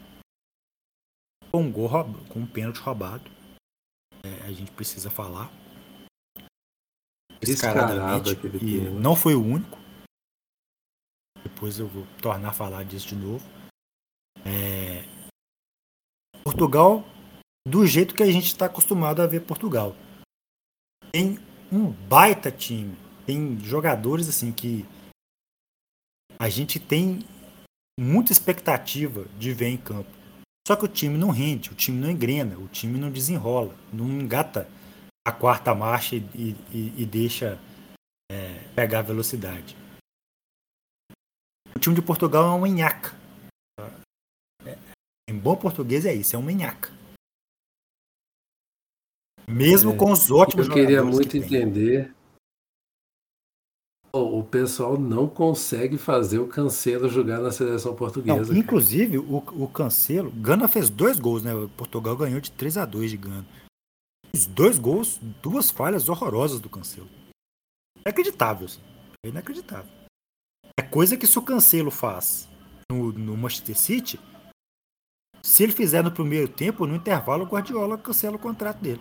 com 1.50 1.62
um 1.62 1.72
gol 1.72 1.88
com 2.28 2.40
um 2.40 2.46
pênalti 2.46 2.78
roubado 2.78 3.30
é, 4.24 4.46
a 4.46 4.52
gente 4.52 4.70
precisa 4.72 5.10
falar. 5.10 5.50
Descaradamente. 7.40 8.38
E 8.62 8.80
não 8.88 9.16
foi 9.16 9.34
o 9.34 9.42
único. 9.42 9.76
Depois 11.42 11.78
eu 11.78 11.88
vou 11.88 12.06
tornar 12.20 12.50
a 12.50 12.52
falar 12.52 12.84
disso 12.84 13.08
de 13.08 13.16
novo. 13.16 13.44
É... 14.46 15.02
Portugal, 16.44 17.04
do 17.66 17.86
jeito 17.86 18.14
que 18.14 18.22
a 18.22 18.30
gente 18.30 18.46
está 18.46 18.66
acostumado 18.66 19.22
a 19.22 19.26
ver 19.26 19.40
Portugal. 19.40 19.94
Tem 21.12 21.38
um 21.70 21.90
baita 21.90 22.50
time. 22.50 22.96
Tem 23.24 23.58
jogadores 23.60 24.28
assim 24.28 24.52
que 24.52 24.84
a 26.38 26.48
gente 26.48 26.80
tem 26.80 27.20
muita 27.98 28.32
expectativa 28.32 29.24
de 29.38 29.52
ver 29.52 29.68
em 29.68 29.76
campo. 29.76 30.10
Só 30.66 30.76
que 30.76 30.84
o 30.84 30.88
time 30.88 31.16
não 31.18 31.30
rende, 31.30 31.70
o 31.70 31.74
time 31.74 31.98
não 31.98 32.10
engrena, 32.10 32.56
o 32.58 32.68
time 32.68 32.98
não 32.98 33.10
desenrola, 33.10 33.76
não 33.92 34.06
engata 34.08 34.68
a 35.26 35.32
quarta 35.32 35.74
marcha 35.74 36.16
e, 36.16 36.56
e, 36.72 37.02
e 37.02 37.06
deixa 37.06 37.58
é, 38.30 38.58
pegar 38.74 39.02
velocidade. 39.02 39.76
O 41.74 41.78
time 41.78 41.94
de 41.94 42.02
Portugal 42.02 42.52
é 42.52 42.56
uma 42.56 42.68
nhaca. 42.68 43.14
É, 44.64 44.78
em 45.28 45.36
bom 45.36 45.56
português 45.56 46.06
é 46.06 46.14
isso, 46.14 46.36
é 46.36 46.38
uma 46.38 46.52
nhaca. 46.52 46.92
Mesmo 49.48 49.92
é, 49.92 49.96
com 49.96 50.12
os 50.12 50.30
ótimos 50.30 50.68
Eu 50.68 50.74
queria 50.74 51.04
muito 51.04 51.28
que 51.28 51.38
entender 51.38 52.14
o 54.14 54.44
pessoal 54.44 54.98
não 54.98 55.26
consegue 55.26 55.96
fazer 55.96 56.38
o 56.38 56.46
Cancelo 56.46 57.08
jogar 57.08 57.40
na 57.40 57.50
seleção 57.50 57.94
portuguesa. 57.94 58.52
Não, 58.52 58.60
inclusive, 58.60 59.16
o, 59.16 59.36
o 59.36 59.68
Cancelo, 59.68 60.30
Gana 60.30 60.68
fez 60.68 60.90
dois 60.90 61.18
gols, 61.18 61.42
né? 61.42 61.52
Portugal 61.76 62.14
ganhou 62.14 62.40
de 62.40 62.50
3 62.50 62.76
a 62.76 62.84
2 62.84 63.10
de 63.10 63.16
Gana. 63.16 63.46
Os 64.34 64.44
dois 64.44 64.78
gols, 64.78 65.18
duas 65.42 65.70
falhas 65.70 66.08
horrorosas 66.08 66.60
do 66.60 66.68
Cancelo. 66.68 67.08
Inacreditável, 68.04 68.66
assim. 68.66 68.80
É 69.24 69.28
inacreditável. 69.28 69.90
É 70.78 70.82
coisa 70.82 71.16
que 71.16 71.26
se 71.26 71.38
o 71.38 71.42
Cancelo 71.42 71.90
faz 71.90 72.48
no, 72.90 73.12
no 73.12 73.36
Manchester 73.36 73.78
City, 73.78 74.20
se 75.42 75.62
ele 75.62 75.72
fizer 75.72 76.02
no 76.02 76.12
primeiro 76.12 76.48
tempo, 76.48 76.86
no 76.86 76.96
intervalo, 76.96 77.44
o 77.44 77.48
Guardiola 77.48 77.98
cancela 77.98 78.36
o 78.36 78.38
contrato 78.38 78.80
dele. 78.80 79.00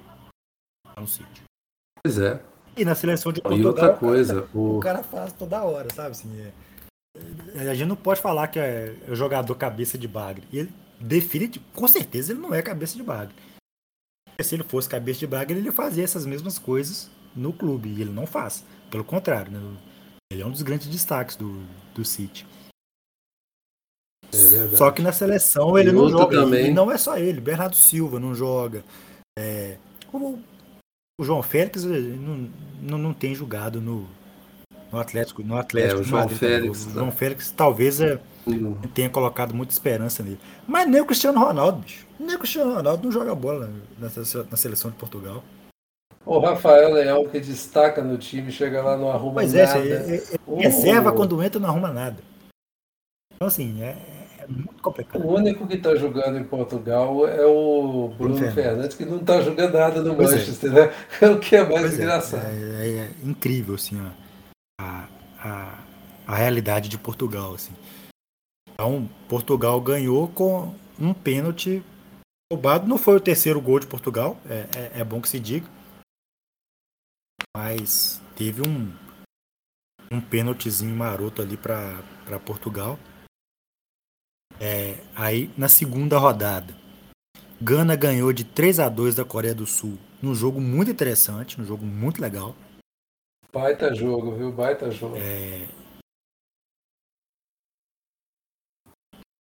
No 0.97 1.07
City. 1.07 1.43
Pois 2.03 2.17
é. 2.17 2.41
E 2.75 2.85
na 2.85 2.95
seleção 2.95 3.31
de 3.31 3.41
Portugal, 3.41 3.63
e 3.63 3.67
outra 3.67 3.93
coisa, 3.93 4.47
o... 4.53 4.77
o 4.77 4.79
cara 4.79 5.03
faz 5.03 5.33
toda 5.33 5.63
hora, 5.63 5.93
sabe? 5.93 6.11
Assim, 6.11 6.29
é... 6.41 6.51
A 7.69 7.73
gente 7.73 7.87
não 7.87 7.95
pode 7.95 8.21
falar 8.21 8.47
que 8.47 8.59
é 8.59 8.95
o 9.07 9.15
jogador 9.15 9.53
cabeça 9.55 9.97
de 9.97 10.07
bagre. 10.07 10.47
E 10.51 10.59
ele 10.59 10.73
define, 10.99 11.49
com 11.73 11.87
certeza, 11.87 12.31
ele 12.31 12.39
não 12.39 12.53
é 12.53 12.61
cabeça 12.61 12.95
de 12.95 13.03
bagre. 13.03 13.35
Se 14.41 14.55
ele 14.55 14.63
fosse 14.63 14.89
cabeça 14.89 15.19
de 15.19 15.27
bagre, 15.27 15.57
ele 15.57 15.71
fazia 15.71 16.03
essas 16.03 16.25
mesmas 16.25 16.57
coisas 16.57 17.11
no 17.35 17.51
clube. 17.51 17.89
E 17.89 18.01
ele 18.01 18.11
não 18.11 18.25
faz. 18.25 18.63
Pelo 18.89 19.03
contrário, 19.03 19.51
né? 19.51 19.77
ele 20.31 20.41
é 20.41 20.45
um 20.45 20.51
dos 20.51 20.61
grandes 20.61 20.87
destaques 20.87 21.35
do, 21.35 21.61
do 21.93 22.05
City. 22.05 22.47
É 24.33 24.77
só 24.77 24.89
que 24.91 25.01
na 25.01 25.11
seleção 25.11 25.77
ele 25.77 25.89
e 25.89 25.93
não 25.93 26.09
joga. 26.09 26.37
Também. 26.37 26.67
E 26.67 26.71
não 26.71 26.89
é 26.89 26.97
só 26.97 27.17
ele. 27.17 27.41
Bernardo 27.41 27.75
Silva 27.75 28.19
não 28.19 28.33
joga. 28.33 28.83
É, 29.37 29.77
o 30.11 30.39
o 31.21 31.23
João 31.23 31.43
Félix 31.43 31.83
não, 31.83 32.49
não, 32.81 32.97
não 32.97 33.13
tem 33.13 33.35
jogado 33.35 33.79
no, 33.79 34.07
no 34.91 34.99
Atlético, 34.99 35.43
no 35.43 35.55
Atlético 35.55 35.99
é, 35.99 36.01
o 36.01 36.03
João 36.03 36.21
Madrid, 36.23 36.39
Félix, 36.39 36.85
o 36.87 36.89
João 36.89 37.05
né? 37.05 37.11
Félix 37.11 37.51
talvez 37.51 38.01
é, 38.01 38.19
tenha 38.95 39.07
colocado 39.07 39.53
muita 39.53 39.71
esperança 39.71 40.23
nele. 40.23 40.39
Mas 40.67 40.89
nem 40.89 40.99
o 40.99 41.05
Cristiano 41.05 41.39
Ronaldo, 41.39 41.79
bicho. 41.79 42.07
Nem 42.19 42.35
o 42.35 42.39
Cristiano 42.39 42.73
Ronaldo 42.73 43.03
não 43.03 43.11
joga 43.11 43.35
bola 43.35 43.69
na, 43.99 44.09
na 44.49 44.57
seleção 44.57 44.89
de 44.89 44.97
Portugal. 44.97 45.43
O 46.25 46.39
Rafael 46.39 46.91
Leão, 46.91 47.27
que 47.27 47.39
destaca 47.39 48.03
no 48.03 48.17
time, 48.17 48.51
chega 48.51 48.81
lá 48.81 48.97
não 48.97 49.11
arruma 49.11 49.35
pois 49.35 49.53
é, 49.53 49.65
nada. 49.65 49.79
É, 49.79 50.15
é, 50.15 50.17
é, 50.17 50.61
reserva 50.61 51.11
quando 51.11 51.41
entra 51.43 51.59
não 51.59 51.69
arruma 51.69 51.91
nada. 51.91 52.17
Então, 53.35 53.47
assim, 53.47 53.81
é, 53.83 53.95
é 54.41 54.47
muito 54.47 54.81
complicado. 54.81 55.23
O 55.23 55.35
único 55.35 55.67
que 55.67 55.75
está 55.75 55.95
jogando 55.95 56.39
em 56.39 56.43
Portugal 56.43 57.27
é 57.27 57.45
o 57.45 58.11
Bruno, 58.17 58.35
Bruno 58.35 58.51
Fernandes, 58.51 58.97
que 58.97 59.05
não 59.05 59.17
está 59.17 59.41
jogando 59.41 59.73
nada 59.73 60.01
no 60.01 60.15
pois 60.15 60.31
é. 60.31 60.35
Manchester, 60.35 60.71
é. 60.71 60.73
né? 60.73 60.93
É 61.21 61.29
o 61.29 61.39
que 61.39 61.55
é 61.55 61.63
mais 61.63 61.81
pois 61.81 61.93
engraçado. 61.99 62.45
É, 62.45 62.87
é, 62.87 62.97
é, 62.97 63.11
incrível, 63.23 63.75
assim, 63.75 63.99
a, 64.79 65.07
a, 65.37 65.79
a 66.25 66.35
realidade 66.35 66.89
de 66.89 66.97
Portugal, 66.97 67.53
assim. 67.53 67.73
Então, 68.73 69.07
Portugal 69.29 69.79
ganhou 69.79 70.27
com 70.27 70.73
um 70.99 71.13
pênalti 71.13 71.83
roubado. 72.51 72.87
Não 72.87 72.97
foi 72.97 73.15
o 73.15 73.21
terceiro 73.21 73.61
gol 73.61 73.79
de 73.79 73.85
Portugal, 73.85 74.37
é, 74.49 74.65
é, 74.75 75.01
é 75.01 75.03
bom 75.03 75.21
que 75.21 75.29
se 75.29 75.39
diga. 75.39 75.67
Mas 77.55 78.19
teve 78.35 78.67
um, 78.67 78.91
um 80.11 80.19
pênaltizinho 80.19 80.95
maroto 80.95 81.43
ali 81.43 81.57
para 81.57 82.01
Portugal. 82.43 82.97
É, 84.59 84.97
aí 85.15 85.49
na 85.57 85.67
segunda 85.67 86.17
rodada, 86.17 86.73
Gana 87.61 87.95
ganhou 87.95 88.33
de 88.33 88.43
3 88.43 88.79
a 88.79 88.89
2 88.89 89.15
da 89.15 89.25
Coreia 89.25 89.53
do 89.53 89.65
Sul, 89.65 89.97
num 90.21 90.33
jogo 90.33 90.59
muito 90.59 90.91
interessante, 90.91 91.59
num 91.59 91.65
jogo 91.65 91.85
muito 91.85 92.21
legal. 92.21 92.55
Baita 93.53 93.93
jogo, 93.93 94.35
viu? 94.35 94.51
Baita 94.51 94.89
jogo. 94.89 95.15
É... 95.17 95.67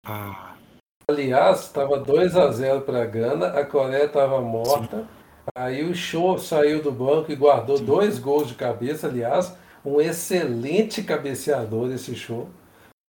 A... 0.05 0.57
Aliás, 1.09 1.61
estava 1.61 1.99
2 1.99 2.37
a 2.37 2.51
0 2.51 2.83
para 2.83 3.05
Gana, 3.07 3.49
a 3.49 3.65
Coreia 3.65 4.05
estava 4.05 4.41
morta. 4.41 4.99
Sim. 4.99 5.09
Aí 5.55 5.83
o 5.83 5.95
Show 5.95 6.39
saiu 6.39 6.83
do 6.83 6.93
banco 6.93 7.33
e 7.33 7.37
guardou 7.37 7.79
Sim. 7.79 7.85
dois 7.85 8.19
gols 8.19 8.49
de 8.49 8.55
cabeça, 8.55 9.07
aliás 9.07 9.57
um 9.85 10.01
excelente 10.01 11.03
cabeceador 11.03 11.91
esse 11.93 12.15
show. 12.15 12.49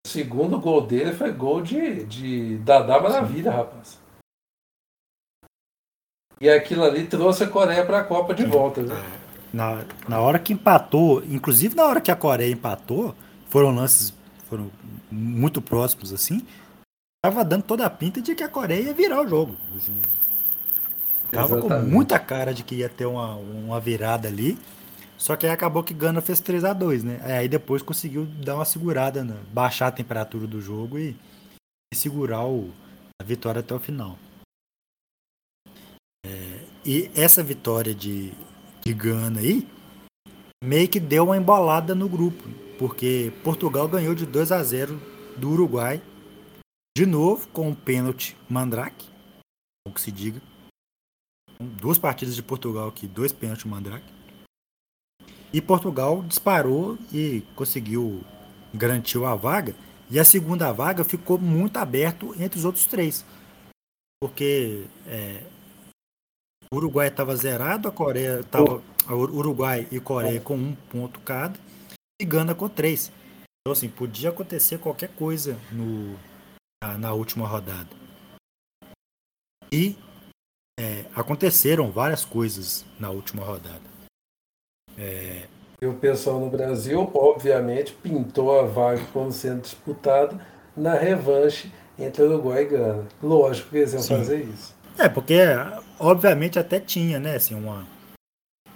O 0.05 0.09
segundo 0.09 0.59
gol 0.59 0.81
dele 0.85 1.13
foi 1.13 1.31
gol 1.31 1.61
de, 1.61 2.05
de 2.05 2.57
Dadá 2.59 2.99
Maravilha, 2.99 3.51
rapaz. 3.51 3.99
E 6.41 6.49
aquilo 6.49 6.83
ali 6.83 7.05
trouxe 7.05 7.43
a 7.43 7.49
Coreia 7.49 7.85
para 7.85 7.99
a 7.99 8.03
Copa 8.03 8.33
de 8.33 8.45
volta. 8.45 8.81
Na, 9.53 9.83
na 10.07 10.21
hora 10.21 10.39
que 10.39 10.53
empatou, 10.53 11.23
inclusive 11.25 11.75
na 11.75 11.85
hora 11.85 11.99
que 11.99 12.11
a 12.11 12.15
Coreia 12.15 12.51
empatou, 12.51 13.13
foram 13.49 13.75
lances 13.75 14.13
foram 14.49 14.71
muito 15.11 15.61
próximos 15.61 16.11
assim. 16.11 16.45
Tava 17.23 17.43
dando 17.43 17.63
toda 17.63 17.85
a 17.85 17.89
pinta 17.89 18.21
de 18.21 18.33
que 18.33 18.43
a 18.43 18.49
Coreia 18.49 18.83
ia 18.83 18.93
virar 18.93 19.21
o 19.21 19.27
jogo. 19.27 19.55
Assim, 19.75 19.95
tava 21.31 21.57
Exatamente. 21.57 21.85
com 21.85 21.91
muita 21.91 22.17
cara 22.17 22.53
de 22.53 22.63
que 22.63 22.75
ia 22.75 22.89
ter 22.89 23.05
uma, 23.05 23.35
uma 23.35 23.79
virada 23.79 24.27
ali. 24.27 24.57
Só 25.19 25.35
que 25.35 25.45
aí 25.45 25.51
acabou 25.51 25.83
que 25.83 25.93
Gana 25.93 26.21
fez 26.21 26.39
3 26.39 26.63
a 26.63 26.71
2 26.71 27.03
né? 27.03 27.19
Aí 27.23 27.49
depois 27.49 27.81
conseguiu 27.81 28.25
dar 28.25 28.55
uma 28.55 28.63
segurada, 28.63 29.21
né? 29.21 29.37
baixar 29.51 29.87
a 29.87 29.91
temperatura 29.91 30.47
do 30.47 30.61
jogo 30.61 30.97
e, 30.97 31.13
e 31.93 31.95
segurar 31.95 32.45
o, 32.45 32.71
a 33.21 33.25
vitória 33.25 33.59
até 33.59 33.75
o 33.75 33.79
final. 33.79 34.17
É, 36.25 36.65
e 36.85 37.11
essa 37.13 37.43
vitória 37.43 37.93
de, 37.93 38.31
de 38.81 38.93
Gana 38.93 39.41
aí 39.41 39.67
meio 40.63 40.87
que 40.87 41.01
deu 41.01 41.25
uma 41.25 41.37
embolada 41.37 41.93
no 41.93 42.07
grupo, 42.07 42.43
porque 42.77 43.33
Portugal 43.43 43.89
ganhou 43.89 44.15
de 44.15 44.25
2 44.25 44.53
a 44.53 44.63
0 44.63 45.01
do 45.35 45.49
Uruguai, 45.49 46.01
de 46.97 47.05
novo 47.05 47.45
com 47.49 47.67
um 47.67 47.75
pênalti 47.75 48.37
Mandrake, 48.49 49.09
o 49.85 49.91
que 49.91 49.99
se 49.99 50.13
diga. 50.13 50.41
Duas 51.61 51.97
partidas 51.97 52.35
de 52.37 52.43
Portugal 52.43 52.87
aqui, 52.87 53.05
dois 53.05 53.33
pênaltis 53.33 53.65
Mandrake. 53.65 54.18
E 55.51 55.61
Portugal 55.61 56.23
disparou 56.23 56.97
e 57.11 57.43
conseguiu 57.55 58.23
garantir 58.73 59.23
a 59.23 59.35
vaga. 59.35 59.75
E 60.09 60.19
a 60.19 60.25
segunda 60.25 60.71
vaga 60.71 61.03
ficou 61.03 61.37
muito 61.37 61.77
aberto 61.77 62.35
entre 62.39 62.59
os 62.59 62.65
outros 62.65 62.85
três. 62.85 63.25
Porque 64.21 64.85
é, 65.07 65.43
o 66.71 66.77
Uruguai 66.77 67.07
estava 67.07 67.35
zerado, 67.35 67.87
a 67.87 67.91
Coreia 67.91 68.41
estava. 68.41 68.81
Uruguai 69.09 69.87
e 69.91 69.99
Coreia 69.99 70.39
com 70.39 70.55
um 70.55 70.75
ponto 70.75 71.19
cada, 71.21 71.59
e 72.21 72.25
Gana 72.25 72.53
com 72.53 72.69
três. 72.69 73.11
Então, 73.61 73.73
assim, 73.73 73.89
podia 73.89 74.29
acontecer 74.29 74.77
qualquer 74.77 75.09
coisa 75.15 75.57
no, 75.71 76.15
na, 76.83 76.97
na 76.97 77.13
última 77.13 77.47
rodada. 77.47 77.89
E 79.71 79.95
é, 80.79 81.05
aconteceram 81.15 81.91
várias 81.91 82.23
coisas 82.23 82.85
na 82.99 83.09
última 83.09 83.43
rodada. 83.43 83.98
É... 84.99 85.43
E 85.81 85.85
o 85.85 85.93
pessoal 85.93 86.39
no 86.39 86.49
Brasil, 86.49 87.09
obviamente, 87.13 87.93
pintou 87.93 88.59
a 88.59 88.63
vaga 88.63 89.01
como 89.13 89.31
sendo 89.31 89.61
disputada 89.61 90.37
na 90.75 90.93
revanche 90.93 91.71
entre 91.97 92.23
Uruguai 92.23 92.63
e 92.63 92.65
Gana. 92.65 93.07
Lógico 93.23 93.69
que 93.69 93.77
eles 93.77 93.93
iam 93.93 94.01
Sim. 94.01 94.17
fazer 94.17 94.43
isso. 94.43 94.75
É, 94.97 95.07
porque 95.07 95.39
obviamente 95.97 96.59
até 96.59 96.79
tinha, 96.79 97.19
né, 97.19 97.37
assim, 97.37 97.55
uma, 97.55 97.87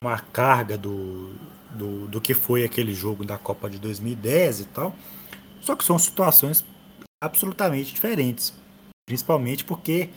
uma 0.02 0.18
carga 0.18 0.78
do, 0.78 1.34
do, 1.72 2.08
do 2.08 2.22
que 2.22 2.34
foi 2.34 2.64
aquele 2.64 2.94
jogo 2.94 3.26
da 3.26 3.38
Copa 3.38 3.70
de 3.70 3.78
2010 3.80 4.62
e 4.62 4.66
tal. 4.66 4.95
Só 5.60 5.76
que 5.76 5.84
são 5.84 6.00
situações 6.00 6.64
absolutamente 7.22 7.94
diferentes. 7.94 8.54
Principalmente 9.06 9.66
porque 9.66 10.10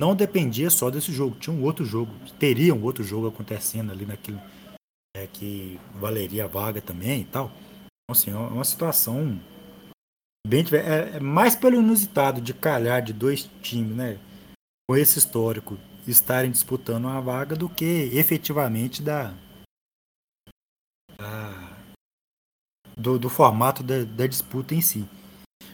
não 0.00 0.14
dependia 0.14 0.70
só 0.70 0.90
desse 0.90 1.12
jogo. 1.12 1.36
Tinha 1.40 1.54
um 1.54 1.64
outro 1.64 1.84
jogo, 1.84 2.12
teria 2.38 2.72
um 2.72 2.82
outro 2.84 3.02
jogo 3.02 3.26
acontecendo 3.26 3.90
ali 3.90 4.06
naquele, 4.06 4.38
é, 5.16 5.26
que 5.26 5.80
valeria 5.94 6.44
a 6.44 6.48
vaga 6.48 6.80
também 6.80 7.22
e 7.22 7.24
tal. 7.24 7.46
Então, 7.46 8.12
assim, 8.12 8.30
é 8.30 8.36
uma 8.36 8.64
situação 8.64 9.40
bem 10.46 10.64
é, 10.72 11.16
é 11.16 11.20
mais 11.20 11.54
pelo 11.54 11.76
inusitado 11.76 12.40
de 12.40 12.54
calhar 12.54 13.02
de 13.02 13.12
dois 13.12 13.44
times, 13.60 13.96
né, 13.96 14.18
com 14.88 14.96
esse 14.96 15.18
histórico 15.18 15.78
estarem 16.06 16.50
disputando 16.50 17.04
uma 17.04 17.20
vaga 17.20 17.54
do 17.54 17.68
que 17.68 18.10
efetivamente 18.14 19.02
da, 19.02 19.34
da 21.18 21.76
do, 22.96 23.18
do, 23.18 23.28
formato 23.28 23.82
da, 23.82 24.04
da, 24.04 24.26
disputa 24.26 24.74
em 24.74 24.80
si. 24.80 25.06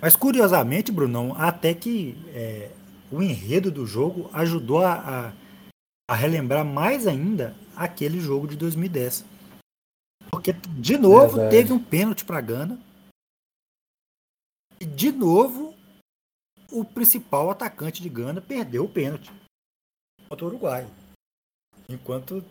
Mas 0.00 0.16
curiosamente, 0.16 0.90
Brunão, 0.90 1.34
até 1.38 1.72
que 1.72 2.16
é, 2.28 2.70
o 3.10 3.22
enredo 3.22 3.70
do 3.70 3.86
jogo 3.86 4.28
ajudou 4.32 4.84
a, 4.84 4.94
a, 4.94 5.32
a 6.08 6.14
relembrar 6.14 6.64
mais 6.64 7.06
ainda 7.06 7.54
aquele 7.76 8.20
jogo 8.20 8.46
de 8.46 8.56
2010. 8.56 9.24
Porque, 10.30 10.52
de 10.52 10.98
novo, 10.98 11.36
Verdade. 11.36 11.56
teve 11.56 11.72
um 11.72 11.82
pênalti 11.82 12.24
para 12.24 12.40
Gana. 12.40 12.78
E, 14.80 14.84
de 14.84 15.12
novo, 15.12 15.74
o 16.70 16.84
principal 16.84 17.50
atacante 17.50 18.02
de 18.02 18.08
Gana 18.08 18.40
perdeu 18.40 18.84
o 18.84 18.88
pênalti 18.88 19.30
contra 20.28 20.44
o 20.44 20.48
Uruguai. 20.48 20.86
Enquanto 21.88 22.44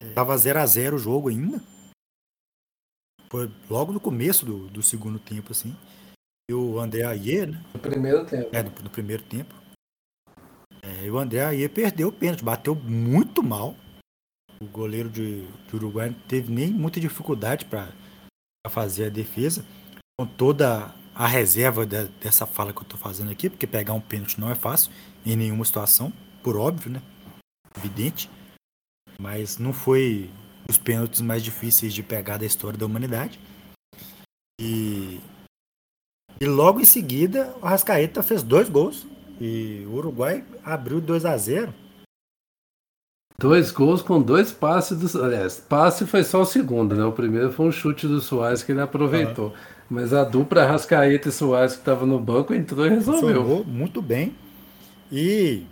estava 0.00 0.36
0 0.36 0.58
a 0.60 0.66
0 0.66 0.96
o 0.96 0.98
jogo 0.98 1.28
ainda. 1.28 1.60
Foi 3.30 3.50
logo 3.68 3.92
no 3.92 4.00
começo 4.00 4.46
do, 4.46 4.68
do 4.68 4.82
segundo 4.82 5.18
tempo, 5.18 5.52
assim. 5.52 5.76
E 6.50 6.54
o 6.54 6.78
André 6.80 7.04
Aie, 7.04 7.46
né? 7.46 7.62
No 7.74 7.80
primeiro 7.80 8.24
tempo. 8.24 8.56
É, 8.56 8.62
no 8.62 8.90
primeiro 8.90 9.22
tempo. 9.24 9.54
É, 11.00 11.10
o 11.10 11.18
André 11.18 11.44
Aie 11.44 11.68
perdeu 11.68 12.08
o 12.08 12.12
pênalti, 12.12 12.42
bateu 12.42 12.74
muito 12.74 13.42
mal. 13.42 13.76
O 14.60 14.66
goleiro 14.66 15.08
de, 15.08 15.46
de 15.46 15.76
Uruguai 15.76 16.10
não 16.10 16.18
teve 16.26 16.52
nem 16.52 16.70
muita 16.70 16.98
dificuldade 17.00 17.64
para 17.64 17.92
fazer 18.68 19.06
a 19.06 19.10
defesa. 19.10 19.64
Com 20.18 20.26
toda 20.26 20.92
a 21.14 21.26
reserva 21.26 21.86
de, 21.86 22.08
dessa 22.20 22.46
fala 22.46 22.72
que 22.72 22.78
eu 22.78 22.82
estou 22.82 22.98
fazendo 22.98 23.30
aqui, 23.30 23.48
porque 23.48 23.66
pegar 23.66 23.92
um 23.92 24.00
pênalti 24.00 24.40
não 24.40 24.50
é 24.50 24.54
fácil 24.54 24.90
em 25.24 25.36
nenhuma 25.36 25.64
situação, 25.64 26.12
por 26.42 26.56
óbvio, 26.56 26.90
né? 26.90 27.02
Evidente. 27.76 28.28
Mas 29.20 29.58
não 29.58 29.72
foi 29.72 30.30
os 30.68 30.78
pênaltis 30.78 31.20
mais 31.20 31.42
difíceis 31.44 31.94
de 31.94 32.02
pegar 32.02 32.38
da 32.38 32.46
história 32.46 32.78
da 32.78 32.86
humanidade. 32.86 33.38
E, 34.60 35.20
e 36.40 36.46
logo 36.46 36.80
em 36.80 36.84
seguida, 36.84 37.54
o 37.62 37.66
Rascaeta 37.66 38.22
fez 38.22 38.42
dois 38.42 38.68
gols 38.68 39.06
e 39.40 39.84
o 39.86 39.94
Uruguai 39.94 40.44
abriu 40.64 41.00
2 41.00 41.24
a 41.24 41.36
0 41.36 41.74
Dois 43.40 43.70
gols 43.70 44.02
com 44.02 44.20
dois 44.20 44.50
passes 44.50 44.98
do. 44.98 45.24
Aliás, 45.24 45.60
passe 45.60 46.04
foi 46.04 46.24
só 46.24 46.42
o 46.42 46.44
segundo, 46.44 46.96
né? 46.96 47.04
O 47.04 47.12
primeiro 47.12 47.52
foi 47.52 47.66
um 47.66 47.72
chute 47.72 48.04
do 48.08 48.20
Soares 48.20 48.64
que 48.64 48.72
ele 48.72 48.80
aproveitou. 48.80 49.50
Uhum. 49.50 49.56
Mas 49.90 50.12
a 50.12 50.24
dupla 50.24 50.66
Rascaeta 50.66 51.28
e 51.28 51.32
Soares 51.32 51.74
que 51.74 51.78
estava 51.78 52.04
no 52.04 52.18
banco 52.18 52.52
entrou 52.52 52.84
e 52.84 52.88
resolveu. 52.88 53.42
Funcionou 53.44 53.64
muito 53.64 54.02
bem. 54.02 54.36
E. 55.12 55.64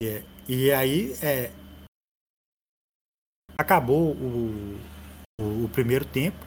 E, 0.00 0.22
e 0.48 0.70
aí 0.70 1.12
é, 1.20 1.50
acabou 3.58 4.12
o, 4.12 4.78
o, 5.40 5.64
o 5.64 5.68
primeiro 5.70 6.04
tempo. 6.04 6.38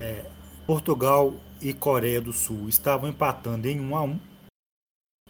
É, 0.00 0.24
Portugal 0.70 1.34
e 1.60 1.74
Coreia 1.74 2.20
do 2.20 2.32
Sul 2.32 2.68
estavam 2.68 3.10
empatando 3.10 3.66
em 3.66 3.80
1 3.80 3.96
a 3.96 4.02
1 4.04 4.20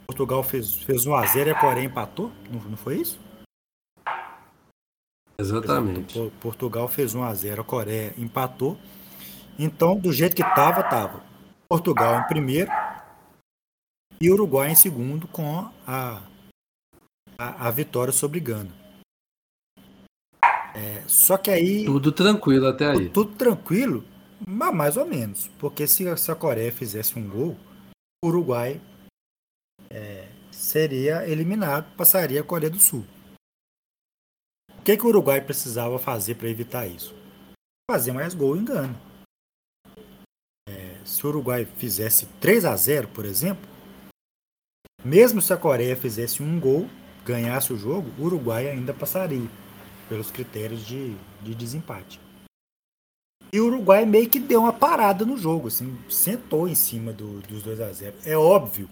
Portugal 0.07 0.43
fez, 0.43 0.75
fez 0.75 1.07
1x0 1.07 1.47
e 1.47 1.51
a 1.51 1.59
Coreia 1.59 1.87
empatou? 1.87 2.31
Não, 2.53 2.61
não 2.61 2.77
foi 2.77 2.99
isso? 2.99 3.19
Exatamente. 5.39 6.31
Portugal 6.43 6.87
fez 6.89 7.15
1x0, 7.15 7.59
a 7.59 7.65
Coreia 7.65 8.15
empatou. 8.19 8.77
Então, 9.59 9.97
do 9.97 10.13
jeito 10.13 10.37
que 10.37 10.43
estava, 10.43 10.83
estava 10.83 11.25
Portugal 11.67 12.21
em 12.21 12.29
primeiro 12.29 12.71
e 14.21 14.31
Uruguai 14.31 14.71
em 14.71 14.77
segundo 14.77 15.27
com 15.27 15.71
a, 15.87 16.23
a, 17.39 17.67
a 17.67 17.71
vitória 17.71 18.13
sobre 18.13 18.41
Gana. 18.41 18.71
É, 20.75 21.03
só 21.07 21.39
que 21.39 21.51
aí. 21.51 21.87
Tudo 21.87 22.13
tranquilo 22.13 22.67
até 22.67 22.91
aí. 22.91 23.09
Tudo 23.09 23.35
tranquilo, 23.35 24.05
mas 24.47 24.75
mais 24.75 24.97
ou 24.97 25.07
menos. 25.07 25.49
Porque 25.59 25.87
se, 25.87 26.07
a 26.09 26.35
Coreia 26.35 26.73
fizesse 26.73 27.19
um 27.19 27.29
gol, 27.29 27.57
o 28.25 28.29
Uruguai 28.29 28.81
é, 29.91 30.29
seria 30.51 31.29
eliminado, 31.29 31.95
passaria 31.97 32.41
a 32.41 32.45
Coreia 32.45 32.71
do 32.71 32.79
Sul. 32.79 33.05
O 34.79 34.83
que, 34.83 34.97
que 34.97 35.05
o 35.05 35.09
Uruguai 35.09 35.41
precisava 35.41 35.99
fazer 35.99 36.37
para 36.37 36.49
evitar 36.49 36.87
isso? 36.87 37.15
Fazer 37.91 38.13
mais 38.13 38.35
gol 38.35 38.57
em 38.57 38.65
Gana. 38.65 38.99
É, 40.69 40.99
se 41.05 41.25
o 41.27 41.29
Uruguai 41.29 41.65
fizesse 41.65 42.27
3 42.41 42.65
a 42.65 42.77
0 42.77 43.09
por 43.09 43.25
exemplo, 43.25 43.69
mesmo 45.05 45.41
se 45.41 45.53
a 45.53 45.57
Coreia 45.57 45.97
fizesse 45.97 46.43
um 46.43 46.59
gol, 46.61 46.89
ganhasse 47.25 47.73
o 47.73 47.77
jogo, 47.77 48.11
o 48.19 48.25
Uruguai 48.25 48.69
ainda 48.69 48.95
passaria 48.95 49.49
pelos 50.09 50.31
critérios 50.31 50.85
de, 50.87 51.15
de 51.43 51.55
desempate. 51.55 52.21
E 53.53 53.61
o 53.61 53.67
Uruguai 53.67 54.07
meio 54.07 54.31
que 54.31 54.39
deu 54.39 54.61
uma 54.61 54.73
parada 54.73 55.25
no 55.25 55.37
jogo, 55.37 55.69
assim, 55.69 55.99
sentou 56.09 56.69
em 56.69 56.75
cima 56.75 57.13
do, 57.13 57.41
dos 57.41 57.63
2 57.63 57.81
a 57.81 57.93
0 57.93 58.17
É 58.25 58.37
óbvio 58.37 58.89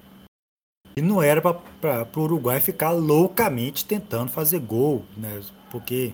que 0.95 1.03
não 1.03 1.23
era 1.23 1.41
para 1.41 2.09
o 2.17 2.23
Uruguai 2.23 2.61
ficar 2.61 2.91
loucamente 2.91 3.85
tentando 3.85 4.33
fazer 4.33 4.59
gol, 4.59 5.05
né? 5.17 5.41
Porque 5.71 6.13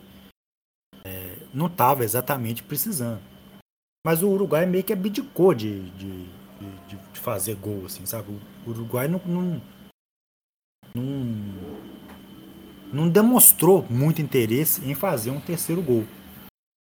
é, 1.05 1.39
não 1.55 1.67
estava 1.67 2.05
exatamente 2.05 2.63
precisando. 2.63 3.23
Mas 4.07 4.23
o 4.23 4.29
Uruguai 4.29 4.67
meio 4.67 4.85
que 4.85 4.93
abdicou 4.93 5.55
de, 5.55 5.89
de, 5.93 6.25
de, 6.87 6.97
de 7.13 7.21
fazer 7.21 7.55
gol, 7.55 7.87
assim, 7.87 8.05
sabe? 8.05 8.31
O 8.67 8.71
Uruguai 8.71 9.09
não, 9.09 9.21
não, 9.25 9.63
não, 10.95 11.05
não 12.93 13.09
demonstrou 13.09 13.87
muito 13.89 14.21
interesse 14.21 14.85
em 14.85 14.95
fazer 14.95 15.31
um 15.31 15.41
terceiro 15.41 15.81
gol. 15.81 16.05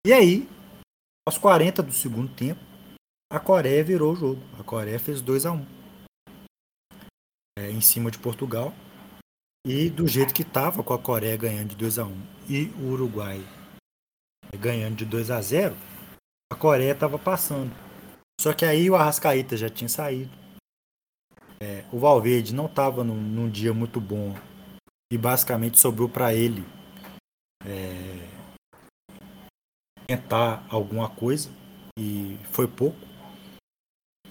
E 0.07 0.13
aí, 0.13 0.47
aos 1.27 1.39
40 1.39 1.83
do 1.83 1.93
segundo 1.93 2.33
tempo, 2.35 2.61
a 3.33 3.41
Coreia 3.41 3.83
virou 3.83 4.13
o 4.13 4.17
jogo. 4.17 4.43
A 4.59 4.63
Coreia 4.63 4.99
fez 4.99 5.21
2 5.21 5.47
a 5.47 5.53
1 5.53 5.67
é, 7.59 7.71
em 7.71 7.81
cima 7.81 8.11
de 8.11 8.19
Portugal. 8.19 8.73
E 9.67 9.89
do 9.89 10.07
jeito 10.07 10.35
que 10.35 10.43
estava, 10.43 10.83
com 10.83 10.93
a 10.93 10.99
Coreia 10.99 11.37
ganhando 11.37 11.71
de 11.71 11.77
2 11.77 11.99
a 11.99 12.05
1 12.05 12.27
e 12.49 12.65
o 12.79 12.91
Uruguai 12.91 13.41
ganhando 14.59 14.97
de 14.97 15.05
2 15.05 15.31
a 15.31 15.41
0 15.41 15.75
a 16.53 16.57
Coreia 16.57 16.93
estava 16.93 17.19
passando. 17.19 17.75
Só 18.41 18.53
que 18.53 18.65
aí 18.65 18.91
o 18.91 18.95
Arrascaíta 18.95 19.57
já 19.57 19.69
tinha 19.69 19.89
saído. 19.89 20.31
É, 21.61 21.85
o 21.91 21.99
Valverde 21.99 22.55
não 22.55 22.67
estava 22.67 23.03
num, 23.03 23.21
num, 23.21 23.49
dia 23.49 23.73
muito 23.73 24.01
bom 24.01 24.37
e 25.11 25.17
basicamente 25.17 25.79
sobrou 25.79 26.09
para 26.09 26.35
ele 26.35 26.65
é, 27.65 28.04
tentar 30.07 30.65
alguma 30.69 31.09
coisa 31.09 31.49
e 31.99 32.39
foi 32.51 32.67
pouco. 32.67 32.97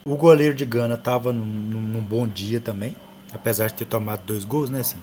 O 0.05 0.15
goleiro 0.17 0.53
de 0.53 0.65
Gana 0.65 0.95
estava 0.95 1.31
num, 1.31 1.45
num, 1.45 2.03
bom 2.03 2.27
dia 2.27 2.59
também, 2.59 2.95
apesar 3.31 3.67
de 3.67 3.75
ter 3.75 3.85
tomado 3.85 4.25
dois 4.25 4.43
gols, 4.43 4.69
né? 4.69 4.81
Assim, 4.81 5.01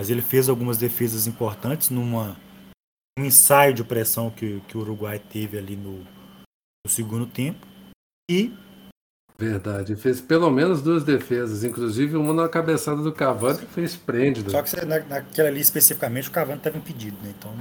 mas 0.00 0.08
ele 0.08 0.22
fez 0.22 0.48
algumas 0.48 0.78
defesas 0.78 1.26
importantes 1.26 1.90
numa 1.90 2.36
um 3.18 3.24
ensaio 3.24 3.72
de 3.72 3.82
pressão 3.82 4.30
que, 4.30 4.60
que 4.68 4.76
o 4.76 4.80
Uruguai 4.80 5.18
teve 5.18 5.56
ali 5.56 5.74
no, 5.74 6.00
no 6.00 6.90
segundo 6.90 7.26
tempo 7.26 7.66
e 8.30 8.52
Verdade, 9.38 9.96
fez 9.96 10.18
pelo 10.18 10.50
menos 10.50 10.80
duas 10.80 11.04
defesas, 11.04 11.62
inclusive 11.62 12.16
uma 12.16 12.32
na 12.32 12.48
cabeçada 12.48 13.02
do 13.02 13.12
Cavani 13.12 13.58
que 13.58 13.66
foi 13.66 13.84
esplêndido. 13.84 14.50
Só 14.50 14.62
que 14.62 14.74
na, 14.86 14.98
naquela 15.00 15.48
ali 15.48 15.60
especificamente 15.60 16.28
o 16.28 16.32
Cavani 16.32 16.56
estava 16.56 16.78
impedido, 16.78 17.18
né? 17.22 17.34
Então, 17.38 17.52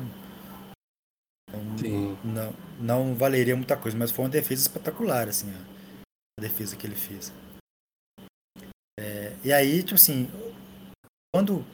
então 1.56 2.18
não, 2.24 2.54
não 2.80 3.16
valeria 3.16 3.56
muita 3.56 3.78
coisa, 3.78 3.98
mas 3.98 4.12
foi 4.12 4.26
uma 4.26 4.32
defesa 4.32 4.62
espetacular, 4.62 5.28
assim, 5.28 5.52
a, 5.52 6.42
defesa 6.42 6.76
que 6.76 6.86
ele 6.86 6.96
fez. 6.96 7.34
É, 9.00 9.34
e 9.44 9.52
aí, 9.52 9.84
tipo 9.84 9.96
assim, 9.96 10.30
quando 11.34 11.66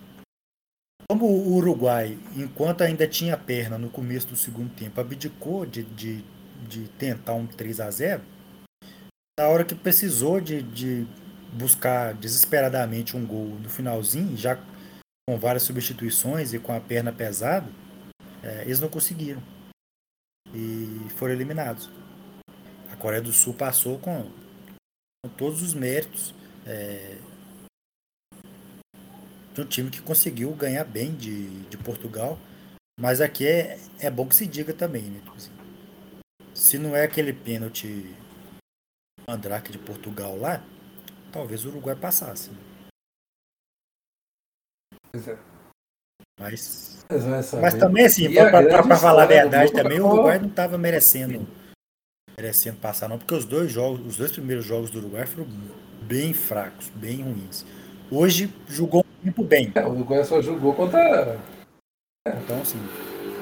como 1.10 1.26
o 1.26 1.56
Uruguai, 1.56 2.18
enquanto 2.38 2.84
ainda 2.84 3.06
tinha 3.08 3.38
perna 3.38 3.78
no 3.78 3.90
começo 3.90 4.28
do 4.28 4.36
segundo 4.36 4.74
tempo, 4.74 5.02
abdicou 5.02 5.66
de, 5.66 5.84
de, 5.84 6.24
de 6.68 6.88
tentar 6.98 7.34
um 7.34 7.46
3 7.46 7.82
a 7.82 7.92
0 7.92 8.24
na 9.40 9.48
hora 9.48 9.66
que 9.66 9.76
precisou 9.76 10.40
de, 10.40 10.62
de 10.62 11.08
buscar 11.52 12.14
desesperadamente 12.14 13.18
um 13.18 13.26
gol 13.26 13.58
no 13.60 13.70
finalzinho, 13.70 14.38
já 14.38 14.58
com 15.28 15.38
várias 15.38 15.64
substituições 15.64 16.54
e 16.54 16.60
com 16.60 16.74
a 16.74 16.80
perna 16.80 17.12
pesada, 17.12 17.68
é, 18.44 18.64
eles 18.64 18.80
não 18.80 18.88
conseguiram. 18.88 19.42
E 20.54 21.10
foram 21.12 21.34
eliminados. 21.34 21.90
A 22.92 22.96
Coreia 22.96 23.22
do 23.22 23.32
Sul 23.32 23.54
passou 23.54 23.98
com, 24.00 24.30
com 25.24 25.30
todos 25.38 25.62
os 25.62 25.74
méritos 25.74 26.34
é, 26.66 27.18
de 29.54 29.62
um 29.62 29.66
time 29.66 29.90
que 29.90 30.02
conseguiu 30.02 30.54
ganhar 30.56 30.84
bem 30.84 31.16
de, 31.16 31.64
de 31.70 31.78
Portugal. 31.78 32.38
Mas 33.00 33.22
aqui 33.22 33.48
é, 33.48 33.80
é 34.00 34.10
bom 34.12 34.28
que 34.28 34.36
se 34.36 34.46
diga 34.46 34.74
também, 34.74 35.04
né? 35.04 35.20
Tipo 35.20 35.36
assim, 35.36 35.52
se 36.54 36.78
não 36.78 36.96
é 36.96 37.04
aquele 37.04 37.34
pênalti 37.34 38.16
Andraque 39.28 39.72
de 39.72 39.80
Portugal 39.80 40.38
lá, 40.38 40.64
talvez 41.32 41.66
o 41.66 41.70
Uruguai 41.70 41.96
passasse. 41.96 42.52
Pois 45.12 45.28
é. 45.28 45.51
Mas, 46.42 47.06
mas 47.62 47.74
também 47.76 48.06
assim, 48.06 48.34
para 48.34 48.98
falar 48.98 49.24
a 49.24 49.28
verdade 49.28 49.72
também, 49.72 50.00
o 50.00 50.08
Uruguai 50.08 50.40
não 50.40 50.48
estava 50.48 50.76
merecendo 50.78 51.48
merecendo 52.36 52.78
passar 52.78 53.08
não, 53.08 53.20
porque 53.20 53.36
os 53.36 53.46
dois 53.46 53.72
jogos, 53.72 54.04
os 54.06 54.18
dois 54.18 54.32
primeiros 54.32 54.66
jogos 54.66 54.90
do 54.90 54.98
Uruguai 54.98 55.28
foram 55.28 55.48
bem 56.02 56.34
fracos, 56.34 56.90
bem 56.96 57.22
ruins. 57.22 57.64
Hoje 58.10 58.52
jogou 58.68 59.02
um 59.02 59.24
tempo 59.24 59.44
bem. 59.44 59.72
É, 59.76 59.86
o 59.86 59.92
Uruguai 59.92 60.24
só 60.24 60.42
jogou 60.42 60.74
contra 60.74 61.40
então 62.28 62.62
assim, 62.62 62.80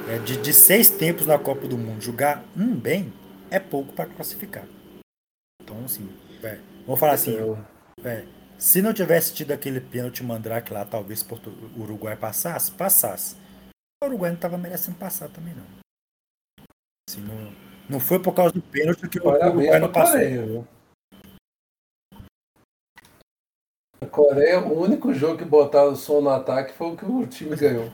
é, 0.09 0.17
de, 0.19 0.37
de 0.37 0.53
seis 0.53 0.89
tempos 0.89 1.25
na 1.25 1.37
Copa 1.37 1.67
do 1.67 1.77
Mundo, 1.77 2.01
jogar 2.01 2.43
um 2.57 2.75
bem 2.75 3.13
é 3.49 3.59
pouco 3.59 3.93
para 3.93 4.05
classificar. 4.05 4.65
Então, 5.61 5.77
assim, 5.85 6.09
é, 6.43 6.57
vamos 6.85 6.99
falar 6.99 7.13
assim, 7.13 7.37
é, 8.03 8.25
se 8.59 8.81
não 8.81 8.93
tivesse 8.93 9.33
tido 9.33 9.53
aquele 9.53 9.79
pênalti 9.79 10.21
mandrake 10.21 10.73
lá, 10.73 10.83
talvez 10.83 11.25
o 11.75 11.81
Uruguai 11.81 12.17
passasse, 12.17 12.69
passasse. 12.73 13.37
O 14.03 14.07
Uruguai 14.07 14.31
não 14.31 14.35
estava 14.35 14.57
merecendo 14.57 14.97
passar 14.97 15.29
também, 15.29 15.55
não. 15.55 15.63
Assim, 17.09 17.21
não, 17.21 17.55
não 17.89 17.99
foi 18.01 18.19
por 18.19 18.33
causa 18.33 18.53
do 18.53 18.61
pênalti 18.61 19.07
que 19.07 19.19
o 19.19 19.29
Uruguai 19.29 19.79
não 19.79 19.91
passou. 19.91 20.19
Coreia, 20.19 20.67
a 24.01 24.05
Coreia, 24.05 24.59
o 24.59 24.81
único 24.81 25.13
jogo 25.13 25.37
que 25.37 25.45
botaram 25.45 25.93
o 25.93 25.95
som 25.95 26.19
no 26.19 26.29
ataque 26.29 26.73
foi 26.73 26.87
o 26.87 26.97
que 26.97 27.05
o 27.05 27.25
time 27.27 27.55
ganhou. 27.55 27.89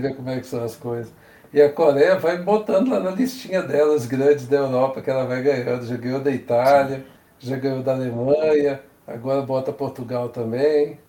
Ver 0.00 0.14
como 0.14 0.30
é 0.30 0.38
que 0.38 0.46
são 0.46 0.62
as 0.62 0.76
coisas. 0.76 1.12
E 1.52 1.60
a 1.60 1.72
Coreia 1.72 2.16
vai 2.16 2.40
botando 2.40 2.90
lá 2.90 3.00
na 3.00 3.10
listinha 3.10 3.62
delas 3.62 4.06
grandes 4.06 4.46
da 4.46 4.58
Europa 4.58 5.02
que 5.02 5.10
ela 5.10 5.24
vai 5.24 5.42
ganhando. 5.42 5.84
Já 5.84 5.96
ganhou 5.96 6.20
da 6.20 6.30
Itália, 6.30 7.04
já 7.40 7.56
ganhou 7.56 7.82
da 7.82 7.94
Alemanha, 7.94 8.82
agora 9.08 9.42
bota 9.42 9.72
Portugal 9.72 10.28
também. 10.28 11.00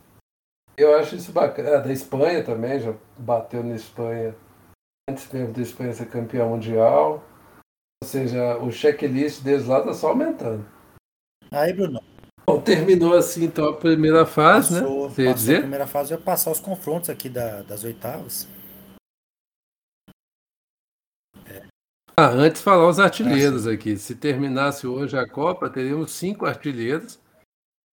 Eu 0.78 0.96
acho 0.98 1.16
isso 1.16 1.32
bacana. 1.32 1.78
Ah, 1.78 1.80
da 1.80 1.92
Espanha 1.92 2.44
também, 2.44 2.80
já 2.80 2.94
bateu 3.18 3.64
na 3.64 3.76
Espanha 3.76 4.36
antes 5.10 5.32
mesmo 5.32 5.54
da 5.54 5.62
Espanha 5.62 5.94
ser 5.94 6.08
campeão 6.08 6.50
mundial. 6.50 7.24
Ou 8.02 8.08
seja, 8.08 8.58
o 8.58 8.72
checklist 8.72 9.44
deles 9.44 9.66
lá 9.66 9.80
está 9.80 9.94
só 9.94 10.10
aumentando. 10.10 10.66
Aí, 11.52 11.74
Bruno. 11.74 12.02
Bom, 12.46 12.62
terminou 12.62 13.14
assim 13.14 13.44
então 13.44 13.70
a 13.70 13.74
primeira 13.76 14.26
fase, 14.26 14.76
né? 14.76 14.82
passou, 14.82 15.04
né? 15.04 15.10
Você 15.16 15.34
dizer? 15.34 15.58
A 15.58 15.62
primeira 15.62 15.88
fase 15.88 16.10
vai 16.14 16.24
passar 16.24 16.52
os 16.52 16.60
confrontos 16.60 17.10
aqui 17.10 17.30
da, 17.30 17.62
das 17.64 17.84
oitavas. 17.84 18.48
Ah, 22.16 22.28
antes 22.28 22.62
falar 22.62 22.88
os 22.88 23.00
artilheiros 23.00 23.66
aqui. 23.66 23.98
Se 23.98 24.16
terminasse 24.16 24.86
hoje 24.86 25.18
a 25.18 25.28
Copa, 25.28 25.70
teríamos 25.70 26.12
cinco 26.12 26.46
artilheiros, 26.46 27.20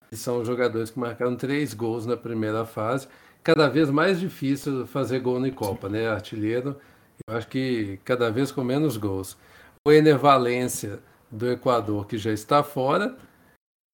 que 0.10 0.16
são 0.16 0.44
jogadores 0.46 0.90
que 0.90 1.00
marcaram 1.00 1.36
três 1.36 1.74
gols 1.74 2.06
na 2.06 2.18
primeira 2.18 2.66
fase. 2.66 3.08
Cada 3.44 3.68
vez 3.70 3.90
mais 3.90 4.20
difícil 4.20 4.88
fazer 4.88 5.20
gol 5.20 5.46
em 5.46 5.52
Copa, 5.52 5.88
né? 5.88 6.08
Artilheiro, 6.08 6.78
eu 7.28 7.38
acho 7.38 7.48
que 7.48 8.00
cada 8.04 8.32
vez 8.32 8.52
com 8.52 8.64
menos 8.64 8.98
gols. 8.98 9.38
O 9.88 9.92
Ener 9.92 10.18
Valência, 10.18 11.00
do 11.30 11.52
Equador, 11.52 12.08
que 12.08 12.18
já 12.18 12.32
está 12.32 12.64
fora, 12.64 13.16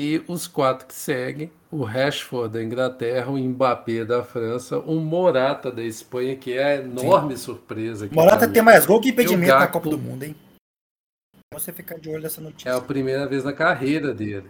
e 0.01 0.23
os 0.27 0.47
quatro 0.47 0.88
que 0.88 0.95
seguem, 0.95 1.51
o 1.69 1.83
Rashford 1.83 2.53
da 2.53 2.63
Inglaterra, 2.63 3.29
o 3.29 3.38
Mbappé 3.38 4.03
da 4.03 4.23
França, 4.23 4.79
o 4.79 4.95
Morata 4.95 5.71
da 5.71 5.83
Espanha, 5.83 6.35
que 6.35 6.53
é 6.53 6.63
a 6.63 6.75
enorme 6.77 7.38
Sim. 7.38 7.43
surpresa. 7.43 8.09
Morata 8.11 8.47
tem 8.47 8.61
mais 8.61 8.85
gol 8.85 8.99
que 8.99 9.09
impedimento 9.09 9.53
na 9.53 9.67
Copa 9.67 9.89
do 9.89 9.97
Mundo, 9.97 10.23
hein? 10.23 10.35
Você 11.53 11.71
ficar 11.73 11.99
de 11.99 12.09
olho 12.09 12.23
nessa 12.23 12.41
notícia. 12.41 12.69
É 12.69 12.73
a 12.73 12.81
primeira 12.81 13.27
vez 13.27 13.43
na 13.43 13.53
carreira 13.53 14.13
dele. 14.13 14.49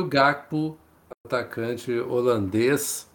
O 0.00 0.08
Gakpo, 0.08 0.78
atacante 1.26 1.92
holandês, 1.92 3.06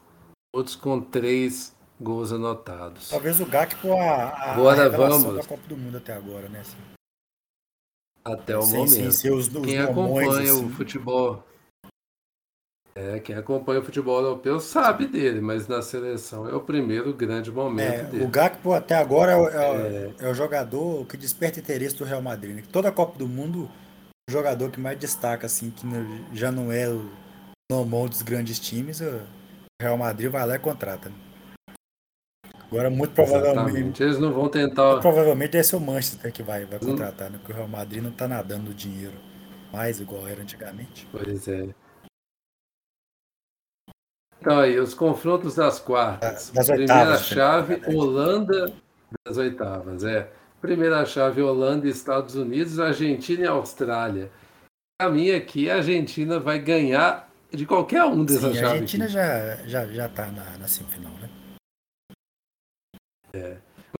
todos 0.54 0.76
com 0.76 1.02
três 1.02 1.76
gols 2.00 2.32
anotados. 2.32 3.10
Talvez 3.10 3.40
o 3.40 3.46
Gakpo 3.48 3.94
a, 3.94 4.30
a 4.30 4.52
agora 4.54 4.88
vamos. 4.90 5.36
da 5.36 5.44
Copa 5.44 5.68
do 5.68 5.76
Mundo 5.76 5.98
até 5.98 6.14
agora, 6.14 6.48
né? 6.48 6.60
Assim. 6.60 6.78
Até 8.24 8.56
o 8.56 8.62
sem, 8.62 8.78
momento. 8.78 9.08
Os, 9.08 9.24
os 9.26 9.66
quem 9.66 9.80
acompanha 9.80 10.52
assim. 10.52 10.66
o 10.66 10.70
futebol. 10.70 11.44
É, 12.94 13.20
quem 13.20 13.36
acompanha 13.36 13.80
o 13.80 13.84
futebol 13.84 14.22
europeu 14.22 14.60
sabe 14.60 15.08
dele, 15.08 15.42
mas 15.42 15.68
na 15.68 15.82
seleção 15.82 16.48
é 16.48 16.54
o 16.54 16.62
primeiro 16.62 17.14
grande 17.14 17.52
momento 17.52 17.94
é, 17.94 18.04
dele. 18.04 18.24
O 18.24 18.28
Gakpo 18.28 18.74
até 18.74 18.96
agora 18.96 19.32
é 19.32 19.36
o, 19.36 19.50
é, 19.50 19.56
é. 19.56 20.14
é 20.20 20.30
o, 20.30 20.34
jogador 20.36 21.06
que 21.08 21.18
desperta 21.18 21.60
interesse 21.60 21.96
do 21.96 22.06
Real 22.06 22.22
Madrid. 22.22 22.56
Né? 22.56 22.64
Toda 22.72 22.90
a 22.90 22.92
Copa 22.92 23.18
do 23.18 23.28
Mundo, 23.28 23.70
jogador 24.30 24.72
que 24.72 24.80
mais 24.80 24.98
destaca, 24.98 25.46
assim, 25.46 25.72
que 25.72 25.86
já 26.34 26.52
não 26.52 26.72
é 26.72 26.90
o 26.90 27.10
normal 27.72 28.10
dos 28.10 28.22
grandes 28.22 28.60
times, 28.60 29.02
o 29.02 29.22
Real 29.82 29.98
Madrid 29.98 30.30
vai 30.30 30.46
lá 30.46 30.56
e 30.56 30.60
contrata. 30.60 31.10
Né? 31.10 31.16
Agora, 32.68 32.90
muito 32.90 33.14
provavelmente. 33.14 33.68
Exatamente. 33.70 34.04
Eles 34.04 34.20
não 34.20 34.34
vão 34.34 34.50
tentar. 34.50 35.00
Provavelmente 35.00 35.56
é 35.56 35.64
ser 35.64 35.76
o 35.76 35.80
Manchester 35.80 36.32
que 36.32 36.44
vai, 36.44 36.66
vai 36.66 36.80
contratar, 36.80 37.30
né? 37.30 37.38
Porque 37.38 37.54
o 37.54 37.56
Real 37.56 37.68
Madrid 37.68 38.04
não 38.04 38.12
tá 38.12 38.28
nadando 38.28 38.74
dinheiro 38.74 39.16
mais 39.72 40.00
igual 40.00 40.28
era 40.28 40.42
antigamente. 40.42 41.08
Pois 41.12 41.48
é. 41.48 41.70
Então 44.40 44.60
aí, 44.60 44.80
os 44.80 44.94
confrontos 44.94 45.56
das 45.56 45.80
quartas. 45.80 46.50
Das 46.52 46.68
Primeira 46.68 46.94
oitavas, 46.94 47.26
chave, 47.26 47.82
Holanda 47.88 48.74
das 49.26 49.38
oitavas, 49.38 50.04
é. 50.04 50.32
Primeira 50.66 51.06
chave, 51.06 51.44
Holanda 51.44 51.88
Estados 51.88 52.34
Unidos, 52.34 52.80
Argentina 52.80 53.44
e 53.44 53.48
Austrália. 53.48 54.32
Para 55.00 55.12
mim 55.12 55.30
aqui, 55.30 55.70
a 55.70 55.76
Argentina 55.76 56.40
vai 56.40 56.58
ganhar 56.58 57.30
de 57.52 57.68
qualquer 57.68 58.04
um 58.06 58.26
dessas 58.26 58.56
chaves. 58.56 58.64
A 58.64 58.72
Argentina 58.72 59.08
já, 59.08 59.56
já, 59.68 59.86
já 59.86 60.10
tá 60.10 60.32
na, 60.32 60.58
na 60.58 60.68
semifinal, 60.68 61.14
né? 61.14 61.30
É. 63.34 63.58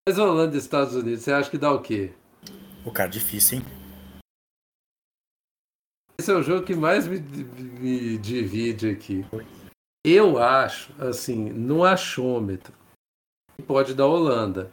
Mas 0.08 0.18
Holanda 0.18 0.56
e 0.56 0.58
Estados 0.58 0.96
Unidos, 0.96 1.22
você 1.22 1.32
acha 1.32 1.48
que 1.48 1.56
dá 1.56 1.70
o 1.70 1.80
quê? 1.80 2.12
O 2.84 2.90
cara 2.90 3.08
difícil, 3.08 3.58
hein? 3.58 3.64
Esse 6.18 6.32
é 6.32 6.34
o 6.34 6.42
jogo 6.42 6.66
que 6.66 6.74
mais 6.74 7.06
me, 7.06 7.20
me 7.20 8.18
divide 8.18 8.90
aqui. 8.90 9.24
Eu 10.04 10.38
acho, 10.38 10.92
assim, 11.00 11.48
no 11.50 11.84
achômetro, 11.84 12.74
pode 13.68 13.94
dar 13.94 14.06
Holanda, 14.06 14.72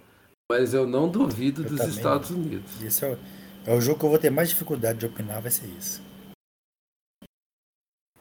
mas 0.52 0.74
eu 0.74 0.88
não 0.88 1.10
duvido 1.10 1.64
eu 1.64 1.70
dos 1.70 1.78
também. 1.78 1.96
Estados 1.96 2.30
Unidos. 2.30 2.82
Esse 2.82 3.06
é 3.06 3.14
o, 3.14 3.20
é 3.66 3.76
o 3.76 3.82
jogo 3.82 4.00
que 4.00 4.06
eu 4.06 4.10
vou 4.10 4.20
ter 4.20 4.30
mais 4.30 4.50
dificuldade 4.50 5.00
de 5.00 5.06
opinar, 5.06 5.42
vai 5.42 5.52
ser 5.52 5.68
isso. 5.68 6.02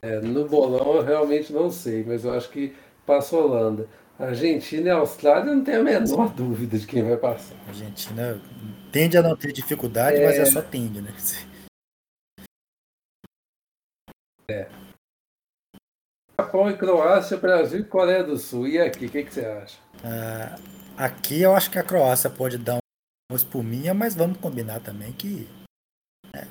É, 0.03 0.21
no 0.21 0.49
bolão 0.49 0.97
eu 0.97 1.03
realmente 1.03 1.53
não 1.53 1.71
sei, 1.71 2.05
mas 2.05 2.25
eu 2.25 2.33
acho 2.33 2.51
que 2.51 2.75
passa 3.07 3.37
Holanda. 3.37 3.89
Argentina 4.19 4.89
e 4.89 4.91
Austrália 4.91 5.55
não 5.55 5.65
tem 5.65 5.77
a 5.77 5.83
menor 5.83 6.29
dúvida 6.35 6.79
de 6.79 6.87
quem 6.87 7.03
vai 7.03 7.17
passar. 7.17 7.57
A 7.67 7.69
Argentina 7.69 8.41
tende 8.91 9.17
a 9.17 9.23
não 9.23 9.37
ter 9.37 9.53
dificuldade, 9.53 10.19
é... 10.19 10.27
mas 10.27 10.39
é 10.39 10.45
só 10.45 10.63
tende, 10.63 11.01
né? 11.01 11.13
É. 14.51 14.69
Japão 16.39 16.71
e 16.71 16.77
Croácia, 16.77 17.37
Brasil 17.37 17.81
e 17.81 17.85
Coreia 17.85 18.23
do 18.23 18.37
Sul. 18.37 18.69
E 18.69 18.79
aqui, 18.79 19.07
o 19.07 19.11
que, 19.11 19.25
que, 19.25 19.33
você 19.33 19.45
acha? 19.45 19.79
Ah, 20.05 20.59
aqui 21.03 21.43
eu 21.43 21.55
acho 21.55 21.71
que 21.71 21.79
a 21.79 21.83
Croácia 21.83 22.31
pode 22.31 22.57
dar 22.57 22.79
uma 23.31 23.37
espuminha, 23.37 23.93
mas 23.93 24.15
vamos 24.15 24.39
combinar 24.39 24.81
também 24.81 25.13
que 25.13 25.49
né, 26.33 26.47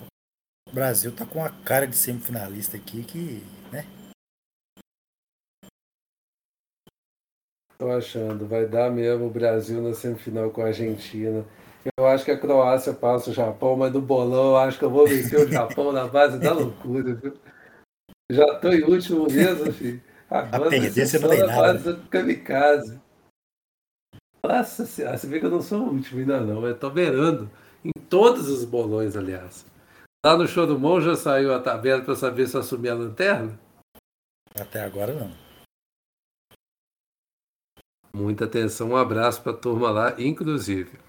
o 0.67 0.73
Brasil 0.73 1.15
tá 1.15 1.25
com 1.25 1.43
a 1.43 1.49
cara 1.49 1.87
de 1.87 1.95
semifinalista 1.95 2.75
aqui 2.75 3.03
que, 3.03 3.43
né? 3.71 3.85
Tô 7.77 7.89
achando, 7.89 8.45
vai 8.45 8.67
dar 8.67 8.91
mesmo 8.91 9.27
o 9.27 9.31
Brasil 9.31 9.81
na 9.81 9.93
semifinal 9.93 10.51
com 10.51 10.61
a 10.61 10.65
Argentina. 10.65 11.45
Eu 11.97 12.05
acho 12.05 12.25
que 12.25 12.31
a 12.31 12.37
Croácia 12.37 12.93
passa 12.93 13.31
o 13.31 13.33
Japão, 13.33 13.75
mas 13.75 13.91
no 13.91 14.01
bolão 14.01 14.49
eu 14.49 14.57
acho 14.57 14.77
que 14.77 14.85
eu 14.85 14.91
vou 14.91 15.07
vencer 15.07 15.39
o 15.39 15.51
Japão 15.51 15.91
na 15.91 16.07
base 16.07 16.37
da 16.37 16.51
loucura, 16.53 17.15
viu? 17.15 17.33
Já 18.29 18.59
tô 18.59 18.69
em 18.69 18.83
último 18.83 19.25
mesmo, 19.31 19.71
filho. 19.73 20.01
Agora 20.29 20.67
a 20.67 20.69
perder, 20.69 21.07
você 21.07 21.19
não 21.19 21.29
tem 21.29 21.39
nada. 21.39 21.55
base 21.55 21.93
do 21.93 22.07
kamikaze. 22.07 23.01
Nossa 24.43 24.85
senhora, 24.85 25.17
você 25.17 25.27
vê 25.27 25.39
que 25.39 25.45
eu 25.45 25.51
não 25.51 25.61
sou 25.61 25.81
o 25.81 25.93
último 25.93 26.19
ainda 26.19 26.41
não, 26.41 26.65
eu 26.65 26.77
tô 26.77 26.89
beirando 26.89 27.49
em 27.83 27.91
todos 27.91 28.49
os 28.49 28.65
bolões, 28.65 29.15
aliás. 29.15 29.65
Lá 30.25 30.37
no 30.37 30.47
show 30.47 30.67
do 30.67 30.79
Mon 30.79 31.01
já 31.01 31.15
saiu 31.15 31.53
a 31.53 31.59
tabela 31.59 32.01
para 32.03 32.15
saber 32.15 32.47
se 32.47 32.55
eu 32.55 32.61
assumi 32.61 32.89
a 32.89 32.93
lanterna? 32.95 33.59
Até 34.59 34.83
agora 34.83 35.13
não. 35.13 35.31
Muita 38.13 38.45
atenção, 38.45 38.89
um 38.89 38.97
abraço 38.97 39.41
para 39.41 39.53
a 39.53 39.57
turma 39.57 39.89
lá, 39.89 40.15
inclusive. 40.19 40.99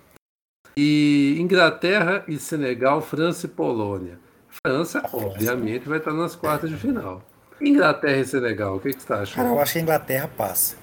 E 0.76 1.36
Inglaterra 1.38 2.24
e 2.28 2.38
Senegal, 2.38 3.02
França 3.02 3.46
e 3.46 3.50
Polônia. 3.50 4.18
França, 4.64 5.02
obviamente, 5.12 5.88
vai 5.88 5.98
estar 5.98 6.12
nas 6.12 6.36
quartas 6.36 6.70
de 6.70 6.76
final. 6.76 7.22
Inglaterra 7.60 8.18
e 8.18 8.24
Senegal, 8.24 8.76
o 8.76 8.80
que, 8.80 8.88
que 8.88 8.94
você 8.94 8.98
está 9.00 9.20
achando? 9.20 9.36
Cara, 9.36 9.48
eu 9.48 9.60
acho 9.60 9.72
que 9.72 9.78
a 9.78 9.82
Inglaterra 9.82 10.30
passa. 10.36 10.81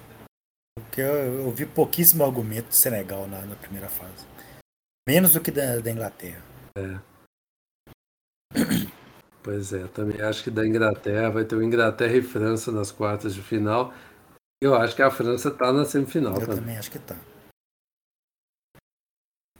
Porque 0.81 1.01
eu, 1.01 1.45
eu 1.45 1.51
vi 1.51 1.65
pouquíssimo 1.65 2.23
argumento 2.23 2.67
do 2.67 2.75
Senegal 2.75 3.27
na, 3.27 3.41
na, 3.41 3.55
primeira 3.55 3.87
fase. 3.87 4.25
Menos 5.07 5.33
do 5.33 5.41
que 5.41 5.51
da, 5.51 5.79
da 5.79 5.91
Inglaterra. 5.91 6.41
É. 6.77 6.99
Pois 9.41 9.71
é, 9.71 9.87
também 9.87 10.21
acho 10.21 10.43
que 10.43 10.51
da 10.51 10.67
Inglaterra 10.67 11.29
vai 11.29 11.45
ter 11.45 11.55
o 11.55 11.63
Inglaterra 11.63 12.13
e 12.13 12.21
França 12.21 12.73
nas 12.73 12.91
quartas 12.91 13.33
de 13.33 13.41
final. 13.41 13.93
Eu 14.61 14.75
acho 14.75 14.93
que 14.93 15.01
a 15.01 15.09
França 15.09 15.47
está 15.47 15.71
na 15.71 15.85
semifinal. 15.85 16.33
Eu 16.33 16.41
também. 16.41 16.55
também 16.57 16.77
acho 16.77 16.91
que 16.91 16.97
está. 16.97 17.15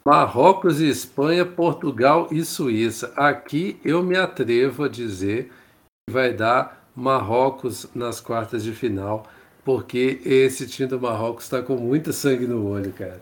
Marrocos 0.06 0.82
e 0.82 0.90
Espanha, 0.90 1.46
Portugal 1.46 2.28
e 2.30 2.44
Suíça. 2.44 3.14
Aqui 3.16 3.80
eu 3.84 4.04
me 4.04 4.18
atrevo 4.18 4.84
a 4.84 4.90
dizer 4.90 5.46
que 5.46 6.14
vai 6.14 6.34
dar 6.34 6.90
Marrocos 6.96 7.88
nas 7.96 8.20
quartas 8.20 8.64
de 8.64 8.74
final, 8.74 9.26
porque 9.64 10.22
esse 10.26 10.68
time 10.68 10.88
do 10.88 11.00
Marrocos 11.00 11.46
está 11.46 11.62
com 11.62 11.76
muito 11.76 12.12
sangue 12.14 12.48
no 12.48 12.68
olho, 12.68 12.92
cara. 12.94 13.22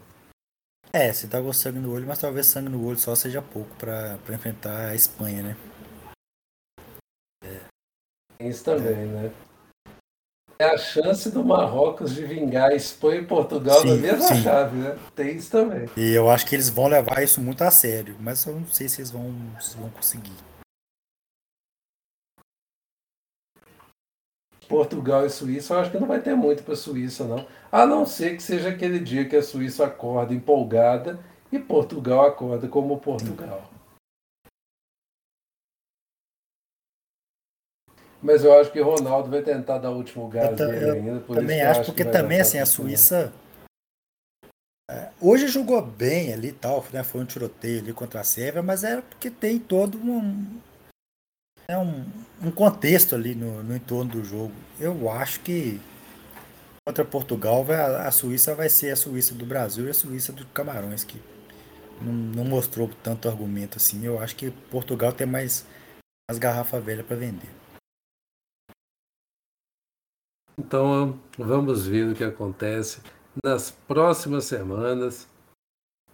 É, 0.94 1.12
você 1.12 1.28
tá 1.28 1.42
com 1.42 1.52
sangue 1.52 1.80
no 1.80 1.92
olho, 1.94 2.08
mas 2.08 2.20
talvez 2.20 2.48
sangue 2.48 2.70
no 2.70 2.86
olho 2.86 2.98
só 2.98 3.14
seja 3.16 3.42
pouco 3.42 3.76
para 3.76 4.18
enfrentar 4.30 4.90
a 4.90 4.96
Espanha, 4.96 5.44
né? 5.44 5.58
É. 7.44 8.48
Isso 8.48 8.64
também, 8.64 8.94
é. 8.94 9.06
né? 9.06 9.32
é 10.60 10.66
a 10.66 10.78
chance 10.78 11.30
do 11.30 11.44
Marrocos 11.44 12.16
de 12.16 12.26
vingar 12.26 12.72
Espanha 12.72 13.22
e 13.22 13.26
Portugal 13.26 13.82
sim, 13.82 13.90
na 13.90 13.96
mesma 13.96 14.28
sim. 14.28 14.42
chave, 14.42 14.78
né? 14.78 14.98
Tem 15.16 15.36
isso 15.36 15.52
também. 15.52 15.88
E 15.96 16.14
eu 16.14 16.30
acho 16.30 16.46
que 16.46 16.56
eles 16.56 16.70
vão 16.70 16.88
levar 16.88 17.24
isso 17.24 17.40
muito 17.40 17.64
a 17.64 17.70
sério, 17.70 18.16
mas 18.20 18.46
eu 18.46 18.54
não 18.54 18.68
sei 18.68 18.90
se 18.90 19.02
eles 19.02 19.12
vão, 19.12 19.34
se 19.60 19.78
vão 19.78 19.90
conseguir. 19.90 20.34
Portugal 24.68 25.26
e 25.26 25.30
Suíça, 25.30 25.74
eu 25.74 25.80
acho 25.80 25.92
que 25.92 26.00
não 26.00 26.08
vai 26.08 26.22
ter 26.22 26.36
muito 26.36 26.64
para 26.64 26.74
a 26.74 26.78
Suíça, 26.78 27.26
não. 27.26 27.46
A 27.72 27.86
não 27.86 28.06
ser 28.06 28.36
que 28.36 28.44
seja 28.44 28.70
aquele 28.70 29.00
dia 29.00 29.28
que 29.28 29.36
a 29.36 29.44
Suíça 29.44 29.86
acorda 29.86 30.34
empolgada 30.34 31.20
e 31.52 31.58
Portugal 31.58 32.26
acorda 32.26 32.68
como 32.68 33.00
Portugal. 33.00 33.70
Mas 38.22 38.44
eu 38.44 38.60
acho 38.60 38.72
que 38.72 38.82
Ronaldo 38.82 39.30
vai 39.30 39.42
tentar 39.42 39.78
dar 39.78 39.92
o 39.92 39.98
último 39.98 40.28
gás 40.28 40.56
dele 40.56 40.92
ainda. 40.92 41.20
também 41.22 41.62
acho, 41.62 41.86
porque 41.86 42.04
também 42.04 42.42
assim, 42.42 42.58
a 42.58 42.66
Suíça. 42.66 43.32
É, 44.90 45.10
hoje 45.22 45.48
jogou 45.48 45.82
bem 45.82 46.34
ali 46.34 46.52
tal, 46.52 46.84
né? 46.92 47.04
Foi 47.04 47.22
um 47.22 47.26
tiroteio 47.26 47.80
ali 47.80 47.94
contra 47.94 48.22
a 48.22 48.24
Sérvia, 48.24 48.64
mas 48.64 48.84
era 48.84 49.02
porque 49.02 49.30
tem 49.30 49.60
todo 49.60 49.98
um, 49.98 50.60
é 51.68 51.78
um, 51.78 52.06
um 52.42 52.52
contexto 52.52 53.14
ali 53.14 53.36
no, 53.36 53.62
no 53.62 53.76
entorno 53.76 54.12
do 54.12 54.24
jogo. 54.24 54.54
Eu 54.80 55.10
acho 55.12 55.42
que 55.42 55.80
contra 56.88 57.04
Portugal 57.04 57.66
vai, 57.66 57.78
a 57.78 58.10
Suíça 58.12 58.56
vai 58.56 58.70
ser 58.70 58.92
a 58.92 58.96
Suíça 58.96 59.36
do 59.36 59.46
Brasil 59.46 59.86
e 59.86 59.90
a 59.90 59.94
Suíça 59.94 60.32
do 60.32 60.46
Camarões, 60.48 61.04
que 61.04 61.22
não, 62.02 62.14
não 62.14 62.46
mostrou 62.46 62.90
tanto 63.04 63.28
argumento 63.28 63.78
assim. 63.78 64.06
Eu 64.06 64.20
acho 64.20 64.36
que 64.36 64.52
Portugal 64.72 65.12
tem 65.12 65.28
mais 65.28 65.66
as 66.30 66.38
garrafas 66.38 66.84
velhas 66.84 67.06
para 67.06 67.18
vender. 67.18 67.50
Então 70.58 71.20
vamos 71.38 71.86
ver 71.86 72.12
o 72.12 72.16
que 72.16 72.24
acontece 72.24 73.02
nas 73.44 73.70
próximas 73.70 74.46
semanas. 74.46 75.28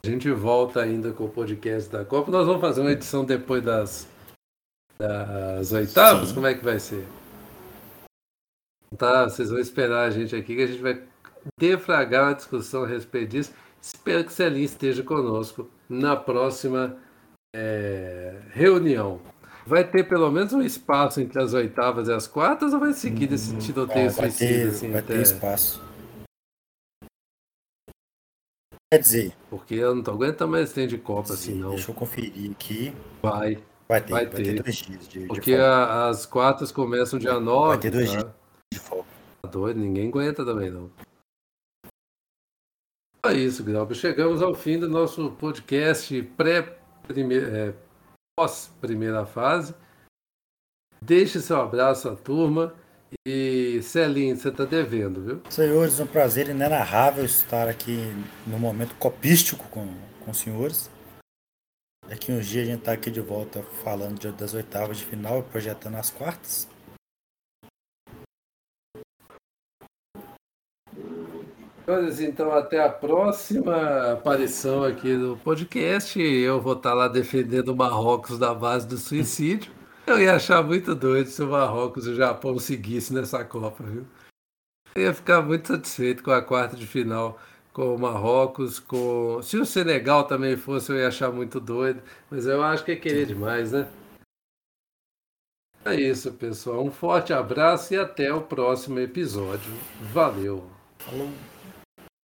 A 0.05 0.09
gente 0.09 0.29
volta 0.31 0.81
ainda 0.81 1.13
com 1.13 1.25
o 1.25 1.29
podcast 1.29 1.89
da 1.89 2.03
Copa. 2.03 2.29
Nós 2.29 2.45
vamos 2.45 2.59
fazer 2.59 2.81
uma 2.81 2.91
edição 2.91 3.23
depois 3.23 3.63
das, 3.63 4.05
das 4.99 5.71
oitavas. 5.71 6.29
Sim. 6.29 6.35
Como 6.35 6.47
é 6.47 6.53
que 6.53 6.63
vai 6.63 6.79
ser? 6.79 7.05
Tá, 8.97 9.23
vocês 9.23 9.49
vão 9.49 9.59
esperar 9.59 10.07
a 10.07 10.09
gente 10.11 10.35
aqui 10.35 10.55
que 10.55 10.61
a 10.61 10.67
gente 10.67 10.81
vai 10.81 11.01
defragar 11.59 12.25
uma 12.25 12.35
discussão 12.35 12.83
a 12.83 12.87
respeito 12.87 13.31
disso. 13.31 13.53
Espero 13.81 14.23
que 14.23 14.31
o 14.31 14.33
Celinho 14.33 14.65
esteja 14.65 15.03
conosco 15.03 15.69
na 15.89 16.15
próxima 16.15 16.97
é, 17.55 18.39
reunião, 18.51 19.21
vai 19.65 19.83
ter 19.83 20.07
pelo 20.07 20.31
menos 20.31 20.53
um 20.53 20.61
espaço 20.61 21.21
entre 21.21 21.41
as 21.41 21.53
oitavas 21.53 22.07
e 22.07 22.13
as 22.13 22.27
quartas 22.27 22.73
ou 22.73 22.79
vai 22.79 22.93
seguir 22.93 23.27
desse 23.27 23.55
tiroteio 23.57 24.09
vai 24.11 24.31
suicida? 24.31 24.61
ter, 24.63 24.69
assim, 24.69 24.91
vai 24.91 24.99
até... 24.99 25.13
ter 25.13 25.21
espaço. 25.21 25.81
Quer 28.91 28.99
dizer, 28.99 29.33
Porque 29.49 29.73
eu 29.73 29.95
não 29.95 30.03
tô 30.03 30.11
aguentando 30.11 30.51
mais 30.51 30.71
trem 30.71 30.87
de 30.87 30.99
Copa 30.99 31.33
assim, 31.33 31.53
sim, 31.53 31.59
não. 31.59 31.71
deixa 31.71 31.89
eu 31.89 31.95
conferir 31.95 32.51
aqui. 32.51 32.93
Vai. 33.23 33.57
Vai 33.87 34.01
ter, 34.01 34.11
Vai 34.11 34.25
vai, 34.25 34.35
ter. 34.35 34.43
ter. 34.55 34.63
dois 34.63 34.75
dias 34.75 35.07
de, 35.07 35.19
de 35.21 35.27
Porque 35.27 35.51
folga. 35.51 35.67
a- 35.67 36.09
as 36.09 36.25
quartas 36.25 36.71
começam 36.71 37.19
dia 37.19 37.39
9. 37.39 37.77
ter 37.81 37.91
dois 37.91 38.09
tá? 38.11 38.17
dias. 38.17 38.31
de 38.73 38.79
folga. 38.79 39.07
Tá 39.41 39.49
doido, 39.49 39.79
ninguém 39.79 40.07
aguenta 40.09 40.45
também 40.45 40.69
não. 40.71 40.89
É 43.25 43.33
isso, 43.33 43.63
Glauber. 43.63 43.95
Chegamos 43.95 44.41
ao 44.41 44.53
fim 44.53 44.77
do 44.77 44.89
nosso 44.89 45.31
podcast 45.31 46.21
pré 46.37 46.77
é, 47.09 47.73
pós 48.37 48.69
primeira 48.81 49.25
fase. 49.25 49.73
Deixe 51.01 51.39
seu 51.41 51.59
abraço 51.61 52.09
à 52.09 52.15
turma 52.15 52.73
e 53.27 53.81
Celinho, 53.83 54.35
você 54.35 54.51
tá 54.51 54.65
devendo, 54.65 55.21
viu? 55.21 55.41
Senhores, 55.49 55.99
um 55.99 56.07
prazer 56.07 56.49
inenarrável 56.49 57.23
estar 57.25 57.67
aqui 57.69 58.11
no 58.47 58.57
momento 58.59 58.95
copístico 58.95 59.67
com, 59.69 59.87
com 60.23 60.31
os 60.31 60.37
senhores. 60.37 60.89
Daqui 62.07 62.31
uns 62.31 62.45
dias 62.45 62.67
a 62.67 62.71
gente 62.71 62.83
tá 62.83 62.91
aqui 62.91 63.09
de 63.09 63.21
volta 63.21 63.63
falando 63.83 64.19
de- 64.19 64.31
das 64.31 64.53
oitavas 64.53 64.97
de 64.97 65.05
final 65.05 65.39
e 65.39 65.43
projetando 65.43 65.95
as 65.95 66.09
quartas. 66.09 66.67
Senhores, 71.85 72.19
então 72.21 72.51
até 72.53 72.81
a 72.83 72.89
próxima 72.89 74.13
aparição 74.13 74.83
aqui 74.83 75.13
no 75.15 75.37
podcast. 75.37 76.19
Eu 76.21 76.61
vou 76.61 76.73
estar 76.73 76.93
lá 76.93 77.07
defendendo 77.07 77.69
o 77.69 77.75
Marrocos 77.75 78.39
da 78.39 78.53
base 78.53 78.87
do 78.87 78.97
suicídio. 78.97 79.71
Eu 80.05 80.19
ia 80.21 80.35
achar 80.35 80.61
muito 80.61 80.93
doido 80.93 81.27
se 81.27 81.41
o 81.41 81.47
Marrocos 81.47 82.05
e 82.05 82.09
o 82.09 82.15
Japão 82.15 82.57
seguissem 82.59 83.15
nessa 83.15 83.43
Copa, 83.45 83.83
viu? 83.83 84.05
Eu 84.95 85.03
ia 85.03 85.13
ficar 85.13 85.41
muito 85.41 85.69
satisfeito 85.69 86.21
com 86.23 86.31
a 86.31 86.41
quarta 86.41 86.75
de 86.75 86.85
final 86.85 87.39
com 87.73 87.95
o 87.95 87.99
Marrocos, 87.99 88.79
com. 88.79 89.41
Se 89.41 89.57
o 89.57 89.65
Senegal 89.65 90.25
também 90.25 90.55
fosse, 90.55 90.91
eu 90.91 90.97
ia 90.97 91.07
achar 91.07 91.31
muito 91.31 91.59
doido. 91.59 92.01
Mas 92.29 92.45
eu 92.45 92.63
acho 92.63 92.85
que 92.85 92.91
é 92.91 92.95
querer 92.95 93.25
demais, 93.25 93.71
né? 93.71 93.87
É 95.83 95.95
isso, 95.95 96.31
pessoal. 96.31 96.81
Um 96.81 96.91
forte 96.91 97.33
abraço 97.33 97.93
e 97.93 97.97
até 97.97 98.33
o 98.33 98.41
próximo 98.41 98.99
episódio. 98.99 99.73
Valeu! 100.13 100.63
Falou! 100.99 101.52